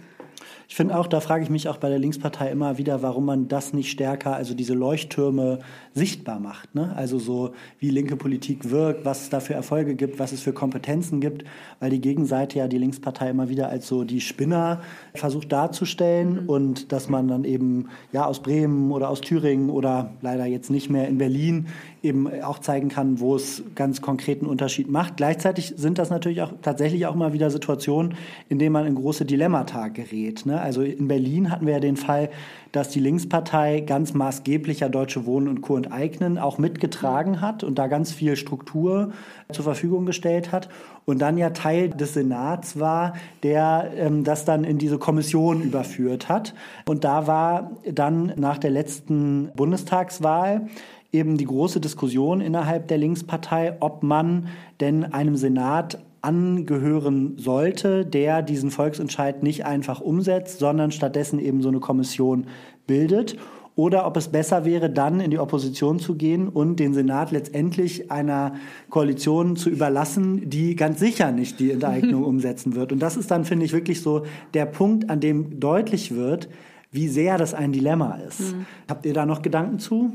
Ich 0.68 0.76
finde 0.76 0.98
auch, 0.98 1.08
da 1.08 1.20
frage 1.20 1.44
ich 1.44 1.50
mich 1.50 1.70
auch 1.70 1.78
bei 1.78 1.90
der 1.90 2.00
Linkspartei 2.00 2.50
immer 2.50 2.78
wieder, 2.78 3.02
warum 3.02 3.26
man 3.26 3.48
das 3.48 3.74
nicht 3.74 3.92
stärker, 3.92 4.36
also 4.36 4.54
diese 4.54 4.74
Leuchttürme 4.74 5.60
sichtbar 5.94 6.40
macht. 6.40 6.74
Ne? 6.74 6.94
Also 6.96 7.20
so, 7.20 7.54
wie 7.80 7.90
linke 7.90 8.16
Politik 8.16 8.72
wirkt, 8.72 9.06
was 9.06 9.22
es 9.22 9.30
da 9.30 9.40
für 9.40 9.54
Erfolge 9.54 9.96
gibt, 9.96 10.20
was 10.20 10.32
es 10.32 10.42
für 10.42 10.54
Kompetenzen 10.54 11.22
gibt, 11.22 11.46
weil 11.80 11.92
die 11.92 12.02
Gegenseite 12.02 12.60
ja 12.60 12.68
die 12.68 12.78
Linkspartei 12.78 13.30
immer 13.30 13.50
wieder 13.50 13.70
als 13.70 13.88
so 13.88 14.04
die 14.04 14.22
Spinner 14.22 14.82
versucht 15.14 15.52
darzustellen 15.52 16.44
mhm. 16.44 16.50
und 16.50 16.92
dass 16.92 17.10
man 17.10 17.28
dann 17.28 17.44
eben 17.44 17.90
ja 18.12 18.26
aus 18.26 18.42
Bremen 18.42 18.92
oder 18.92 19.10
aus 19.10 19.22
Thüringen 19.22 19.70
oder 19.70 20.12
leider 20.22 20.46
jetzt 20.46 20.70
nicht 20.70 20.90
mehr 20.90 21.08
in 21.08 21.18
Berlin 21.18 21.68
eben 22.02 22.42
auch 22.42 22.60
zeigen 22.60 22.90
kann, 22.90 23.20
wo 23.20 23.36
es 23.36 23.64
ganz 23.74 24.02
konkreten 24.02 24.46
Unterschied 24.46 24.90
macht. 24.90 25.18
Gleichzeitig 25.18 25.74
sind 25.78 25.98
das 25.98 26.10
natürlich 26.10 26.42
auch 26.42 26.54
tatsächlich 26.62 27.06
auch 27.08 27.16
immer 27.16 27.34
wieder 27.34 27.50
Situationen, 27.50 28.16
in 28.50 28.60
denen 28.60 28.74
man 28.74 28.86
in 28.86 28.96
große 28.96 29.26
Dilemmata 29.26 29.88
gerät. 29.88 30.25
Ne? 30.46 30.60
Also 30.60 30.82
in 30.82 31.08
Berlin 31.08 31.52
hatten 31.52 31.66
wir 31.66 31.74
ja 31.74 31.80
den 31.80 31.98
Fall, 31.98 32.30
dass 32.72 32.90
die 32.90 33.00
Linkspartei 33.00 33.82
ganz 33.82 34.14
maßgeblicher 34.14 34.90
Deutsche 34.90 35.26
Wohnen 35.26 35.48
und 35.48 35.62
Co. 35.62 35.78
enteignen 35.78 36.38
auch 36.38 36.58
mitgetragen 36.58 37.42
hat 37.42 37.64
und 37.64 37.80
da 37.80 37.88
ganz 37.88 38.12
viel 38.12 38.36
Struktur 38.36 39.12
zur 39.52 39.64
Verfügung 39.64 40.06
gestellt 40.06 40.52
hat 40.52 40.70
und 41.06 41.20
dann 41.20 41.38
ja 41.38 41.52
Teil 41.52 41.90
des 41.90 42.16
Senats 42.16 42.80
war, 42.80 43.14
der 43.44 43.92
ähm, 43.96 44.24
das 44.24 44.46
dann 44.46 44.64
in 44.64 44.78
diese 44.78 44.98
Kommission 44.98 45.62
überführt 45.62 46.28
hat. 46.28 46.54
Und 46.86 47.04
da 47.04 47.28
war 47.28 47.72
dann 47.90 48.34
nach 48.36 48.58
der 48.58 48.72
letzten 48.72 49.50
Bundestagswahl 49.56 50.68
eben 51.12 51.38
die 51.38 51.46
große 51.46 51.80
Diskussion 51.80 52.42
innerhalb 52.42 52.88
der 52.90 52.98
Linkspartei, 52.98 53.78
ob 53.80 54.04
man 54.04 54.48
denn 54.82 55.14
einem 55.14 55.38
Senat 55.38 56.00
angehören 56.26 57.38
sollte, 57.38 58.06
der 58.06 58.42
diesen 58.42 58.72
Volksentscheid 58.72 59.44
nicht 59.44 59.66
einfach 59.66 60.02
umsetzt, 60.02 60.60
sondern 60.60 60.92
stattdessen 60.92 61.40
eben 61.40 61.62
so 61.62 61.70
eine 61.70 61.80
Kommission 61.80 62.48
bildet. 62.88 63.38
oder 63.78 64.08
ob 64.08 64.16
es 64.16 64.30
besser 64.30 64.64
wäre, 64.64 64.90
dann 64.90 65.20
in 65.20 65.32
die 65.32 65.40
Opposition 65.40 66.00
zu 66.00 66.16
gehen 66.16 66.48
und 66.48 66.80
den 66.80 66.94
Senat 66.94 67.32
letztendlich 67.32 68.10
einer 68.10 68.54
Koalition 68.90 69.58
zu 69.58 69.70
überlassen, 69.70 70.50
die 70.50 70.78
ganz 70.78 71.00
sicher 71.00 71.34
nicht 71.34 71.60
die 71.60 71.72
Enteignung 71.72 72.24
umsetzen 72.34 72.76
wird. 72.76 72.94
Und 72.94 73.00
das 73.00 73.18
ist 73.18 73.32
dann, 73.32 73.44
finde 73.44 73.66
ich, 73.66 73.74
wirklich 73.74 74.02
so 74.02 74.24
der 74.54 74.66
Punkt, 74.66 75.10
an 75.10 75.20
dem 75.20 75.60
deutlich 75.60 76.16
wird, 76.16 76.48
wie 76.92 77.10
sehr 77.10 77.38
das 77.38 77.54
ein 77.54 77.74
Dilemma 77.74 78.18
ist. 78.26 78.56
Mhm. 78.56 78.66
Habt 78.88 79.06
ihr 79.06 79.14
da 79.14 79.26
noch 79.26 79.42
Gedanken 79.42 79.80
zu? 79.80 80.14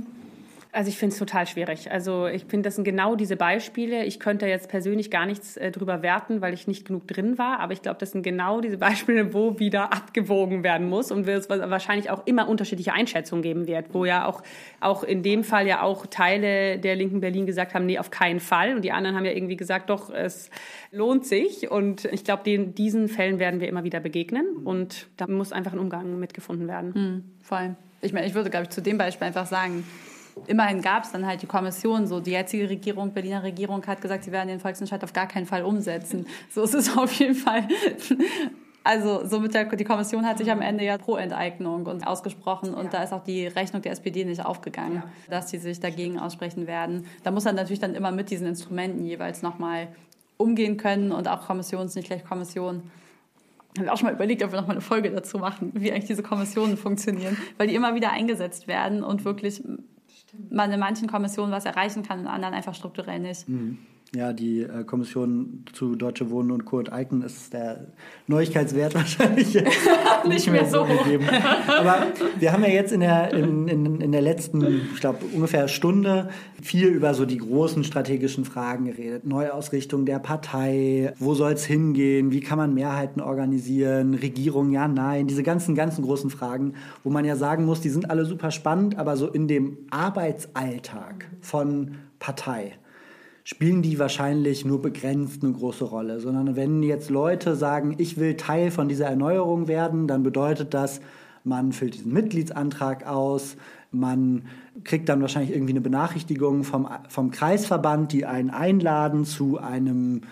Also 0.72 0.88
ich 0.88 0.98
finde 0.98 1.14
es 1.14 1.18
total 1.18 1.46
schwierig. 1.48 1.90
Also 1.90 2.26
ich 2.26 2.44
finde, 2.44 2.68
das 2.68 2.76
sind 2.76 2.84
genau 2.84 3.16
diese 3.16 3.36
Beispiele. 3.36 4.04
Ich 4.04 4.20
könnte 4.20 4.46
jetzt 4.46 4.68
persönlich 4.68 5.10
gar 5.10 5.26
nichts 5.26 5.56
äh, 5.56 5.72
drüber 5.72 6.02
werten, 6.02 6.40
weil 6.40 6.54
ich 6.54 6.68
nicht 6.68 6.86
genug 6.86 7.08
drin 7.08 7.38
war. 7.38 7.58
Aber 7.58 7.72
ich 7.72 7.82
glaube, 7.82 7.98
das 7.98 8.12
sind 8.12 8.22
genau 8.22 8.60
diese 8.60 8.78
Beispiele, 8.78 9.34
wo 9.34 9.58
wieder 9.58 9.92
abgewogen 9.92 10.62
werden 10.62 10.88
muss 10.88 11.10
und 11.10 11.26
es 11.26 11.48
wahrscheinlich 11.48 12.10
auch 12.10 12.24
immer 12.26 12.48
unterschiedliche 12.48 12.92
Einschätzungen 12.92 13.42
geben 13.42 13.66
wird, 13.66 13.92
wo 13.92 14.04
ja 14.04 14.26
auch, 14.26 14.42
auch 14.78 15.02
in 15.02 15.24
dem 15.24 15.42
Fall 15.42 15.66
ja 15.66 15.82
auch 15.82 16.06
Teile 16.06 16.78
der 16.78 16.94
linken 16.94 17.20
Berlin 17.20 17.46
gesagt 17.46 17.74
haben, 17.74 17.86
nee, 17.86 17.98
auf 17.98 18.12
keinen 18.12 18.40
Fall. 18.40 18.76
Und 18.76 18.82
die 18.82 18.92
anderen 18.92 19.16
haben 19.16 19.24
ja 19.24 19.32
irgendwie 19.32 19.56
gesagt, 19.56 19.90
doch, 19.90 20.10
es 20.10 20.50
lohnt 20.92 21.26
sich. 21.26 21.68
Und 21.70 22.04
ich 22.06 22.22
glaube, 22.22 22.44
diesen 22.44 23.08
Fällen 23.08 23.40
werden 23.40 23.60
wir 23.60 23.68
immer 23.68 23.82
wieder 23.82 23.98
begegnen. 23.98 24.46
Und 24.64 25.08
da 25.16 25.26
muss 25.26 25.52
einfach 25.52 25.72
ein 25.72 25.80
Umgang 25.80 26.20
mitgefunden 26.20 26.68
werden. 26.68 26.92
Mhm, 26.94 27.24
vor 27.42 27.58
allem. 27.58 27.76
Ich 28.02 28.12
meine, 28.12 28.26
ich 28.26 28.34
würde, 28.34 28.50
glaube 28.50 28.64
ich, 28.64 28.70
zu 28.70 28.80
dem 28.80 28.96
Beispiel 28.96 29.26
einfach 29.26 29.46
sagen, 29.46 29.84
immerhin 30.46 30.82
gab 30.82 31.04
es 31.04 31.12
dann 31.12 31.26
halt 31.26 31.42
die 31.42 31.46
Kommission. 31.46 32.06
So 32.06 32.20
die 32.20 32.32
jetzige 32.32 32.68
Regierung, 32.68 33.12
Berliner 33.12 33.42
Regierung, 33.42 33.86
hat 33.86 34.00
gesagt, 34.00 34.24
sie 34.24 34.32
werden 34.32 34.48
den 34.48 34.60
Volksentscheid 34.60 35.02
auf 35.04 35.12
gar 35.12 35.26
keinen 35.26 35.46
Fall 35.46 35.62
umsetzen. 35.62 36.26
So 36.50 36.62
ist 36.62 36.74
es 36.74 36.96
auf 36.96 37.12
jeden 37.14 37.34
Fall. 37.34 37.66
Also 38.82 39.26
somit 39.26 39.52
der, 39.54 39.64
die 39.64 39.84
Kommission 39.84 40.24
hat 40.24 40.38
sich 40.38 40.50
am 40.50 40.62
Ende 40.62 40.84
ja 40.84 40.96
pro 40.96 41.16
Enteignung 41.16 41.84
und 41.84 42.06
ausgesprochen 42.06 42.72
und 42.72 42.84
ja. 42.84 42.90
da 42.90 43.02
ist 43.02 43.12
auch 43.12 43.22
die 43.22 43.46
Rechnung 43.46 43.82
der 43.82 43.92
SPD 43.92 44.24
nicht 44.24 44.44
aufgegangen, 44.44 44.96
ja. 44.96 45.04
dass 45.28 45.50
sie 45.50 45.58
sich 45.58 45.80
dagegen 45.80 46.18
aussprechen 46.18 46.66
werden. 46.66 47.06
Da 47.22 47.30
muss 47.30 47.44
man 47.44 47.56
natürlich 47.56 47.80
dann 47.80 47.94
immer 47.94 48.10
mit 48.10 48.30
diesen 48.30 48.46
Instrumenten 48.46 49.04
jeweils 49.04 49.42
nochmal 49.42 49.88
umgehen 50.38 50.78
können 50.78 51.12
und 51.12 51.28
auch 51.28 51.46
Kommission 51.46 51.86
ist 51.86 51.94
nicht 51.94 52.06
gleich 52.06 52.24
Kommission. 52.24 52.90
Ich 53.74 53.80
habe 53.80 53.92
auch 53.92 53.98
schon 53.98 54.06
mal 54.06 54.14
überlegt, 54.14 54.42
ob 54.42 54.50
wir 54.50 54.60
nochmal 54.60 54.76
eine 54.76 54.80
Folge 54.80 55.10
dazu 55.10 55.38
machen, 55.38 55.72
wie 55.74 55.92
eigentlich 55.92 56.06
diese 56.06 56.22
Kommissionen 56.22 56.76
funktionieren, 56.76 57.36
weil 57.58 57.68
die 57.68 57.74
immer 57.74 57.94
wieder 57.94 58.10
eingesetzt 58.10 58.66
werden 58.66 59.04
und 59.04 59.24
wirklich 59.26 59.62
man 60.50 60.70
in 60.72 60.80
manchen 60.80 61.08
Kommissionen 61.08 61.52
was 61.52 61.64
erreichen 61.64 62.02
kann, 62.02 62.20
in 62.20 62.26
anderen 62.26 62.54
einfach 62.54 62.74
strukturell 62.74 63.18
nicht. 63.18 63.48
Mhm. 63.48 63.78
Ja, 64.12 64.32
die 64.32 64.62
äh, 64.62 64.82
Kommission 64.82 65.64
zu 65.72 65.94
Deutsche 65.94 66.30
Wohnen 66.30 66.50
und 66.50 66.64
Kurt 66.64 66.92
Eiken 66.92 67.22
ist 67.22 67.52
der 67.52 67.92
Neuigkeitswert 68.26 68.92
wahrscheinlich 68.96 69.54
nicht 70.28 70.50
mehr 70.50 70.66
so 70.66 70.84
gegeben. 70.84 71.26
Aber 71.68 72.08
wir 72.40 72.52
haben 72.52 72.64
ja 72.64 72.70
jetzt 72.70 72.90
in 72.90 73.00
der, 73.00 73.32
in, 73.32 73.68
in, 73.68 74.00
in 74.00 74.10
der 74.10 74.20
letzten, 74.20 74.88
ich 74.92 75.00
glaube, 75.00 75.18
ungefähr 75.32 75.68
Stunde 75.68 76.28
viel 76.60 76.88
über 76.88 77.14
so 77.14 77.24
die 77.24 77.36
großen 77.36 77.84
strategischen 77.84 78.44
Fragen 78.44 78.86
geredet. 78.86 79.26
Neuausrichtung 79.26 80.06
der 80.06 80.18
Partei, 80.18 81.12
wo 81.20 81.34
soll 81.34 81.52
es 81.52 81.64
hingehen, 81.64 82.32
wie 82.32 82.40
kann 82.40 82.58
man 82.58 82.74
Mehrheiten 82.74 83.20
organisieren, 83.20 84.14
Regierung, 84.14 84.72
ja, 84.72 84.88
nein, 84.88 85.28
diese 85.28 85.44
ganzen, 85.44 85.76
ganzen 85.76 86.02
großen 86.02 86.30
Fragen, 86.30 86.74
wo 87.04 87.10
man 87.10 87.24
ja 87.24 87.36
sagen 87.36 87.64
muss, 87.64 87.80
die 87.80 87.90
sind 87.90 88.10
alle 88.10 88.24
super 88.24 88.50
spannend, 88.50 88.98
aber 88.98 89.16
so 89.16 89.28
in 89.28 89.46
dem 89.46 89.78
Arbeitsalltag 89.90 91.28
von 91.40 91.92
Partei 92.18 92.72
spielen 93.44 93.82
die 93.82 93.98
wahrscheinlich 93.98 94.64
nur 94.64 94.82
begrenzt 94.82 95.42
eine 95.42 95.52
große 95.52 95.84
Rolle, 95.84 96.20
sondern 96.20 96.56
wenn 96.56 96.82
jetzt 96.82 97.10
Leute 97.10 97.56
sagen, 97.56 97.94
ich 97.98 98.18
will 98.18 98.36
Teil 98.36 98.70
von 98.70 98.88
dieser 98.88 99.06
Erneuerung 99.06 99.68
werden, 99.68 100.06
dann 100.06 100.22
bedeutet 100.22 100.74
das, 100.74 101.00
man 101.44 101.72
füllt 101.72 101.94
diesen 101.94 102.12
Mitgliedsantrag 102.12 103.06
aus, 103.06 103.56
man 103.92 104.44
kriegt 104.84 105.08
dann 105.08 105.20
wahrscheinlich 105.20 105.52
irgendwie 105.52 105.72
eine 105.72 105.80
Benachrichtigung 105.80 106.64
vom, 106.64 106.88
vom 107.08 107.30
Kreisverband, 107.30 108.12
die 108.12 108.26
einen 108.26 108.50
einladen 108.50 109.24
zu 109.24 109.58
einem 109.58 110.22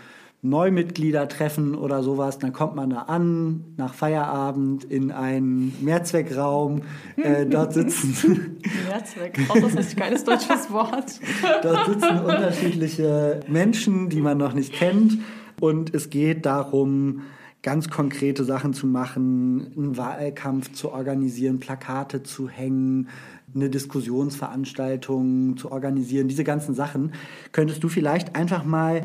Neumitgliedertreffen 0.40 1.74
oder 1.74 2.05
sowas, 2.05 2.39
dann 2.39 2.52
kommt 2.52 2.77
man 2.77 2.90
da 2.90 3.02
an, 3.02 3.65
nach 3.77 3.93
Feierabend 3.93 4.85
in 4.85 5.10
einen 5.10 5.77
Mehrzweckraum. 5.81 6.82
Äh, 7.16 7.47
dort 7.47 7.74
sitzen. 7.74 8.59
Mehrzweckraum, 8.89 9.60
das 9.62 9.74
ist 9.74 9.94
ein 9.94 9.97
geiles 9.97 10.24
deutsches 10.24 10.70
Wort. 10.70 11.20
dort 11.62 11.86
sitzen 11.86 12.20
unterschiedliche 12.20 13.40
Menschen, 13.48 14.10
die 14.10 14.20
man 14.20 14.39
noch 14.39 14.52
nicht 14.52 14.73
kennt. 14.73 15.19
Und 15.60 15.93
es 15.93 16.09
geht 16.09 16.47
darum, 16.47 17.23
ganz 17.62 17.90
konkrete 17.90 18.44
Sachen 18.44 18.74
zu 18.74 18.86
machen, 18.86 19.73
einen 19.77 19.97
Wahlkampf 19.97 20.73
zu 20.73 20.93
organisieren, 20.93 21.59
Plakate 21.59 22.23
zu 22.23 22.48
hängen, 22.48 23.09
eine 23.55 23.70
Diskussionsveranstaltung 23.70 25.56
zu 25.56 25.73
organisieren, 25.73 26.28
diese 26.28 26.44
ganzen 26.44 26.74
Sachen. 26.74 27.12
Könntest 27.51 27.82
du 27.82 27.89
vielleicht 27.89 28.36
einfach 28.36 28.65
mal 28.65 29.05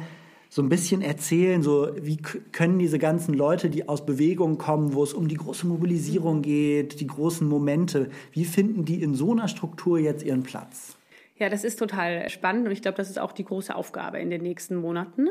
so 0.54 0.62
ein 0.62 0.70
bisschen 0.70 1.02
erzählen, 1.02 1.64
so 1.64 1.90
wie 2.00 2.18
können 2.18 2.78
diese 2.78 3.00
ganzen 3.00 3.34
Leute, 3.34 3.72
die 3.72 3.90
aus 3.90 4.06
Bewegung 4.06 4.60
kommen, 4.60 4.94
wo 4.94 5.02
es 5.02 5.12
um 5.12 5.28
die 5.28 5.38
große 5.38 5.66
Mobilisierung 5.66 6.44
geht, 6.44 7.00
die 7.00 7.08
großen 7.08 7.48
Momente, 7.48 8.12
wie 8.34 8.46
finden 8.46 8.86
die 8.86 9.02
in 9.02 9.16
so 9.16 9.32
einer 9.32 9.48
Struktur 9.48 9.98
jetzt 9.98 10.22
ihren 10.22 10.44
Platz? 10.44 10.96
Ja, 11.40 11.50
das 11.50 11.64
ist 11.64 11.80
total 11.80 12.30
spannend 12.30 12.68
und 12.68 12.72
ich 12.72 12.84
glaube, 12.84 12.98
das 12.98 13.10
ist 13.10 13.18
auch 13.18 13.32
die 13.32 13.46
große 13.46 13.74
Aufgabe 13.74 14.20
in 14.20 14.30
den 14.30 14.44
nächsten 14.44 14.76
Monaten. 14.76 15.28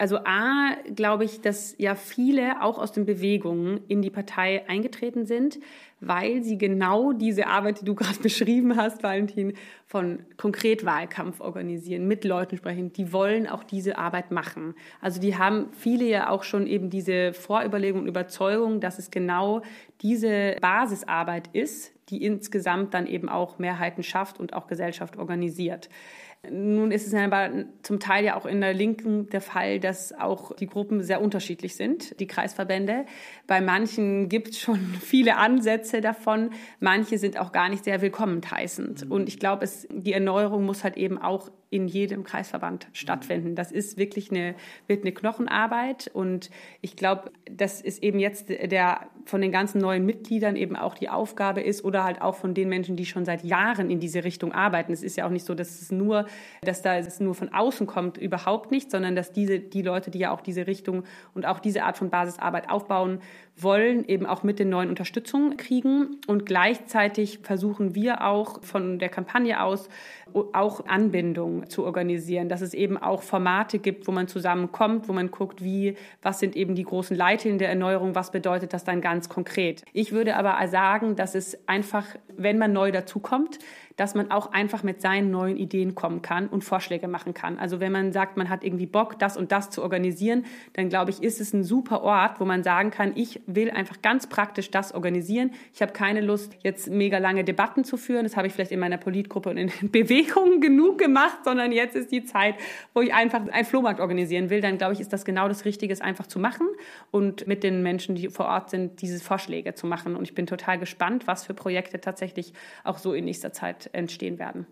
Also 0.00 0.18
A, 0.18 0.76
glaube 0.94 1.24
ich, 1.24 1.40
dass 1.40 1.74
ja 1.76 1.96
viele 1.96 2.62
auch 2.62 2.78
aus 2.78 2.92
den 2.92 3.04
Bewegungen 3.04 3.80
in 3.88 4.00
die 4.00 4.10
Partei 4.10 4.64
eingetreten 4.68 5.26
sind, 5.26 5.58
weil 6.00 6.44
sie 6.44 6.56
genau 6.56 7.12
diese 7.12 7.48
Arbeit, 7.48 7.80
die 7.80 7.84
du 7.84 7.94
gerade 7.96 8.20
beschrieben 8.20 8.76
hast, 8.76 9.02
Valentin, 9.02 9.54
von 9.86 10.20
konkret 10.36 10.84
Wahlkampf 10.84 11.40
organisieren, 11.40 12.06
mit 12.06 12.24
Leuten 12.24 12.56
sprechen, 12.56 12.92
die 12.92 13.12
wollen 13.12 13.48
auch 13.48 13.64
diese 13.64 13.98
Arbeit 13.98 14.30
machen. 14.30 14.74
Also 15.00 15.20
die 15.20 15.36
haben 15.36 15.66
viele 15.72 16.04
ja 16.04 16.30
auch 16.30 16.44
schon 16.44 16.68
eben 16.68 16.90
diese 16.90 17.32
Vorüberlegung 17.32 18.02
und 18.02 18.06
Überzeugung, 18.06 18.78
dass 18.78 19.00
es 19.00 19.10
genau 19.10 19.62
diese 20.00 20.56
Basisarbeit 20.60 21.48
ist, 21.52 21.92
die 22.10 22.22
insgesamt 22.22 22.94
dann 22.94 23.06
eben 23.08 23.28
auch 23.28 23.58
Mehrheiten 23.58 24.04
schafft 24.04 24.38
und 24.38 24.52
auch 24.52 24.68
Gesellschaft 24.68 25.16
organisiert. 25.18 25.88
Nun 26.48 26.92
ist 26.92 27.06
es 27.06 27.14
aber 27.14 27.50
zum 27.82 27.98
Teil 27.98 28.24
ja 28.24 28.36
auch 28.36 28.46
in 28.46 28.60
der 28.60 28.72
Linken 28.72 29.28
der 29.30 29.40
Fall, 29.40 29.80
dass 29.80 30.12
auch 30.12 30.54
die 30.54 30.68
Gruppen 30.68 31.02
sehr 31.02 31.20
unterschiedlich 31.20 31.74
sind, 31.74 32.18
die 32.20 32.28
Kreisverbände. 32.28 33.06
Bei 33.48 33.60
manchen 33.60 34.28
gibt 34.28 34.50
es 34.50 34.60
schon 34.60 34.78
viele 35.00 35.36
Ansätze 35.36 36.00
davon, 36.00 36.50
manche 36.78 37.18
sind 37.18 37.38
auch 37.38 37.50
gar 37.50 37.68
nicht 37.68 37.84
sehr 37.84 38.00
willkommen 38.02 38.40
heißend. 38.48 39.06
Mhm. 39.06 39.12
Und 39.12 39.28
ich 39.28 39.40
glaube, 39.40 39.68
die 39.90 40.12
Erneuerung 40.12 40.64
muss 40.64 40.84
halt 40.84 40.96
eben 40.96 41.18
auch 41.18 41.50
in 41.70 41.86
jedem 41.86 42.24
Kreisverband 42.24 42.88
stattfinden. 42.92 43.54
Das 43.54 43.70
ist 43.72 43.98
wirklich 43.98 44.30
eine, 44.30 44.54
wird 44.86 45.02
eine 45.02 45.12
Knochenarbeit 45.12 46.10
und 46.12 46.50
ich 46.80 46.96
glaube, 46.96 47.30
das 47.50 47.80
ist 47.82 48.02
eben 48.02 48.18
jetzt 48.18 48.48
der 48.48 49.08
von 49.26 49.42
den 49.42 49.52
ganzen 49.52 49.80
neuen 49.80 50.06
Mitgliedern 50.06 50.56
eben 50.56 50.76
auch 50.76 50.94
die 50.94 51.10
Aufgabe 51.10 51.60
ist 51.60 51.84
oder 51.84 52.04
halt 52.04 52.22
auch 52.22 52.36
von 52.36 52.54
den 52.54 52.70
Menschen, 52.70 52.96
die 52.96 53.04
schon 53.04 53.26
seit 53.26 53.44
Jahren 53.44 53.90
in 53.90 54.00
diese 54.00 54.24
Richtung 54.24 54.52
arbeiten. 54.52 54.92
Es 54.92 55.02
ist 55.02 55.16
ja 55.16 55.26
auch 55.26 55.30
nicht 55.30 55.44
so, 55.44 55.54
dass 55.54 55.82
es 55.82 55.92
nur, 55.92 56.26
dass 56.62 56.80
da 56.80 56.96
es 56.96 57.20
nur 57.20 57.34
von 57.34 57.52
außen 57.52 57.86
kommt, 57.86 58.16
überhaupt 58.16 58.70
nicht, 58.70 58.90
sondern 58.90 59.14
dass 59.14 59.32
diese, 59.32 59.60
die 59.60 59.82
Leute, 59.82 60.10
die 60.10 60.20
ja 60.20 60.30
auch 60.30 60.40
diese 60.40 60.66
Richtung 60.66 61.04
und 61.34 61.44
auch 61.44 61.58
diese 61.58 61.84
Art 61.84 61.98
von 61.98 62.08
Basisarbeit 62.08 62.70
aufbauen 62.70 63.20
wollen, 63.62 64.06
eben 64.06 64.26
auch 64.26 64.42
mit 64.42 64.58
den 64.58 64.68
neuen 64.68 64.88
Unterstützung 64.88 65.56
kriegen. 65.56 66.18
Und 66.26 66.46
gleichzeitig 66.46 67.40
versuchen 67.42 67.94
wir 67.94 68.24
auch 68.24 68.62
von 68.62 68.98
der 68.98 69.08
Kampagne 69.08 69.62
aus 69.62 69.88
auch 70.52 70.86
Anbindung 70.86 71.68
zu 71.70 71.84
organisieren, 71.84 72.48
dass 72.48 72.60
es 72.60 72.74
eben 72.74 72.96
auch 72.98 73.22
Formate 73.22 73.78
gibt, 73.78 74.06
wo 74.06 74.12
man 74.12 74.28
zusammenkommt, 74.28 75.08
wo 75.08 75.12
man 75.12 75.30
guckt, 75.30 75.62
wie, 75.64 75.96
was 76.22 76.38
sind 76.38 76.54
eben 76.54 76.74
die 76.74 76.84
großen 76.84 77.16
Leitlinien 77.16 77.58
der 77.58 77.70
Erneuerung, 77.70 78.14
was 78.14 78.30
bedeutet 78.30 78.72
das 78.72 78.84
dann 78.84 79.00
ganz 79.00 79.28
konkret. 79.28 79.82
Ich 79.92 80.12
würde 80.12 80.36
aber 80.36 80.66
sagen, 80.68 81.16
dass 81.16 81.34
es 81.34 81.66
einfach, 81.66 82.04
wenn 82.36 82.58
man 82.58 82.72
neu 82.72 82.92
dazukommt, 82.92 83.58
dass 83.98 84.14
man 84.14 84.30
auch 84.30 84.52
einfach 84.52 84.84
mit 84.84 85.02
seinen 85.02 85.30
neuen 85.32 85.56
Ideen 85.56 85.96
kommen 85.96 86.22
kann 86.22 86.46
und 86.46 86.62
Vorschläge 86.62 87.08
machen 87.08 87.34
kann. 87.34 87.58
Also 87.58 87.80
wenn 87.80 87.90
man 87.90 88.12
sagt, 88.12 88.36
man 88.36 88.48
hat 88.48 88.62
irgendwie 88.62 88.86
Bock, 88.86 89.18
das 89.18 89.36
und 89.36 89.50
das 89.50 89.70
zu 89.70 89.82
organisieren, 89.82 90.46
dann 90.74 90.88
glaube 90.88 91.10
ich, 91.10 91.20
ist 91.20 91.40
es 91.40 91.52
ein 91.52 91.64
super 91.64 92.02
Ort, 92.02 92.38
wo 92.38 92.44
man 92.44 92.62
sagen 92.62 92.92
kann, 92.92 93.12
ich 93.16 93.40
will 93.46 93.72
einfach 93.72 94.00
ganz 94.00 94.28
praktisch 94.28 94.70
das 94.70 94.94
organisieren. 94.94 95.50
Ich 95.74 95.82
habe 95.82 95.92
keine 95.92 96.20
Lust, 96.20 96.56
jetzt 96.62 96.88
mega 96.88 97.18
lange 97.18 97.42
Debatten 97.42 97.82
zu 97.82 97.96
führen. 97.96 98.22
Das 98.22 98.36
habe 98.36 98.46
ich 98.46 98.52
vielleicht 98.52 98.70
in 98.70 98.78
meiner 98.78 98.98
Politgruppe 98.98 99.50
und 99.50 99.56
in 99.56 99.72
Bewegungen 99.90 100.60
genug 100.60 100.98
gemacht, 100.98 101.38
sondern 101.44 101.72
jetzt 101.72 101.96
ist 101.96 102.12
die 102.12 102.24
Zeit, 102.24 102.54
wo 102.94 103.00
ich 103.00 103.12
einfach 103.12 103.48
einen 103.48 103.64
Flohmarkt 103.64 103.98
organisieren 103.98 104.48
will. 104.48 104.60
Dann 104.60 104.78
glaube 104.78 104.92
ich, 104.94 105.00
ist 105.00 105.12
das 105.12 105.24
genau 105.24 105.48
das 105.48 105.64
Richtige, 105.64 105.92
es 105.92 106.00
einfach 106.00 106.28
zu 106.28 106.38
machen 106.38 106.68
und 107.10 107.48
mit 107.48 107.64
den 107.64 107.82
Menschen, 107.82 108.14
die 108.14 108.28
vor 108.28 108.46
Ort 108.46 108.70
sind, 108.70 109.02
diese 109.02 109.18
Vorschläge 109.18 109.74
zu 109.74 109.88
machen. 109.88 110.14
Und 110.14 110.22
ich 110.22 110.36
bin 110.36 110.46
total 110.46 110.78
gespannt, 110.78 111.26
was 111.26 111.44
für 111.44 111.54
Projekte 111.54 112.00
tatsächlich 112.00 112.52
auch 112.84 112.98
so 112.98 113.12
in 113.12 113.24
nächster 113.24 113.52
Zeit 113.52 113.87
entstehen 113.92 114.38
werden. 114.38 114.66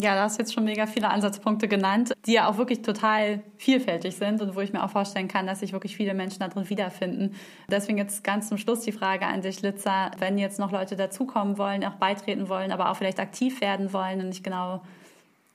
Ja, 0.00 0.14
da 0.14 0.22
hast 0.22 0.38
du 0.38 0.42
jetzt 0.42 0.54
schon 0.54 0.62
mega 0.64 0.86
viele 0.86 1.10
Ansatzpunkte 1.10 1.66
genannt, 1.66 2.12
die 2.24 2.34
ja 2.34 2.48
auch 2.48 2.56
wirklich 2.56 2.82
total 2.82 3.42
vielfältig 3.56 4.14
sind 4.14 4.40
und 4.40 4.54
wo 4.54 4.60
ich 4.60 4.72
mir 4.72 4.84
auch 4.84 4.90
vorstellen 4.90 5.26
kann, 5.26 5.48
dass 5.48 5.58
sich 5.58 5.72
wirklich 5.72 5.96
viele 5.96 6.14
Menschen 6.14 6.38
darin 6.38 6.70
wiederfinden. 6.70 7.34
Deswegen 7.68 7.98
jetzt 7.98 8.22
ganz 8.22 8.48
zum 8.48 8.58
Schluss 8.58 8.82
die 8.82 8.92
Frage 8.92 9.26
an 9.26 9.42
dich, 9.42 9.60
Litzer, 9.60 10.12
wenn 10.18 10.38
jetzt 10.38 10.60
noch 10.60 10.70
Leute 10.70 10.94
dazukommen 10.94 11.58
wollen, 11.58 11.84
auch 11.84 11.96
beitreten 11.96 12.48
wollen, 12.48 12.70
aber 12.70 12.90
auch 12.90 12.96
vielleicht 12.96 13.18
aktiv 13.18 13.60
werden 13.60 13.92
wollen 13.92 14.20
und 14.20 14.28
nicht 14.28 14.44
genau 14.44 14.82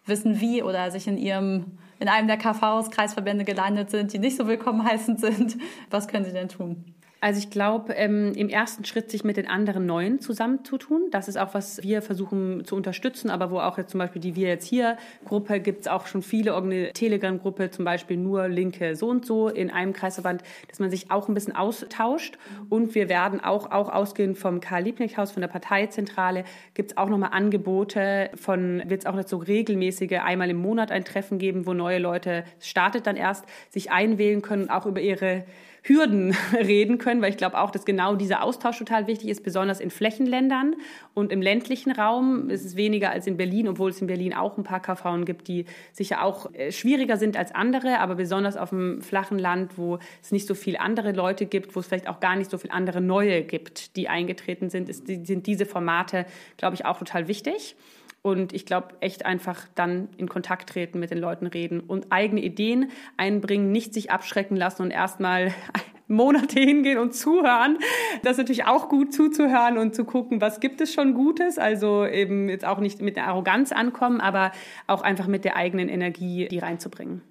wissen 0.06 0.42
wie 0.42 0.62
oder 0.62 0.92
sich 0.92 1.08
in 1.08 1.18
ihrem 1.18 1.78
in 2.00 2.10
einem 2.10 2.28
der 2.28 2.36
KVs, 2.36 2.92
Kreisverbände 2.92 3.46
gelandet 3.46 3.92
sind, 3.92 4.12
die 4.12 4.20
nicht 4.20 4.36
so 4.36 4.46
willkommen 4.46 4.84
heißend 4.92 5.22
sind, 5.22 5.56
was 5.90 6.10
können 6.10 6.26
sie 6.26 6.34
denn 6.34 6.50
tun? 6.50 6.84
Also 7.24 7.40
ich 7.40 7.50
glaube, 7.50 7.94
ähm, 7.94 8.34
im 8.36 8.50
ersten 8.50 8.84
Schritt 8.84 9.10
sich 9.10 9.24
mit 9.24 9.38
den 9.38 9.48
anderen 9.48 9.86
Neuen 9.86 10.20
zusammenzutun. 10.20 11.04
Das 11.10 11.30
ist 11.30 11.38
auch, 11.38 11.54
was 11.54 11.82
wir 11.82 12.02
versuchen 12.02 12.66
zu 12.66 12.76
unterstützen, 12.76 13.30
aber 13.30 13.50
wo 13.50 13.60
auch 13.60 13.78
jetzt 13.78 13.92
zum 13.92 14.00
Beispiel 14.00 14.22
die 14.22 14.36
Wir 14.36 14.50
jetzt 14.50 14.68
hier 14.68 14.98
Gruppe 15.24 15.62
gibt 15.62 15.84
es 15.84 15.88
auch 15.88 16.06
schon 16.06 16.22
viele, 16.22 16.52
Telegram-Gruppe, 16.92 17.72
zum 17.72 17.86
Beispiel 17.86 18.18
nur 18.18 18.50
Linke 18.50 18.98
so 18.98 19.08
und 19.08 19.26
so 19.26 19.48
in 19.48 19.72
einem 19.72 19.94
Kreisverband, 19.94 20.44
dass 20.68 20.80
man 20.80 20.92
sich 20.92 21.12
auch 21.12 21.30
ein 21.30 21.34
bisschen 21.34 21.56
austauscht. 21.56 22.38
Und 22.68 22.94
wir 22.94 23.08
werden 23.08 23.42
auch, 23.42 23.72
auch 23.72 23.88
ausgehend 23.88 24.38
vom 24.38 24.60
Karl-Liebknecht-Haus, 24.60 25.32
von 25.32 25.40
der 25.40 25.48
Parteizentrale, 25.48 26.44
gibt 26.74 26.92
es 26.92 26.98
auch 26.98 27.08
nochmal 27.08 27.30
Angebote 27.32 28.32
von, 28.36 28.84
wird 28.88 29.00
es 29.00 29.06
auch 29.06 29.16
jetzt 29.16 29.30
so 29.30 29.38
regelmäßige, 29.38 30.20
einmal 30.22 30.50
im 30.50 30.58
Monat 30.58 30.92
ein 30.92 31.06
Treffen 31.06 31.38
geben, 31.38 31.66
wo 31.66 31.74
neue 31.74 32.00
Leute, 32.00 32.44
startet 32.60 33.08
dann 33.08 33.16
erst, 33.16 33.46
sich 33.70 33.92
einwählen 33.92 34.42
können, 34.42 34.70
auch 34.70 34.86
über 34.86 35.00
ihre 35.00 35.46
Hürden 35.84 36.36
reden 36.54 36.98
können, 36.98 37.22
weil 37.22 37.30
ich 37.30 37.38
glaube 37.38 37.60
auch, 37.60 37.70
dass 37.70 37.86
genau 37.86 38.16
dieser 38.16 38.42
Austausch 38.42 38.80
total 38.80 39.06
wichtig 39.08 39.30
ist, 39.30 39.44
besonders 39.44 39.80
in 39.80 39.92
Flächenländern 39.92 40.76
und 41.14 41.32
im 41.32 41.42
ländlichen 41.42 41.92
Raum 41.92 42.50
ist 42.50 42.66
es 42.66 42.76
weniger 42.76 43.12
als 43.12 43.28
in 43.28 43.36
Berlin, 43.36 43.68
obwohl 43.68 43.90
es 43.90 44.00
in 44.00 44.08
Berlin 44.08 44.34
auch 44.34 44.58
ein 44.58 44.64
paar 44.64 44.82
KVen 44.82 45.26
gibt, 45.26 45.48
die 45.48 45.66
sicher 45.92 46.24
auch 46.24 46.54
äh, 46.54 46.72
schwieriger 46.72 47.18
sind 47.18 47.36
als 47.36 47.54
andere, 47.54 48.00
aber 48.00 48.16
besonders 48.16 48.56
auf 48.56 48.70
dem 48.70 49.02
flachen 49.02 49.38
Land, 49.38 49.78
wo 49.78 50.00
es 50.22 50.32
nicht 50.32 50.48
so 50.48 50.56
viele 50.56 50.80
andere 50.80 51.12
Leute 51.12 51.46
gibt, 51.46 51.76
wo 51.76 51.82
es 51.82 51.88
vielleicht 51.88 52.08
auch 52.08 52.22
gar 52.22 52.38
nicht 52.38 52.50
so 52.50 52.58
viele 52.58 52.74
andere 52.74 53.02
neue 53.02 53.44
gibt, 53.44 53.98
die 53.98 54.08
eingetreten 54.08 54.70
sind, 54.70 54.88
ist, 54.88 55.06
sind 55.08 55.48
diese 55.48 55.66
Formate, 55.66 56.26
glaube 56.58 56.76
ich, 56.76 56.86
auch 56.86 56.98
total 56.98 57.28
wichtig. 57.28 57.76
Und 58.24 58.54
ich 58.54 58.66
glaube, 58.66 58.96
echt 59.02 59.26
einfach 59.26 59.68
dann 59.76 60.08
in 60.16 60.30
Kontakt 60.30 60.70
treten, 60.70 60.98
mit 60.98 61.12
den 61.12 61.18
Leuten 61.18 61.46
reden 61.46 61.82
und 61.82 62.08
eigene 62.10 62.42
Ideen 62.42 62.90
einbringen, 63.18 63.74
nicht 63.74 63.94
sich 63.94 64.12
abschrecken 64.12 64.56
lassen 64.56 64.82
und 64.82 64.92
erstmal 64.92 65.54
Monate 66.08 66.58
hingehen 66.60 67.00
und 67.00 67.14
zuhören. 67.14 67.78
Das 68.24 68.34
ist 68.34 68.38
natürlich 68.38 68.66
auch 68.66 68.88
gut 68.88 69.14
zuzuhören 69.14 69.78
und 69.78 69.94
zu 69.94 70.06
gucken, 70.06 70.40
was 70.40 70.62
gibt 70.62 70.80
es 70.80 70.94
schon 70.94 71.14
Gutes. 71.14 71.58
Also 71.60 72.06
eben 72.06 72.48
jetzt 72.48 72.66
auch 72.66 72.80
nicht 72.80 73.02
mit 73.02 73.18
der 73.18 73.28
Arroganz 73.28 73.74
ankommen, 73.74 74.22
aber 74.22 74.54
auch 74.88 75.02
einfach 75.02 75.28
mit 75.28 75.44
der 75.44 75.58
eigenen 75.58 75.90
Energie 75.90 76.48
die 76.48 76.60
reinzubringen. 76.60 77.22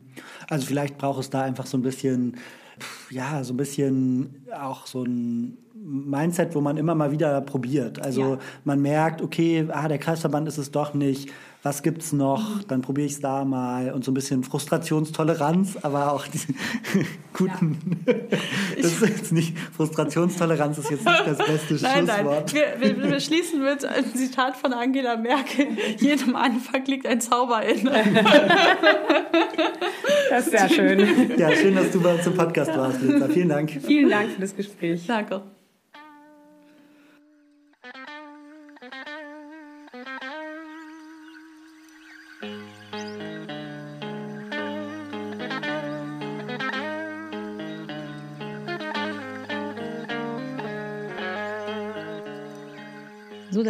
Also 0.48 0.66
vielleicht 0.66 0.98
braucht 0.98 1.20
es 1.20 1.30
da 1.30 1.42
einfach 1.42 1.66
so 1.66 1.76
ein 1.78 1.82
bisschen, 1.82 2.36
ja, 3.10 3.44
so 3.44 3.54
ein 3.54 3.56
bisschen 3.56 4.44
auch 4.58 4.86
so 4.86 5.04
ein 5.04 5.58
Mindset, 5.74 6.54
wo 6.54 6.60
man 6.60 6.76
immer 6.76 6.94
mal 6.94 7.10
wieder 7.10 7.40
probiert. 7.40 8.00
Also 8.00 8.34
ja. 8.34 8.38
man 8.64 8.80
merkt, 8.80 9.22
okay, 9.22 9.66
ah, 9.70 9.88
der 9.88 9.98
Kreisverband 9.98 10.48
ist 10.48 10.58
es 10.58 10.70
doch 10.70 10.94
nicht. 10.94 11.30
Was 11.64 11.84
gibt's 11.84 12.12
noch? 12.12 12.56
Mhm. 12.56 12.64
Dann 12.66 12.82
probiere 12.82 13.06
ich 13.06 13.12
es 13.12 13.20
da 13.20 13.44
mal 13.44 13.92
und 13.92 14.04
so 14.04 14.10
ein 14.10 14.14
bisschen 14.14 14.42
Frustrationstoleranz, 14.42 15.78
aber 15.82 16.12
auch 16.12 16.26
die 16.26 16.40
guten. 17.32 18.02
Ja. 18.04 18.14
das 18.82 18.92
ist 18.92 19.00
jetzt 19.02 19.32
nicht 19.32 19.56
Frustrationstoleranz 19.76 20.78
ist 20.78 20.90
jetzt 20.90 21.04
nicht 21.04 21.22
das 21.24 21.38
beste 21.38 21.74
nein, 21.82 22.06
Schlusswort. 22.06 22.52
Nein, 22.52 22.64
wir, 22.80 22.96
wir, 22.96 23.10
wir 23.10 23.20
schließen 23.20 23.62
mit 23.62 23.84
einem 23.84 24.12
Zitat 24.12 24.56
von 24.56 24.72
Angela 24.72 25.16
Merkel: 25.16 25.68
Jedem 25.98 26.34
Anfang 26.34 26.84
liegt 26.86 27.06
ein 27.06 27.20
Zauber 27.20 27.62
in. 27.62 27.84
das 30.30 30.46
ist 30.46 30.50
sehr 30.50 30.68
schön. 30.68 31.38
Ja, 31.38 31.54
schön, 31.54 31.76
dass 31.76 31.92
du 31.92 32.00
bei 32.00 32.14
uns 32.14 32.26
im 32.26 32.34
Podcast 32.34 32.76
warst, 32.76 33.00
Lisa. 33.02 33.28
Vielen 33.28 33.48
Dank. 33.50 33.70
Vielen 33.86 34.10
Dank 34.10 34.32
für 34.32 34.40
das 34.40 34.56
Gespräch. 34.56 35.04
Danke. 35.06 35.42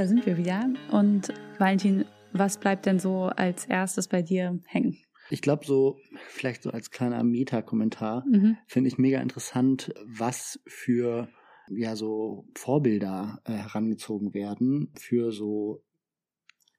Da 0.03 0.09
sind 0.09 0.27
wir 0.27 0.37
wieder. 0.37 0.69
Und 0.91 1.33
Valentin, 1.59 2.05
was 2.33 2.59
bleibt 2.59 2.87
denn 2.87 2.99
so 2.99 3.27
als 3.27 3.67
erstes 3.67 4.09
bei 4.09 4.21
dir 4.21 4.59
hängen? 4.67 4.99
Ich 5.31 5.43
glaube, 5.43 5.65
so, 5.65 5.97
vielleicht 6.29 6.65
so 6.65 6.71
als 6.71 6.91
kleiner 6.91 7.23
Meta-Kommentar, 7.23 8.25
mhm. 8.27 8.57
finde 8.67 8.89
ich 8.89 8.99
mega 8.99 9.21
interessant, 9.21 9.95
was 10.05 10.61
für 10.67 11.29
ja 11.71 11.95
so 11.95 12.49
Vorbilder 12.57 13.41
äh, 13.45 13.53
herangezogen 13.53 14.35
werden 14.35 14.91
für 14.99 15.31
so 15.31 15.85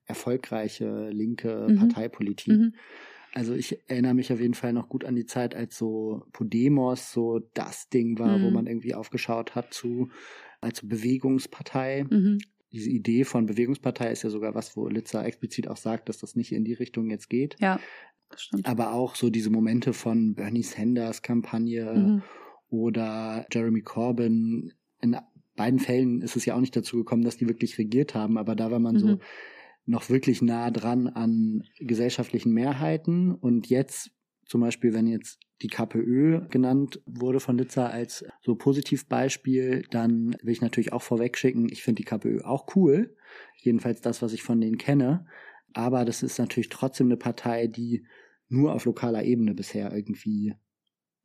erfolgreiche 0.05 1.09
linke 1.09 1.67
mhm. 1.69 1.77
Parteipolitik. 1.77 2.53
Mhm. 2.53 2.73
Also 3.33 3.53
ich 3.53 3.89
erinnere 3.89 4.15
mich 4.15 4.33
auf 4.33 4.41
jeden 4.41 4.53
Fall 4.53 4.73
noch 4.73 4.89
gut 4.89 5.05
an 5.05 5.15
die 5.15 5.25
Zeit, 5.25 5.55
als 5.55 5.77
so 5.77 6.25
Podemos 6.33 7.13
so 7.13 7.39
das 7.53 7.87
Ding 7.87 8.19
war, 8.19 8.41
wo 8.41 8.47
mhm. 8.47 8.53
man 8.53 8.67
irgendwie 8.67 8.93
aufgeschaut 8.93 9.55
hat 9.55 9.73
zu 9.73 10.09
als 10.59 10.85
Bewegungspartei. 10.85 12.05
Mhm 12.09 12.39
diese 12.73 12.89
Idee 12.89 13.23
von 13.23 13.45
Bewegungspartei 13.45 14.11
ist 14.11 14.23
ja 14.23 14.31
sogar 14.31 14.55
was, 14.55 14.75
wo 14.75 14.87
Litzer 14.87 15.23
explizit 15.23 15.67
auch 15.67 15.77
sagt, 15.77 16.09
dass 16.09 16.17
das 16.17 16.35
nicht 16.35 16.51
in 16.51 16.65
die 16.65 16.73
Richtung 16.73 17.09
jetzt 17.09 17.29
geht. 17.29 17.55
Ja, 17.59 17.79
das 18.29 18.41
stimmt. 18.41 18.65
Aber 18.65 18.93
auch 18.93 19.15
so 19.15 19.29
diese 19.29 19.51
Momente 19.51 19.93
von 19.93 20.33
Bernie 20.33 20.63
Sanders 20.63 21.21
Kampagne 21.21 21.93
mhm. 21.93 22.23
oder 22.69 23.45
Jeremy 23.51 23.81
Corbyn. 23.81 24.73
In 25.01 25.17
beiden 25.55 25.79
Fällen 25.79 26.21
ist 26.21 26.35
es 26.35 26.45
ja 26.45 26.55
auch 26.55 26.59
nicht 26.59 26.75
dazu 26.75 26.97
gekommen, 26.97 27.23
dass 27.23 27.37
die 27.37 27.47
wirklich 27.47 27.77
regiert 27.77 28.15
haben, 28.15 28.39
aber 28.39 28.55
da 28.55 28.71
war 28.71 28.79
man 28.79 28.95
mhm. 28.95 28.99
so 28.99 29.19
noch 29.85 30.09
wirklich 30.09 30.41
nah 30.41 30.71
dran 30.71 31.07
an 31.07 31.63
gesellschaftlichen 31.79 32.53
Mehrheiten 32.53 33.35
und 33.35 33.67
jetzt 33.69 34.11
zum 34.45 34.61
Beispiel, 34.61 34.93
wenn 34.93 35.07
jetzt 35.07 35.39
die 35.61 35.67
KPÖ 35.67 36.47
genannt 36.49 37.01
wurde 37.05 37.39
von 37.39 37.57
Litzer 37.57 37.89
als 37.89 38.25
so 38.41 38.55
Positivbeispiel, 38.55 39.85
dann 39.91 40.35
will 40.41 40.51
ich 40.51 40.61
natürlich 40.61 40.91
auch 40.93 41.01
vorweg 41.01 41.37
schicken, 41.37 41.69
ich 41.71 41.83
finde 41.83 42.01
die 42.01 42.05
KPÖ 42.05 42.41
auch 42.43 42.75
cool. 42.75 43.15
Jedenfalls 43.57 44.01
das, 44.01 44.21
was 44.21 44.33
ich 44.33 44.43
von 44.43 44.59
denen 44.59 44.77
kenne. 44.77 45.25
Aber 45.73 46.05
das 46.05 46.21
ist 46.21 46.37
natürlich 46.37 46.69
trotzdem 46.69 47.07
eine 47.07 47.17
Partei, 47.17 47.67
die 47.67 48.05
nur 48.49 48.73
auf 48.73 48.85
lokaler 48.85 49.23
Ebene 49.23 49.53
bisher 49.53 49.93
irgendwie 49.93 50.53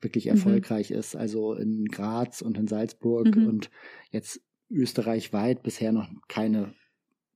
wirklich 0.00 0.26
mhm. 0.26 0.32
erfolgreich 0.32 0.90
ist. 0.90 1.16
Also 1.16 1.54
in 1.54 1.86
Graz 1.86 2.40
und 2.40 2.56
in 2.56 2.68
Salzburg 2.68 3.34
mhm. 3.34 3.46
und 3.46 3.70
jetzt 4.10 4.40
österreichweit 4.70 5.62
bisher 5.62 5.92
noch 5.92 6.08
keine 6.28 6.74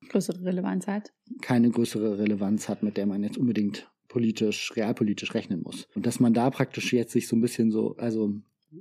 größere 0.08 0.44
Relevanz 0.44 0.86
hat. 0.86 1.12
Keine 1.40 1.70
größere 1.70 2.18
Relevanz 2.18 2.68
hat, 2.68 2.82
mit 2.82 2.96
der 2.96 3.06
man 3.06 3.22
jetzt 3.22 3.38
unbedingt 3.38 3.90
politisch, 4.12 4.76
realpolitisch 4.76 5.34
rechnen 5.34 5.62
muss. 5.62 5.88
Und 5.94 6.04
dass 6.04 6.20
man 6.20 6.34
da 6.34 6.50
praktisch 6.50 6.92
jetzt 6.92 7.12
sich 7.12 7.26
so 7.26 7.34
ein 7.34 7.40
bisschen 7.40 7.70
so, 7.70 7.96
also 7.96 8.34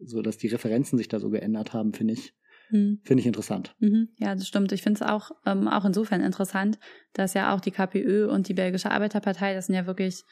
so, 0.04 0.22
dass 0.22 0.38
die 0.38 0.48
Referenzen 0.48 0.98
sich 0.98 1.08
da 1.08 1.20
so 1.20 1.30
geändert 1.30 1.72
haben, 1.72 1.94
finde 1.94 2.14
ich, 2.14 2.34
mhm. 2.70 3.00
finde 3.04 3.22
ich 3.22 3.28
interessant. 3.28 3.74
Mhm. 3.80 4.10
Ja, 4.18 4.36
das 4.36 4.46
stimmt. 4.46 4.74
Ich 4.74 4.82
finde 4.82 5.02
es 5.02 5.10
auch, 5.10 5.32
ähm, 5.46 5.70
auch 5.70 5.86
insofern 5.86 6.22
interessant, 6.22 6.80
dass 7.14 7.34
ja 7.34 7.56
auch 7.56 7.62
die 7.62 7.72
KPÖ 7.72 8.28
und 8.28 8.50
die 8.50 8.54
Belgische 8.54 8.92
Arbeiterpartei, 8.92 9.54
das 9.54 9.68
sind 9.68 9.76
ja 9.76 9.88
wirklich 9.88 10.24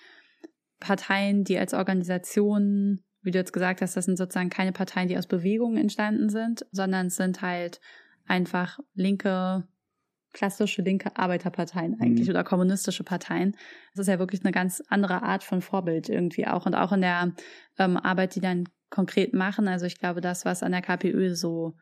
Parteien, 0.81 1.45
die 1.45 1.57
als 1.57 1.73
Organisation, 1.73 3.01
wie 3.21 3.31
du 3.31 3.38
jetzt 3.38 3.53
gesagt 3.53 3.81
hast, 3.81 3.95
das 3.95 4.03
sind 4.03 4.17
sozusagen 4.17 4.49
keine 4.49 4.73
Parteien, 4.73 5.07
die 5.07 5.17
aus 5.17 5.27
Bewegungen 5.27 5.77
entstanden 5.77 6.30
sind, 6.30 6.65
sondern 6.71 7.07
es 7.07 7.15
sind 7.15 7.41
halt 7.41 7.80
einfach 8.26 8.80
linke 8.95 9.65
klassische 10.34 10.81
linke 10.81 11.15
Arbeiterparteien 11.15 11.99
eigentlich 11.99 12.27
mhm. 12.27 12.34
oder 12.34 12.43
kommunistische 12.43 13.03
Parteien. 13.03 13.56
Das 13.93 14.07
ist 14.07 14.11
ja 14.11 14.19
wirklich 14.19 14.43
eine 14.43 14.51
ganz 14.51 14.81
andere 14.89 15.23
Art 15.23 15.43
von 15.43 15.61
Vorbild 15.61 16.10
irgendwie 16.10 16.47
auch 16.47 16.65
und 16.65 16.76
auch 16.76 16.91
in 16.91 17.01
der 17.01 17.34
ähm, 17.77 17.97
Arbeit, 17.97 18.35
die 18.35 18.41
dann 18.41 18.65
konkret 18.89 19.34
machen. 19.34 19.68
Also 19.68 19.85
ich 19.85 19.97
glaube, 19.99 20.22
das, 20.22 20.45
was 20.45 20.64
an 20.64 20.72
der 20.72 20.81
KPÖ 20.81 21.35
so 21.35 21.76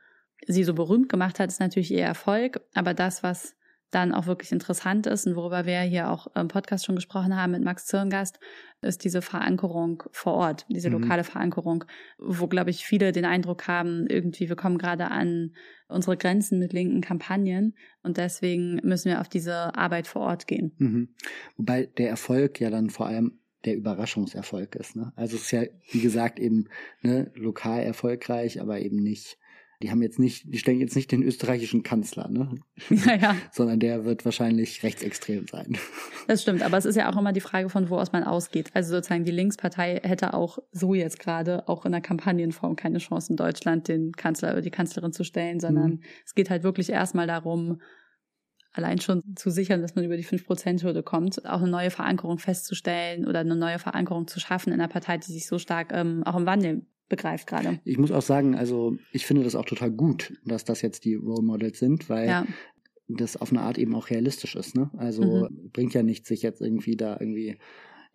sie 0.45 0.63
so 0.63 0.73
berühmt 0.73 1.09
gemacht 1.09 1.39
hat, 1.39 1.49
ist 1.49 1.59
natürlich 1.59 1.91
ihr 1.91 2.03
Erfolg, 2.03 2.61
aber 2.75 2.93
das, 2.93 3.23
was 3.23 3.56
dann 3.91 4.13
auch 4.13 4.27
wirklich 4.27 4.51
interessant 4.51 5.07
ist 5.07 5.25
und 5.27 5.35
worüber 5.35 5.65
wir 5.65 5.79
hier 5.81 6.09
auch 6.09 6.27
im 6.35 6.49
Podcast 6.49 6.85
schon 6.85 6.95
gesprochen 6.95 7.35
haben 7.35 7.53
mit 7.53 7.63
Max 7.63 7.85
Zirngast, 7.85 8.39
ist 8.81 9.03
diese 9.03 9.21
Verankerung 9.21 10.03
vor 10.11 10.33
Ort, 10.33 10.65
diese 10.69 10.89
mhm. 10.89 11.01
lokale 11.01 11.23
Verankerung, 11.23 11.85
wo, 12.17 12.47
glaube 12.47 12.69
ich, 12.69 12.85
viele 12.85 13.11
den 13.11 13.25
Eindruck 13.25 13.67
haben, 13.67 14.05
irgendwie, 14.07 14.49
wir 14.49 14.55
kommen 14.55 14.77
gerade 14.77 15.09
an 15.09 15.53
unsere 15.87 16.17
Grenzen 16.17 16.59
mit 16.59 16.73
linken 16.73 17.01
Kampagnen 17.01 17.75
und 18.03 18.17
deswegen 18.17 18.75
müssen 18.83 19.09
wir 19.09 19.21
auf 19.21 19.29
diese 19.29 19.75
Arbeit 19.75 20.07
vor 20.07 20.23
Ort 20.23 20.47
gehen. 20.47 20.73
Mhm. 20.77 21.09
Wobei 21.55 21.85
der 21.85 22.09
Erfolg 22.09 22.59
ja 22.59 22.69
dann 22.69 22.89
vor 22.89 23.07
allem 23.07 23.39
der 23.65 23.75
Überraschungserfolg 23.75 24.75
ist. 24.75 24.95
Ne? 24.95 25.11
Also 25.15 25.35
es 25.35 25.43
ist 25.43 25.51
ja, 25.51 25.63
wie 25.91 26.01
gesagt, 26.01 26.39
eben 26.39 26.67
ne, 27.01 27.31
lokal 27.35 27.81
erfolgreich, 27.81 28.61
aber 28.61 28.79
eben 28.79 28.97
nicht 28.97 29.37
die 29.81 29.91
haben 29.91 30.01
jetzt 30.01 30.17
nicht, 30.17 30.51
die 30.51 30.57
stellen 30.57 30.79
jetzt 30.79 30.95
nicht 30.95 31.11
den 31.11 31.21
österreichischen 31.21 31.83
Kanzler, 31.83 32.27
ne? 32.29 32.49
Ja, 32.89 33.15
ja. 33.15 33.35
Sondern 33.51 33.79
der 33.79 34.05
wird 34.05 34.25
wahrscheinlich 34.25 34.81
rechtsextrem 34.81 35.47
sein. 35.47 35.77
Das 36.27 36.41
stimmt, 36.41 36.63
aber 36.63 36.77
es 36.77 36.85
ist 36.85 36.95
ja 36.95 37.11
auch 37.11 37.17
immer 37.17 37.31
die 37.31 37.41
Frage, 37.41 37.69
von 37.69 37.89
wo 37.89 37.97
aus 37.97 38.11
man 38.11 38.23
ausgeht. 38.23 38.71
Also 38.73 38.95
sozusagen 38.95 39.23
die 39.23 39.31
Linkspartei 39.31 40.01
hätte 40.03 40.33
auch 40.33 40.57
so 40.71 40.95
jetzt 40.95 41.19
gerade 41.19 41.67
auch 41.67 41.85
in 41.85 41.91
der 41.91 42.01
Kampagnenform 42.01 42.75
keine 42.75 42.97
Chance 42.97 43.33
in 43.33 43.37
Deutschland, 43.37 43.87
den 43.87 44.13
Kanzler 44.13 44.51
oder 44.51 44.61
die 44.61 44.71
Kanzlerin 44.71 45.13
zu 45.13 45.23
stellen, 45.23 45.59
sondern 45.59 45.91
mhm. 45.91 46.03
es 46.25 46.33
geht 46.33 46.49
halt 46.49 46.63
wirklich 46.63 46.89
erstmal 46.89 47.27
darum, 47.27 47.79
allein 48.73 48.99
schon 48.99 49.23
zu 49.35 49.51
sichern, 49.51 49.81
dass 49.81 49.95
man 49.95 50.05
über 50.05 50.17
die 50.17 50.25
5%-Hürde 50.25 51.03
kommt, 51.03 51.45
auch 51.45 51.61
eine 51.61 51.69
neue 51.69 51.91
Verankerung 51.91 52.39
festzustellen 52.39 53.27
oder 53.27 53.39
eine 53.39 53.55
neue 53.55 53.79
Verankerung 53.79 54.27
zu 54.27 54.39
schaffen 54.39 54.73
in 54.73 54.79
einer 54.79 54.87
Partei, 54.87 55.17
die 55.17 55.31
sich 55.31 55.47
so 55.47 55.59
stark 55.59 55.91
ähm, 55.91 56.23
auch 56.23 56.35
im 56.35 56.45
Wandel 56.45 56.85
begreift 57.09 57.47
gerade. 57.47 57.79
Ich 57.85 57.97
muss 57.97 58.11
auch 58.11 58.21
sagen, 58.21 58.55
also 58.55 58.97
ich 59.11 59.25
finde 59.25 59.43
das 59.43 59.55
auch 59.55 59.65
total 59.65 59.91
gut, 59.91 60.33
dass 60.45 60.65
das 60.65 60.81
jetzt 60.81 61.05
die 61.05 61.15
Role 61.15 61.43
Models 61.43 61.79
sind, 61.79 62.09
weil 62.09 62.27
ja. 62.27 62.47
das 63.07 63.37
auf 63.37 63.51
eine 63.51 63.61
Art 63.61 63.77
eben 63.77 63.95
auch 63.95 64.09
realistisch 64.09 64.55
ist. 64.55 64.75
Ne? 64.75 64.89
Also 64.97 65.49
mhm. 65.49 65.69
bringt 65.71 65.93
ja 65.93 66.03
nichts, 66.03 66.27
sich 66.27 66.41
jetzt 66.41 66.61
irgendwie 66.61 66.95
da 66.95 67.17
irgendwie 67.19 67.57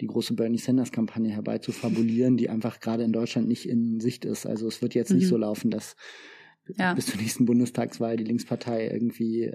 die 0.01 0.07
große 0.07 0.35
Bernie 0.35 0.59
Sanders-Kampagne 0.59 1.31
herbeizufabulieren, 1.31 2.37
die 2.37 2.51
einfach 2.51 2.81
gerade 2.81 3.05
in 3.05 3.13
Deutschland 3.13 3.49
nicht 3.49 3.69
in 3.69 4.01
Sicht 4.01 4.25
ist. 4.25 4.47
Also 4.47 4.67
es 4.67 4.83
wird 4.83 4.95
jetzt 4.95 5.11
mhm. 5.11 5.19
nicht 5.19 5.29
so 5.29 5.37
laufen, 5.37 5.71
dass 5.71 5.97
ja. 6.77 6.95
bis 6.95 7.07
zur 7.07 7.21
nächsten 7.21 7.47
Bundestagswahl 7.47 8.17
die 8.17 8.25
Linkspartei 8.25 8.89
irgendwie 8.89 9.53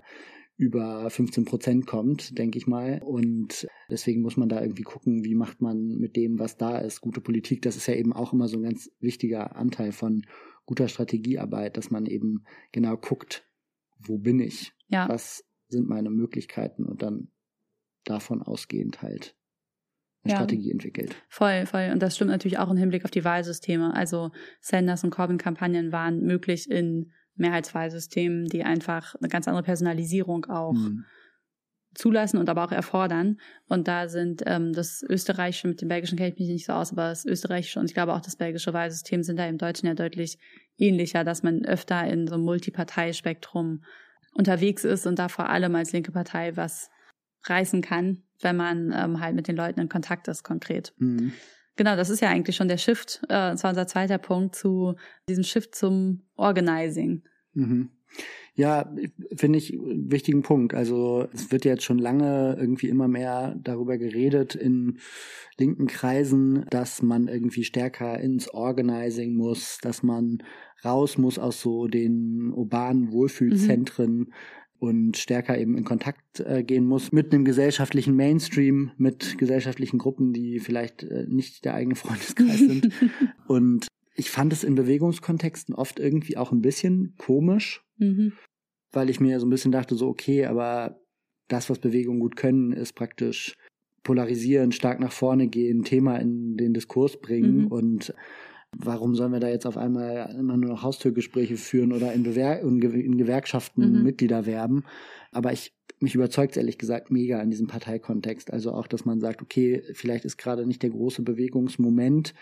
über 0.58 1.08
15 1.10 1.46
Prozent 1.46 1.86
kommt, 1.86 2.38
denke 2.38 2.58
ich 2.58 2.66
mal. 2.66 3.00
Und 3.04 3.68
deswegen 3.90 4.22
muss 4.22 4.38
man 4.38 4.50
da 4.50 4.60
irgendwie 4.60 4.84
gucken, 4.84 5.24
wie 5.24 5.36
macht 5.36 5.62
man 5.62 5.98
mit 6.00 6.16
dem, 6.16 6.40
was 6.40 6.58
da 6.58 6.80
ist, 6.80 7.00
gute 7.00 7.22
Politik. 7.22 7.62
Das 7.62 7.78
ist 7.78 7.88
ja 7.88 7.94
eben 7.94 8.12
auch 8.12 8.34
immer 8.34 8.48
so 8.48 8.58
ein 8.58 8.64
ganz 8.64 8.90
wichtiger 9.00 9.56
Anteil 9.56 9.92
von 9.92 10.24
guter 10.66 10.88
Strategiearbeit, 10.88 11.78
dass 11.78 11.92
man 11.92 12.08
eben 12.08 12.44
genau 12.72 12.98
guckt, 12.98 13.48
wo 14.00 14.18
bin 14.18 14.40
ich? 14.40 14.74
Ja. 14.88 15.08
Was 15.08 15.44
sind 15.70 15.88
meine 15.88 16.10
Möglichkeiten? 16.10 16.86
Und 16.86 17.04
dann 17.04 17.30
davon 18.04 18.42
ausgehend 18.42 19.02
halt 19.02 19.36
eine 20.24 20.34
ja. 20.34 20.38
Strategie 20.38 20.72
entwickelt. 20.72 21.16
Voll, 21.30 21.68
voll. 21.68 21.92
Und 21.94 22.02
das 22.02 22.16
stimmt 22.16 22.32
natürlich 22.32 22.58
auch 22.58 22.72
im 22.72 22.78
Hinblick 22.78 23.06
auf 23.06 23.12
die 23.12 23.24
Wahlsysteme. 23.24 23.94
Also 23.94 24.32
Sanders 24.60 25.04
und 25.04 25.12
Corbyn-Kampagnen 25.12 25.92
waren 25.92 26.22
möglich 26.22 26.70
in 26.70 27.12
Mehrheitswahlsystemen, 27.38 28.46
die 28.46 28.64
einfach 28.64 29.16
eine 29.16 29.30
ganz 29.30 29.48
andere 29.48 29.64
Personalisierung 29.64 30.46
auch 30.46 30.74
mhm. 30.74 31.06
zulassen 31.94 32.38
und 32.38 32.50
aber 32.50 32.66
auch 32.66 32.72
erfordern. 32.72 33.40
Und 33.68 33.88
da 33.88 34.08
sind 34.08 34.44
ähm, 34.46 34.74
das 34.74 35.04
österreichische, 35.08 35.68
mit 35.68 35.82
dem 35.82 35.90
belgischen 35.90 36.18
kenne 36.18 36.32
ich 36.32 36.40
mich 36.40 36.50
nicht 36.50 36.66
so 36.66 36.74
aus, 36.74 36.92
aber 36.92 37.10
das 37.10 37.26
österreichische 37.26 37.80
und 37.80 37.86
ich 37.86 37.94
glaube 37.94 38.14
auch 38.14 38.22
das 38.22 38.36
belgische 38.36 38.74
Wahlsystem 38.74 39.24
sind 39.24 39.38
da 39.38 39.48
im 39.48 39.58
Deutschen 39.58 39.88
ja 39.88 39.94
deutlich 39.94 40.38
ähnlicher, 40.78 41.24
dass 41.24 41.44
man 41.44 41.66
öfter 41.66 42.06
in 42.08 42.28
so 42.28 42.36
einem 42.36 42.44
Multiparteispektrum 42.44 43.84
unterwegs 44.34 44.84
ist 44.84 45.08
und 45.08 45.20
da 45.20 45.30
vor 45.30 45.50
allem 45.50 45.76
als 45.76 45.92
linke 45.92 46.12
Partei 46.12 46.56
was 46.56 46.90
reißen 47.44 47.82
kann, 47.82 48.24
wenn 48.42 48.56
man 48.56 48.94
ähm, 48.96 49.20
halt 49.20 49.36
mit 49.36 49.48
den 49.48 49.56
Leuten 49.56 49.80
in 49.80 49.90
Kontakt 49.90 50.28
ist, 50.28 50.44
konkret. 50.44 50.94
Mhm. 50.98 51.34
Genau, 51.78 51.96
das 51.96 52.10
ist 52.10 52.20
ja 52.22 52.30
eigentlich 52.30 52.56
schon 52.56 52.68
der 52.68 52.78
Shift. 52.78 53.22
Äh, 53.24 53.54
das 53.54 53.64
war 53.64 53.70
unser 53.70 53.88
zweiter 53.88 54.18
Punkt 54.18 54.56
zu 54.56 54.96
diesem 55.30 55.44
Shift 55.44 55.76
zum 55.76 56.24
Organizing. 56.36 57.24
Mhm. 57.54 57.92
Ja, 58.56 58.92
finde 59.36 59.60
ich 59.60 59.74
einen 59.74 60.12
wichtigen 60.12 60.42
Punkt. 60.42 60.74
Also 60.74 61.28
es 61.32 61.52
wird 61.52 61.64
jetzt 61.64 61.84
schon 61.84 62.00
lange 62.00 62.58
irgendwie 62.60 62.90
immer 62.90 63.08
mehr 63.08 63.56
darüber 63.62 64.00
geredet 64.00 64.56
in 64.56 64.98
linken 65.60 65.86
Kreisen, 65.86 66.66
dass 66.72 67.04
man 67.04 67.28
irgendwie 67.28 67.64
stärker 67.64 68.20
ins 68.20 68.50
Organizing 68.50 69.36
muss, 69.36 69.78
dass 69.84 70.02
man 70.02 70.40
raus 70.84 71.20
muss 71.20 71.38
aus 71.38 71.62
so 71.62 71.88
den 71.88 72.52
urbanen 72.52 73.12
Wohlfühlzentren. 73.12 74.18
Mhm 74.18 74.34
und 74.80 75.18
stärker 75.18 75.58
eben 75.58 75.78
in 75.78 75.84
Kontakt 75.84 76.40
äh, 76.40 76.64
gehen 76.64 76.86
muss 76.86 77.12
mit 77.12 77.34
einem 77.34 77.46
gesellschaftlichen 77.46 78.16
Mainstream, 78.16 78.92
mit 78.98 79.38
gesellschaftlichen 79.38 79.98
Gruppen, 79.98 80.34
die 80.34 80.60
vielleicht 80.60 81.04
äh, 81.04 81.26
nicht 81.28 81.66
der 81.66 81.74
eigene 81.74 81.96
Freundeskreis 81.96 82.60
sind. 82.60 82.90
und 83.48 83.88
ich 84.16 84.30
fand 84.30 84.54
es 84.54 84.64
in 84.64 84.76
Bewegungskontexten 84.76 85.74
oft 85.76 86.00
irgendwie 86.00 86.38
auch 86.38 86.52
ein 86.52 86.62
bisschen 86.62 87.16
komisch, 87.18 87.84
mhm. 87.98 88.34
weil 88.92 89.10
ich 89.10 89.20
mir 89.20 89.40
so 89.40 89.46
ein 89.46 89.52
bisschen 89.52 89.72
dachte, 89.72 89.96
so 89.96 90.08
okay, 90.08 90.46
aber 90.46 91.00
das, 91.48 91.70
was 91.70 91.80
Bewegungen 91.80 92.20
gut 92.20 92.36
können, 92.36 92.72
ist 92.72 92.94
praktisch 92.94 93.56
polarisieren, 94.04 94.72
stark 94.72 95.00
nach 95.00 95.12
vorne 95.12 95.48
gehen, 95.48 95.84
Thema 95.84 96.18
in 96.18 96.56
den 96.56 96.74
Diskurs 96.74 97.20
bringen 97.20 97.64
mhm. 97.64 97.68
und 97.68 98.14
Warum 98.76 99.16
sollen 99.16 99.32
wir 99.32 99.40
da 99.40 99.50
jetzt 99.50 99.66
auf 99.66 99.78
einmal 99.78 100.36
immer 100.38 100.58
nur 100.58 100.72
noch 100.72 100.84
Haustürgespräche 100.84 101.58
führen 101.58 101.94
oder 101.94 102.14
in, 102.14 102.24
Bewer 102.24 102.60
in, 102.60 102.82
in 102.82 103.18
Gewerkschaften 103.18 103.98
mhm. 103.98 104.04
Mitglieder 104.04 104.46
werben? 104.46 104.84
Aber 105.32 105.54
ich 105.54 105.74
mich 106.00 106.16
überzeugt 106.16 106.58
ehrlich 106.58 106.78
gesagt 106.78 107.10
mega 107.10 107.42
in 107.42 107.50
diesem 107.50 107.68
Parteikontext. 107.68 108.54
Also 108.54 108.72
auch, 108.72 108.88
dass 108.88 109.06
man 109.06 109.20
sagt, 109.20 109.42
okay, 109.42 109.84
vielleicht 109.94 110.26
ist 110.26 110.38
gerade 110.38 110.66
nicht 110.66 110.84
der 110.84 110.92
große 110.92 111.24
Bewegungsmoment. 111.24 112.34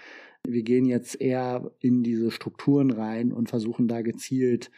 Wir 0.46 0.64
gehen 0.64 0.86
jetzt 0.86 1.20
eher 1.22 1.72
in 1.80 2.04
diese 2.04 2.32
Strukturen 2.32 2.92
rein 2.92 3.32
und 3.32 3.50
versuchen 3.50 3.88
da 3.88 4.02
gezielt 4.02 4.72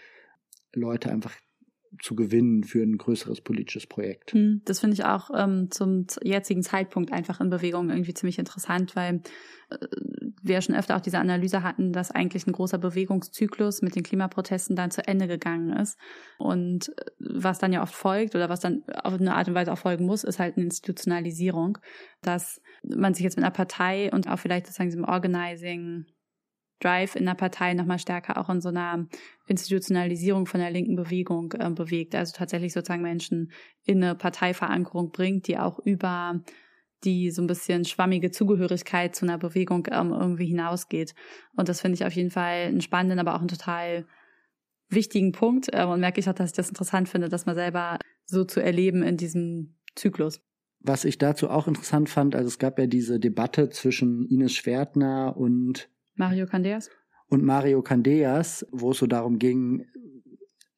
Leute 0.74 1.12
einfach 1.12 1.34
zu 2.02 2.16
gewinnen 2.16 2.64
für 2.64 2.82
ein 2.82 2.98
größeres 2.98 3.42
politisches 3.42 3.88
Projekt. 3.88 4.34
Hm, 4.34 4.62
das 4.66 4.80
finde 4.80 4.96
ich 4.96 5.06
auch 5.06 5.30
ähm, 5.36 5.70
zum 5.72 6.08
jetzigen 6.22 6.64
Zeitpunkt 6.64 7.12
einfach 7.12 7.42
in 7.42 7.50
Bewegung 7.50 7.90
irgendwie 7.90 8.14
ziemlich 8.14 8.40
interessant, 8.40 8.96
weil 8.96 9.22
äh, 9.70 9.78
wir 10.42 10.62
schon 10.62 10.76
öfter 10.76 10.96
auch 10.96 11.02
diese 11.02 11.20
Analyse 11.20 11.64
hatten, 11.64 11.94
dass 11.94 12.12
eigentlich 12.12 12.48
ein 12.48 12.54
großer 12.54 12.78
Bewegungszyklus 12.78 13.82
mit 13.82 13.96
den 13.96 14.04
Klimaprotesten 14.04 14.76
dann 14.76 14.92
zu 14.92 15.08
Ende 15.08 15.28
gegangen 15.28 15.72
ist. 15.74 15.98
Und 16.38 16.90
äh, 16.90 17.06
was 17.20 17.60
dann 17.60 17.74
ja 17.74 17.82
oft 17.82 17.96
folgt 17.96 18.36
oder 18.36 18.50
was 18.50 18.60
dann 18.60 18.84
auf 19.04 19.14
eine 19.14 19.36
Art 19.36 19.48
und 19.48 19.56
Weise 19.56 19.72
auch 19.72 19.78
folgen 19.78 20.06
muss, 20.06 20.24
ist 20.24 20.40
halt 20.40 20.58
eine 20.58 20.66
Institutionalisierung, 20.66 21.78
dass 22.22 22.62
man 22.84 23.14
sich 23.14 23.24
jetzt 23.24 23.38
mit 23.38 23.46
einer 23.46 23.54
Partei 23.54 24.12
und 24.12 24.28
auch 24.30 24.40
vielleicht 24.40 24.68
sozusagen 24.68 24.90
diesem 24.90 25.06
Organizing 25.06 26.06
Drive 26.80 27.16
in 27.16 27.26
der 27.26 27.34
Partei 27.34 27.74
nochmal 27.74 28.00
stärker 28.00 28.38
auch 28.38 28.50
in 28.50 28.62
so 28.62 28.70
einer 28.70 29.08
Institutionalisierung 29.48 30.46
von 30.46 30.60
der 30.60 30.72
linken 30.72 30.96
Bewegung 30.96 31.54
äh, 31.54 31.70
bewegt. 31.70 32.16
Also 32.16 32.34
tatsächlich 32.36 32.74
sozusagen 32.74 33.02
Menschen 33.02 33.52
in 33.84 34.04
eine 34.04 34.16
Parteiverankerung 34.16 35.12
bringt, 35.12 35.48
die 35.48 35.58
auch 35.58 35.80
über 35.80 36.42
die 37.04 37.30
so 37.30 37.42
ein 37.42 37.48
bisschen 37.48 37.86
schwammige 37.86 38.32
Zugehörigkeit 38.32 39.16
zu 39.16 39.26
einer 39.26 39.38
Bewegung 39.38 39.88
ähm, 39.92 40.12
irgendwie 40.12 40.48
hinausgeht. 40.48 41.14
Und 41.56 41.70
das 41.70 41.82
finde 41.82 41.96
ich 41.96 42.06
auf 42.06 42.14
jeden 42.14 42.32
Fall 42.32 42.66
einen 42.66 42.82
spannenden, 42.82 43.20
aber 43.20 43.36
auch 43.36 43.40
einen 43.40 43.48
total 43.48 44.06
wichtigen 44.90 45.32
Punkt. 45.32 45.68
Ähm, 45.74 45.90
und 45.90 46.00
merke 46.00 46.20
ich 46.20 46.30
auch, 46.30 46.34
dass 46.34 46.52
ich 46.52 46.56
das 46.56 46.70
interessant 46.70 47.10
finde, 47.10 47.30
das 47.30 47.46
mal 47.46 47.56
selber 47.56 48.00
so 48.26 48.44
zu 48.44 48.62
erleben 48.62 49.04
in 49.04 49.18
diesem 49.18 49.76
Zyklus. 49.96 50.42
Was 50.80 51.06
ich 51.06 51.18
dazu 51.18 51.50
auch 51.50 51.68
interessant 51.68 52.10
fand, 52.10 52.36
also 52.36 52.48
es 52.48 52.60
gab 52.60 52.78
ja 52.80 52.88
diese 52.88 53.20
Debatte 53.20 53.70
zwischen 53.70 54.28
Ines 54.28 54.54
Schwertner 54.54 55.36
und 55.36 55.90
Mario 56.18 56.46
Candeas. 56.46 56.90
Und 57.30 57.44
Mario 57.44 57.82
Candeas, 57.82 58.66
wo 58.72 58.92
es 58.92 58.98
so 58.98 59.08
darum 59.08 59.40
ging, 59.40 59.86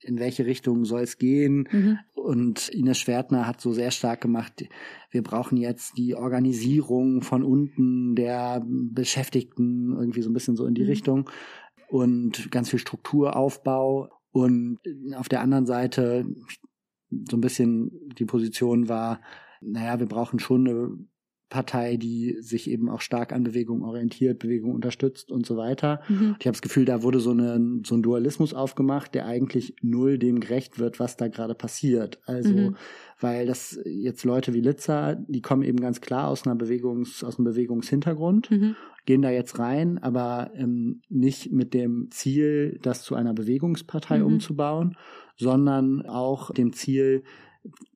in 0.02 0.20
welche 0.20 0.46
Richtung 0.46 0.86
soll 0.86 1.02
es 1.02 1.18
gehen. 1.18 1.68
Mhm. 1.72 2.00
Und 2.14 2.70
Ines 2.70 3.00
Schwertner 3.00 3.48
hat 3.48 3.62
so 3.62 3.72
sehr 3.72 3.92
stark 3.92 4.22
gemacht, 4.22 4.66
wir 5.12 5.24
brauchen 5.24 5.58
jetzt 5.58 5.98
die 5.98 6.16
Organisierung 6.16 7.22
von 7.22 7.44
unten 7.44 8.16
der 8.16 8.64
Beschäftigten, 8.66 9.96
irgendwie 9.98 10.22
so 10.22 10.30
ein 10.30 10.34
bisschen 10.34 10.56
so 10.56 10.66
in 10.66 10.74
die 10.74 10.84
mhm. 10.84 10.90
Richtung. 10.90 11.30
Und 11.90 12.52
ganz 12.52 12.70
viel 12.70 12.80
Strukturaufbau. 12.80 14.10
Und 14.32 14.80
auf 15.16 15.28
der 15.28 15.42
anderen 15.42 15.66
Seite 15.66 16.26
so 17.30 17.38
ein 17.38 17.42
bisschen 17.42 17.92
die 18.18 18.26
Position 18.26 18.88
war, 18.88 19.22
naja, 19.62 20.00
wir 20.00 20.08
brauchen 20.08 20.40
schon 20.40 20.68
eine 20.68 20.98
Partei, 21.50 21.98
die 21.98 22.38
sich 22.42 22.70
eben 22.70 22.90
auch 22.90 23.02
stark 23.02 23.34
an 23.34 23.44
Bewegung 23.44 23.84
orientiert, 23.84 24.38
Bewegung 24.38 24.74
unterstützt 24.76 25.32
und 25.32 25.48
so 25.48 25.58
weiter. 25.58 26.02
Mhm. 26.08 26.36
Ich 26.40 26.46
habe 26.46 26.54
das 26.54 26.62
Gefühl, 26.62 26.86
da 26.86 27.02
wurde 27.02 27.20
so, 27.20 27.32
eine, 27.32 27.82
so 27.86 27.96
ein 27.96 28.04
Dualismus 28.04 28.54
aufgemacht, 28.54 29.16
der 29.16 29.26
eigentlich 29.26 29.74
null 29.82 30.20
dem 30.20 30.40
gerecht 30.40 30.78
wird, 30.78 31.00
was 31.00 31.18
da 31.18 31.28
gerade 31.28 31.56
passiert. 31.56 32.20
Also, 32.26 32.54
mhm. 32.54 32.76
weil 33.20 33.48
das 33.48 33.80
jetzt 33.84 34.24
Leute 34.26 34.54
wie 34.54 34.62
Litzer, 34.62 35.16
die 35.28 35.42
kommen 35.42 35.64
eben 35.64 35.80
ganz 35.80 36.02
klar 36.02 36.28
aus 36.28 36.46
einer 36.46 36.56
Bewegungs, 36.56 37.24
aus 37.24 37.40
einem 37.40 37.46
Bewegungshintergrund, 37.46 38.52
mhm. 38.52 38.76
gehen 39.06 39.24
da 39.24 39.32
jetzt 39.32 39.58
rein, 39.58 39.98
aber 39.98 40.52
ähm, 40.54 41.02
nicht 41.10 41.52
mit 41.52 41.74
dem 41.74 42.12
Ziel, 42.12 42.78
das 42.84 43.02
zu 43.02 43.16
einer 43.16 43.34
Bewegungspartei 43.34 44.20
mhm. 44.20 44.26
umzubauen, 44.26 44.98
sondern 45.36 46.06
auch 46.06 46.52
dem 46.52 46.74
Ziel, 46.74 47.24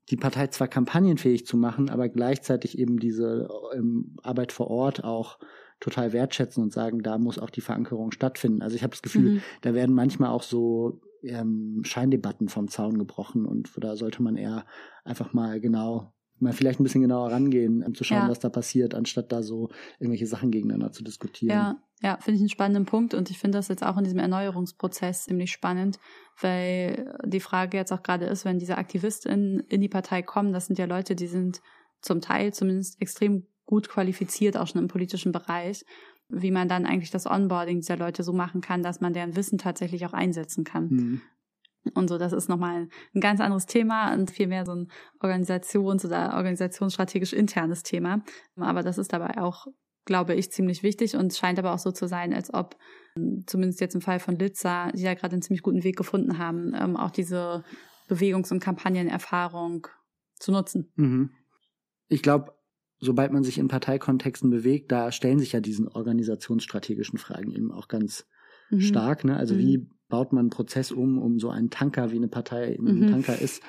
die 0.09 0.17
Partei 0.17 0.47
zwar 0.47 0.67
kampagnenfähig 0.67 1.45
zu 1.45 1.57
machen, 1.57 1.89
aber 1.89 2.09
gleichzeitig 2.09 2.77
eben 2.77 2.99
diese 2.99 3.49
ähm, 3.73 4.15
Arbeit 4.21 4.51
vor 4.51 4.69
Ort 4.69 5.03
auch 5.03 5.39
total 5.79 6.13
wertschätzen 6.13 6.63
und 6.63 6.71
sagen, 6.71 7.03
da 7.03 7.17
muss 7.17 7.39
auch 7.39 7.49
die 7.49 7.61
Verankerung 7.61 8.11
stattfinden. 8.11 8.61
Also 8.61 8.75
ich 8.75 8.83
habe 8.83 8.91
das 8.91 9.01
Gefühl, 9.01 9.33
mhm. 9.35 9.41
da 9.61 9.73
werden 9.73 9.95
manchmal 9.95 10.29
auch 10.29 10.43
so 10.43 11.01
ähm, 11.23 11.81
Scheindebatten 11.83 12.49
vom 12.49 12.67
Zaun 12.67 12.97
gebrochen 12.97 13.45
und 13.45 13.69
da 13.77 13.95
sollte 13.95 14.21
man 14.21 14.37
eher 14.37 14.65
einfach 15.03 15.33
mal 15.33 15.59
genau 15.59 16.13
mal 16.43 16.53
vielleicht 16.53 16.79
ein 16.79 16.83
bisschen 16.83 17.01
genauer 17.01 17.31
rangehen, 17.31 17.83
um 17.83 17.95
zu 17.95 18.03
schauen, 18.03 18.19
Ja. 18.23 18.29
was 18.29 18.39
da 18.39 18.49
passiert, 18.49 18.93
anstatt 18.95 19.31
da 19.31 19.41
so 19.41 19.69
irgendwelche 19.99 20.27
Sachen 20.27 20.51
gegeneinander 20.51 20.91
zu 20.91 21.03
diskutieren. 21.03 21.55
Ja, 21.55 21.77
ja, 22.01 22.17
finde 22.19 22.35
ich 22.35 22.41
einen 22.41 22.49
spannenden 22.49 22.85
Punkt 22.85 23.13
und 23.13 23.29
ich 23.31 23.39
finde 23.39 23.57
das 23.57 23.69
jetzt 23.69 23.83
auch 23.83 23.97
in 23.97 24.03
diesem 24.03 24.19
Erneuerungsprozess 24.19 25.23
ziemlich 25.23 25.51
spannend, 25.51 25.99
weil 26.41 27.17
die 27.25 27.39
Frage 27.39 27.77
jetzt 27.77 27.91
auch 27.91 28.03
gerade 28.03 28.25
ist, 28.25 28.45
wenn 28.45 28.59
diese 28.59 28.77
AktivistInnen 28.77 29.61
in 29.61 29.81
die 29.81 29.89
Partei 29.89 30.21
kommen, 30.21 30.53
das 30.53 30.67
sind 30.67 30.77
ja 30.77 30.85
Leute, 30.85 31.15
die 31.15 31.27
sind 31.27 31.61
zum 32.01 32.21
Teil 32.21 32.53
zumindest 32.53 33.01
extrem 33.01 33.47
gut 33.65 33.87
qualifiziert, 33.89 34.57
auch 34.57 34.67
schon 34.67 34.81
im 34.81 34.89
politischen 34.89 35.31
Bereich, 35.31 35.85
wie 36.29 36.51
man 36.51 36.67
dann 36.67 36.85
eigentlich 36.85 37.11
das 37.11 37.25
Onboarding 37.25 37.79
dieser 37.79 37.97
Leute 37.97 38.23
so 38.23 38.33
machen 38.33 38.61
kann, 38.61 38.83
dass 38.83 38.99
man 39.01 39.13
deren 39.13 39.35
Wissen 39.35 39.57
tatsächlich 39.57 40.05
auch 40.05 40.13
einsetzen 40.13 40.63
kann. 40.63 40.89
Hm. 40.89 41.21
Und 41.93 42.07
so, 42.09 42.17
das 42.17 42.31
ist 42.33 42.49
nochmal 42.49 42.87
ein 43.13 43.21
ganz 43.21 43.41
anderes 43.41 43.65
Thema 43.65 44.13
und 44.13 44.31
vielmehr 44.31 44.65
so 44.65 44.73
ein 44.73 44.87
organisations- 45.21 46.05
oder 46.05 46.33
organisationsstrategisch 46.35 47.33
internes 47.33 47.83
Thema. 47.83 48.23
Aber 48.55 48.83
das 48.83 48.97
ist 48.97 49.11
dabei 49.11 49.37
auch, 49.41 49.67
glaube 50.05 50.33
ich, 50.35 50.51
ziemlich 50.51 50.83
wichtig 50.83 51.15
und 51.15 51.33
scheint 51.33 51.59
aber 51.59 51.73
auch 51.73 51.79
so 51.79 51.91
zu 51.91 52.07
sein, 52.07 52.33
als 52.33 52.53
ob, 52.53 52.77
ähm, 53.17 53.43
zumindest 53.47 53.81
jetzt 53.81 53.95
im 53.95 54.01
Fall 54.01 54.19
von 54.19 54.35
Litza, 54.35 54.91
die 54.91 55.01
ja 55.01 55.13
gerade 55.13 55.33
einen 55.33 55.41
ziemlich 55.41 55.63
guten 55.63 55.83
Weg 55.83 55.97
gefunden 55.97 56.37
haben, 56.37 56.73
ähm, 56.73 56.95
auch 56.95 57.11
diese 57.11 57.63
Bewegungs- 58.09 58.51
und 58.51 58.59
Kampagnenerfahrung 58.59 59.87
zu 60.39 60.51
nutzen. 60.51 60.91
Mhm. 60.95 61.31
Ich 62.07 62.21
glaube, 62.21 62.53
sobald 62.99 63.31
man 63.33 63.43
sich 63.43 63.57
in 63.57 63.67
Parteikontexten 63.67 64.49
bewegt, 64.49 64.91
da 64.91 65.11
stellen 65.11 65.39
sich 65.39 65.51
ja 65.51 65.59
diesen 65.59 65.87
organisationsstrategischen 65.87 67.17
Fragen 67.17 67.51
eben 67.51 67.71
auch 67.71 67.87
ganz 67.87 68.25
Mhm. 68.69 68.81
stark. 68.81 69.23
Ne? 69.23 69.35
Also 69.37 69.55
Mhm. 69.55 69.59
wie 69.59 69.89
baut 70.09 70.33
man 70.33 70.41
einen 70.41 70.49
Prozess 70.49 70.91
um, 70.91 71.17
um 71.17 71.39
so 71.39 71.49
einen 71.49 71.69
Tanker, 71.69 72.11
wie 72.11 72.17
eine 72.17 72.27
Partei 72.27 72.73
eben 72.73 72.85
Mhm. 72.85 73.03
ein 73.03 73.07
Tanker 73.07 73.39
ist, 73.39 73.63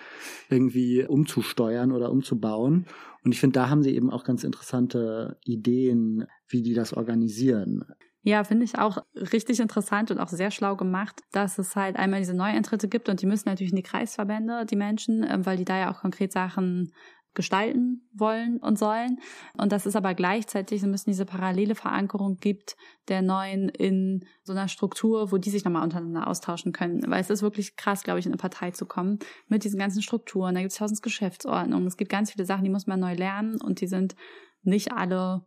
irgendwie 0.51 1.05
umzusteuern 1.05 1.93
oder 1.93 2.11
umzubauen. 2.11 2.87
Und 3.25 3.33
ich 3.33 3.41
finde, 3.41 3.55
da 3.55 3.71
haben 3.71 3.83
sie 3.83 3.95
eben 3.95 4.11
auch 4.11 4.25
ganz 4.25 4.45
interessante 4.45 5.39
Ideen, 5.45 6.27
wie 6.49 6.63
die 6.63 6.75
das 6.75 6.93
organisieren. 6.93 7.85
Ja, 8.23 8.43
finde 8.43 8.65
ich 8.65 8.79
auch 8.79 8.99
richtig 9.15 9.61
interessant 9.61 10.11
und 10.11 10.19
auch 10.19 10.29
sehr 10.29 10.51
schlau 10.51 10.77
gemacht, 10.77 11.21
dass 11.33 11.59
es 11.59 11.77
halt 11.77 11.97
einmal 11.97 12.21
diese 12.21 12.35
Neueintritte 12.35 12.89
gibt 12.89 13.09
und 13.11 13.21
die 13.21 13.27
müssen 13.27 13.49
natürlich 13.49 13.73
in 13.73 13.77
die 13.77 13.83
Kreisverbände, 13.83 14.65
die 14.65 14.77
Menschen, 14.77 15.25
ähm, 15.29 15.45
weil 15.45 15.59
die 15.59 15.67
da 15.67 15.79
ja 15.79 15.93
auch 15.93 16.01
konkret 16.01 16.33
Sachen 16.33 16.93
gestalten 17.35 18.09
wollen 18.13 18.59
und 18.59 18.79
sollen. 18.79 19.19
Und 19.57 19.73
dass 19.73 19.87
es 19.87 19.97
aber 19.97 20.15
gleichzeitig 20.15 20.81
so 20.81 20.87
ein 20.87 20.93
bisschen 20.93 21.13
diese 21.13 21.27
parallele 21.27 21.75
Verankerung 21.75 22.39
gibt 22.39 22.77
der 23.09 23.23
Neuen 23.23 23.69
in 23.69 24.25
so 24.43 24.53
einer 24.53 24.69
Struktur, 24.69 25.33
wo 25.33 25.39
die 25.39 25.51
sich 25.51 25.65
nochmal 25.65 25.83
untereinander 25.83 26.27
austauschen 26.27 26.73
können. 26.73 27.03
Weil 27.09 27.21
es 27.21 27.31
ist 27.31 27.43
wirklich 27.43 27.77
krass, 27.77 28.03
glaube 28.03 28.21
ich, 28.21 28.27
in 28.27 28.33
eine 28.33 28.39
Partei 28.39 28.71
zu 28.71 28.87
kommen 28.87 29.19
mit 29.49 29.65
diesen 29.65 29.79
ganzen 29.79 30.03
Strukturen. 30.03 30.55
Da 30.55 30.61
gibt 30.61 30.73
es 30.73 30.79
tausend 30.79 31.03
Geschäftsordnungen. 31.03 31.87
Es 31.87 31.97
gibt 31.97 32.11
ganz 32.11 32.31
viele 32.33 32.47
Sachen, 32.47 32.65
die 32.65 32.71
muss 32.71 32.87
man 32.87 33.01
neu 33.01 33.15
lernen 33.15 33.61
und 33.61 33.81
die 33.81 33.87
sind 33.87 34.15
nicht 34.63 34.93
alle 34.93 35.45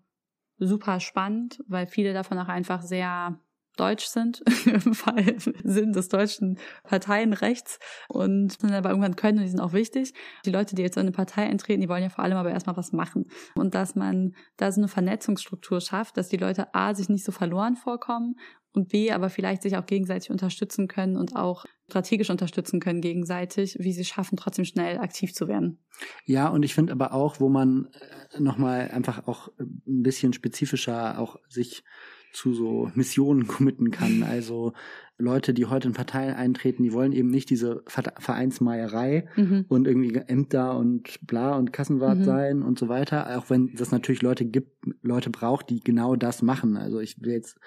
super 0.59 0.99
spannend, 0.99 1.63
weil 1.67 1.87
viele 1.87 2.13
davon 2.13 2.37
auch 2.39 2.47
einfach 2.47 2.81
sehr 2.81 3.39
deutsch 3.79 4.05
sind, 4.05 4.43
im 4.65 4.93
Fall 4.93 5.37
Sinn 5.63 5.93
des 5.93 6.09
deutschen 6.09 6.57
Parteienrechts 6.83 7.79
und 8.09 8.61
dann 8.63 8.73
aber 8.73 8.89
irgendwann 8.89 9.15
können 9.15 9.39
und 9.39 9.43
die 9.45 9.49
sind 9.49 9.61
auch 9.61 9.73
wichtig. 9.73 10.13
Die 10.45 10.51
Leute, 10.51 10.75
die 10.75 10.81
jetzt 10.81 10.97
in 10.97 11.01
eine 11.01 11.11
Partei 11.11 11.43
eintreten, 11.43 11.81
die 11.81 11.89
wollen 11.89 12.03
ja 12.03 12.09
vor 12.09 12.23
allem 12.23 12.37
aber 12.37 12.51
erstmal 12.51 12.77
was 12.77 12.91
machen. 12.91 13.25
Und 13.55 13.75
dass 13.75 13.95
man 13.95 14.35
da 14.57 14.71
so 14.71 14.81
eine 14.81 14.87
Vernetzungsstruktur 14.87 15.81
schafft, 15.81 16.17
dass 16.17 16.29
die 16.29 16.37
Leute 16.37 16.73
A, 16.73 16.93
sich 16.93 17.09
nicht 17.09 17.25
so 17.25 17.31
verloren 17.31 17.75
vorkommen 17.75 18.35
und 18.73 18.89
B, 18.89 19.11
aber 19.11 19.29
vielleicht 19.29 19.63
sich 19.63 19.75
auch 19.75 19.85
gegenseitig 19.85 20.29
unterstützen 20.29 20.87
können 20.87 21.17
und 21.17 21.35
auch 21.35 21.65
strategisch 21.89 22.29
unterstützen 22.29 22.79
können 22.79 23.01
gegenseitig, 23.01 23.77
wie 23.79 23.93
sie 23.93 24.05
schaffen, 24.05 24.37
trotzdem 24.37 24.65
schnell 24.65 24.99
aktiv 24.99 25.33
zu 25.33 25.47
werden. 25.47 25.83
Ja, 26.25 26.47
und 26.49 26.63
ich 26.63 26.73
finde 26.73 26.93
aber 26.93 27.13
auch, 27.13 27.39
wo 27.39 27.49
man 27.49 27.89
nochmal 28.37 28.91
einfach 28.91 29.27
auch 29.27 29.49
ein 29.59 30.03
bisschen 30.03 30.33
spezifischer 30.33 31.19
auch 31.19 31.37
sich 31.49 31.83
zu 32.31 32.53
so 32.53 32.91
Missionen 32.95 33.47
committen 33.47 33.91
kann. 33.91 34.23
Also 34.23 34.73
Leute, 35.19 35.53
die 35.53 35.65
heute 35.65 35.87
in 35.87 35.93
Parteien 35.95 36.35
eintreten, 36.35 36.83
die 36.83 36.93
wollen 36.93 37.11
eben 37.11 37.29
nicht 37.29 37.49
diese 37.49 37.81
Vereinsmeierei 37.87 39.27
Mhm. 39.35 39.65
und 39.67 39.87
irgendwie 39.87 40.15
Ämter 40.15 40.77
und 40.77 41.19
bla 41.25 41.55
und 41.57 41.73
Kassenwart 41.73 42.19
Mhm. 42.19 42.23
sein 42.23 42.61
und 42.61 42.77
so 42.77 42.87
weiter. 42.89 43.37
Auch 43.37 43.49
wenn 43.49 43.73
es 43.79 43.91
natürlich 43.91 44.21
Leute 44.21 44.45
gibt, 44.45 44.71
Leute 45.01 45.29
braucht, 45.29 45.69
die 45.69 45.79
genau 45.79 46.15
das 46.15 46.41
machen. 46.41 46.77
Also 46.77 46.99
ich 46.99 47.19
will 47.21 47.31
jetzt 47.33 47.57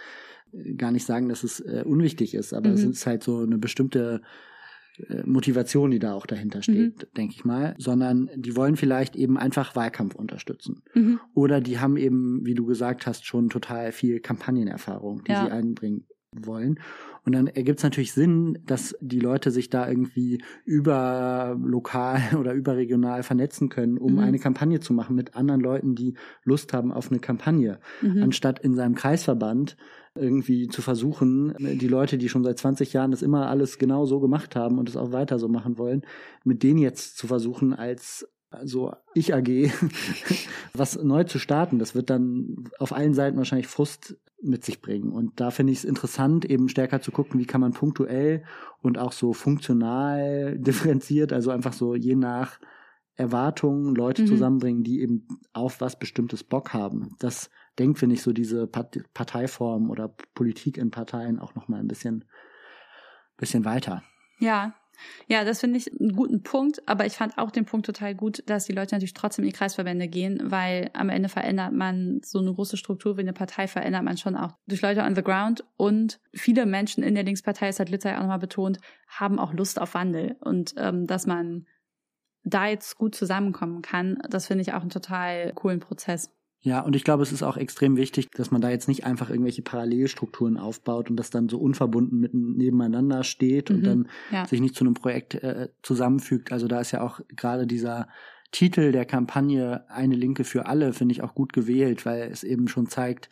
gar 0.77 0.91
nicht 0.93 1.07
sagen, 1.07 1.29
dass 1.29 1.45
es 1.45 1.61
äh, 1.61 1.83
unwichtig 1.85 2.35
ist, 2.35 2.53
aber 2.55 2.71
es 2.71 2.85
Mhm. 2.85 2.91
ist 2.91 3.07
halt 3.07 3.23
so 3.25 3.39
eine 3.39 3.59
bestimmte 3.59 4.21
Motivation, 5.25 5.91
die 5.91 5.99
da 5.99 6.13
auch 6.15 6.27
dahinter 6.27 6.63
steht, 6.63 7.09
denke 7.17 7.35
ich 7.37 7.45
mal, 7.45 7.75
sondern 7.79 8.31
die 8.37 8.57
wollen 8.57 8.77
vielleicht 8.77 9.17
eben 9.17 9.37
einfach 9.39 9.75
Wahlkampf 9.77 10.15
unterstützen. 10.15 10.83
Mhm. 10.95 11.21
Oder 11.35 11.61
die 11.61 11.79
haben 11.79 11.97
eben, 11.97 12.45
wie 12.45 12.55
du 12.55 12.67
gesagt 12.67 13.07
hast, 13.07 13.25
schon 13.27 13.49
total 13.51 13.93
viel 13.93 14.21
Kampagnenerfahrung, 14.21 15.25
die 15.25 15.33
Ja. 15.33 15.45
sie 15.47 15.51
einbringen 15.53 16.05
wollen. 16.33 16.79
Und 17.25 17.35
dann 17.35 17.49
ergibt 17.49 17.81
es 17.81 17.83
natürlich 17.83 18.13
Sinn, 18.13 18.59
dass 18.65 18.97
die 19.01 19.19
Leute 19.19 19.51
sich 19.51 19.69
da 19.69 19.89
irgendwie 19.89 20.41
über 20.65 21.59
lokal 21.61 22.21
oder 22.39 22.55
überregional 22.55 23.23
vernetzen 23.25 23.69
können, 23.69 23.99
um 23.99 24.13
Mhm. 24.15 24.19
eine 24.21 24.39
Kampagne 24.39 24.81
zu 24.81 24.93
machen 24.95 25.17
mit 25.17 25.35
anderen 25.35 25.61
Leuten, 25.61 25.95
die 25.97 26.15
Lust 26.45 26.73
haben 26.73 26.93
auf 26.93 27.11
eine 27.11 27.19
Kampagne, 27.21 27.81
Mhm. 28.01 28.23
anstatt 28.23 28.61
in 28.61 28.75
seinem 28.75 28.95
Kreisverband 28.95 29.77
irgendwie 30.15 30.69
zu 30.69 30.83
versuchen, 30.83 31.55
die 31.59 31.89
Leute, 31.89 32.19
die 32.19 32.29
schon 32.29 32.45
seit 32.45 32.59
20 32.59 32.93
Jahren 32.93 33.11
das 33.13 33.23
immer 33.23 33.49
alles 33.49 33.79
genau 33.79 34.07
so 34.07 34.21
gemacht 34.21 34.57
haben 34.57 34.79
und 34.79 34.89
es 34.89 34.97
auch 34.97 35.13
weiter 35.13 35.39
so 35.39 35.49
machen 35.49 35.79
wollen, 35.79 36.03
mit 36.45 36.63
denen 36.63 36.79
jetzt 36.79 37.17
zu 37.17 37.27
versuchen, 37.27 37.73
als 37.73 38.29
so 38.65 38.93
ich 39.15 39.33
AG 39.33 39.47
was 40.75 41.01
neu 41.01 41.25
zu 41.25 41.39
starten. 41.39 41.79
Das 41.79 41.95
wird 41.95 42.11
dann 42.11 42.69
auf 42.79 42.93
allen 42.93 43.15
Seiten 43.15 43.37
wahrscheinlich 43.37 43.69
Frust 43.69 44.17
mit 44.43 44.65
sich 44.65 44.81
bringen. 44.81 45.13
Und 45.13 45.39
da 45.39 45.51
finde 45.51 45.73
ich 45.73 45.81
es 45.81 45.85
interessant, 45.85 46.45
eben 46.45 46.69
stärker 46.69 47.01
zu 47.01 47.13
gucken, 47.13 47.39
wie 47.39 47.47
kann 47.47 47.61
man 47.61 47.73
punktuell 47.73 48.43
und 48.83 48.99
auch 48.99 49.13
so 49.13 49.33
funktional 49.33 50.59
differenziert, 50.59 51.33
also 51.33 51.51
einfach 51.51 51.73
so 51.73 51.95
je 51.95 52.17
nach 52.17 52.59
Erwartungen 53.15 53.95
Leute 53.95 54.23
Mhm. 54.23 54.27
zusammenbringen, 54.27 54.83
die 54.83 55.01
eben 55.03 55.29
auf 55.53 55.81
was 55.81 55.99
Bestimmtes 55.99 56.43
Bock 56.43 56.73
haben. 56.73 57.11
Das 57.19 57.51
denkt, 57.81 57.99
finde 57.99 58.15
ich, 58.15 58.23
so 58.23 58.33
diese 58.33 58.67
Part 58.67 58.99
Parteiform 59.15 59.91
oder 59.91 60.15
Politik 60.35 60.77
in 60.77 60.91
Parteien 60.91 61.39
auch 61.39 61.55
nochmal 61.55 61.81
ein 61.81 61.89
bisschen, 61.89 62.25
bisschen 63.37 63.65
weiter. 63.65 64.03
Ja, 64.39 64.75
ja, 65.29 65.45
das 65.45 65.61
finde 65.61 65.79
ich 65.79 65.91
einen 65.99 66.15
guten 66.15 66.43
Punkt, 66.43 66.87
aber 66.87 67.07
ich 67.07 67.15
fand 67.15 67.39
auch 67.39 67.51
den 67.51 67.65
Punkt 67.65 67.87
total 67.87 68.15
gut, 68.15 68.43
dass 68.47 68.67
die 68.67 68.73
Leute 68.73 68.95
natürlich 68.95 69.15
trotzdem 69.15 69.45
in 69.45 69.51
die 69.51 69.57
Kreisverbände 69.57 70.09
gehen, 70.09 70.51
weil 70.51 70.91
am 70.93 71.09
Ende 71.09 71.29
verändert 71.29 71.73
man 71.73 72.21
so 72.23 72.39
eine 72.39 72.53
große 72.53 72.77
Struktur 72.77 73.17
wie 73.17 73.23
eine 73.23 73.33
Partei, 73.33 73.67
verändert 73.67 74.03
man 74.03 74.19
schon 74.19 74.37
auch 74.37 74.53
durch 74.67 74.83
Leute 74.83 75.03
on 75.03 75.15
the 75.15 75.23
ground 75.23 75.65
und 75.77 76.21
viele 76.35 76.67
Menschen 76.67 77.03
in 77.03 77.15
der 77.15 77.25
Linkspartei, 77.25 77.69
das 77.69 77.81
hat 77.81 77.89
Litzer 77.89 78.11
ja 78.11 78.17
auch 78.17 78.23
nochmal 78.23 78.39
betont, 78.39 78.79
haben 79.09 79.39
auch 79.39 79.53
Lust 79.55 79.81
auf 79.81 79.95
Wandel 79.95 80.37
und 80.41 80.75
ähm, 80.77 81.07
dass 81.07 81.27
man 81.27 81.67
da 82.43 82.67
jetzt 82.67 82.97
gut 82.97 83.15
zusammenkommen 83.15 83.83
kann, 83.83 84.19
das 84.29 84.47
finde 84.47 84.63
ich 84.63 84.73
auch 84.73 84.81
einen 84.81 84.91
total 84.91 85.53
coolen 85.55 85.81
Prozess. 85.81 86.31
Ja, 86.63 86.81
und 86.81 86.95
ich 86.95 87.05
glaube, 87.05 87.23
es 87.23 87.33
ist 87.33 87.43
auch 87.43 87.57
extrem 87.57 87.97
wichtig, 87.97 88.29
dass 88.33 88.51
man 88.51 88.61
da 88.61 88.69
jetzt 88.69 88.87
nicht 88.87 89.05
einfach 89.07 89.31
irgendwelche 89.31 89.63
Parallelstrukturen 89.63 90.59
aufbaut 90.59 91.09
und 91.09 91.17
das 91.17 91.31
dann 91.31 91.49
so 91.49 91.59
unverbunden 91.59 92.21
mitten 92.21 92.53
nebeneinander 92.57 93.25
steht 93.25 93.71
und 93.71 93.83
Mhm, 93.83 93.87
dann 93.87 94.09
ja. 94.29 94.45
sich 94.45 94.61
nicht 94.61 94.75
zu 94.75 94.85
einem 94.85 94.93
Projekt 94.95 95.35
äh, 95.37 95.71
zusammenfügt. 95.83 96.53
Also 96.53 96.69
da 96.69 96.81
ist 96.81 96.91
ja 96.91 97.01
auch 97.01 97.21
gerade 97.35 97.67
dieser 97.67 98.09
Titel 98.53 98.93
der 98.93 99.07
Kampagne 99.07 99.89
Eine 99.89 100.17
Linke 100.17 100.45
für 100.45 100.67
alle, 100.67 100.93
finde 100.93 101.13
ich 101.15 101.23
auch 101.23 101.35
gut 101.35 101.55
gewählt, 101.55 102.05
weil 102.05 102.23
es 102.31 102.45
eben 102.45 102.69
schon 102.69 102.87
zeigt, 102.89 103.31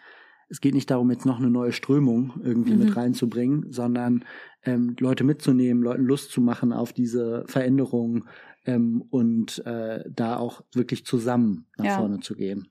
es 0.49 0.63
geht 0.63 0.73
nicht 0.73 0.91
darum, 0.91 1.11
jetzt 1.11 1.27
noch 1.27 1.39
eine 1.39 1.51
neue 1.51 1.73
Strömung 1.73 2.41
irgendwie 2.43 2.73
Mhm. 2.73 2.79
mit 2.79 2.97
reinzubringen, 2.97 3.71
sondern 3.71 4.25
ähm, 4.63 4.97
Leute 5.01 5.25
mitzunehmen, 5.25 5.83
Leuten 5.83 6.05
Lust 6.05 6.31
zu 6.31 6.41
machen 6.41 6.73
auf 6.73 6.95
diese 6.95 7.45
Veränderung 7.47 8.25
ähm, 8.65 9.03
und 9.11 9.59
äh, 9.67 10.05
da 10.11 10.39
auch 10.39 10.63
wirklich 10.73 11.05
zusammen 11.05 11.67
nach 11.77 11.85
Ja. 11.85 11.91
vorne 11.91 12.21
zu 12.21 12.35
gehen. 12.35 12.69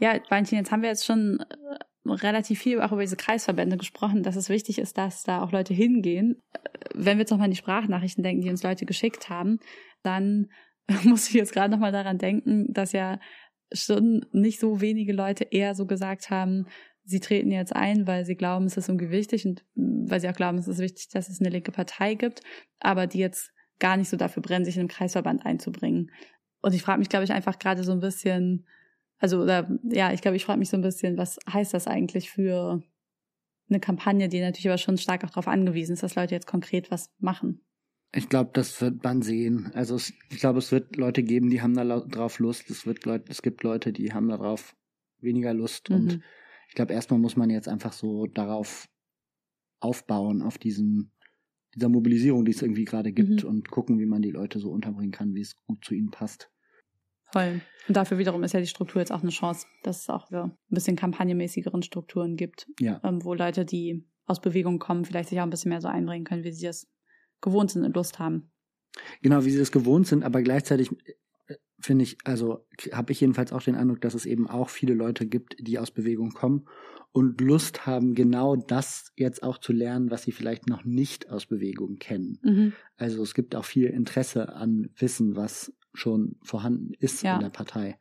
Ja, 0.00 0.18
Valentin, 0.30 0.56
jetzt 0.56 0.72
haben 0.72 0.80
wir 0.82 0.88
jetzt 0.88 1.04
schon 1.04 1.40
äh, 1.40 2.10
relativ 2.10 2.60
viel 2.60 2.80
auch 2.80 2.90
über 2.90 3.02
diese 3.02 3.16
Kreisverbände 3.16 3.76
gesprochen, 3.76 4.22
dass 4.22 4.34
es 4.34 4.48
wichtig 4.48 4.78
ist, 4.78 4.96
dass 4.96 5.22
da 5.22 5.42
auch 5.42 5.52
Leute 5.52 5.74
hingehen. 5.74 6.42
Äh, 6.52 6.58
Wenn 6.94 7.18
wir 7.18 7.22
jetzt 7.22 7.30
nochmal 7.30 7.44
an 7.44 7.50
die 7.50 7.58
Sprachnachrichten 7.58 8.24
denken, 8.24 8.42
die 8.42 8.48
uns 8.48 8.62
Leute 8.62 8.86
geschickt 8.86 9.28
haben, 9.28 9.58
dann 10.02 10.48
muss 11.04 11.28
ich 11.28 11.34
jetzt 11.34 11.52
gerade 11.52 11.70
nochmal 11.70 11.92
daran 11.92 12.16
denken, 12.16 12.72
dass 12.72 12.92
ja 12.92 13.20
schon 13.72 14.24
nicht 14.32 14.58
so 14.58 14.80
wenige 14.80 15.12
Leute 15.12 15.44
eher 15.44 15.74
so 15.74 15.86
gesagt 15.86 16.30
haben, 16.30 16.66
sie 17.04 17.20
treten 17.20 17.50
jetzt 17.50 17.76
ein, 17.76 18.06
weil 18.06 18.24
sie 18.24 18.36
glauben, 18.36 18.64
es 18.64 18.78
ist 18.78 18.88
irgendwie 18.88 19.10
wichtig 19.10 19.44
und 19.46 19.64
mm, 19.74 20.10
weil 20.10 20.20
sie 20.20 20.30
auch 20.30 20.34
glauben, 20.34 20.56
es 20.56 20.66
ist 20.66 20.78
wichtig, 20.78 21.08
dass 21.10 21.28
es 21.28 21.40
eine 21.40 21.50
linke 21.50 21.72
Partei 21.72 22.14
gibt, 22.14 22.40
aber 22.80 23.06
die 23.06 23.18
jetzt 23.18 23.52
gar 23.78 23.98
nicht 23.98 24.08
so 24.08 24.16
dafür 24.16 24.42
brennen, 24.42 24.64
sich 24.64 24.76
in 24.76 24.80
einem 24.80 24.88
Kreisverband 24.88 25.44
einzubringen. 25.44 26.10
Und 26.62 26.74
ich 26.74 26.82
frage 26.82 27.00
mich, 27.00 27.10
glaube 27.10 27.24
ich, 27.24 27.32
einfach 27.32 27.58
gerade 27.58 27.84
so 27.84 27.92
ein 27.92 28.00
bisschen, 28.00 28.66
also 29.20 29.42
oder, 29.42 29.70
ja, 29.84 30.12
ich 30.12 30.22
glaube, 30.22 30.36
ich 30.36 30.44
frage 30.44 30.58
mich 30.58 30.70
so 30.70 30.76
ein 30.76 30.82
bisschen, 30.82 31.16
was 31.16 31.38
heißt 31.50 31.74
das 31.74 31.86
eigentlich 31.86 32.30
für 32.30 32.82
eine 33.68 33.78
Kampagne, 33.80 34.28
die 34.28 34.40
natürlich 34.40 34.68
aber 34.68 34.78
schon 34.78 34.98
stark 34.98 35.22
auch 35.24 35.30
darauf 35.30 35.46
angewiesen 35.46 35.92
ist, 35.92 36.02
dass 36.02 36.16
Leute 36.16 36.34
jetzt 36.34 36.46
konkret 36.46 36.90
was 36.90 37.12
machen. 37.18 37.60
Ich 38.12 38.28
glaube, 38.28 38.50
das 38.52 38.80
wird 38.80 39.04
man 39.04 39.22
sehen. 39.22 39.70
Also 39.74 39.94
es, 39.94 40.12
ich 40.30 40.38
glaube, 40.40 40.58
es 40.58 40.72
wird 40.72 40.96
Leute 40.96 41.22
geben, 41.22 41.50
die 41.50 41.62
haben 41.62 41.74
da 41.74 41.84
drauf 41.84 42.40
Lust. 42.40 42.68
Es 42.68 42.84
wird 42.84 43.04
Leute, 43.04 43.26
es 43.28 43.42
gibt 43.42 43.62
Leute, 43.62 43.92
die 43.92 44.12
haben 44.12 44.28
darauf 44.28 44.74
weniger 45.20 45.54
Lust. 45.54 45.90
Mhm. 45.90 45.96
Und 45.96 46.20
ich 46.68 46.74
glaube, 46.74 46.92
erstmal 46.92 47.20
muss 47.20 47.36
man 47.36 47.50
jetzt 47.50 47.68
einfach 47.68 47.92
so 47.92 48.26
darauf 48.26 48.88
aufbauen, 49.78 50.42
auf 50.42 50.58
diesen, 50.58 51.12
dieser 51.74 51.88
Mobilisierung, 51.88 52.44
die 52.44 52.50
es 52.50 52.62
irgendwie 52.62 52.84
gerade 52.84 53.12
gibt 53.12 53.44
mhm. 53.44 53.48
und 53.48 53.70
gucken, 53.70 54.00
wie 54.00 54.06
man 54.06 54.22
die 54.22 54.32
Leute 54.32 54.58
so 54.58 54.70
unterbringen 54.70 55.12
kann, 55.12 55.34
wie 55.34 55.42
es 55.42 55.54
gut 55.54 55.84
zu 55.84 55.94
ihnen 55.94 56.10
passt. 56.10 56.50
Voll. 57.32 57.60
Und 57.88 57.96
dafür 57.96 58.18
wiederum 58.18 58.42
ist 58.44 58.52
ja 58.52 58.60
die 58.60 58.66
Struktur 58.66 59.00
jetzt 59.00 59.12
auch 59.12 59.22
eine 59.22 59.30
Chance, 59.30 59.66
dass 59.82 60.02
es 60.02 60.08
auch 60.08 60.30
ein 60.30 60.52
bisschen 60.68 60.96
kampagnenmäßigeren 60.96 61.82
Strukturen 61.82 62.36
gibt, 62.36 62.68
ja. 62.78 63.00
ähm, 63.02 63.24
wo 63.24 63.34
Leute, 63.34 63.64
die 63.64 64.06
aus 64.26 64.40
Bewegung 64.40 64.78
kommen, 64.78 65.04
vielleicht 65.04 65.28
sich 65.28 65.40
auch 65.40 65.44
ein 65.44 65.50
bisschen 65.50 65.70
mehr 65.70 65.80
so 65.80 65.88
einbringen 65.88 66.24
können, 66.24 66.44
wie 66.44 66.52
sie 66.52 66.66
das 66.66 66.86
gewohnt 67.40 67.70
sind 67.70 67.84
und 67.84 67.96
Lust 67.96 68.18
haben. 68.18 68.52
Genau, 69.22 69.44
wie 69.44 69.50
sie 69.50 69.58
das 69.58 69.72
gewohnt 69.72 70.06
sind, 70.06 70.22
aber 70.22 70.42
gleichzeitig 70.42 70.90
äh, 71.46 71.54
finde 71.80 72.04
ich, 72.04 72.18
also 72.24 72.66
habe 72.92 73.12
ich 73.12 73.20
jedenfalls 73.20 73.52
auch 73.52 73.62
den 73.62 73.74
Eindruck, 73.74 74.00
dass 74.00 74.14
es 74.14 74.26
eben 74.26 74.48
auch 74.48 74.68
viele 74.68 74.94
Leute 74.94 75.26
gibt, 75.26 75.56
die 75.58 75.78
aus 75.78 75.90
Bewegung 75.90 76.30
kommen 76.30 76.66
und 77.12 77.40
Lust 77.40 77.86
haben, 77.86 78.14
genau 78.14 78.54
das 78.54 79.12
jetzt 79.16 79.42
auch 79.42 79.58
zu 79.58 79.72
lernen, 79.72 80.10
was 80.10 80.22
sie 80.22 80.32
vielleicht 80.32 80.68
noch 80.68 80.84
nicht 80.84 81.28
aus 81.28 81.46
Bewegung 81.46 81.96
kennen. 81.96 82.38
Mhm. 82.42 82.72
Also 82.96 83.22
es 83.22 83.34
gibt 83.34 83.56
auch 83.56 83.64
viel 83.64 83.86
Interesse 83.86 84.54
an 84.54 84.90
Wissen, 84.96 85.34
was 85.34 85.72
schon 85.94 86.36
vorhanden 86.42 86.92
ist 86.98 87.22
ja. 87.22 87.34
in 87.34 87.40
der 87.40 87.50
Partei. 87.50 87.98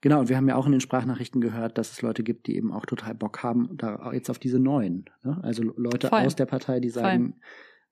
Genau, 0.00 0.20
und 0.20 0.28
wir 0.28 0.36
haben 0.36 0.48
ja 0.48 0.54
auch 0.54 0.66
in 0.66 0.72
den 0.72 0.80
Sprachnachrichten 0.80 1.40
gehört, 1.40 1.76
dass 1.76 1.90
es 1.90 2.02
Leute 2.02 2.22
gibt, 2.22 2.46
die 2.46 2.56
eben 2.56 2.72
auch 2.72 2.86
total 2.86 3.14
Bock 3.14 3.42
haben, 3.42 3.76
da 3.76 4.12
jetzt 4.12 4.30
auf 4.30 4.38
diese 4.38 4.60
neuen. 4.60 5.10
Ne? 5.24 5.40
Also 5.42 5.64
Leute 5.64 6.08
Voll. 6.08 6.20
aus 6.20 6.36
der 6.36 6.46
Partei, 6.46 6.78
die 6.78 6.90
sagen, 6.90 7.32
Voll. 7.32 7.40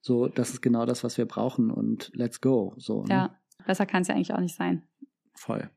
So, 0.01 0.27
das 0.27 0.51
ist 0.51 0.61
genau 0.61 0.85
das, 0.85 1.03
was 1.03 1.17
wir 1.17 1.25
brauchen 1.25 1.69
und 1.69 2.11
let's 2.13 2.39
go. 2.39 2.73
So, 2.77 3.03
ne? 3.03 3.09
Ja, 3.09 3.39
besser 3.65 3.85
kann 3.85 4.03
es 4.03 4.07
ja 4.07 4.15
eigentlich 4.15 4.33
auch 4.33 4.39
nicht 4.39 4.55
sein. 4.55 4.83
Voll. 5.33 5.69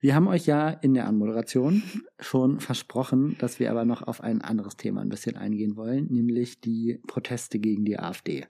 Wir 0.00 0.14
haben 0.14 0.26
euch 0.28 0.46
ja 0.46 0.70
in 0.70 0.94
der 0.94 1.06
Anmoderation 1.06 1.82
schon 2.18 2.58
versprochen, 2.58 3.36
dass 3.38 3.60
wir 3.60 3.70
aber 3.70 3.84
noch 3.84 4.02
auf 4.02 4.22
ein 4.22 4.42
anderes 4.42 4.76
Thema 4.76 5.02
ein 5.02 5.08
bisschen 5.08 5.36
eingehen 5.36 5.76
wollen, 5.76 6.06
nämlich 6.06 6.60
die 6.60 7.00
Proteste 7.06 7.60
gegen 7.60 7.84
die 7.84 7.98
AfD. 7.98 8.46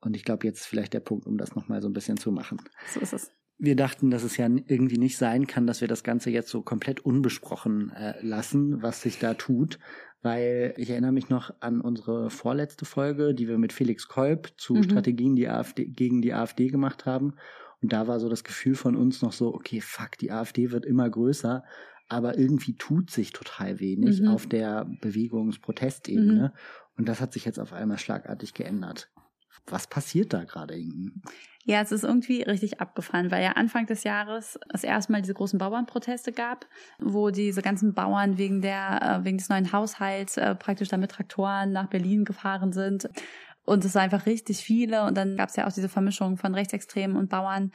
Und 0.00 0.16
ich 0.16 0.24
glaube, 0.24 0.46
jetzt 0.46 0.60
ist 0.60 0.66
vielleicht 0.66 0.94
der 0.94 1.00
Punkt, 1.00 1.26
um 1.26 1.38
das 1.38 1.54
nochmal 1.54 1.80
so 1.80 1.88
ein 1.88 1.92
bisschen 1.92 2.16
zu 2.16 2.32
machen. 2.32 2.58
So 2.92 3.00
ist 3.00 3.12
es 3.12 3.32
wir 3.58 3.74
dachten, 3.74 4.10
dass 4.10 4.22
es 4.22 4.36
ja 4.36 4.46
irgendwie 4.46 4.98
nicht 4.98 5.18
sein 5.18 5.46
kann, 5.46 5.66
dass 5.66 5.80
wir 5.80 5.88
das 5.88 6.04
Ganze 6.04 6.30
jetzt 6.30 6.48
so 6.48 6.62
komplett 6.62 7.00
unbesprochen 7.00 7.90
äh, 7.90 8.14
lassen, 8.24 8.82
was 8.82 9.02
sich 9.02 9.18
da 9.18 9.34
tut, 9.34 9.78
weil 10.22 10.74
ich 10.76 10.90
erinnere 10.90 11.12
mich 11.12 11.28
noch 11.28 11.52
an 11.60 11.80
unsere 11.80 12.30
vorletzte 12.30 12.84
Folge, 12.84 13.34
die 13.34 13.48
wir 13.48 13.58
mit 13.58 13.72
Felix 13.72 14.06
Kolb 14.08 14.52
zu 14.56 14.74
mhm. 14.74 14.84
Strategien 14.84 15.34
die 15.34 15.48
AfD, 15.48 15.86
gegen 15.86 16.22
die 16.22 16.32
AfD 16.32 16.68
gemacht 16.68 17.04
haben. 17.04 17.34
Und 17.82 17.92
da 17.92 18.06
war 18.06 18.20
so 18.20 18.28
das 18.28 18.44
Gefühl 18.44 18.74
von 18.74 18.96
uns 18.96 19.22
noch 19.22 19.32
so, 19.32 19.54
okay, 19.54 19.80
fuck, 19.80 20.18
die 20.18 20.30
AfD 20.30 20.70
wird 20.70 20.86
immer 20.86 21.08
größer, 21.08 21.64
aber 22.08 22.38
irgendwie 22.38 22.76
tut 22.76 23.10
sich 23.10 23.32
total 23.32 23.80
wenig 23.80 24.20
mhm. 24.22 24.28
auf 24.28 24.46
der 24.46 24.88
Bewegungsprotestebene. 25.00 26.52
Mhm. 26.54 26.58
Und 26.96 27.08
das 27.08 27.20
hat 27.20 27.32
sich 27.32 27.44
jetzt 27.44 27.60
auf 27.60 27.72
einmal 27.72 27.98
schlagartig 27.98 28.54
geändert. 28.54 29.10
Was 29.66 29.86
passiert 29.86 30.32
da 30.32 30.44
gerade, 30.44 30.74
Inken? 30.74 31.22
Ja, 31.64 31.82
es 31.82 31.92
ist 31.92 32.04
irgendwie 32.04 32.42
richtig 32.42 32.80
abgefahren, 32.80 33.30
weil 33.30 33.42
ja 33.42 33.52
Anfang 33.52 33.84
des 33.86 34.04
Jahres 34.04 34.58
es 34.72 34.84
erstmal 34.84 35.20
diese 35.20 35.34
großen 35.34 35.58
Bauernproteste 35.58 36.32
gab, 36.32 36.66
wo 36.98 37.30
diese 37.30 37.60
ganzen 37.60 37.92
Bauern 37.92 38.38
wegen 38.38 38.62
der, 38.62 39.20
äh, 39.20 39.24
wegen 39.24 39.36
des 39.36 39.50
neuen 39.50 39.70
Haushalts 39.72 40.38
äh, 40.38 40.54
praktisch 40.54 40.88
dann 40.88 41.00
mit 41.00 41.10
Traktoren 41.10 41.72
nach 41.72 41.88
Berlin 41.88 42.24
gefahren 42.24 42.72
sind. 42.72 43.10
Und 43.64 43.84
es 43.84 43.94
war 43.94 44.02
einfach 44.02 44.24
richtig 44.24 44.58
viele. 44.58 45.04
Und 45.04 45.16
dann 45.16 45.36
gab 45.36 45.50
es 45.50 45.56
ja 45.56 45.66
auch 45.66 45.72
diese 45.72 45.90
Vermischung 45.90 46.38
von 46.38 46.54
Rechtsextremen 46.54 47.18
und 47.18 47.28
Bauern. 47.28 47.70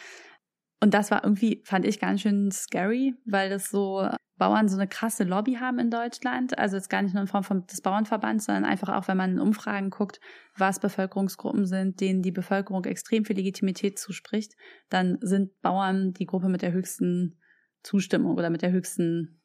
Und 0.82 0.94
das 0.96 1.12
war 1.12 1.24
irgendwie, 1.24 1.62
fand 1.64 1.86
ich 1.86 2.00
ganz 2.00 2.22
schön 2.22 2.50
scary, 2.52 3.14
weil 3.26 3.50
das 3.52 3.70
so 3.70 4.10
Bauern 4.44 4.68
so 4.68 4.76
eine 4.76 4.90
krasse 4.90 5.24
Lobby 5.24 5.54
haben 5.54 5.80
in 5.80 5.90
Deutschland. 5.90 6.58
Also 6.60 6.76
jetzt 6.76 6.90
gar 6.90 7.02
nicht 7.02 7.14
nur 7.14 7.22
in 7.22 7.30
Form 7.30 7.46
von 7.46 7.66
des 7.66 7.80
Bauernverbands, 7.80 8.44
sondern 8.44 8.66
einfach 8.66 8.90
auch, 8.90 9.08
wenn 9.08 9.16
man 9.16 9.32
in 9.32 9.40
Umfragen 9.40 9.90
guckt, 9.90 10.20
was 10.58 10.82
Bevölkerungsgruppen 10.82 11.66
sind, 11.66 12.02
denen 12.02 12.22
die 12.22 12.34
Bevölkerung 12.34 12.84
extrem 12.84 13.24
viel 13.24 13.38
Legitimität 13.38 13.98
zuspricht, 13.98 14.52
dann 14.90 15.18
sind 15.22 15.62
Bauern 15.62 16.12
die 16.12 16.26
Gruppe 16.26 16.50
mit 16.50 16.62
der 16.62 16.74
höchsten 16.74 17.40
Zustimmung 17.84 18.36
oder 18.36 18.50
mit 18.50 18.64
der 18.64 18.74
höchsten, 18.74 19.42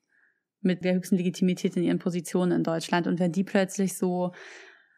mit 0.62 0.84
der 0.84 0.94
höchsten 0.94 1.16
Legitimität 1.16 1.76
in 1.76 1.84
ihren 1.84 2.00
Positionen 2.00 2.50
in 2.50 2.64
Deutschland. 2.64 3.06
Und 3.06 3.20
wenn 3.20 3.30
die 3.30 3.44
plötzlich 3.44 3.96
so 3.96 4.32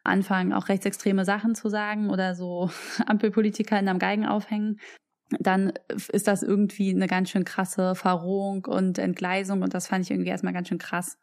anfangen, 0.03 0.51
auch 0.51 0.67
rechtsextreme 0.67 1.25
Sachen 1.25 1.53
zu 1.53 1.69
sagen 1.69 2.09
oder 2.09 2.33
so 2.33 2.71
Ampelpolitiker 3.05 3.77
in 3.77 3.87
einem 3.87 3.99
Geigen 3.99 4.25
aufhängen, 4.25 4.79
dann 5.39 5.73
ist 6.11 6.27
das 6.27 6.43
irgendwie 6.43 6.91
eine 6.91 7.07
ganz 7.07 7.29
schön 7.29 7.45
krasse 7.45 7.95
Verrohung 7.95 8.65
und 8.65 8.97
Entgleisung 8.97 9.61
und 9.61 9.73
das 9.73 9.87
fand 9.87 10.05
ich 10.05 10.11
irgendwie 10.11 10.29
erstmal 10.29 10.53
ganz 10.53 10.67
schön 10.67 10.77
krass. 10.77 11.17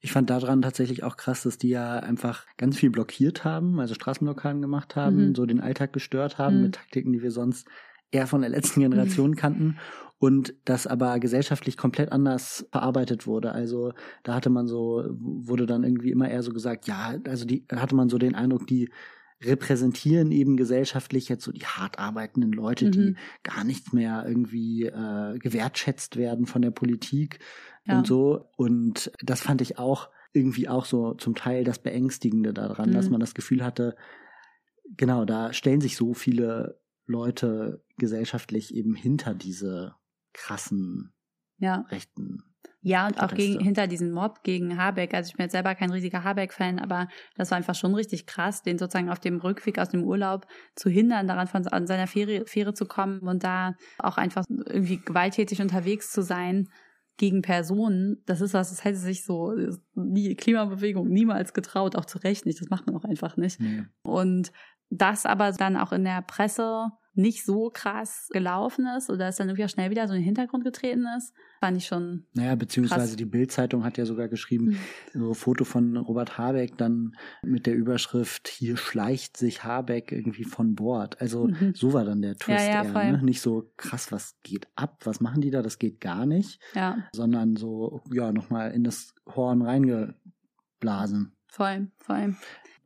Ich 0.00 0.12
fand 0.12 0.28
daran 0.30 0.62
tatsächlich 0.62 1.02
auch 1.04 1.16
krass, 1.16 1.42
dass 1.42 1.58
die 1.58 1.70
ja 1.70 2.00
einfach 2.00 2.46
ganz 2.56 2.76
viel 2.76 2.90
blockiert 2.90 3.44
haben, 3.44 3.80
also 3.80 3.94
Straßenblockaden 3.94 4.60
gemacht 4.60 4.96
haben, 4.96 5.28
mhm. 5.28 5.34
so 5.34 5.46
den 5.46 5.60
Alltag 5.60 5.92
gestört 5.92 6.38
haben 6.38 6.56
mhm. 6.56 6.62
mit 6.64 6.74
Taktiken, 6.74 7.12
die 7.12 7.22
wir 7.22 7.30
sonst 7.30 7.68
eher 8.10 8.26
von 8.26 8.40
der 8.40 8.50
letzten 8.50 8.80
Generation 8.80 9.30
mhm. 9.30 9.36
kannten 9.36 9.78
und 10.18 10.54
das 10.66 10.86
aber 10.86 11.18
gesellschaftlich 11.18 11.76
komplett 11.76 12.12
anders 12.12 12.66
verarbeitet 12.70 13.26
wurde. 13.26 13.52
Also 13.52 13.92
da 14.22 14.34
hatte 14.34 14.50
man 14.50 14.66
so, 14.66 15.04
wurde 15.08 15.64
dann 15.64 15.82
irgendwie 15.82 16.10
immer 16.10 16.28
eher 16.28 16.42
so 16.42 16.52
gesagt, 16.52 16.86
ja, 16.86 17.14
also 17.26 17.46
die 17.46 17.64
hatte 17.72 17.94
man 17.94 18.10
so 18.10 18.18
den 18.18 18.34
Eindruck, 18.34 18.66
die 18.66 18.90
repräsentieren 19.42 20.32
eben 20.32 20.56
gesellschaftlich 20.56 21.28
jetzt 21.28 21.44
so 21.44 21.52
die 21.52 21.64
hart 21.64 21.98
arbeitenden 21.98 22.52
Leute, 22.52 22.86
mhm. 22.86 22.92
die 22.92 23.16
gar 23.42 23.64
nicht 23.64 23.92
mehr 23.92 24.24
irgendwie 24.26 24.84
äh, 24.84 25.38
gewertschätzt 25.38 26.16
werden 26.16 26.46
von 26.46 26.62
der 26.62 26.70
Politik 26.70 27.38
ja. 27.84 27.98
und 27.98 28.06
so. 28.06 28.50
Und 28.56 29.10
das 29.22 29.40
fand 29.40 29.60
ich 29.62 29.78
auch 29.78 30.10
irgendwie 30.32 30.68
auch 30.68 30.84
so 30.84 31.14
zum 31.14 31.34
Teil 31.34 31.64
das 31.64 31.78
Beängstigende 31.78 32.52
daran, 32.52 32.90
mhm. 32.90 32.94
dass 32.94 33.08
man 33.08 33.20
das 33.20 33.34
Gefühl 33.34 33.64
hatte, 33.64 33.96
genau, 34.96 35.24
da 35.24 35.52
stellen 35.52 35.80
sich 35.80 35.96
so 35.96 36.14
viele 36.14 36.80
Leute 37.06 37.82
gesellschaftlich 37.96 38.74
eben 38.74 38.94
hinter 38.94 39.34
diese 39.34 39.94
krassen 40.32 41.12
ja. 41.58 41.86
rechten 41.90 42.49
ja, 42.82 43.06
und 43.06 43.22
auch 43.22 43.34
gegen, 43.34 43.62
hinter 43.62 43.86
diesen 43.86 44.10
Mob 44.10 44.42
gegen 44.42 44.78
Habeck. 44.78 45.12
Also 45.12 45.28
ich 45.28 45.36
bin 45.36 45.44
jetzt 45.44 45.52
selber 45.52 45.74
kein 45.74 45.90
riesiger 45.90 46.24
Habeck-Fan, 46.24 46.78
aber 46.78 47.08
das 47.36 47.50
war 47.50 47.58
einfach 47.58 47.74
schon 47.74 47.94
richtig 47.94 48.26
krass, 48.26 48.62
den 48.62 48.78
sozusagen 48.78 49.10
auf 49.10 49.20
dem 49.20 49.38
Rückweg 49.40 49.78
aus 49.78 49.90
dem 49.90 50.04
Urlaub 50.04 50.46
zu 50.76 50.88
hindern, 50.88 51.26
daran 51.28 51.46
von 51.46 51.66
an 51.66 51.86
seiner 51.86 52.06
Fähre, 52.06 52.46
Fähre 52.46 52.72
zu 52.72 52.86
kommen 52.86 53.20
und 53.20 53.44
da 53.44 53.74
auch 53.98 54.16
einfach 54.16 54.44
irgendwie 54.48 54.98
gewalttätig 54.98 55.60
unterwegs 55.60 56.10
zu 56.10 56.22
sein 56.22 56.68
gegen 57.18 57.42
Personen. 57.42 58.22
Das 58.24 58.40
ist 58.40 58.54
was, 58.54 58.70
das 58.70 58.82
hätte 58.82 58.96
sich 58.96 59.24
so 59.24 59.52
die 59.94 60.34
Klimabewegung 60.34 61.06
niemals 61.06 61.52
getraut, 61.52 61.96
auch 61.96 62.06
zu 62.06 62.16
Recht 62.18 62.46
nicht. 62.46 62.62
Das 62.62 62.70
macht 62.70 62.86
man 62.86 62.96
auch 62.96 63.04
einfach 63.04 63.36
nicht. 63.36 63.60
Nee. 63.60 63.84
Und 64.02 64.52
das 64.88 65.26
aber 65.26 65.52
dann 65.52 65.76
auch 65.76 65.92
in 65.92 66.04
der 66.04 66.22
Presse 66.22 66.90
nicht 67.14 67.44
so 67.44 67.70
krass 67.70 68.28
gelaufen 68.32 68.86
ist 68.96 69.10
oder 69.10 69.28
es 69.28 69.36
dann 69.36 69.48
irgendwie 69.48 69.64
auch 69.64 69.68
schnell 69.68 69.90
wieder 69.90 70.06
so 70.06 70.14
in 70.14 70.20
den 70.20 70.24
Hintergrund 70.24 70.64
getreten 70.64 71.06
ist, 71.16 71.34
fand 71.58 71.76
ich 71.76 71.86
schon. 71.86 72.26
Naja, 72.34 72.54
beziehungsweise 72.54 73.08
krass. 73.08 73.16
die 73.16 73.24
Bild-Zeitung 73.24 73.84
hat 73.84 73.98
ja 73.98 74.06
sogar 74.06 74.28
geschrieben, 74.28 74.66
mhm. 74.66 75.20
so 75.20 75.28
ein 75.30 75.34
Foto 75.34 75.64
von 75.64 75.96
Robert 75.96 76.38
Habeck 76.38 76.76
dann 76.78 77.16
mit 77.42 77.66
der 77.66 77.74
Überschrift, 77.74 78.48
hier 78.48 78.76
schleicht 78.76 79.36
sich 79.36 79.64
Habeck 79.64 80.12
irgendwie 80.12 80.44
von 80.44 80.74
Bord. 80.74 81.20
Also 81.20 81.48
mhm. 81.48 81.74
so 81.74 81.92
war 81.92 82.04
dann 82.04 82.22
der 82.22 82.36
Twist 82.36 82.66
ja, 82.66 82.84
ja, 82.84 83.02
eher, 83.02 83.12
ne? 83.12 83.22
Nicht 83.22 83.40
so 83.40 83.70
krass, 83.76 84.12
was 84.12 84.36
geht 84.42 84.68
ab, 84.76 85.00
was 85.04 85.20
machen 85.20 85.40
die 85.40 85.50
da, 85.50 85.62
das 85.62 85.78
geht 85.78 86.00
gar 86.00 86.26
nicht. 86.26 86.60
Ja. 86.74 86.98
Sondern 87.12 87.56
so, 87.56 88.02
ja, 88.12 88.32
nochmal 88.32 88.70
in 88.72 88.84
das 88.84 89.14
Horn 89.26 89.62
reingeblasen. 89.62 91.36
Voll, 91.48 91.90
voll. 91.98 92.36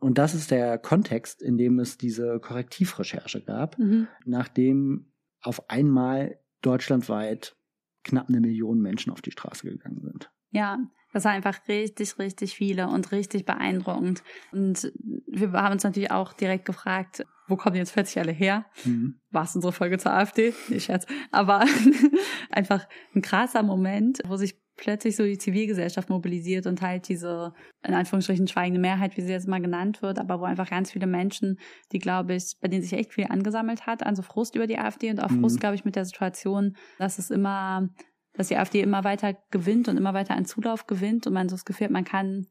Und 0.05 0.19
das 0.19 0.35
ist 0.35 0.51
der 0.51 0.77
Kontext, 0.77 1.41
in 1.41 1.57
dem 1.57 1.79
es 1.79 1.97
diese 1.97 2.39
Korrektivrecherche 2.39 3.41
gab, 3.41 3.79
mhm. 3.79 4.07
nachdem 4.27 5.11
auf 5.41 5.71
einmal 5.71 6.39
deutschlandweit 6.61 7.57
knapp 8.03 8.29
eine 8.29 8.41
Million 8.41 8.83
Menschen 8.83 9.11
auf 9.15 9.23
die 9.23 9.31
Straße 9.31 9.67
gegangen 9.67 10.03
sind. 10.03 10.31
Ja, 10.51 10.79
das 11.15 11.25
war 11.25 11.33
einfach 11.33 11.57
richtig, 11.69 12.19
richtig 12.19 12.55
viele 12.55 12.89
und 12.89 13.13
richtig 13.13 13.47
beeindruckend. 13.47 14.23
Und 14.53 14.93
wir 15.27 15.53
haben 15.53 15.73
uns 15.73 15.85
natürlich 15.85 16.11
auch 16.11 16.35
direkt 16.35 16.67
gefragt, 16.67 17.25
wo 17.49 17.57
kommen 17.57 17.77
jetzt 17.77 17.95
plötzlich 17.95 18.19
alle 18.19 18.33
her? 18.33 18.67
Mhm. 18.85 19.21
War 19.31 19.45
es 19.45 19.57
unsere 19.57 19.73
Folge 19.73 19.97
zur 19.97 20.13
AfD? 20.13 20.53
Nicht 20.69 20.89
jetzt. 20.89 21.09
Aber 21.31 21.65
einfach 22.51 22.87
ein 23.15 23.23
krasser 23.23 23.63
Moment, 23.63 24.21
wo 24.27 24.37
sich 24.37 24.64
plötzlich 24.77 25.17
so 25.17 25.25
die 25.25 25.39
Zivilgesellschaft 25.39 26.11
mobilisiert 26.11 26.67
und 26.67 26.83
halt 26.83 27.09
diese, 27.09 27.53
in 27.87 27.95
Anführungsstrichen, 27.95 28.49
schweigende 28.49 28.81
Mehrheit, 28.81 29.17
wie 29.17 29.23
sie 29.23 29.33
jetzt 29.33 29.49
mal 29.49 29.61
genannt 29.61 30.03
wird, 30.03 30.19
aber 30.19 30.41
wo 30.41 30.45
einfach 30.45 30.69
ganz 30.69 30.93
viele 30.93 31.07
Menschen, 31.07 31.59
die, 31.93 31.99
glaube 31.99 32.35
ich, 32.35 32.57
bei 32.61 32.69
denen 32.69 32.83
sich 32.83 32.93
echt 32.93 33.13
viel 33.13 33.27
angesammelt 33.29 33.87
hat, 33.87 34.05
also 34.05 34.23
Frust 34.23 34.57
über 34.57 34.67
die 34.67 34.79
AfD 34.79 35.11
und 35.11 35.21
auch 35.21 35.31
mhm. 35.31 35.41
Frust, 35.41 35.61
glaube 35.61 35.77
ich, 35.77 35.85
mit 35.85 35.97
der 35.97 36.05
Situation, 36.05 36.77
dass 36.99 37.19
es 37.19 37.31
immer, 37.31 37.89
dass 38.33 38.49
die 38.49 38.57
AfD 38.57 38.81
immer 38.81 39.05
weiter 39.05 39.37
gewinnt 39.51 39.89
und 39.89 39.97
immer 39.97 40.15
weiter 40.15 40.35
an 40.35 40.45
Zulauf 40.45 40.87
gewinnt 40.87 41.27
und 41.27 41.35
man 41.35 41.49
so 41.49 41.55
das 41.55 41.65
Gefühl 41.65 41.87
hat, 41.87 41.93
man 41.93 42.05
kann 42.05 42.49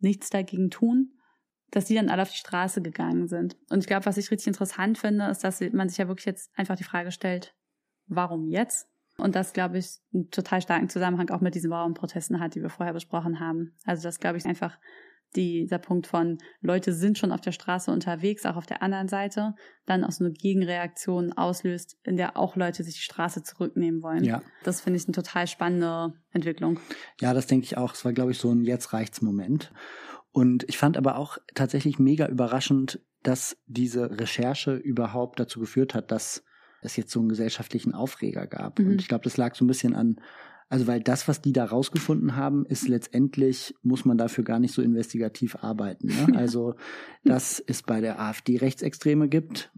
nichts 0.00 0.30
dagegen 0.30 0.70
tun 0.70 1.12
dass 1.70 1.86
die 1.86 1.94
dann 1.94 2.08
alle 2.08 2.22
auf 2.22 2.30
die 2.30 2.38
Straße 2.38 2.80
gegangen 2.80 3.28
sind. 3.28 3.56
Und 3.70 3.80
ich 3.80 3.86
glaube, 3.86 4.06
was 4.06 4.16
ich 4.16 4.30
richtig 4.30 4.46
interessant 4.46 4.98
finde, 4.98 5.26
ist, 5.26 5.42
dass 5.42 5.60
man 5.72 5.88
sich 5.88 5.98
ja 5.98 6.08
wirklich 6.08 6.26
jetzt 6.26 6.56
einfach 6.56 6.76
die 6.76 6.84
Frage 6.84 7.10
stellt, 7.10 7.54
warum 8.06 8.48
jetzt? 8.48 8.88
Und 9.18 9.34
das, 9.34 9.52
glaube 9.52 9.78
ich, 9.78 9.98
einen 10.12 10.30
total 10.30 10.60
starken 10.60 10.88
Zusammenhang 10.88 11.30
auch 11.30 11.40
mit 11.40 11.54
diesen 11.54 11.70
Bauernprotesten 11.70 12.38
hat, 12.38 12.54
die 12.54 12.62
wir 12.62 12.68
vorher 12.68 12.92
besprochen 12.92 13.40
haben. 13.40 13.74
Also 13.84 14.02
das, 14.02 14.20
glaube 14.20 14.36
ich, 14.36 14.46
einfach 14.46 14.78
dieser 15.34 15.78
Punkt 15.78 16.06
von 16.06 16.38
Leute 16.60 16.92
sind 16.92 17.18
schon 17.18 17.32
auf 17.32 17.40
der 17.40 17.52
Straße 17.52 17.90
unterwegs, 17.90 18.46
auch 18.46 18.56
auf 18.56 18.66
der 18.66 18.82
anderen 18.82 19.08
Seite, 19.08 19.54
dann 19.84 20.04
auch 20.04 20.12
so 20.12 20.24
eine 20.24 20.32
Gegenreaktion 20.32 21.32
auslöst, 21.32 21.98
in 22.04 22.16
der 22.16 22.36
auch 22.36 22.56
Leute 22.56 22.84
sich 22.84 22.94
die 22.94 23.00
Straße 23.00 23.42
zurücknehmen 23.42 24.02
wollen. 24.02 24.24
Ja. 24.24 24.42
Das 24.64 24.80
finde 24.80 24.98
ich 24.98 25.06
eine 25.06 25.14
total 25.14 25.46
spannende 25.46 26.14
Entwicklung. 26.30 26.80
Ja, 27.20 27.34
das 27.34 27.46
denke 27.46 27.64
ich 27.64 27.76
auch. 27.76 27.94
Es 27.94 28.04
war, 28.04 28.12
glaube 28.12 28.32
ich, 28.32 28.38
so 28.38 28.50
ein 28.50 28.64
Jetzt 28.64 28.92
reicht's 28.92 29.20
Moment. 29.20 29.72
Und 30.32 30.64
ich 30.68 30.78
fand 30.78 30.96
aber 30.96 31.16
auch 31.16 31.38
tatsächlich 31.54 31.98
mega 31.98 32.26
überraschend, 32.26 33.00
dass 33.22 33.56
diese 33.66 34.18
Recherche 34.18 34.74
überhaupt 34.74 35.40
dazu 35.40 35.60
geführt 35.60 35.94
hat, 35.94 36.10
dass 36.10 36.44
es 36.86 36.96
jetzt 36.96 37.12
so 37.12 37.20
einen 37.20 37.28
gesellschaftlichen 37.28 37.94
Aufreger 37.94 38.46
gab. 38.46 38.78
Mhm. 38.78 38.92
Und 38.92 39.00
ich 39.00 39.08
glaube, 39.08 39.24
das 39.24 39.36
lag 39.36 39.54
so 39.54 39.64
ein 39.64 39.68
bisschen 39.68 39.94
an 39.94 40.20
also 40.68 40.86
weil 40.86 41.00
das, 41.00 41.28
was 41.28 41.40
die 41.40 41.52
da 41.52 41.64
rausgefunden 41.64 42.34
haben, 42.34 42.66
ist 42.66 42.88
letztendlich, 42.88 43.74
muss 43.82 44.04
man 44.04 44.18
dafür 44.18 44.42
gar 44.42 44.58
nicht 44.58 44.74
so 44.74 44.82
investigativ 44.82 45.56
arbeiten. 45.56 46.08
Ne? 46.08 46.26
Also, 46.36 46.74
dass 47.24 47.60
es 47.60 47.82
bei 47.82 48.00
der 48.00 48.20
AfD 48.20 48.56
Rechtsextreme 48.56 49.28
gibt, 49.28 49.72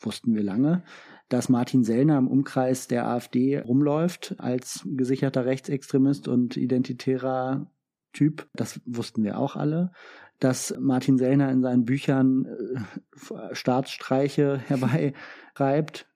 wussten 0.00 0.34
wir 0.34 0.42
lange. 0.42 0.82
Dass 1.28 1.48
Martin 1.48 1.84
Sellner 1.84 2.18
im 2.18 2.28
Umkreis 2.28 2.88
der 2.88 3.06
AfD 3.08 3.58
rumläuft 3.58 4.34
als 4.38 4.82
gesicherter 4.84 5.46
Rechtsextremist 5.46 6.28
und 6.28 6.56
identitärer 6.56 7.70
Typ, 8.12 8.48
das 8.54 8.80
wussten 8.84 9.24
wir 9.24 9.38
auch 9.38 9.56
alle. 9.56 9.92
Dass 10.40 10.74
Martin 10.78 11.16
Sellner 11.16 11.50
in 11.50 11.62
seinen 11.62 11.84
Büchern 11.84 12.44
äh, 12.44 13.54
Staatsstreiche 13.54 14.58
herbeireibt, 14.66 16.06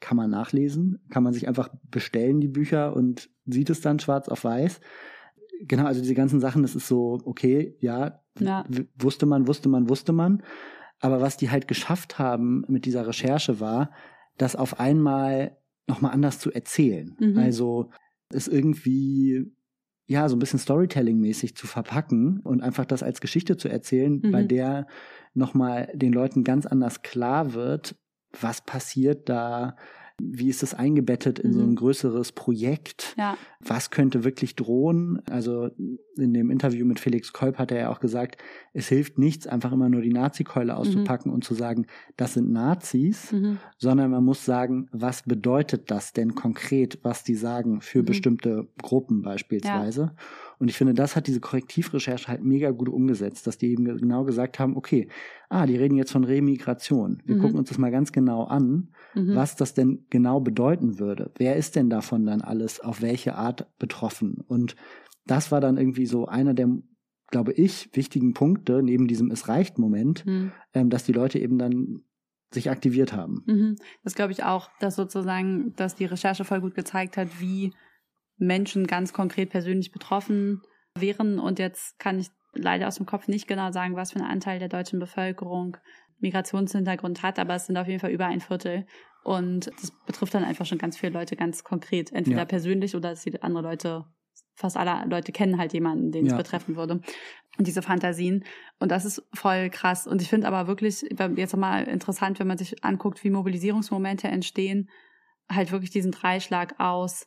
kann 0.00 0.16
man 0.16 0.30
nachlesen, 0.30 1.00
kann 1.10 1.22
man 1.22 1.32
sich 1.32 1.46
einfach 1.46 1.70
bestellen, 1.90 2.40
die 2.40 2.48
Bücher, 2.48 2.96
und 2.96 3.30
sieht 3.46 3.70
es 3.70 3.80
dann 3.80 3.98
schwarz 3.98 4.28
auf 4.28 4.44
weiß. 4.44 4.80
Genau, 5.62 5.84
also 5.84 6.00
diese 6.00 6.14
ganzen 6.14 6.40
Sachen, 6.40 6.62
das 6.62 6.74
ist 6.74 6.88
so, 6.88 7.18
okay, 7.24 7.76
ja, 7.80 8.22
ja. 8.38 8.64
wusste 8.96 9.26
man, 9.26 9.46
wusste 9.46 9.68
man, 9.68 9.88
wusste 9.88 10.12
man. 10.12 10.42
Aber 11.00 11.20
was 11.20 11.36
die 11.36 11.50
halt 11.50 11.68
geschafft 11.68 12.18
haben 12.18 12.64
mit 12.68 12.84
dieser 12.84 13.06
Recherche 13.06 13.60
war, 13.60 13.90
das 14.36 14.56
auf 14.56 14.80
einmal 14.80 15.56
nochmal 15.86 16.12
anders 16.12 16.38
zu 16.38 16.50
erzählen. 16.50 17.16
Mhm. 17.18 17.38
Also 17.38 17.90
es 18.30 18.48
irgendwie 18.48 19.52
ja, 20.10 20.28
so 20.28 20.34
ein 20.34 20.40
bisschen 20.40 20.58
Storytelling-mäßig 20.58 21.54
zu 21.54 21.68
verpacken 21.68 22.40
und 22.40 22.62
einfach 22.64 22.84
das 22.84 23.04
als 23.04 23.20
Geschichte 23.20 23.56
zu 23.56 23.68
erzählen, 23.68 24.20
mhm. 24.20 24.32
bei 24.32 24.42
der 24.42 24.88
nochmal 25.34 25.88
den 25.94 26.12
Leuten 26.12 26.42
ganz 26.42 26.66
anders 26.66 27.02
klar 27.02 27.54
wird, 27.54 27.94
was 28.40 28.60
passiert 28.60 29.28
da, 29.28 29.76
wie 30.32 30.48
ist 30.48 30.62
das 30.62 30.74
eingebettet 30.74 31.38
in 31.38 31.50
mhm. 31.50 31.54
so 31.54 31.60
ein 31.62 31.76
größeres 31.76 32.32
Projekt? 32.32 33.14
Ja. 33.18 33.36
Was 33.60 33.90
könnte 33.90 34.24
wirklich 34.24 34.56
drohen? 34.56 35.22
Also 35.30 35.70
in 36.16 36.34
dem 36.34 36.50
Interview 36.50 36.86
mit 36.86 37.00
Felix 37.00 37.32
Kolb 37.32 37.58
hat 37.58 37.72
er 37.72 37.78
ja 37.78 37.90
auch 37.90 38.00
gesagt, 38.00 38.36
es 38.72 38.88
hilft 38.88 39.18
nichts, 39.18 39.46
einfach 39.46 39.72
immer 39.72 39.88
nur 39.88 40.02
die 40.02 40.12
Nazi-Keule 40.12 40.76
auszupacken 40.76 41.30
mhm. 41.30 41.36
und 41.36 41.44
zu 41.44 41.54
sagen, 41.54 41.86
das 42.16 42.34
sind 42.34 42.50
Nazis, 42.50 43.32
mhm. 43.32 43.58
sondern 43.78 44.10
man 44.10 44.24
muss 44.24 44.44
sagen, 44.44 44.88
was 44.92 45.22
bedeutet 45.22 45.90
das 45.90 46.12
denn 46.12 46.34
konkret, 46.34 46.98
was 47.02 47.24
die 47.24 47.34
sagen 47.34 47.80
für 47.80 48.00
mhm. 48.00 48.06
bestimmte 48.06 48.68
Gruppen 48.80 49.22
beispielsweise? 49.22 50.00
Ja. 50.00 50.14
Und 50.58 50.68
ich 50.68 50.76
finde, 50.76 50.92
das 50.92 51.16
hat 51.16 51.26
diese 51.26 51.40
Korrektivrecherche 51.40 52.28
halt 52.28 52.44
mega 52.44 52.70
gut 52.70 52.90
umgesetzt, 52.90 53.46
dass 53.46 53.56
die 53.56 53.72
eben 53.72 53.84
genau 53.84 54.24
gesagt 54.24 54.58
haben, 54.58 54.76
okay, 54.76 55.08
ah, 55.48 55.64
die 55.64 55.76
reden 55.76 55.96
jetzt 55.96 56.12
von 56.12 56.24
Remigration. 56.24 57.22
Wir 57.24 57.36
mhm. 57.36 57.40
gucken 57.40 57.58
uns 57.58 57.70
das 57.70 57.78
mal 57.78 57.90
ganz 57.90 58.12
genau 58.12 58.44
an, 58.44 58.88
mhm. 59.14 59.34
was 59.34 59.56
das 59.56 59.74
denn 59.74 60.06
genau 60.10 60.40
bedeuten 60.40 60.98
würde. 60.98 61.30
Wer 61.36 61.56
ist 61.56 61.76
denn 61.76 61.90
davon 61.90 62.26
dann 62.26 62.42
alles 62.42 62.80
auf 62.80 63.02
welche 63.02 63.34
Art 63.34 63.66
betroffen? 63.78 64.42
Und 64.46 64.76
das 65.26 65.52
war 65.52 65.60
dann 65.60 65.76
irgendwie 65.76 66.06
so 66.06 66.26
einer 66.26 66.54
der 66.54 66.68
glaube 67.30 67.52
ich, 67.52 67.88
wichtigen 67.94 68.34
Punkte 68.34 68.82
neben 68.82 69.06
diesem 69.06 69.30
Es 69.30 69.48
reicht 69.48 69.78
Moment, 69.78 70.26
mhm. 70.26 70.52
ähm, 70.74 70.90
dass 70.90 71.04
die 71.04 71.12
Leute 71.12 71.38
eben 71.38 71.58
dann 71.58 72.02
sich 72.52 72.68
aktiviert 72.68 73.12
haben. 73.12 73.44
Mhm. 73.46 73.76
Das 74.02 74.14
glaube 74.14 74.32
ich 74.32 74.42
auch, 74.42 74.68
dass 74.80 74.96
sozusagen, 74.96 75.72
dass 75.76 75.94
die 75.94 76.04
Recherche 76.04 76.44
voll 76.44 76.60
gut 76.60 76.74
gezeigt 76.74 77.16
hat, 77.16 77.40
wie 77.40 77.72
Menschen 78.36 78.86
ganz 78.86 79.12
konkret 79.12 79.50
persönlich 79.50 79.92
betroffen 79.92 80.62
wären. 80.98 81.38
Und 81.38 81.60
jetzt 81.60 81.98
kann 82.00 82.18
ich 82.18 82.28
leider 82.52 82.88
aus 82.88 82.96
dem 82.96 83.06
Kopf 83.06 83.28
nicht 83.28 83.46
genau 83.46 83.70
sagen, 83.70 83.94
was 83.94 84.12
für 84.12 84.18
ein 84.18 84.26
Anteil 84.26 84.58
der 84.58 84.68
deutschen 84.68 84.98
Bevölkerung 84.98 85.76
Migrationshintergrund 86.20 87.22
hat, 87.22 87.38
aber 87.38 87.54
es 87.54 87.66
sind 87.66 87.76
auf 87.76 87.86
jeden 87.86 88.00
Fall 88.00 88.10
über 88.10 88.26
ein 88.26 88.40
Viertel. 88.40 88.86
Und 89.22 89.70
das 89.80 89.92
betrifft 90.06 90.34
dann 90.34 90.44
einfach 90.44 90.66
schon 90.66 90.78
ganz 90.78 90.96
viele 90.96 91.12
Leute 91.12 91.36
ganz 91.36 91.64
konkret, 91.64 92.12
entweder 92.12 92.38
ja. 92.38 92.44
persönlich 92.44 92.94
oder 92.96 93.10
dass 93.10 93.22
die 93.22 93.42
andere 93.42 93.62
Leute, 93.62 94.06
fast 94.54 94.76
alle 94.76 95.08
Leute 95.08 95.32
kennen 95.32 95.58
halt 95.58 95.72
jemanden, 95.72 96.12
den 96.12 96.26
ja. 96.26 96.32
es 96.32 96.38
betreffen 96.38 96.76
würde. 96.76 97.00
Und 97.58 97.66
diese 97.66 97.82
Fantasien. 97.82 98.44
Und 98.78 98.90
das 98.90 99.04
ist 99.04 99.22
voll 99.34 99.68
krass. 99.70 100.06
Und 100.06 100.22
ich 100.22 100.28
finde 100.28 100.46
aber 100.46 100.66
wirklich 100.66 101.02
jetzt 101.36 101.52
nochmal 101.52 101.84
interessant, 101.84 102.38
wenn 102.38 102.46
man 102.46 102.58
sich 102.58 102.82
anguckt, 102.84 103.22
wie 103.24 103.30
Mobilisierungsmomente 103.30 104.28
entstehen, 104.28 104.88
halt 105.50 105.72
wirklich 105.72 105.90
diesen 105.90 106.12
Dreischlag 106.12 106.78
aus 106.78 107.26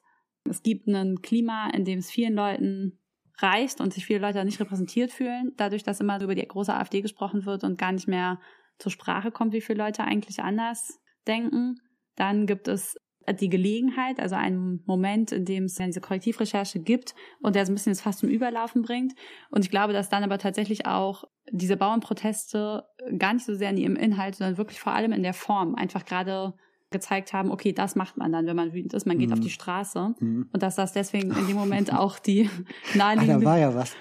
es 0.50 0.64
gibt 0.64 0.88
ein 0.88 1.22
Klima, 1.22 1.70
in 1.70 1.86
dem 1.86 2.00
es 2.00 2.12
vielen 2.12 2.34
Leuten 2.34 3.00
reicht 3.38 3.82
und 3.82 3.94
sich 3.94 4.06
viele 4.06 4.20
Leute 4.20 4.44
nicht 4.46 4.60
repräsentiert 4.60 5.12
fühlen, 5.12 5.54
dadurch, 5.58 5.84
dass 5.84 6.00
immer 6.00 6.22
über 6.22 6.36
die 6.36 6.48
große 6.48 6.74
AfD 6.74 7.02
gesprochen 7.02 7.46
wird 7.46 7.64
und 7.64 7.78
gar 7.78 7.92
nicht 7.92 8.08
mehr 8.08 8.40
zur 8.80 8.92
Sprache 8.92 9.32
kommt, 9.32 9.54
wie 9.54 9.62
viele 9.62 9.84
Leute 9.84 10.04
eigentlich 10.04 10.42
anders 10.42 11.00
denken. 11.28 11.76
Dann 12.16 12.46
gibt 12.46 12.68
es 12.68 12.96
die 13.32 13.50
Gelegenheit, 13.50 14.20
also 14.20 14.36
einen 14.36 14.84
Moment, 14.86 15.32
in 15.32 15.46
dem 15.46 15.66
es 15.66 15.76
diese 15.76 16.02
Korrektivrecherche 16.02 16.80
gibt 16.80 17.16
und 17.42 17.56
der 17.56 17.66
so 17.66 17.72
ein 17.72 17.76
bisschen 17.76 17.94
das 17.94 18.02
fast 18.02 18.20
zum 18.20 18.30
Überlaufen 18.30 18.82
bringt. 18.82 19.14
Und 19.50 19.64
ich 19.64 19.72
glaube, 19.72 19.94
dass 19.94 20.10
dann 20.10 20.24
aber 20.24 20.38
tatsächlich 20.38 20.86
auch 20.86 21.24
diese 21.50 21.78
Bauernproteste 21.78 22.84
gar 23.18 23.34
nicht 23.34 23.46
so 23.46 23.56
sehr 23.56 23.70
in 23.70 23.78
ihrem 23.78 23.96
Inhalt, 23.96 24.36
sondern 24.36 24.58
wirklich 24.58 24.80
vor 24.80 24.94
allem 24.94 25.14
in 25.14 25.24
der 25.24 25.34
Form 25.34 25.76
einfach 25.76 26.06
gerade 26.06 26.54
gezeigt 26.94 27.34
haben, 27.34 27.52
okay, 27.52 27.74
das 27.74 27.96
macht 27.98 28.16
man 28.16 28.32
dann, 28.32 28.46
wenn 28.46 28.56
man 28.56 28.72
wütend 28.74 28.94
ist, 28.94 29.06
man 29.06 29.18
geht 29.18 29.28
mhm. 29.28 29.34
auf 29.34 29.40
die 29.42 29.50
Straße 29.50 30.16
mhm. 30.20 30.48
und 30.54 30.64
dass 30.64 30.76
das 30.76 30.94
deswegen 30.94 31.32
in 31.32 31.48
dem 31.48 31.58
Moment 31.64 31.94
auch 31.94 32.20
die 32.20 32.50
naheliegende... 32.96 33.36
Ah, 33.36 33.40
da 33.40 33.46
war 33.46 33.60
ja 33.60 33.76
was. 33.76 33.96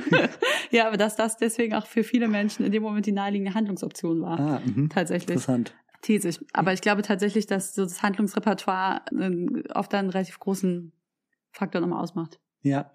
ja, 0.72 0.88
aber 0.88 0.96
dass 0.96 1.14
das 1.14 1.36
deswegen 1.36 1.74
auch 1.74 1.86
für 1.86 2.02
viele 2.02 2.26
Menschen 2.26 2.66
in 2.66 2.72
dem 2.72 2.82
Moment 2.82 3.06
die 3.06 3.12
naheliegende 3.12 3.54
Handlungsoption 3.54 4.20
war. 4.22 4.40
Ah, 4.40 4.60
mh. 4.64 4.88
tatsächlich. 4.88 5.36
Interessant. 5.36 5.74
Thesig. 6.02 6.40
Aber 6.52 6.72
ich 6.72 6.80
glaube 6.80 7.02
tatsächlich, 7.02 7.46
dass 7.46 7.74
so 7.74 7.84
das 7.84 8.02
Handlungsrepertoire 8.02 9.02
oft 9.74 9.94
einen 9.94 10.10
relativ 10.10 10.38
großen 10.40 10.92
Faktor 11.52 11.80
nochmal 11.80 12.02
ausmacht. 12.02 12.40
Ja, 12.62 12.90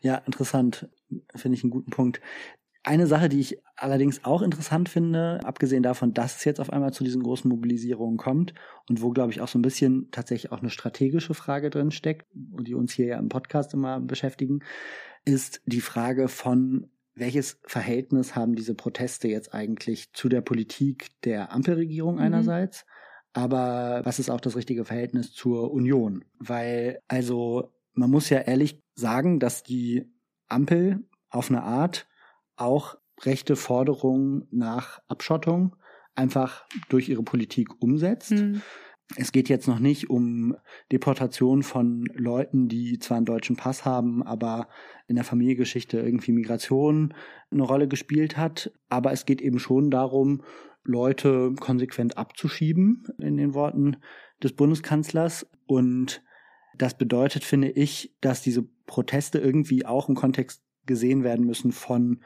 ja, 0.00 0.16
interessant. 0.16 0.88
Finde 1.34 1.56
ich 1.56 1.64
einen 1.64 1.70
guten 1.70 1.90
Punkt. 1.90 2.20
Eine 2.86 3.06
Sache, 3.06 3.30
die 3.30 3.40
ich 3.40 3.58
allerdings 3.76 4.24
auch 4.24 4.42
interessant 4.42 4.90
finde, 4.90 5.40
abgesehen 5.42 5.82
davon, 5.82 6.12
dass 6.12 6.36
es 6.36 6.44
jetzt 6.44 6.60
auf 6.60 6.70
einmal 6.70 6.92
zu 6.92 7.02
diesen 7.02 7.22
großen 7.22 7.48
Mobilisierungen 7.48 8.18
kommt 8.18 8.52
und 8.90 9.00
wo, 9.00 9.10
glaube 9.10 9.32
ich, 9.32 9.40
auch 9.40 9.48
so 9.48 9.58
ein 9.58 9.62
bisschen 9.62 10.10
tatsächlich 10.10 10.52
auch 10.52 10.60
eine 10.60 10.68
strategische 10.68 11.32
Frage 11.32 11.70
drin 11.70 11.90
steckt, 11.90 12.26
die 12.34 12.74
uns 12.74 12.92
hier 12.92 13.06
ja 13.06 13.18
im 13.18 13.30
Podcast 13.30 13.72
immer 13.72 14.00
beschäftigen, 14.00 14.60
ist 15.24 15.62
die 15.64 15.80
Frage 15.80 16.28
von, 16.28 16.90
welches 17.14 17.58
Verhältnis 17.64 18.36
haben 18.36 18.54
diese 18.54 18.74
Proteste 18.74 19.28
jetzt 19.28 19.54
eigentlich 19.54 20.12
zu 20.12 20.28
der 20.28 20.42
Politik 20.42 21.08
der 21.22 21.52
Ampelregierung 21.52 22.16
mhm. 22.16 22.20
einerseits, 22.20 22.84
aber 23.32 24.02
was 24.04 24.18
ist 24.18 24.30
auch 24.30 24.40
das 24.40 24.56
richtige 24.56 24.84
Verhältnis 24.84 25.32
zur 25.32 25.72
Union? 25.72 26.24
Weil, 26.38 27.00
also, 27.08 27.72
man 27.94 28.10
muss 28.10 28.30
ja 28.30 28.40
ehrlich 28.40 28.82
sagen, 28.94 29.40
dass 29.40 29.62
die 29.62 30.04
Ampel 30.48 31.04
auf 31.30 31.50
eine 31.50 31.62
Art 31.62 32.06
auch 32.56 32.96
rechte 33.22 33.56
Forderungen 33.56 34.46
nach 34.50 35.00
Abschottung 35.08 35.76
einfach 36.14 36.66
durch 36.88 37.08
ihre 37.08 37.22
Politik 37.22 37.68
umsetzt. 37.80 38.32
Mhm. 38.32 38.62
Es 39.16 39.32
geht 39.32 39.48
jetzt 39.48 39.68
noch 39.68 39.78
nicht 39.78 40.08
um 40.08 40.56
Deportation 40.90 41.62
von 41.62 42.06
Leuten, 42.14 42.68
die 42.68 42.98
zwar 42.98 43.18
einen 43.18 43.26
deutschen 43.26 43.56
Pass 43.56 43.84
haben, 43.84 44.22
aber 44.22 44.68
in 45.06 45.16
der 45.16 45.24
Familiengeschichte 45.24 45.98
irgendwie 45.98 46.32
Migration 46.32 47.12
eine 47.50 47.62
Rolle 47.62 47.86
gespielt 47.86 48.36
hat. 48.36 48.72
Aber 48.88 49.12
es 49.12 49.26
geht 49.26 49.42
eben 49.42 49.58
schon 49.58 49.90
darum, 49.90 50.42
Leute 50.84 51.52
konsequent 51.60 52.16
abzuschieben, 52.16 53.06
in 53.18 53.36
den 53.36 53.54
Worten 53.54 53.98
des 54.42 54.54
Bundeskanzlers. 54.54 55.46
Und 55.66 56.22
das 56.76 56.96
bedeutet, 56.96 57.44
finde 57.44 57.70
ich, 57.70 58.16
dass 58.20 58.42
diese 58.42 58.62
Proteste 58.86 59.38
irgendwie 59.38 59.84
auch 59.84 60.08
im 60.08 60.14
Kontext 60.14 60.62
gesehen 60.86 61.24
werden 61.24 61.46
müssen 61.46 61.72
von 61.72 62.22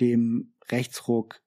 dem 0.00 0.54
Rechtsruck, 0.70 1.40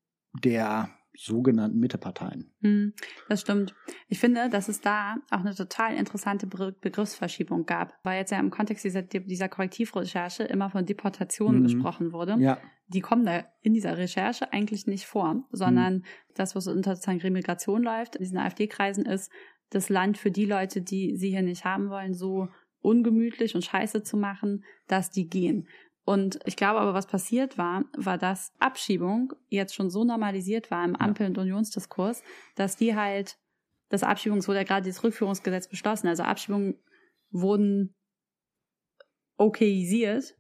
der 0.44 0.90
sogenannten 1.14 1.80
Mitteparteien. 1.80 2.52
Hm, 2.62 2.94
das 3.28 3.42
stimmt. 3.42 3.76
Ich 4.08 4.20
finde, 4.20 4.50
dass 4.50 4.70
es 4.70 4.82
da 4.82 5.18
auch 5.30 5.42
eine 5.42 5.54
total 5.54 5.96
interessante 5.96 6.48
Begriffsverschiebung 6.48 7.66
gab, 7.66 7.94
weil 8.04 8.20
jetzt 8.20 8.32
ja 8.32 8.40
im 8.40 8.50
Kontext 8.50 8.86
dieser, 8.86 9.02
dieser 9.02 9.50
Korrektivrecherche 9.50 10.44
immer 10.44 10.70
von 10.70 10.86
Deportationen 10.86 11.60
mhm. 11.60 11.64
gesprochen 11.64 12.14
wurde. 12.14 12.38
Ja. 12.40 12.60
Die 12.88 13.02
kommen 13.02 13.26
da 13.26 13.46
in 13.62 13.74
dieser 13.74 13.98
Recherche 13.98 14.52
eigentlich 14.52 14.88
nicht 14.88 15.06
vor, 15.06 15.48
sondern 15.52 15.96
mhm. 15.96 16.04
das, 16.36 16.56
was 16.56 16.68
unter 16.68 16.96
sozusagen 16.96 17.22
Remigration 17.22 17.84
läuft, 17.84 18.16
in 18.16 18.24
diesen 18.24 18.38
AfD-Kreisen 18.38 19.06
ist, 19.06 19.32
das 19.70 19.90
Land 19.90 20.18
für 20.18 20.32
die 20.32 20.46
Leute, 20.46 20.82
die 20.82 21.16
sie 21.18 21.30
hier 21.30 21.42
nicht 21.42 21.66
haben 21.66 21.90
wollen, 21.90 22.14
so 22.14 22.50
ungemütlich 22.82 23.56
und 23.56 23.64
scheiße 23.64 24.04
zu 24.04 24.18
machen, 24.18 24.64
dass 24.88 25.12
die 25.12 25.30
gehen. 25.30 25.68
Und 26.04 26.40
ich 26.46 26.56
glaube 26.56 26.80
aber, 26.80 26.94
was 26.94 27.06
passiert 27.06 27.58
war, 27.58 27.86
war, 27.96 28.18
dass 28.18 28.54
Abschiebung 28.60 29.34
jetzt 29.50 29.76
schon 29.76 29.90
so 29.90 30.04
normalisiert 30.04 30.72
war 30.72 30.84
im 30.84 30.96
Ampel- 30.96 31.28
und 31.28 31.38
Unionsdiskurs, 31.38 32.24
dass 32.56 32.76
die 32.76 32.96
halt, 32.96 33.38
das 33.90 34.04
Abschiebungs 34.04 34.48
wurde 34.48 34.60
ja 34.60 34.64
gerade 34.64 34.84
dieses 34.84 35.04
Rückführungsgesetz 35.04 35.68
beschlossen. 35.68 36.08
Also 36.08 36.24
Abschiebungen 36.24 36.80
wurden 37.30 37.96
okayisiert 39.38 40.36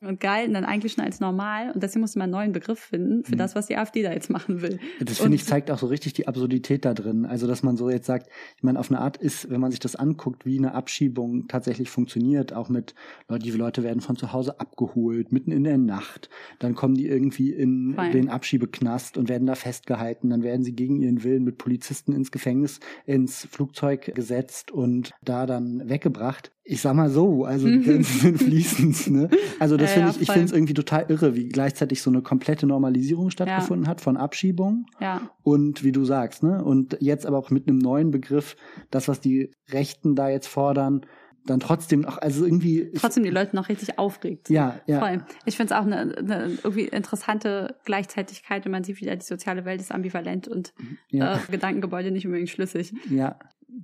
und 0.00 0.18
galten 0.20 0.54
dann 0.54 0.64
eigentlich 0.64 0.92
schon 0.92 1.04
als 1.04 1.20
normal. 1.20 1.70
Und 1.72 1.82
deswegen 1.82 2.00
musste 2.00 2.18
man 2.18 2.24
einen 2.24 2.32
neuen 2.32 2.52
Begriff 2.52 2.78
finden 2.78 3.24
für 3.24 3.34
mhm. 3.34 3.38
das, 3.38 3.54
was 3.54 3.66
die 3.66 3.76
AfD 3.76 4.02
da 4.02 4.12
jetzt 4.12 4.30
machen 4.30 4.62
will. 4.62 4.78
Das 5.00 5.18
finde 5.18 5.36
ich 5.36 5.44
zeigt 5.44 5.70
auch 5.70 5.78
so 5.78 5.86
richtig 5.86 6.14
die 6.14 6.26
Absurdität 6.26 6.84
da 6.84 6.94
drin. 6.94 7.26
Also, 7.26 7.46
dass 7.46 7.62
man 7.62 7.76
so 7.76 7.90
jetzt 7.90 8.06
sagt, 8.06 8.28
ich 8.56 8.62
meine, 8.62 8.78
auf 8.78 8.90
eine 8.90 9.00
Art 9.00 9.16
ist, 9.18 9.50
wenn 9.50 9.60
man 9.60 9.70
sich 9.70 9.80
das 9.80 9.96
anguckt, 9.96 10.46
wie 10.46 10.58
eine 10.58 10.74
Abschiebung 10.74 11.48
tatsächlich 11.48 11.90
funktioniert, 11.90 12.52
auch 12.52 12.68
mit 12.68 12.94
Leute, 13.28 13.44
die 13.44 13.50
Leute 13.50 13.82
werden 13.82 14.00
von 14.00 14.16
zu 14.16 14.32
Hause 14.32 14.58
abgeholt, 14.58 15.32
mitten 15.32 15.52
in 15.52 15.64
der 15.64 15.78
Nacht. 15.78 16.30
Dann 16.58 16.74
kommen 16.74 16.94
die 16.94 17.06
irgendwie 17.06 17.50
in 17.50 17.94
Fein. 17.94 18.12
den 18.12 18.28
Abschiebeknast 18.30 19.18
und 19.18 19.28
werden 19.28 19.46
da 19.46 19.54
festgehalten. 19.54 20.30
Dann 20.30 20.42
werden 20.42 20.62
sie 20.62 20.74
gegen 20.74 21.00
ihren 21.00 21.22
Willen 21.24 21.44
mit 21.44 21.58
Polizisten 21.58 22.12
ins 22.12 22.30
Gefängnis, 22.30 22.80
ins 23.04 23.46
Flugzeug 23.50 24.14
gesetzt 24.14 24.70
und 24.70 25.12
da 25.22 25.46
dann 25.46 25.88
weggebracht 25.88 26.52
ich 26.70 26.80
sag 26.80 26.94
mal 26.94 27.10
so, 27.10 27.44
also 27.44 27.66
die 27.66 27.80
Grenzen 27.84 28.20
sind 28.20 28.38
fließend. 28.38 29.10
Ne? 29.10 29.28
Also 29.58 29.76
das 29.76 29.90
ja, 29.90 29.96
finde 29.96 30.10
ich, 30.12 30.22
ich 30.22 30.30
finde 30.30 30.46
es 30.46 30.52
irgendwie 30.52 30.74
total 30.74 31.06
irre, 31.08 31.34
wie 31.34 31.48
gleichzeitig 31.48 32.00
so 32.00 32.10
eine 32.10 32.22
komplette 32.22 32.66
Normalisierung 32.66 33.30
stattgefunden 33.30 33.84
ja. 33.84 33.90
hat 33.90 34.00
von 34.00 34.16
Abschiebung. 34.16 34.86
Ja. 35.00 35.30
Und 35.42 35.82
wie 35.82 35.90
du 35.90 36.04
sagst, 36.04 36.44
ne? 36.44 36.62
Und 36.62 36.96
jetzt 37.00 37.26
aber 37.26 37.38
auch 37.38 37.50
mit 37.50 37.66
einem 37.66 37.78
neuen 37.78 38.12
Begriff, 38.12 38.56
das, 38.90 39.08
was 39.08 39.20
die 39.20 39.50
Rechten 39.72 40.14
da 40.14 40.28
jetzt 40.28 40.46
fordern, 40.46 41.04
dann 41.44 41.58
trotzdem 41.58 42.04
auch, 42.04 42.18
also 42.18 42.44
irgendwie. 42.44 42.92
Trotzdem 42.92 43.24
die 43.24 43.30
Leute 43.30 43.56
noch 43.56 43.68
richtig 43.68 43.98
aufregt. 43.98 44.48
Ja, 44.48 44.80
ja. 44.86 45.00
Voll. 45.00 45.24
Ich 45.46 45.56
finde 45.56 45.74
es 45.74 45.80
auch 45.80 45.86
eine, 45.86 46.16
eine 46.16 46.58
irgendwie 46.62 46.84
interessante 46.84 47.74
Gleichzeitigkeit, 47.84 48.64
wenn 48.64 48.72
man 48.72 48.84
sieht, 48.84 49.00
wie 49.00 49.06
die 49.06 49.20
soziale 49.20 49.64
Welt 49.64 49.80
ist 49.80 49.90
ambivalent 49.90 50.46
und 50.46 50.72
ja. 51.08 51.34
äh, 51.34 51.38
Gedankengebäude 51.50 52.12
nicht 52.12 52.26
unbedingt 52.26 52.50
schlüssig. 52.50 52.92
Ja, 53.08 53.38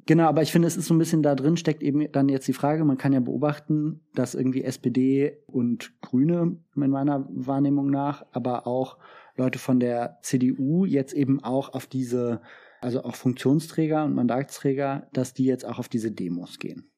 Genau, 0.06 0.24
aber 0.24 0.42
ich 0.42 0.52
finde, 0.52 0.68
es 0.68 0.76
ist 0.76 0.86
so 0.86 0.94
ein 0.94 0.98
bisschen 0.98 1.22
da 1.22 1.34
drin, 1.34 1.56
steckt 1.56 1.82
eben 1.82 2.10
dann 2.12 2.28
jetzt 2.28 2.46
die 2.46 2.52
Frage, 2.52 2.84
man 2.84 2.98
kann 2.98 3.12
ja 3.12 3.20
beobachten, 3.20 4.00
dass 4.14 4.34
irgendwie 4.34 4.62
SPD 4.62 5.38
und 5.46 6.00
Grüne 6.00 6.58
in 6.74 6.90
meiner 6.90 7.26
Wahrnehmung 7.28 7.90
nach, 7.90 8.24
aber 8.32 8.66
auch 8.66 8.98
Leute 9.36 9.58
von 9.58 9.80
der 9.80 10.18
CDU 10.22 10.84
jetzt 10.84 11.12
eben 11.12 11.42
auch 11.42 11.74
auf 11.74 11.86
diese, 11.86 12.40
also 12.80 13.02
auch 13.02 13.16
Funktionsträger 13.16 14.04
und 14.04 14.14
Mandatsträger, 14.14 15.08
dass 15.12 15.34
die 15.34 15.44
jetzt 15.44 15.64
auch 15.64 15.78
auf 15.78 15.88
diese 15.88 16.12
Demos 16.12 16.58
gehen. 16.58 16.90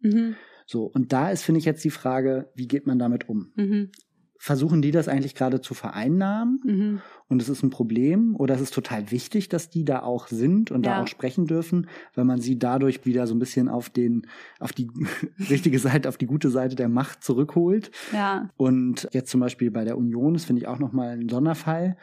Mhm. 0.00 0.34
So, 0.66 0.84
und 0.84 1.12
da 1.12 1.30
ist, 1.30 1.42
finde 1.42 1.60
ich, 1.60 1.64
jetzt 1.64 1.84
die 1.84 1.90
Frage, 1.90 2.50
wie 2.54 2.66
geht 2.66 2.86
man 2.86 2.98
damit 2.98 3.28
um? 3.28 3.52
Mhm 3.54 3.90
versuchen 4.38 4.82
die 4.82 4.90
das 4.90 5.08
eigentlich 5.08 5.34
gerade 5.34 5.60
zu 5.60 5.74
vereinnahmen 5.74 6.60
mhm. 6.64 7.02
und 7.28 7.42
es 7.42 7.48
ist 7.48 7.62
ein 7.62 7.70
Problem 7.70 8.36
oder 8.36 8.54
es 8.54 8.60
ist 8.60 8.74
total 8.74 9.10
wichtig, 9.10 9.48
dass 9.48 9.70
die 9.70 9.84
da 9.84 10.02
auch 10.02 10.28
sind 10.28 10.70
und 10.70 10.84
ja. 10.84 10.96
da 10.96 11.02
auch 11.02 11.06
sprechen 11.06 11.46
dürfen, 11.46 11.88
weil 12.14 12.24
man 12.24 12.40
sie 12.40 12.58
dadurch 12.58 13.04
wieder 13.06 13.26
so 13.26 13.34
ein 13.34 13.38
bisschen 13.38 13.68
auf 13.68 13.90
den 13.90 14.26
auf 14.60 14.72
die 14.72 14.88
richtige 15.50 15.78
Seite, 15.78 16.08
auf 16.08 16.18
die 16.18 16.26
gute 16.26 16.50
Seite 16.50 16.76
der 16.76 16.88
Macht 16.88 17.24
zurückholt. 17.24 17.90
Ja. 18.12 18.50
Und 18.56 19.08
jetzt 19.12 19.30
zum 19.30 19.40
Beispiel 19.40 19.70
bei 19.70 19.84
der 19.84 19.96
Union, 19.96 20.34
das 20.34 20.44
finde 20.44 20.62
ich 20.62 20.68
auch 20.68 20.78
noch 20.78 20.92
mal 20.92 21.10
ein 21.10 21.28
Sonderfall, 21.28 21.96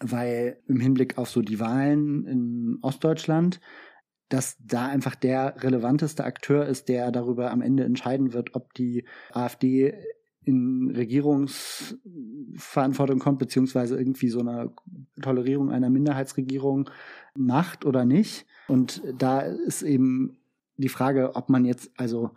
weil 0.00 0.58
im 0.66 0.80
Hinblick 0.80 1.18
auf 1.18 1.28
so 1.28 1.42
die 1.42 1.60
Wahlen 1.60 2.24
in 2.26 2.78
Ostdeutschland 2.82 3.60
dass 4.28 4.56
da 4.64 4.86
einfach 4.86 5.14
der 5.14 5.56
relevanteste 5.62 6.24
Akteur 6.24 6.64
ist, 6.64 6.88
der 6.88 7.12
darüber 7.12 7.50
am 7.50 7.60
Ende 7.60 7.84
entscheiden 7.84 8.32
wird, 8.32 8.54
ob 8.54 8.72
die 8.72 9.04
AfD 9.30 9.92
in 10.44 10.92
Regierungsverantwortung 10.94 13.18
kommt, 13.18 13.38
beziehungsweise 13.38 13.96
irgendwie 13.96 14.28
so 14.28 14.40
eine 14.40 14.72
Tolerierung 15.20 15.70
einer 15.70 15.90
Minderheitsregierung 15.90 16.90
macht 17.34 17.84
oder 17.84 18.04
nicht. 18.04 18.46
Und 18.68 19.02
da 19.16 19.40
ist 19.40 19.82
eben 19.82 20.38
die 20.76 20.88
Frage, 20.88 21.36
ob 21.36 21.48
man 21.48 21.64
jetzt, 21.64 21.90
also 21.96 22.30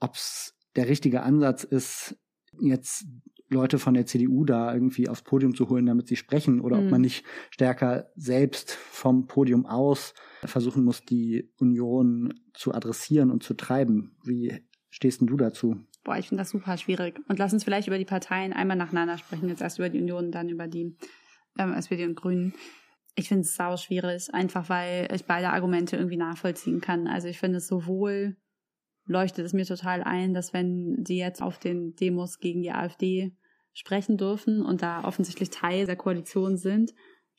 ob 0.00 0.14
es 0.14 0.54
der 0.76 0.88
richtige 0.88 1.22
Ansatz 1.22 1.64
ist, 1.64 2.16
jetzt 2.58 3.06
Leute 3.48 3.78
von 3.78 3.94
der 3.94 4.06
CDU 4.06 4.44
da 4.44 4.72
irgendwie 4.72 5.08
aufs 5.08 5.22
Podium 5.22 5.54
zu 5.54 5.68
holen, 5.68 5.86
damit 5.86 6.06
sie 6.06 6.16
sprechen, 6.16 6.60
oder 6.60 6.78
mhm. 6.78 6.84
ob 6.84 6.90
man 6.92 7.00
nicht 7.00 7.24
stärker 7.50 8.10
selbst 8.14 8.70
vom 8.70 9.26
Podium 9.26 9.66
aus 9.66 10.14
versuchen 10.44 10.84
muss, 10.84 11.04
die 11.04 11.50
Union 11.58 12.32
zu 12.54 12.72
adressieren 12.72 13.30
und 13.30 13.42
zu 13.42 13.54
treiben. 13.54 14.16
Wie 14.24 14.60
stehst 14.88 15.20
denn 15.20 15.26
du 15.26 15.36
dazu? 15.36 15.80
Boah, 16.02 16.16
ich 16.16 16.28
finde 16.28 16.40
das 16.40 16.50
super 16.50 16.76
schwierig. 16.78 17.20
Und 17.28 17.38
lass 17.38 17.52
uns 17.52 17.64
vielleicht 17.64 17.88
über 17.88 17.98
die 17.98 18.04
Parteien 18.04 18.52
einmal 18.52 18.76
nacheinander 18.76 19.18
sprechen. 19.18 19.48
Jetzt 19.48 19.60
erst 19.60 19.78
über 19.78 19.88
die 19.88 20.00
Union, 20.00 20.32
dann 20.32 20.48
über 20.48 20.66
die 20.66 20.96
ähm, 21.58 21.74
SPD 21.74 22.04
und 22.06 22.16
Grünen. 22.16 22.54
Ich 23.16 23.28
finde 23.28 23.42
es 23.42 23.54
sau 23.54 23.76
schwierig, 23.76 24.32
einfach 24.32 24.68
weil 24.68 25.08
ich 25.14 25.24
beide 25.24 25.50
Argumente 25.50 25.96
irgendwie 25.96 26.16
nachvollziehen 26.16 26.80
kann. 26.80 27.06
Also 27.06 27.28
ich 27.28 27.38
finde 27.38 27.58
es 27.58 27.66
sowohl 27.66 28.36
leuchtet 29.10 29.44
es 29.44 29.52
mir 29.52 29.66
total 29.66 30.02
ein, 30.02 30.34
dass 30.34 30.52
wenn 30.52 31.04
sie 31.04 31.18
jetzt 31.18 31.42
auf 31.42 31.58
den 31.58 31.94
Demos 31.96 32.38
gegen 32.38 32.62
die 32.62 32.70
AfD 32.70 33.36
sprechen 33.72 34.16
dürfen 34.16 34.62
und 34.62 34.82
da 34.82 35.04
offensichtlich 35.04 35.50
Teil 35.50 35.86
der 35.86 35.96
Koalition 35.96 36.56
sind, 36.56 36.92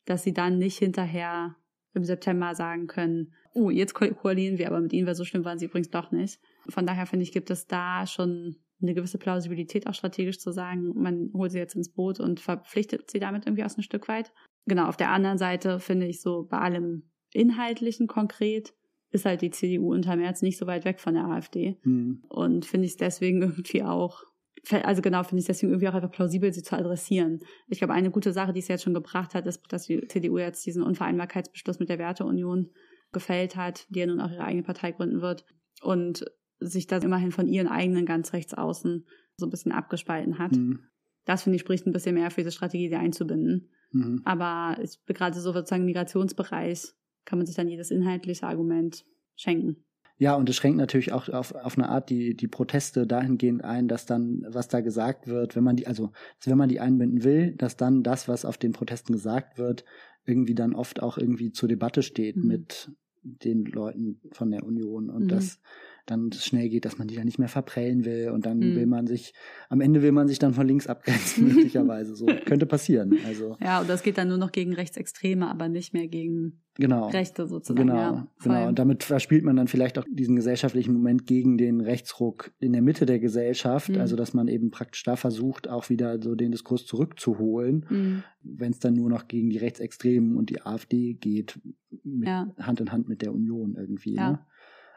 dass 0.04 0.22
sie 0.22 0.34
dann 0.34 0.58
nicht 0.58 0.78
hinterher 0.78 1.56
im 1.94 2.04
September 2.04 2.54
sagen 2.54 2.86
können, 2.86 3.32
oh, 3.54 3.70
jetzt 3.70 3.94
koalieren 3.94 4.58
wir 4.58 4.66
aber 4.66 4.80
mit 4.80 4.92
ihnen, 4.92 5.06
weil 5.06 5.14
so 5.14 5.24
schlimm 5.24 5.44
waren 5.44 5.58
sie 5.58 5.66
übrigens 5.66 5.90
doch 5.90 6.10
nicht. 6.10 6.40
Von 6.68 6.86
daher 6.86 7.06
finde 7.06 7.24
ich, 7.24 7.32
gibt 7.32 7.50
es 7.50 7.66
da 7.66 8.06
schon 8.06 8.56
eine 8.80 8.94
gewisse 8.94 9.18
Plausibilität 9.18 9.86
auch 9.86 9.94
strategisch 9.94 10.38
zu 10.38 10.52
sagen, 10.52 10.92
man 10.94 11.30
holt 11.34 11.52
sie 11.52 11.58
jetzt 11.58 11.74
ins 11.74 11.92
Boot 11.92 12.20
und 12.20 12.40
verpflichtet 12.40 13.10
sie 13.10 13.20
damit 13.20 13.46
irgendwie 13.46 13.64
aus 13.64 13.76
ein 13.76 13.82
Stück 13.82 14.08
weit. 14.08 14.32
Genau, 14.66 14.86
auf 14.86 14.96
der 14.96 15.10
anderen 15.10 15.38
Seite 15.38 15.78
finde 15.80 16.06
ich 16.06 16.20
so 16.20 16.46
bei 16.48 16.58
allem 16.58 17.10
Inhaltlichen 17.32 18.06
konkret 18.06 18.74
ist 19.12 19.26
halt 19.26 19.42
die 19.42 19.50
CDU 19.50 19.92
unter 19.92 20.16
März 20.16 20.42
nicht 20.42 20.58
so 20.58 20.66
weit 20.66 20.84
weg 20.84 20.98
von 20.98 21.14
der 21.14 21.26
AfD. 21.26 21.78
Mhm. 21.82 22.22
Und 22.28 22.64
finde 22.64 22.86
ich 22.86 22.92
es 22.92 22.96
deswegen 22.96 23.42
irgendwie 23.42 23.82
auch, 23.82 24.22
also 24.70 25.02
genau, 25.02 25.22
finde 25.22 25.40
ich 25.40 25.44
es 25.44 25.48
deswegen 25.48 25.72
irgendwie 25.72 25.88
auch 25.88 25.94
einfach 25.94 26.10
plausibel, 26.10 26.52
sie 26.52 26.62
zu 26.62 26.76
adressieren. 26.76 27.40
Ich 27.68 27.78
glaube, 27.78 27.92
eine 27.92 28.10
gute 28.10 28.32
Sache, 28.32 28.52
die 28.52 28.60
es 28.60 28.68
jetzt 28.68 28.84
schon 28.84 28.94
gebracht 28.94 29.34
hat, 29.34 29.46
ist, 29.46 29.62
dass 29.68 29.86
die 29.86 30.06
CDU 30.08 30.38
jetzt 30.38 30.64
diesen 30.64 30.82
Unvereinbarkeitsbeschluss 30.82 31.78
mit 31.78 31.90
der 31.90 31.98
Werteunion 31.98 32.70
gefällt 33.12 33.56
hat, 33.56 33.86
die 33.90 34.00
ja 34.00 34.06
nun 34.06 34.20
auch 34.20 34.30
ihre 34.30 34.44
eigene 34.44 34.62
Partei 34.62 34.92
gründen 34.92 35.20
wird. 35.20 35.44
Und 35.82 36.24
sich 36.66 36.86
das 36.86 37.04
immerhin 37.04 37.32
von 37.32 37.46
ihren 37.46 37.68
eigenen 37.68 38.06
ganz 38.06 38.32
rechts 38.32 38.54
außen 38.54 39.06
so 39.36 39.46
ein 39.46 39.50
bisschen 39.50 39.72
abgespalten 39.72 40.38
hat. 40.38 40.52
Mhm. 40.52 40.80
Das 41.24 41.42
finde 41.42 41.56
ich 41.56 41.62
spricht 41.62 41.86
ein 41.86 41.92
bisschen 41.92 42.14
mehr 42.14 42.30
für 42.30 42.40
diese 42.40 42.52
Strategie, 42.52 42.88
sie 42.88 42.96
einzubinden. 42.96 43.70
Mhm. 43.92 44.22
Aber 44.24 44.78
gerade 45.06 45.38
so 45.38 45.52
sozusagen 45.52 45.84
Migrationsbereich 45.84 46.92
kann 47.24 47.38
man 47.38 47.46
sich 47.46 47.56
dann 47.56 47.68
jedes 47.68 47.90
inhaltliche 47.90 48.46
Argument 48.46 49.04
schenken. 49.36 49.84
Ja, 50.18 50.34
und 50.34 50.48
es 50.48 50.56
schränkt 50.56 50.78
natürlich 50.78 51.12
auch 51.12 51.28
auf, 51.28 51.52
auf 51.52 51.76
eine 51.76 51.88
Art 51.88 52.10
die, 52.10 52.36
die 52.36 52.46
Proteste 52.46 53.06
dahingehend 53.06 53.64
ein, 53.64 53.88
dass 53.88 54.06
dann, 54.06 54.44
was 54.48 54.68
da 54.68 54.80
gesagt 54.80 55.26
wird, 55.26 55.56
wenn 55.56 55.64
man 55.64 55.76
die, 55.76 55.86
also 55.86 56.12
wenn 56.44 56.58
man 56.58 56.68
die 56.68 56.80
einbinden 56.80 57.24
will, 57.24 57.56
dass 57.56 57.76
dann 57.76 58.02
das, 58.02 58.28
was 58.28 58.44
auf 58.44 58.56
den 58.56 58.72
Protesten 58.72 59.12
gesagt 59.14 59.58
wird, 59.58 59.84
irgendwie 60.24 60.54
dann 60.54 60.74
oft 60.74 61.02
auch 61.02 61.18
irgendwie 61.18 61.50
zur 61.50 61.68
Debatte 61.68 62.02
steht 62.02 62.36
mhm. 62.36 62.46
mit 62.46 62.92
den 63.22 63.64
Leuten 63.64 64.20
von 64.30 64.50
der 64.50 64.64
Union 64.64 65.10
und 65.10 65.24
mhm. 65.24 65.28
das 65.28 65.60
dann 66.06 66.32
schnell 66.32 66.68
geht, 66.68 66.84
dass 66.84 66.98
man 66.98 67.06
die 67.06 67.14
dann 67.14 67.26
nicht 67.26 67.38
mehr 67.38 67.48
verprellen 67.48 68.04
will 68.04 68.30
und 68.30 68.44
dann 68.44 68.58
mhm. 68.58 68.76
will 68.76 68.86
man 68.86 69.06
sich, 69.06 69.34
am 69.68 69.80
Ende 69.80 70.02
will 70.02 70.12
man 70.12 70.26
sich 70.26 70.38
dann 70.38 70.52
von 70.52 70.66
links 70.66 70.86
abgrenzen, 70.86 71.46
möglicherweise. 71.54 72.16
So 72.16 72.26
könnte 72.44 72.66
passieren. 72.66 73.18
Also. 73.26 73.56
Ja, 73.62 73.80
und 73.80 73.88
das 73.88 74.02
geht 74.02 74.18
dann 74.18 74.28
nur 74.28 74.38
noch 74.38 74.52
gegen 74.52 74.72
Rechtsextreme, 74.74 75.48
aber 75.48 75.68
nicht 75.68 75.92
mehr 75.92 76.08
gegen 76.08 76.60
genau. 76.74 77.08
Rechte 77.08 77.46
sozusagen. 77.46 77.86
Genau, 77.86 77.96
ja, 77.96 78.26
genau. 78.42 78.68
Und 78.68 78.78
damit 78.78 79.04
verspielt 79.04 79.44
man 79.44 79.54
dann 79.56 79.68
vielleicht 79.68 79.96
auch 79.98 80.04
diesen 80.10 80.34
gesellschaftlichen 80.34 80.92
Moment 80.92 81.26
gegen 81.26 81.56
den 81.56 81.80
Rechtsruck 81.80 82.52
in 82.58 82.72
der 82.72 82.82
Mitte 82.82 83.06
der 83.06 83.20
Gesellschaft. 83.20 83.90
Mhm. 83.90 84.00
Also, 84.00 84.16
dass 84.16 84.34
man 84.34 84.48
eben 84.48 84.70
praktisch 84.70 85.04
da 85.04 85.14
versucht, 85.14 85.68
auch 85.68 85.88
wieder 85.88 86.20
so 86.20 86.34
den 86.34 86.50
Diskurs 86.50 86.84
zurückzuholen, 86.84 87.86
mhm. 87.88 88.22
wenn 88.42 88.72
es 88.72 88.80
dann 88.80 88.94
nur 88.94 89.08
noch 89.08 89.28
gegen 89.28 89.50
die 89.50 89.58
Rechtsextremen 89.58 90.36
und 90.36 90.50
die 90.50 90.62
AfD 90.62 91.14
geht, 91.14 91.60
ja. 92.04 92.52
Hand 92.58 92.80
in 92.80 92.90
Hand 92.90 93.08
mit 93.08 93.22
der 93.22 93.32
Union 93.32 93.76
irgendwie. 93.76 94.14
Ja. 94.14 94.30
Ne? 94.32 94.38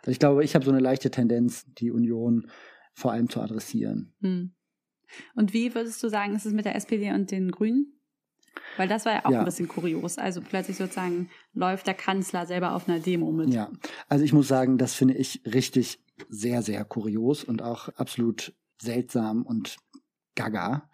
Also 0.05 0.11
ich 0.11 0.19
glaube, 0.19 0.43
ich 0.43 0.53
habe 0.53 0.63
so 0.63 0.69
eine 0.71 0.79
leichte 0.81 1.09
Tendenz, 1.09 1.65
die 1.79 1.89
Union 1.89 2.47
vor 2.93 3.11
allem 3.11 3.27
zu 3.27 3.41
adressieren. 3.41 4.13
Hm. 4.21 4.53
Und 5.35 5.51
wie 5.53 5.73
würdest 5.73 6.01
du 6.03 6.09
sagen, 6.09 6.35
ist 6.35 6.45
es 6.45 6.53
mit 6.53 6.65
der 6.65 6.75
SPD 6.75 7.11
und 7.11 7.31
den 7.31 7.49
Grünen? 7.51 7.91
Weil 8.77 8.87
das 8.87 9.05
war 9.05 9.13
ja 9.13 9.25
auch 9.25 9.31
Ja. 9.31 9.39
ein 9.39 9.45
bisschen 9.45 9.67
kurios. 9.67 10.17
Also 10.17 10.41
plötzlich 10.41 10.77
sozusagen 10.77 11.29
läuft 11.53 11.87
der 11.87 11.93
Kanzler 11.95 12.45
selber 12.45 12.73
auf 12.75 12.87
einer 12.87 12.99
Demo 12.99 13.31
mit. 13.31 13.53
Ja, 13.53 13.71
also 14.07 14.23
ich 14.23 14.31
muss 14.31 14.47
sagen, 14.47 14.77
das 14.77 14.93
finde 14.93 15.15
ich 15.15 15.41
richtig 15.45 15.99
sehr, 16.29 16.61
sehr 16.61 16.85
kurios 16.85 17.43
und 17.43 17.61
auch 17.61 17.89
absolut 17.89 18.53
seltsam 18.81 19.43
und 19.43 19.77
gaga. 20.35 20.89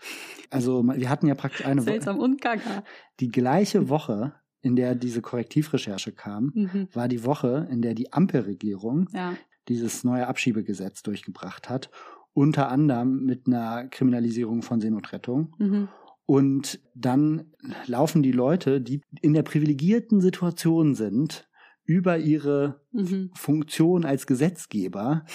Also 0.50 0.84
wir 0.84 1.10
hatten 1.10 1.28
ja 1.28 1.36
praktisch 1.36 1.66
eine 1.66 1.82
Woche, 1.82 1.92
Seltsam 1.92 2.20
und 2.20 2.42
gaga. 2.42 2.84
die 3.20 3.30
gleiche 3.30 3.90
Woche, 3.90 4.34
in 4.62 4.76
der 4.76 4.96
diese 4.96 5.22
Korrektivrecherche 5.22 6.12
kam, 6.12 6.52
Mhm. 6.54 6.88
war 6.94 7.08
die 7.08 7.24
Woche, 7.26 7.68
in 7.72 7.82
der 7.82 7.94
die 7.94 8.14
Ampelregierung 8.14 9.10
Ja. 9.14 9.36
dieses 9.68 10.04
neue 10.04 10.28
Abschiebegesetz 10.28 11.04
durchgebracht 11.04 11.70
hat, 11.70 11.90
unter 12.34 12.70
anderem 12.70 13.26
mit 13.26 13.48
einer 13.48 13.88
Kriminalisierung 13.88 14.62
von 14.62 14.80
Seenotrettung. 14.80 15.56
Mhm. 15.60 15.88
Und 16.26 16.80
dann 16.96 17.52
laufen 17.88 18.24
die 18.24 18.32
Leute, 18.32 18.80
die 18.80 19.02
in 19.22 19.34
der 19.34 19.44
privilegierten 19.44 20.22
Situation 20.22 20.96
sind, 20.96 21.50
über 21.84 22.18
ihre 22.20 22.82
Mhm. 22.92 23.32
Funktion 23.34 24.06
als 24.06 24.28
Gesetzgeber 24.28 25.26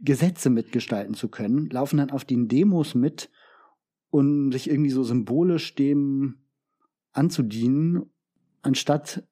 Gesetze 0.00 0.48
mitgestalten 0.50 1.14
zu 1.14 1.28
können, 1.28 1.68
laufen 1.70 1.98
dann 1.98 2.10
auf 2.10 2.24
den 2.24 2.48
Demos 2.48 2.94
mit 2.94 3.30
und 4.10 4.52
sich 4.52 4.70
irgendwie 4.70 4.90
so 4.90 5.02
symbolisch 5.02 5.74
dem 5.74 6.36
anzudienen, 7.12 8.10
anstatt 8.62 9.22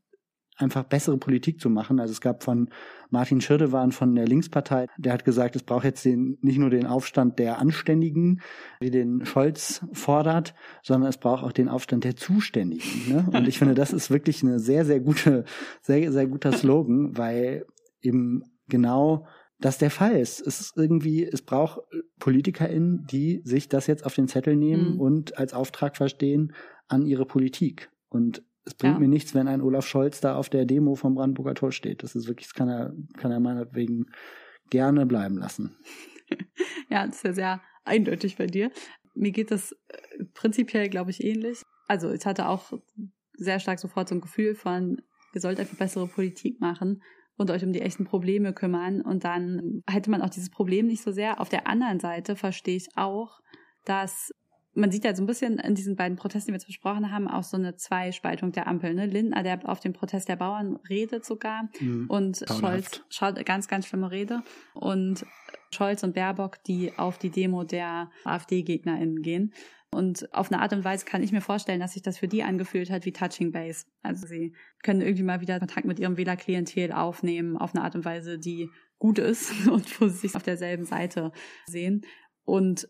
einfach 0.58 0.84
bessere 0.84 1.18
Politik 1.18 1.60
zu 1.60 1.68
machen. 1.68 2.00
Also 2.00 2.12
es 2.12 2.20
gab 2.20 2.42
von 2.42 2.70
Martin 3.10 3.40
Schirdewan 3.40 3.92
von 3.92 4.14
der 4.14 4.26
Linkspartei, 4.26 4.86
der 4.96 5.12
hat 5.12 5.24
gesagt, 5.24 5.54
es 5.54 5.62
braucht 5.62 5.84
jetzt 5.84 6.04
den, 6.04 6.38
nicht 6.40 6.58
nur 6.58 6.70
den 6.70 6.86
Aufstand 6.86 7.38
der 7.38 7.58
Anständigen, 7.58 8.40
wie 8.80 8.90
den 8.90 9.24
Scholz 9.26 9.84
fordert, 9.92 10.54
sondern 10.82 11.10
es 11.10 11.18
braucht 11.18 11.44
auch 11.44 11.52
den 11.52 11.68
Aufstand 11.68 12.04
der 12.04 12.16
Zuständigen. 12.16 13.08
Ne? 13.08 13.26
Und 13.34 13.46
ich 13.46 13.58
finde, 13.58 13.74
das 13.74 13.92
ist 13.92 14.10
wirklich 14.10 14.42
eine 14.42 14.58
sehr, 14.58 14.84
sehr 14.84 15.00
gute, 15.00 15.44
sehr, 15.82 16.10
sehr 16.10 16.26
guter 16.26 16.52
Slogan, 16.52 17.16
weil 17.16 17.66
eben 18.00 18.42
genau 18.68 19.26
das 19.58 19.78
der 19.78 19.90
Fall 19.90 20.16
ist. 20.16 20.40
Es 20.40 20.60
ist 20.60 20.76
irgendwie, 20.76 21.24
es 21.24 21.42
braucht 21.42 21.80
PolitikerInnen, 22.18 23.06
die 23.10 23.40
sich 23.44 23.68
das 23.68 23.86
jetzt 23.86 24.04
auf 24.04 24.14
den 24.14 24.28
Zettel 24.28 24.56
nehmen 24.56 24.94
Mhm. 24.94 25.00
und 25.00 25.38
als 25.38 25.54
Auftrag 25.54 25.96
verstehen 25.96 26.52
an 26.88 27.06
ihre 27.06 27.26
Politik. 27.26 27.90
Und 28.08 28.42
es 28.66 28.74
bringt 28.74 28.94
Ja. 28.94 28.98
mir 29.00 29.08
nichts, 29.08 29.34
wenn 29.34 29.48
ein 29.48 29.62
Olaf 29.62 29.86
Scholz 29.86 30.20
da 30.20 30.36
auf 30.36 30.50
der 30.50 30.66
Demo 30.66 30.94
vom 30.96 31.14
Brandenburger 31.14 31.54
Tor 31.54 31.72
steht. 31.72 32.02
Das 32.02 32.14
ist 32.14 32.26
wirklich, 32.28 32.48
das 32.48 32.54
kann 32.54 32.68
er, 32.68 32.92
kann 33.16 33.30
er 33.32 33.40
meinetwegen 33.40 34.06
gerne 34.70 35.06
bleiben 35.06 35.38
lassen. 35.38 35.76
Ja, 36.88 37.06
das 37.06 37.16
ist 37.16 37.24
ja 37.24 37.32
sehr 37.32 37.60
eindeutig 37.84 38.36
bei 38.36 38.46
dir. 38.46 38.70
Mir 39.14 39.30
geht 39.30 39.50
das 39.52 39.72
äh, 39.72 40.24
prinzipiell, 40.34 40.88
glaube 40.88 41.10
ich, 41.12 41.22
ähnlich. 41.22 41.62
Also 41.86 42.10
ich 42.10 42.26
hatte 42.26 42.48
auch 42.48 42.72
sehr 43.34 43.60
stark 43.60 43.78
sofort 43.78 44.08
so 44.08 44.16
ein 44.16 44.20
Gefühl 44.20 44.54
von, 44.56 45.00
ihr 45.34 45.40
sollt 45.40 45.60
einfach 45.60 45.76
bessere 45.76 46.08
Politik 46.08 46.60
machen 46.60 47.02
und 47.36 47.50
euch 47.50 47.64
um 47.64 47.72
die 47.72 47.80
echten 47.82 48.04
Probleme 48.04 48.52
kümmern. 48.52 49.02
Und 49.02 49.22
dann 49.24 49.82
hätte 49.88 50.10
man 50.10 50.20
auch 50.22 50.30
dieses 50.30 50.50
Problem 50.50 50.86
nicht 50.86 51.02
so 51.02 51.12
sehr. 51.12 51.40
Auf 51.40 51.48
der 51.48 51.68
anderen 51.68 52.00
Seite 52.00 52.34
verstehe 52.34 52.76
ich 52.76 52.88
auch, 52.96 53.40
dass 53.84 54.32
man 54.76 54.90
sieht 54.90 55.04
ja 55.04 55.14
so 55.14 55.22
ein 55.22 55.26
bisschen 55.26 55.58
in 55.58 55.74
diesen 55.74 55.96
beiden 55.96 56.16
Protesten, 56.16 56.48
die 56.48 56.52
wir 56.52 56.58
jetzt 56.58 56.66
besprochen 56.66 57.10
haben, 57.10 57.28
auch 57.28 57.42
so 57.42 57.56
eine 57.56 57.76
Zweispaltung 57.76 58.52
der 58.52 58.66
Ampel. 58.66 58.94
Ne? 58.94 59.06
Lindner, 59.06 59.42
der 59.42 59.68
auf 59.68 59.80
dem 59.80 59.92
Protest 59.92 60.28
der 60.28 60.36
Bauern 60.36 60.78
redet 60.88 61.24
sogar 61.24 61.68
Mhm. 61.80 62.06
und. 62.08 62.44
Scholz 62.46 63.02
schaut 63.08 63.44
ganz, 63.44 63.68
ganz 63.68 63.86
schlimme 63.86 64.10
Rede. 64.10 64.42
Und 64.74 65.24
Scholz 65.74 66.02
und 66.02 66.14
Baerbock, 66.14 66.62
die 66.64 66.92
auf 66.96 67.18
die 67.18 67.30
Demo 67.30 67.64
der 67.64 68.10
AfD-GegnerInnen 68.24 69.22
gehen. 69.22 69.52
Und 69.90 70.32
auf 70.34 70.52
eine 70.52 70.60
Art 70.60 70.72
und 70.72 70.84
Weise 70.84 71.06
kann 71.06 71.22
ich 71.22 71.32
mir 71.32 71.40
vorstellen, 71.40 71.80
dass 71.80 71.94
sich 71.94 72.02
das 72.02 72.18
für 72.18 72.28
die 72.28 72.42
angefühlt 72.42 72.90
hat 72.90 73.06
wie 73.06 73.12
Touching 73.12 73.52
Base. 73.52 73.86
Also 74.02 74.26
sie 74.26 74.54
können 74.82 75.00
irgendwie 75.00 75.22
mal 75.22 75.40
wieder 75.40 75.58
Kontakt 75.58 75.86
mit 75.86 75.98
ihrem 75.98 76.16
Wählerklientel 76.18 76.92
aufnehmen, 76.92 77.56
auf 77.56 77.74
eine 77.74 77.82
Art 77.82 77.94
und 77.94 78.04
Weise, 78.04 78.38
die 78.38 78.68
gut 78.98 79.18
ist 79.18 79.50
und 79.68 80.00
wo 80.00 80.08
sie 80.08 80.18
sich 80.18 80.34
auf 80.36 80.42
derselben 80.42 80.84
Seite 80.84 81.32
sehen. 81.66 82.02
Und 82.44 82.88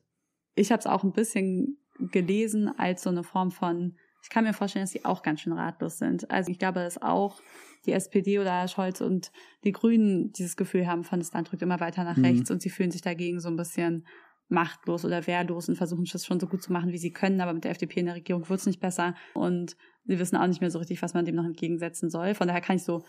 ich 0.57 0.73
habe 0.73 0.81
es 0.81 0.87
auch 0.87 1.05
ein 1.05 1.13
bisschen 1.13 1.79
gelesen 1.99 2.69
als 2.77 3.03
so 3.03 3.11
eine 3.11 3.23
Form 3.23 3.51
von, 3.51 3.97
ich 4.23 4.31
kann 4.31 4.45
mir 4.45 4.53
vorstellen, 4.53 4.83
dass 4.83 4.91
sie 4.91 5.05
auch 5.05 5.23
ganz 5.23 5.41
schön 5.41 5.53
ratlos 5.53 5.99
sind. 5.99 6.31
Also 6.31 6.51
ich 6.51 6.59
glaube, 6.59 6.81
dass 6.81 7.01
auch 7.01 7.41
die 7.85 7.93
SPD 7.93 8.39
oder 8.39 8.67
Scholz 8.67 9.01
und 9.01 9.31
die 9.65 9.73
Grünen 9.73 10.33
dieses 10.33 10.57
Gefühl 10.57 10.87
haben 10.87 11.05
von, 11.05 11.21
das 11.21 11.33
Land 11.33 11.51
drückt 11.51 11.63
immer 11.63 11.79
weiter 11.79 12.03
nach 12.03 12.17
Mhm. 12.17 12.25
rechts 12.25 12.51
und 12.51 12.61
sie 12.61 12.71
fühlen 12.71 12.91
sich 12.91 13.03
dagegen 13.03 13.39
so 13.39 13.49
ein 13.49 13.57
bisschen 13.57 14.07
machtlos 14.49 15.05
oder 15.05 15.27
wehrlos 15.27 15.69
und 15.69 15.77
versuchen 15.77 16.05
es 16.13 16.25
schon 16.25 16.41
so 16.41 16.47
gut 16.47 16.63
zu 16.63 16.73
machen, 16.73 16.93
wie 16.93 16.99
sie 16.99 17.13
können, 17.13 17.41
aber 17.41 17.53
mit 17.53 17.65
der 17.65 17.73
FDP 17.73 18.01
in 18.01 18.07
der 18.07 18.15
Regierung 18.15 18.49
wird 18.49 18.61
es 18.61 18.67
nicht 18.67 18.81
besser 18.81 19.15
und 19.35 19.77
sie 20.05 20.19
wissen 20.19 20.37
auch 20.37 20.47
nicht 20.47 20.61
mehr 20.61 20.71
so 20.71 20.79
richtig, 20.79 21.03
was 21.03 21.15
man 21.15 21.25
dem 21.25 21.35
noch 21.35 21.45
entgegensetzen 21.45 22.11
soll. 22.11 22.35
Von 22.35 22.47
daher 22.47 22.61
kann 22.61 22.77
ich 22.77 22.85
so 22.85 23.05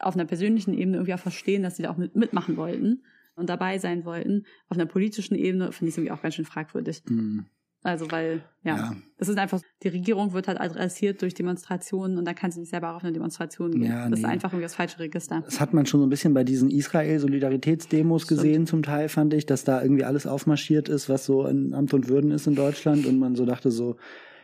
auf 0.00 0.14
einer 0.14 0.24
persönlichen 0.24 0.74
Ebene 0.74 0.96
irgendwie 0.96 1.14
auch 1.14 1.20
verstehen, 1.20 1.62
dass 1.62 1.76
sie 1.76 1.84
da 1.84 1.90
auch 1.90 1.96
mit, 1.96 2.16
mitmachen 2.16 2.56
wollten 2.56 3.02
und 3.36 3.48
dabei 3.48 3.78
sein 3.78 4.04
wollten. 4.04 4.44
Auf 4.68 4.76
einer 4.76 4.86
politischen 4.86 5.34
Ebene 5.34 5.72
finde 5.72 5.88
ich 5.88 5.94
es 5.94 5.98
irgendwie 5.98 6.12
auch 6.12 6.22
ganz 6.22 6.34
schön 6.34 6.44
fragwürdig. 6.44 7.02
Mhm. 7.08 7.46
Also 7.84 8.10
weil, 8.12 8.44
ja, 8.62 8.76
Ja. 8.76 8.96
das 9.18 9.28
ist 9.28 9.38
einfach, 9.38 9.60
die 9.82 9.88
Regierung 9.88 10.32
wird 10.32 10.46
halt 10.46 10.60
adressiert 10.60 11.20
durch 11.20 11.34
Demonstrationen 11.34 12.16
und 12.16 12.24
dann 12.24 12.36
kann 12.36 12.52
sie 12.52 12.60
nicht 12.60 12.70
selber 12.70 12.92
auch 12.92 12.96
auf 12.96 13.02
eine 13.02 13.12
Demonstration 13.12 13.72
gehen. 13.72 13.90
Ja, 13.90 14.08
das 14.08 14.20
ist 14.20 14.24
nee. 14.24 14.30
einfach 14.30 14.50
irgendwie 14.52 14.62
das 14.62 14.76
falsche 14.76 15.00
Register. 15.00 15.42
Das 15.44 15.58
hat 15.58 15.74
man 15.74 15.84
schon 15.86 15.98
so 15.98 16.06
ein 16.06 16.10
bisschen 16.10 16.32
bei 16.32 16.44
diesen 16.44 16.70
Israel-Solidaritätsdemos 16.70 18.28
gesehen, 18.28 18.66
zum 18.68 18.84
Teil 18.84 19.08
fand 19.08 19.34
ich, 19.34 19.46
dass 19.46 19.64
da 19.64 19.82
irgendwie 19.82 20.04
alles 20.04 20.28
aufmarschiert 20.28 20.88
ist, 20.88 21.08
was 21.08 21.24
so 21.24 21.44
in 21.46 21.74
Amt 21.74 21.92
und 21.92 22.08
Würden 22.08 22.30
ist 22.30 22.46
in 22.46 22.54
Deutschland 22.54 23.04
und 23.04 23.18
man 23.18 23.34
so 23.34 23.46
dachte 23.46 23.72
so, 23.72 23.96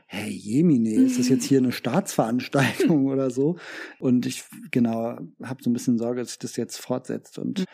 hey 0.07 0.31
Jemine, 0.31 0.95
ist 0.95 1.19
das 1.19 1.29
jetzt 1.29 1.45
hier 1.45 1.59
eine 1.59 1.71
Staatsveranstaltung 1.71 3.07
oder 3.13 3.31
so? 3.31 3.57
Und 4.01 4.27
ich 4.27 4.45
genau 4.73 5.19
habe 5.43 5.63
so 5.63 5.71
ein 5.71 5.75
bisschen 5.75 5.99
Sorge, 5.99 6.21
dass 6.21 6.31
sich 6.31 6.39
das 6.41 6.57
jetzt 6.57 6.79
fortsetzt 6.79 7.39
und 7.39 7.67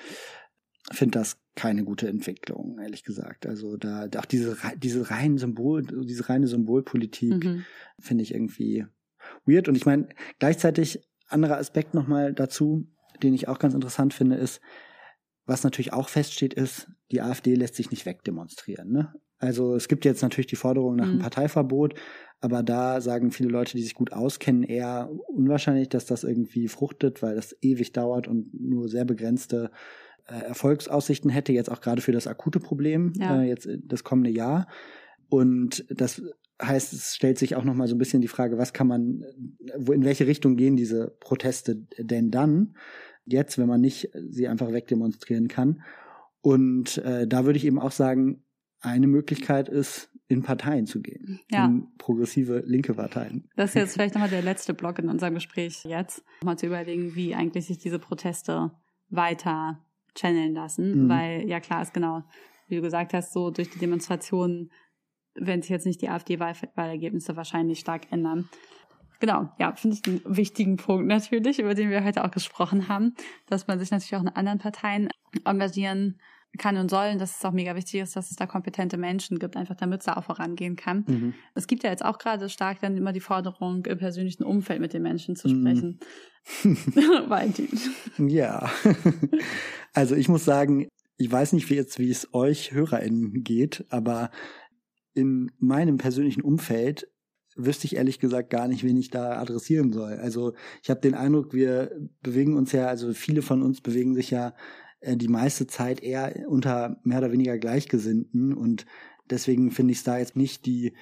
finde 0.93 1.19
das 1.19 1.39
keine 1.55 1.85
gute 1.85 2.09
Entwicklung, 2.09 2.79
ehrlich 2.81 3.05
gesagt. 3.05 3.47
Also 3.47 3.77
da 3.77 4.09
auch 4.19 4.25
diese 4.27 4.57
diese 4.77 5.11
rein 5.11 5.39
Symbol, 5.39 5.83
diese 5.83 6.29
reine 6.29 6.47
Symbolpolitik 6.49 7.45
Mhm. 7.45 7.65
finde 7.99 8.23
ich 8.23 8.35
irgendwie 8.35 8.87
weird. 9.47 9.69
Und 9.69 9.77
ich 9.77 9.87
meine, 9.87 10.09
gleichzeitig 10.39 11.01
anderer 11.29 11.57
Aspekt 11.59 11.95
nochmal 11.95 12.35
dazu, 12.35 12.87
den 13.23 13.35
ich 13.35 13.49
auch 13.49 13.59
ganz 13.59 13.75
interessant 13.75 14.13
finde, 14.13 14.37
ist, 14.37 14.61
was 15.47 15.63
natürlich 15.65 15.93
auch 15.93 16.09
feststeht, 16.09 16.55
ist, 16.55 16.89
die 17.11 17.21
AfD 17.21 17.55
lässt 17.55 17.75
sich 17.77 17.91
nicht 17.91 18.07
wegdemonstrieren. 18.07 18.91
Ne? 18.91 19.15
Also 19.39 19.75
es 19.75 19.89
gibt 19.89 20.05
jetzt 20.05 20.23
natürlich 20.23 20.47
die 20.47 20.57
Forderung 20.57 20.97
nach 20.97 21.09
einem 21.09 21.17
Mhm. 21.19 21.23
Parteiverbot, 21.23 21.95
aber 22.41 22.63
da 22.63 23.01
sagen 23.01 23.31
viele 23.31 23.51
Leute, 23.51 23.77
die 23.77 23.83
sich 23.83 23.95
gut 23.95 24.13
auskennen, 24.13 24.63
eher 24.65 25.11
unwahrscheinlich, 25.29 25.89
dass 25.89 26.07
das 26.07 26.25
irgendwie 26.25 26.69
fruchtet, 26.69 27.23
weil 27.23 27.35
das 27.37 27.57
ewig 27.63 27.93
dauert 27.93 28.27
und 28.27 28.53
nur 28.59 28.89
sehr 28.89 29.05
begrenzte 29.05 29.71
Erfolgsaussichten 30.27 31.31
hätte, 31.31 31.53
jetzt 31.53 31.71
auch 31.71 31.81
gerade 31.81 32.03
für 32.03 32.13
das 32.13 32.27
akute 32.27 32.61
Problem, 32.61 33.13
Ja. 33.17 33.43
äh, 33.43 33.49
jetzt 33.49 33.69
das 33.85 34.05
kommende 34.05 34.31
Jahr. 34.31 34.67
Und 35.29 35.85
das 35.91 36.23
heißt, 36.63 36.93
es 36.93 37.15
stellt 37.15 37.39
sich 37.39 37.57
auch 37.57 37.65
nochmal 37.65 37.89
so 37.89 37.95
ein 37.95 37.99
bisschen 37.99 38.23
die 38.23 38.29
Frage, 38.29 38.59
was 38.59 38.73
kann 38.73 38.87
man, 38.87 39.25
wo, 39.77 39.93
in 39.93 40.05
welche 40.05 40.27
Richtung 40.27 40.57
gehen 40.57 40.77
diese 40.77 41.17
Proteste 41.21 41.77
denn 41.99 42.31
dann? 42.31 42.77
Jetzt, 43.27 43.59
wenn 43.59 43.69
man 43.69 43.81
nicht 43.81 44.11
sie 44.29 44.49
einfach 44.49 44.73
wegdemonstrieren 44.73 45.49
kann. 45.49 45.83
Und 46.43 46.99
äh, 46.99 47.27
da 47.27 47.45
würde 47.47 47.57
ich 47.57 47.65
eben 47.65 47.79
auch 47.79 47.91
sagen, 47.91 48.45
eine 48.81 49.07
Möglichkeit 49.07 49.69
ist, 49.69 50.11
in 50.29 50.43
Parteien 50.43 50.87
zu 50.87 51.01
gehen. 51.01 51.41
Ja. 51.51 51.67
In 51.67 51.89
progressive 51.99 52.63
linke 52.67 52.95
Parteien. 52.95 53.49
Das 53.57 53.71
ist 53.71 53.75
jetzt 53.77 53.93
vielleicht 53.95 54.15
nochmal 54.15 54.31
der 54.31 54.43
letzte 54.43 54.75
Block 54.75 54.99
in 54.99 55.09
unserem 55.09 55.35
Gespräch 55.35 55.85
jetzt, 55.85 56.23
mal 56.43 56.57
zu 56.59 56.67
überlegen, 56.67 57.15
wie 57.15 57.35
eigentlich 57.35 57.67
sich 57.67 57.79
diese 57.79 57.99
Proteste 57.99 58.71
weiter 59.09 59.85
channeln 60.17 60.55
lassen. 60.55 61.05
Mhm. 61.05 61.09
Weil, 61.09 61.49
ja 61.49 61.61
klar, 61.61 61.83
ist 61.83 61.95
genau, 61.95 62.23
wie 62.69 62.77
du 62.77 62.83
gesagt 62.83 63.15
hast, 63.15 63.33
so 63.33 63.51
durch 63.51 63.71
die 63.71 63.79
Demonstrationen, 63.79 64.71
wenn 65.35 65.63
sich 65.63 65.71
jetzt 65.71 65.87
nicht 65.87 66.01
die 66.03 66.09
AfD-Wahlergebnisse 66.09 67.37
wahrscheinlich 67.37 67.81
stark 67.81 68.13
ändern. 68.13 68.49
Genau, 69.21 69.49
ja, 69.59 69.73
finde 69.75 69.97
ich 69.97 70.07
einen 70.07 70.37
wichtigen 70.37 70.77
Punkt 70.77 71.07
natürlich, 71.07 71.59
über 71.59 71.75
den 71.75 71.91
wir 71.91 72.05
heute 72.05 72.25
auch 72.25 72.31
gesprochen 72.31 72.89
haben, 72.89 73.15
dass 73.47 73.67
man 73.67 73.79
sich 73.79 73.91
natürlich 73.91 74.17
auch 74.17 74.23
in 74.23 74.29
anderen 74.29 74.59
Parteien 74.59 75.09
engagieren 75.45 76.17
kann 76.17 76.34
und 76.63 76.91
soll, 76.91 77.11
und 77.13 77.21
dass 77.21 77.37
es 77.37 77.45
auch 77.45 77.53
mega 77.53 77.75
wichtig 77.75 78.01
ist, 78.01 78.17
dass 78.17 78.31
es 78.31 78.37
da 78.37 78.47
kompetente 78.47 78.97
Menschen 78.97 79.39
gibt, 79.39 79.57
einfach 79.57 79.75
damit 79.75 80.01
es 80.01 80.07
da 80.07 80.15
auch 80.15 80.25
vorangehen 80.25 80.77
kann. 80.77 81.05
Mhm. 81.07 81.35
Es 81.55 81.67
gibt 81.67 81.83
ja 81.83 81.91
jetzt 81.91 82.05
auch 82.05 82.19
gerade 82.19 82.49
stark 82.49 82.81
dann 82.81 82.97
immer 82.97 83.13
die 83.13 83.21
Forderung, 83.21 83.85
im 83.87 83.99
persönlichen 83.99 84.45
Umfeld 84.45 84.81
mit 84.81 84.93
den 84.93 85.03
Menschen 85.03 85.37
zu 85.37 85.49
Mhm. 85.49 85.61
sprechen. 85.61 86.01
Valentin. 87.29 87.69
Ja. 88.19 88.71
Also 89.97 90.17
ich 90.17 90.29
muss 90.29 90.45
sagen, 90.45 90.89
ich 91.19 91.31
weiß 91.31 91.53
nicht, 91.53 91.71
wie 91.71 91.77
jetzt, 91.77 92.01
wie 92.01 92.11
es 92.11 92.35
euch 92.35 92.73
HörerInnen 92.73 93.45
geht, 93.45 93.85
aber 93.91 94.33
in 95.15 95.53
meinem 95.59 95.99
persönlichen 95.99 96.41
Umfeld 96.43 97.07
wüsste 97.55 97.87
ich 97.87 97.95
ehrlich 97.95 98.19
gesagt 98.19 98.51
gar 98.51 98.67
nicht, 98.67 98.83
wen 98.83 98.97
ich 98.97 99.11
da 99.11 99.39
adressieren 99.39 99.93
soll. 99.93 100.15
Also 100.15 100.55
ich 100.83 100.91
habe 100.91 101.01
den 101.01 101.15
Eindruck, 101.15 101.55
wir 101.55 101.93
bewegen 102.23 102.57
uns 102.57 102.73
ja, 102.73 102.89
also 102.89 103.13
viele 103.15 103.43
von 103.43 103.63
uns 103.63 103.81
bewegen 103.81 104.17
sich 104.17 104.31
ja 104.31 104.55
die 105.07 105.29
meiste 105.29 105.67
Zeit 105.67 106.03
eher 106.03 106.47
unter 106.49 107.01
mehr 107.05 107.19
oder 107.19 107.33
weniger 107.33 107.59
Gleichgesinnten 107.59 108.55
und 108.55 108.87
deswegen 109.31 109.71
finde 109.71 109.93
ich 109.93 109.99
es 109.99 110.05
da 110.05 110.19
jetzt 110.19 110.37
nicht 110.37 110.67
die 110.67 110.95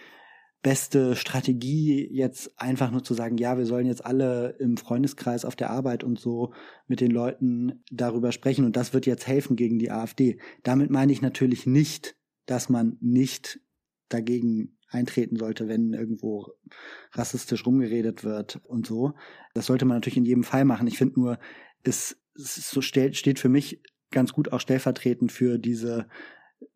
beste 0.62 1.16
Strategie, 1.16 2.08
jetzt 2.12 2.58
einfach 2.60 2.92
nur 2.92 3.02
zu 3.02 3.14
sagen, 3.14 3.36
ja, 3.36 3.58
wir 3.58 3.66
sollen 3.66 3.86
jetzt 3.86 4.06
alle 4.06 4.56
im 4.60 4.76
Freundeskreis 4.76 5.44
auf 5.44 5.56
der 5.56 5.70
Arbeit 5.70 6.04
und 6.04 6.20
so 6.20 6.52
mit 6.86 7.00
den 7.00 7.10
Leuten 7.10 7.82
darüber 7.90 8.30
sprechen 8.30 8.64
und 8.64 8.76
das 8.76 8.94
wird 8.94 9.06
jetzt 9.06 9.26
helfen 9.26 9.56
gegen 9.56 9.80
die 9.80 9.90
AfD. 9.90 10.38
Damit 10.62 10.90
meine 10.90 11.12
ich 11.12 11.20
natürlich 11.20 11.66
nicht, 11.66 12.16
dass 12.46 12.68
man 12.68 12.96
nicht 13.00 13.60
dagegen 14.08 14.78
eintreten 14.88 15.36
sollte, 15.36 15.68
wenn 15.68 15.94
irgendwo 15.94 16.52
rassistisch 17.12 17.66
rumgeredet 17.66 18.24
wird 18.24 18.60
und 18.64 18.86
so. 18.86 19.14
Das 19.54 19.66
sollte 19.66 19.84
man 19.84 19.96
natürlich 19.96 20.18
in 20.18 20.24
jedem 20.24 20.44
Fall 20.44 20.64
machen. 20.64 20.86
Ich 20.86 20.98
finde 20.98 21.18
nur, 21.18 21.38
es, 21.82 22.16
es 22.36 22.70
so 22.70 22.82
steht, 22.82 23.16
steht 23.16 23.38
für 23.38 23.48
mich 23.48 23.82
ganz 24.12 24.32
gut 24.32 24.52
auch 24.52 24.60
stellvertretend 24.60 25.32
für 25.32 25.58
diese 25.58 26.06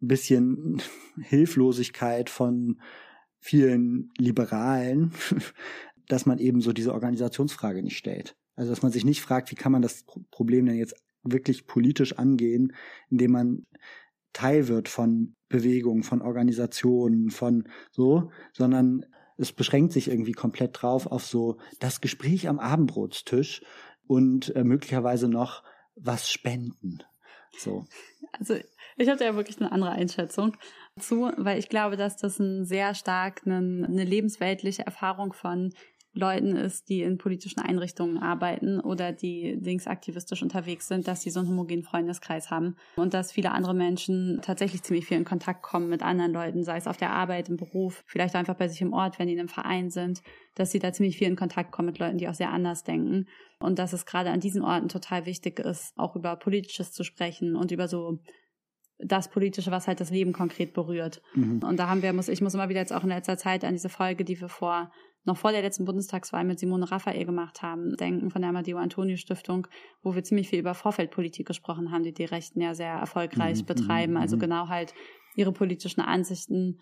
bisschen 0.01 0.83
Hilflosigkeit 1.21 2.31
von 2.31 2.81
vielen 3.39 4.11
Liberalen, 4.19 5.13
dass 6.09 6.27
man 6.27 6.39
eben 6.39 6.61
so 6.61 6.73
diese 6.73 6.93
Organisationsfrage 6.93 7.83
nicht 7.83 7.97
stellt. 7.97 8.37
Also 8.55 8.71
dass 8.71 8.83
man 8.83 8.93
sich 8.93 9.05
nicht 9.05 9.21
fragt, 9.21 9.51
wie 9.51 9.57
kann 9.57 9.73
man 9.73 9.83
das 9.83 10.05
Problem 10.31 10.67
denn 10.67 10.77
jetzt 10.77 10.97
wirklich 11.23 11.67
politisch 11.67 12.19
angehen, 12.19 12.73
indem 13.11 13.33
man 13.33 13.67
Teil 14.33 14.69
wird 14.69 14.89
von 14.89 15.35
Bewegungen, 15.49 16.03
von 16.03 16.23
Organisationen, 16.23 17.31
von 17.31 17.69
so, 17.91 18.31
sondern 18.53 19.07
es 19.39 19.53
beschränkt 19.53 19.93
sich 19.93 20.09
irgendwie 20.09 20.33
komplett 20.33 20.81
drauf 20.81 21.07
auf 21.07 21.25
so 21.25 21.59
das 21.79 22.01
Gespräch 22.01 22.49
am 22.49 22.59
Abendbrotstisch 22.59 23.63
und 24.07 24.55
äh, 24.55 24.65
möglicherweise 24.65 25.29
noch 25.29 25.63
was 25.95 26.31
spenden. 26.31 27.03
So. 27.59 27.85
Also 28.33 28.57
ich 28.97 29.09
habe 29.09 29.25
ja 29.25 29.35
wirklich 29.35 29.61
eine 29.61 29.73
andere 29.73 29.91
Einschätzung 29.91 30.57
zu, 30.99 31.33
weil 31.37 31.59
ich 31.59 31.69
glaube, 31.69 31.97
dass 31.97 32.17
das 32.17 32.39
ein 32.39 32.65
sehr 32.65 32.95
stark 32.95 33.43
eine, 33.45 33.87
eine 33.87 34.05
lebensweltliche 34.05 34.85
Erfahrung 34.85 35.33
von 35.33 35.73
Leuten 36.17 36.57
ist, 36.57 36.89
die 36.89 37.03
in 37.03 37.19
politischen 37.19 37.61
Einrichtungen 37.61 38.19
arbeiten 38.19 38.81
oder 38.81 39.13
die 39.13 39.53
linksaktivistisch 39.61 40.43
unterwegs 40.43 40.89
sind, 40.89 41.07
dass 41.07 41.21
sie 41.21 41.31
so 41.31 41.41
einen 41.41 41.51
homogenen 41.51 41.85
Freundeskreis 41.85 42.51
haben 42.51 42.77
und 42.97 43.13
dass 43.13 43.33
viele 43.33 43.53
andere 43.53 43.75
Menschen 43.75 44.41
tatsächlich 44.43 44.83
ziemlich 44.83 45.07
viel 45.07 45.19
in 45.19 45.25
Kontakt 45.25 45.63
kommen 45.63 45.89
mit 45.89 46.03
anderen 46.03 46.33
Leuten, 46.33 46.65
sei 46.65 46.79
es 46.79 46.87
auf 46.87 46.97
der 46.97 47.11
Arbeit, 47.11 47.49
im 47.49 47.57
Beruf, 47.57 48.03
vielleicht 48.07 48.35
einfach 48.35 48.57
bei 48.57 48.67
sich 48.69 48.81
im 48.81 48.95
Ort, 48.95 49.19
wenn 49.19 49.27
die 49.27 49.35
in 49.35 49.41
einem 49.41 49.49
Verein 49.49 49.91
sind, 49.91 50.23
dass 50.55 50.71
sie 50.71 50.79
da 50.79 50.93
ziemlich 50.93 51.19
viel 51.19 51.29
in 51.29 51.37
Kontakt 51.37 51.71
kommen 51.71 51.87
mit 51.87 51.99
Leuten, 51.99 52.19
die 52.19 52.29
auch 52.29 52.35
sehr 52.35 52.51
anders 52.51 52.83
denken 52.83 53.27
und 53.59 53.79
dass 53.79 53.93
es 53.93 54.07
gerade 54.07 54.31
an 54.31 54.41
diesen 54.41 54.63
Orten 54.63 54.89
total 54.89 55.27
wichtig 55.27 55.59
ist, 55.59 55.93
auch 55.97 56.17
über 56.17 56.37
Politisches 56.37 56.93
zu 56.93 57.05
sprechen 57.05 57.57
und 57.57 57.73
über 57.73 57.89
so 57.89 58.19
das 58.99 59.29
Politische, 59.29 59.71
was 59.71 59.87
halt 59.87 60.01
das 60.01 60.11
Leben 60.11 60.33
konkret 60.33 60.73
berührt. 60.73 61.21
Mhm. 61.35 61.63
Und 61.63 61.77
da 61.79 61.89
haben 61.89 62.03
wir, 62.03 62.13
muss, 62.13 62.29
ich 62.29 62.41
muss 62.41 62.55
immer 62.55 62.69
wieder 62.69 62.81
jetzt 62.81 62.93
auch 62.93 63.03
in 63.03 63.11
letzter 63.11 63.37
Zeit 63.37 63.65
an 63.65 63.75
diese 63.75 63.89
Folge, 63.89 64.25
die 64.25 64.41
wir 64.41 64.49
vor, 64.49 64.91
noch 65.27 65.37
vor 65.37 65.53
der 65.53 65.63
letzten 65.63 65.85
Bundestagswahl 65.85 66.45
mit 66.45 66.59
Simone 66.59 66.91
Raphael 66.91 67.25
gemacht 67.25 67.63
haben, 67.63 67.97
denken 67.97 68.31
von 68.31 68.43
der 68.43 68.51
Amadeo 68.51 68.79
Antonio 68.79 69.17
Stiftung, 69.17 69.67
wo 70.03 70.15
wir 70.15 70.25
ziemlich 70.25 70.49
viel 70.49 70.61
über 70.61 70.75
Vorfeldpolitik 70.75 71.47
gesprochen 71.47 71.91
haben, 71.91 72.05
die 72.05 72.15
die 72.15 72.25
Rechten 72.25 72.61
ja 72.61 72.75
sehr 72.75 72.93
erfolgreich 72.93 73.63
mhm. 73.63 73.67
betreiben. 73.67 74.13
Mhm. 74.13 74.21
Also 74.21 74.39
genau 74.39 74.69
halt 74.69 74.95
ihre 75.35 75.53
politischen 75.53 76.01
Ansichten 76.01 76.81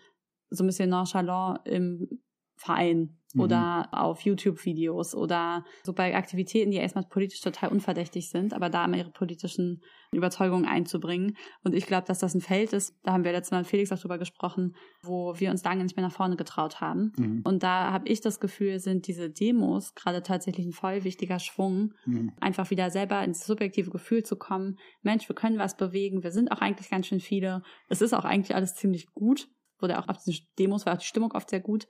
so 0.49 0.63
ein 0.63 0.67
bisschen 0.67 0.89
nonchalant 0.89 1.67
im 1.67 2.07
Verein 2.55 3.17
mhm. 3.33 3.41
oder 3.41 3.89
auf 3.91 4.21
YouTube-Videos 4.21 5.13
oder 5.13 5.65
so 5.83 5.93
bei 5.93 6.15
Aktivitäten, 6.15 6.71
die 6.71 6.77
erstmal 6.77 7.03
politisch 7.03 7.41
total 7.41 7.69
unverdächtig 7.69 8.29
sind, 8.29 8.53
aber 8.53 8.69
da 8.69 8.85
immer 8.85 8.97
ihre 8.97 9.11
politischen 9.11 9.81
Überzeugungen 10.11 10.65
einzubringen. 10.65 11.35
Und 11.63 11.75
ich 11.75 11.85
glaube, 11.85 12.07
dass 12.07 12.19
das 12.19 12.33
ein 12.33 12.41
Feld 12.41 12.73
ist, 12.73 12.97
da 13.03 13.13
haben 13.13 13.25
wir 13.25 13.33
letztes 13.33 13.51
Mal 13.51 13.59
mit 13.59 13.67
Felix 13.67 13.91
auch 13.91 13.99
drüber 13.99 14.17
gesprochen, 14.17 14.75
wo 15.03 15.37
wir 15.37 15.51
uns 15.51 15.63
lange 15.63 15.83
nicht 15.83 15.97
mehr 15.97 16.05
nach 16.05 16.13
vorne 16.13 16.37
getraut 16.37 16.79
haben. 16.79 17.11
Mhm. 17.17 17.41
Und 17.43 17.63
da 17.63 17.91
habe 17.91 18.07
ich 18.07 18.21
das 18.21 18.39
Gefühl, 18.39 18.79
sind 18.79 19.07
diese 19.07 19.29
Demos 19.29 19.93
gerade 19.95 20.23
tatsächlich 20.23 20.65
ein 20.65 20.73
voll 20.73 21.03
wichtiger 21.03 21.39
Schwung, 21.39 21.93
mhm. 22.05 22.31
einfach 22.39 22.69
wieder 22.69 22.89
selber 22.89 23.23
ins 23.23 23.45
subjektive 23.45 23.91
Gefühl 23.91 24.23
zu 24.23 24.37
kommen, 24.37 24.77
Mensch, 25.01 25.27
wir 25.27 25.35
können 25.35 25.59
was 25.59 25.75
bewegen, 25.75 26.23
wir 26.23 26.31
sind 26.31 26.51
auch 26.51 26.61
eigentlich 26.61 26.89
ganz 26.89 27.07
schön 27.07 27.19
viele, 27.19 27.61
es 27.89 28.01
ist 28.01 28.13
auch 28.13 28.25
eigentlich 28.25 28.55
alles 28.55 28.75
ziemlich 28.75 29.07
gut, 29.13 29.49
wurde 29.79 29.99
auch 29.99 30.07
auf 30.07 30.23
den 30.23 30.35
Demos 30.57 30.85
war 30.85 30.93
auch 30.93 30.99
die 30.99 31.05
Stimmung 31.05 31.33
oft 31.33 31.49
sehr 31.49 31.59
gut 31.59 31.85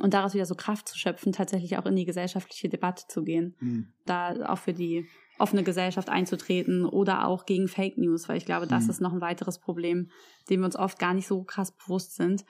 und 0.00 0.14
daraus 0.14 0.34
wieder 0.34 0.46
so 0.46 0.54
Kraft 0.54 0.88
zu 0.88 0.98
schöpfen, 0.98 1.32
tatsächlich 1.32 1.76
auch 1.76 1.86
in 1.86 1.96
die 1.96 2.06
gesellschaftliche 2.06 2.68
Debatte 2.68 3.04
zu 3.08 3.22
gehen, 3.22 3.56
mhm. 3.60 3.92
da 4.06 4.46
auch 4.46 4.58
für 4.58 4.72
die 4.72 5.06
offene 5.38 5.62
Gesellschaft 5.62 6.08
einzutreten 6.08 6.86
oder 6.86 7.26
auch 7.26 7.44
gegen 7.44 7.68
Fake 7.68 7.98
News, 7.98 8.28
weil 8.28 8.36
ich 8.36 8.46
glaube, 8.46 8.66
das 8.66 8.84
mhm. 8.84 8.90
ist 8.90 9.00
noch 9.00 9.12
ein 9.12 9.20
weiteres 9.20 9.58
Problem, 9.58 10.10
dem 10.48 10.60
wir 10.60 10.66
uns 10.66 10.76
oft 10.76 10.98
gar 10.98 11.14
nicht 11.14 11.26
so 11.26 11.44
krass 11.44 11.76
bewusst 11.76 12.14
sind, 12.14 12.44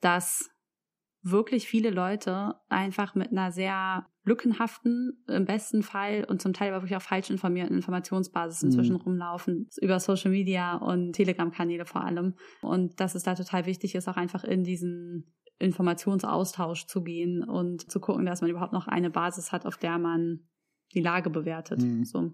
dass 0.00 0.50
wirklich 1.22 1.66
viele 1.66 1.90
Leute 1.90 2.54
einfach 2.68 3.14
mit 3.14 3.30
einer 3.30 3.50
sehr 3.50 4.06
lückenhaften, 4.24 5.24
im 5.26 5.46
besten 5.46 5.82
Fall 5.82 6.24
und 6.24 6.40
zum 6.40 6.52
Teil 6.52 6.72
aber 6.72 6.82
wirklich 6.82 6.96
auch 6.96 7.02
falsch 7.02 7.30
informierten 7.30 7.76
Informationsbasis 7.76 8.62
inzwischen 8.62 8.94
mhm. 8.94 9.02
rumlaufen, 9.02 9.68
über 9.80 9.98
Social 10.00 10.30
Media 10.30 10.76
und 10.76 11.14
Telegram-Kanäle 11.14 11.86
vor 11.86 12.04
allem. 12.04 12.34
Und 12.60 13.00
dass 13.00 13.14
es 13.14 13.22
da 13.22 13.34
total 13.34 13.66
wichtig 13.66 13.94
ist, 13.94 14.08
auch 14.08 14.16
einfach 14.16 14.44
in 14.44 14.64
diesen 14.64 15.32
Informationsaustausch 15.58 16.86
zu 16.86 17.02
gehen 17.02 17.42
und 17.42 17.90
zu 17.90 18.00
gucken, 18.00 18.26
dass 18.26 18.40
man 18.40 18.50
überhaupt 18.50 18.72
noch 18.72 18.86
eine 18.86 19.10
Basis 19.10 19.52
hat, 19.52 19.66
auf 19.66 19.76
der 19.76 19.98
man 19.98 20.48
die 20.94 21.00
Lage 21.00 21.30
bewertet. 21.30 21.80
Mhm. 21.80 22.04
So. 22.04 22.32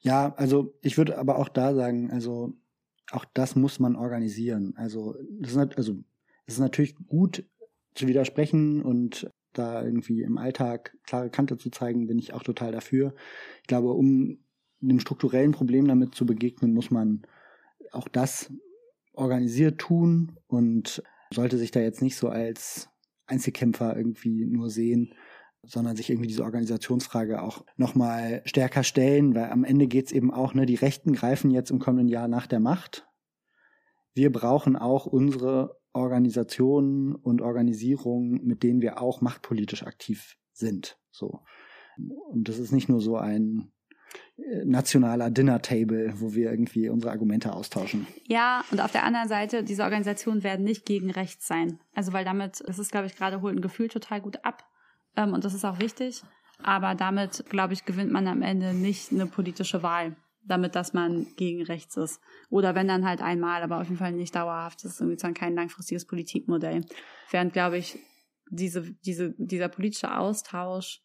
Ja, 0.00 0.34
also 0.36 0.74
ich 0.82 0.96
würde 0.98 1.18
aber 1.18 1.38
auch 1.38 1.48
da 1.48 1.74
sagen, 1.74 2.10
also 2.10 2.54
auch 3.10 3.24
das 3.34 3.56
muss 3.56 3.78
man 3.78 3.96
organisieren. 3.96 4.74
Also 4.76 5.14
das 5.40 5.52
ist, 5.52 5.76
also 5.76 5.96
es 6.46 6.54
ist 6.54 6.60
natürlich 6.60 6.96
gut 7.06 7.44
zu 7.94 8.08
widersprechen 8.08 8.82
und 8.82 9.30
da 9.52 9.84
irgendwie 9.84 10.22
im 10.22 10.38
Alltag 10.38 10.96
klare 11.04 11.30
Kante 11.30 11.58
zu 11.58 11.70
zeigen, 11.70 12.06
bin 12.06 12.18
ich 12.18 12.32
auch 12.32 12.42
total 12.42 12.72
dafür. 12.72 13.14
Ich 13.60 13.68
glaube, 13.68 13.92
um 13.92 14.38
dem 14.80 14.98
strukturellen 14.98 15.52
Problem 15.52 15.86
damit 15.86 16.14
zu 16.14 16.24
begegnen, 16.24 16.72
muss 16.72 16.90
man 16.90 17.22
auch 17.92 18.08
das 18.08 18.50
organisiert 19.12 19.78
tun 19.78 20.38
und 20.46 21.02
sollte 21.32 21.58
sich 21.58 21.70
da 21.70 21.80
jetzt 21.80 22.02
nicht 22.02 22.16
so 22.16 22.28
als 22.28 22.88
Einzelkämpfer 23.26 23.96
irgendwie 23.96 24.44
nur 24.46 24.70
sehen, 24.70 25.14
sondern 25.64 25.96
sich 25.96 26.10
irgendwie 26.10 26.28
diese 26.28 26.42
Organisationsfrage 26.42 27.40
auch 27.40 27.64
nochmal 27.76 28.42
stärker 28.44 28.82
stellen, 28.82 29.34
weil 29.34 29.50
am 29.50 29.64
Ende 29.64 29.86
geht's 29.86 30.12
eben 30.12 30.32
auch, 30.32 30.54
ne, 30.54 30.66
die 30.66 30.74
Rechten 30.74 31.12
greifen 31.12 31.50
jetzt 31.50 31.70
im 31.70 31.78
kommenden 31.78 32.08
Jahr 32.08 32.28
nach 32.28 32.46
der 32.46 32.60
Macht. 32.60 33.06
Wir 34.14 34.32
brauchen 34.32 34.76
auch 34.76 35.06
unsere 35.06 35.80
Organisationen 35.92 37.14
und 37.14 37.42
Organisierungen, 37.42 38.44
mit 38.44 38.62
denen 38.62 38.80
wir 38.80 39.00
auch 39.00 39.20
machtpolitisch 39.20 39.84
aktiv 39.84 40.36
sind. 40.52 40.98
So. 41.10 41.40
Und 41.96 42.48
das 42.48 42.58
ist 42.58 42.72
nicht 42.72 42.88
nur 42.88 43.00
so 43.00 43.16
ein 43.16 43.72
äh, 44.36 44.64
nationaler 44.64 45.30
Dinner-Table, 45.30 46.14
wo 46.16 46.34
wir 46.34 46.50
irgendwie 46.50 46.88
unsere 46.88 47.12
Argumente 47.12 47.52
austauschen. 47.52 48.06
Ja, 48.26 48.64
und 48.70 48.80
auf 48.80 48.92
der 48.92 49.04
anderen 49.04 49.28
Seite, 49.28 49.62
diese 49.62 49.82
Organisationen 49.84 50.42
werden 50.42 50.64
nicht 50.64 50.86
gegen 50.86 51.10
rechts 51.10 51.46
sein. 51.46 51.78
Also 51.94 52.12
weil 52.12 52.24
damit, 52.24 52.62
das 52.66 52.78
ist, 52.78 52.90
glaube 52.90 53.06
ich, 53.06 53.16
gerade 53.16 53.40
holt 53.42 53.56
ein 53.56 53.62
Gefühl 53.62 53.88
total 53.88 54.20
gut 54.20 54.44
ab. 54.44 54.64
Ähm, 55.16 55.32
und 55.32 55.44
das 55.44 55.54
ist 55.54 55.64
auch 55.64 55.80
wichtig. 55.80 56.22
Aber 56.62 56.94
damit, 56.94 57.44
glaube 57.48 57.72
ich, 57.72 57.84
gewinnt 57.84 58.12
man 58.12 58.26
am 58.28 58.42
Ende 58.42 58.72
nicht 58.72 59.12
eine 59.12 59.26
politische 59.26 59.82
Wahl, 59.82 60.16
damit, 60.44 60.74
dass 60.74 60.92
man 60.92 61.26
gegen 61.36 61.62
rechts 61.62 61.96
ist. 61.96 62.20
Oder 62.50 62.74
wenn 62.74 62.88
dann 62.88 63.06
halt 63.06 63.20
einmal, 63.20 63.62
aber 63.62 63.80
auf 63.80 63.84
jeden 63.84 63.98
Fall 63.98 64.12
nicht 64.12 64.34
dauerhaft. 64.34 64.84
Das 64.84 64.92
ist 64.92 65.00
irgendwie 65.00 65.16
zwar 65.16 65.32
kein 65.32 65.54
langfristiges 65.54 66.06
Politikmodell. 66.06 66.84
Während, 67.30 67.52
glaube 67.52 67.78
ich, 67.78 67.98
diese, 68.50 68.92
diese, 69.04 69.34
dieser 69.38 69.68
politische 69.68 70.16
Austausch 70.16 71.00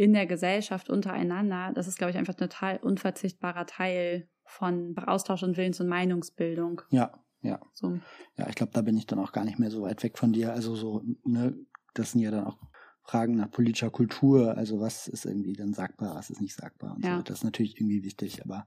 in 0.00 0.14
der 0.14 0.24
Gesellschaft 0.24 0.88
untereinander, 0.88 1.72
das 1.74 1.86
ist, 1.86 1.98
glaube 1.98 2.10
ich, 2.10 2.16
einfach 2.16 2.32
ein 2.32 2.48
total 2.48 2.78
unverzichtbarer 2.78 3.66
Teil 3.66 4.30
von 4.46 4.96
Austausch 4.96 5.42
und 5.42 5.58
Willens- 5.58 5.78
und 5.78 5.88
Meinungsbildung. 5.88 6.80
Ja, 6.88 7.22
ja. 7.42 7.60
So. 7.74 7.98
Ja, 8.38 8.48
ich 8.48 8.54
glaube, 8.54 8.72
da 8.72 8.80
bin 8.80 8.96
ich 8.96 9.06
dann 9.06 9.18
auch 9.18 9.32
gar 9.32 9.44
nicht 9.44 9.58
mehr 9.58 9.70
so 9.70 9.82
weit 9.82 10.02
weg 10.02 10.16
von 10.16 10.32
dir. 10.32 10.54
Also 10.54 10.74
so, 10.74 11.04
ne, 11.24 11.54
das 11.92 12.12
sind 12.12 12.22
ja 12.22 12.30
dann 12.30 12.46
auch 12.46 12.56
Fragen 13.02 13.36
nach 13.36 13.50
politischer 13.50 13.90
Kultur, 13.90 14.56
also 14.56 14.80
was 14.80 15.06
ist 15.06 15.26
irgendwie 15.26 15.52
dann 15.52 15.74
sagbar, 15.74 16.14
was 16.14 16.30
ist 16.30 16.40
nicht 16.40 16.54
sagbar 16.54 16.94
und 16.94 17.04
ja. 17.04 17.18
so. 17.18 17.22
Das 17.22 17.40
ist 17.40 17.44
natürlich 17.44 17.76
irgendwie 17.76 18.02
wichtig, 18.02 18.42
aber 18.42 18.66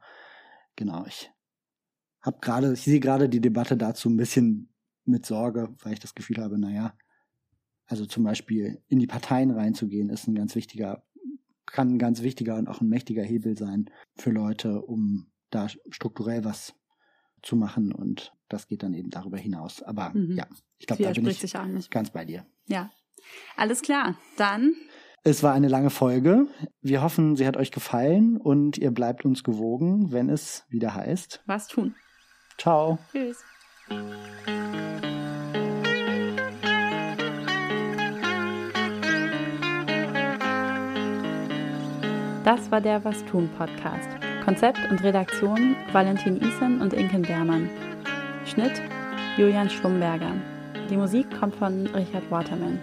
genau, 0.75 1.03
ich 1.07 1.31
habe 2.21 2.37
gerade, 2.41 2.73
ich 2.73 2.83
sehe 2.83 2.99
gerade 2.99 3.27
die 3.27 3.41
Debatte 3.41 3.75
dazu 3.75 4.07
ein 4.07 4.17
bisschen 4.17 4.69
mit 5.03 5.25
Sorge, 5.25 5.73
weil 5.81 5.93
ich 5.93 5.99
das 5.99 6.13
Gefühl 6.13 6.37
habe, 6.37 6.59
naja, 6.59 6.93
also 7.87 8.05
zum 8.05 8.23
Beispiel 8.23 8.83
in 8.87 8.99
die 8.99 9.07
Parteien 9.07 9.49
reinzugehen, 9.49 10.09
ist 10.09 10.27
ein 10.27 10.35
ganz 10.35 10.53
wichtiger 10.53 11.03
kann 11.65 11.95
ein 11.95 11.99
ganz 11.99 12.21
wichtiger 12.21 12.55
und 12.55 12.67
auch 12.67 12.81
ein 12.81 12.89
mächtiger 12.89 13.23
Hebel 13.23 13.57
sein 13.57 13.89
für 14.15 14.31
Leute, 14.31 14.81
um 14.81 15.27
da 15.49 15.67
strukturell 15.69 16.43
was 16.43 16.73
zu 17.41 17.55
machen 17.55 17.91
und 17.91 18.33
das 18.49 18.67
geht 18.67 18.83
dann 18.83 18.93
eben 18.93 19.09
darüber 19.09 19.37
hinaus. 19.37 19.81
Aber 19.83 20.11
mhm. 20.13 20.35
ja, 20.37 20.47
ich 20.79 20.87
glaube, 20.87 21.03
da 21.03 21.11
bin 21.11 21.27
ich 21.27 21.89
ganz 21.89 22.11
bei 22.11 22.25
dir. 22.25 22.45
Ja, 22.67 22.91
alles 23.57 23.81
klar. 23.81 24.17
Dann. 24.37 24.73
Es 25.23 25.43
war 25.43 25.53
eine 25.53 25.69
lange 25.69 25.89
Folge. 25.89 26.47
Wir 26.81 27.01
hoffen, 27.01 27.35
sie 27.35 27.47
hat 27.47 27.57
euch 27.57 27.71
gefallen 27.71 28.37
und 28.37 28.77
ihr 28.77 28.91
bleibt 28.91 29.25
uns 29.25 29.43
gewogen, 29.43 30.11
wenn 30.11 30.29
es 30.29 30.65
wieder 30.69 30.95
heißt. 30.95 31.43
Was 31.45 31.67
tun? 31.67 31.95
Ciao. 32.57 32.99
Tschüss. 33.11 33.43
Das 42.43 42.69
war 42.71 42.81
der 42.81 43.05
Was 43.05 43.23
tun 43.23 43.49
Podcast. 43.57 44.09
Konzept 44.43 44.79
und 44.91 45.01
Redaktion 45.01 45.77
Valentin 45.93 46.41
Isen 46.41 46.81
und 46.81 46.91
Inken 46.91 47.21
Bermann. 47.21 47.69
Schnitt 48.45 48.81
Julian 49.37 49.69
Schlumberger. 49.69 50.33
Die 50.89 50.97
Musik 50.97 51.25
kommt 51.39 51.55
von 51.55 51.87
Richard 51.87 52.29
Waterman. 52.29 52.79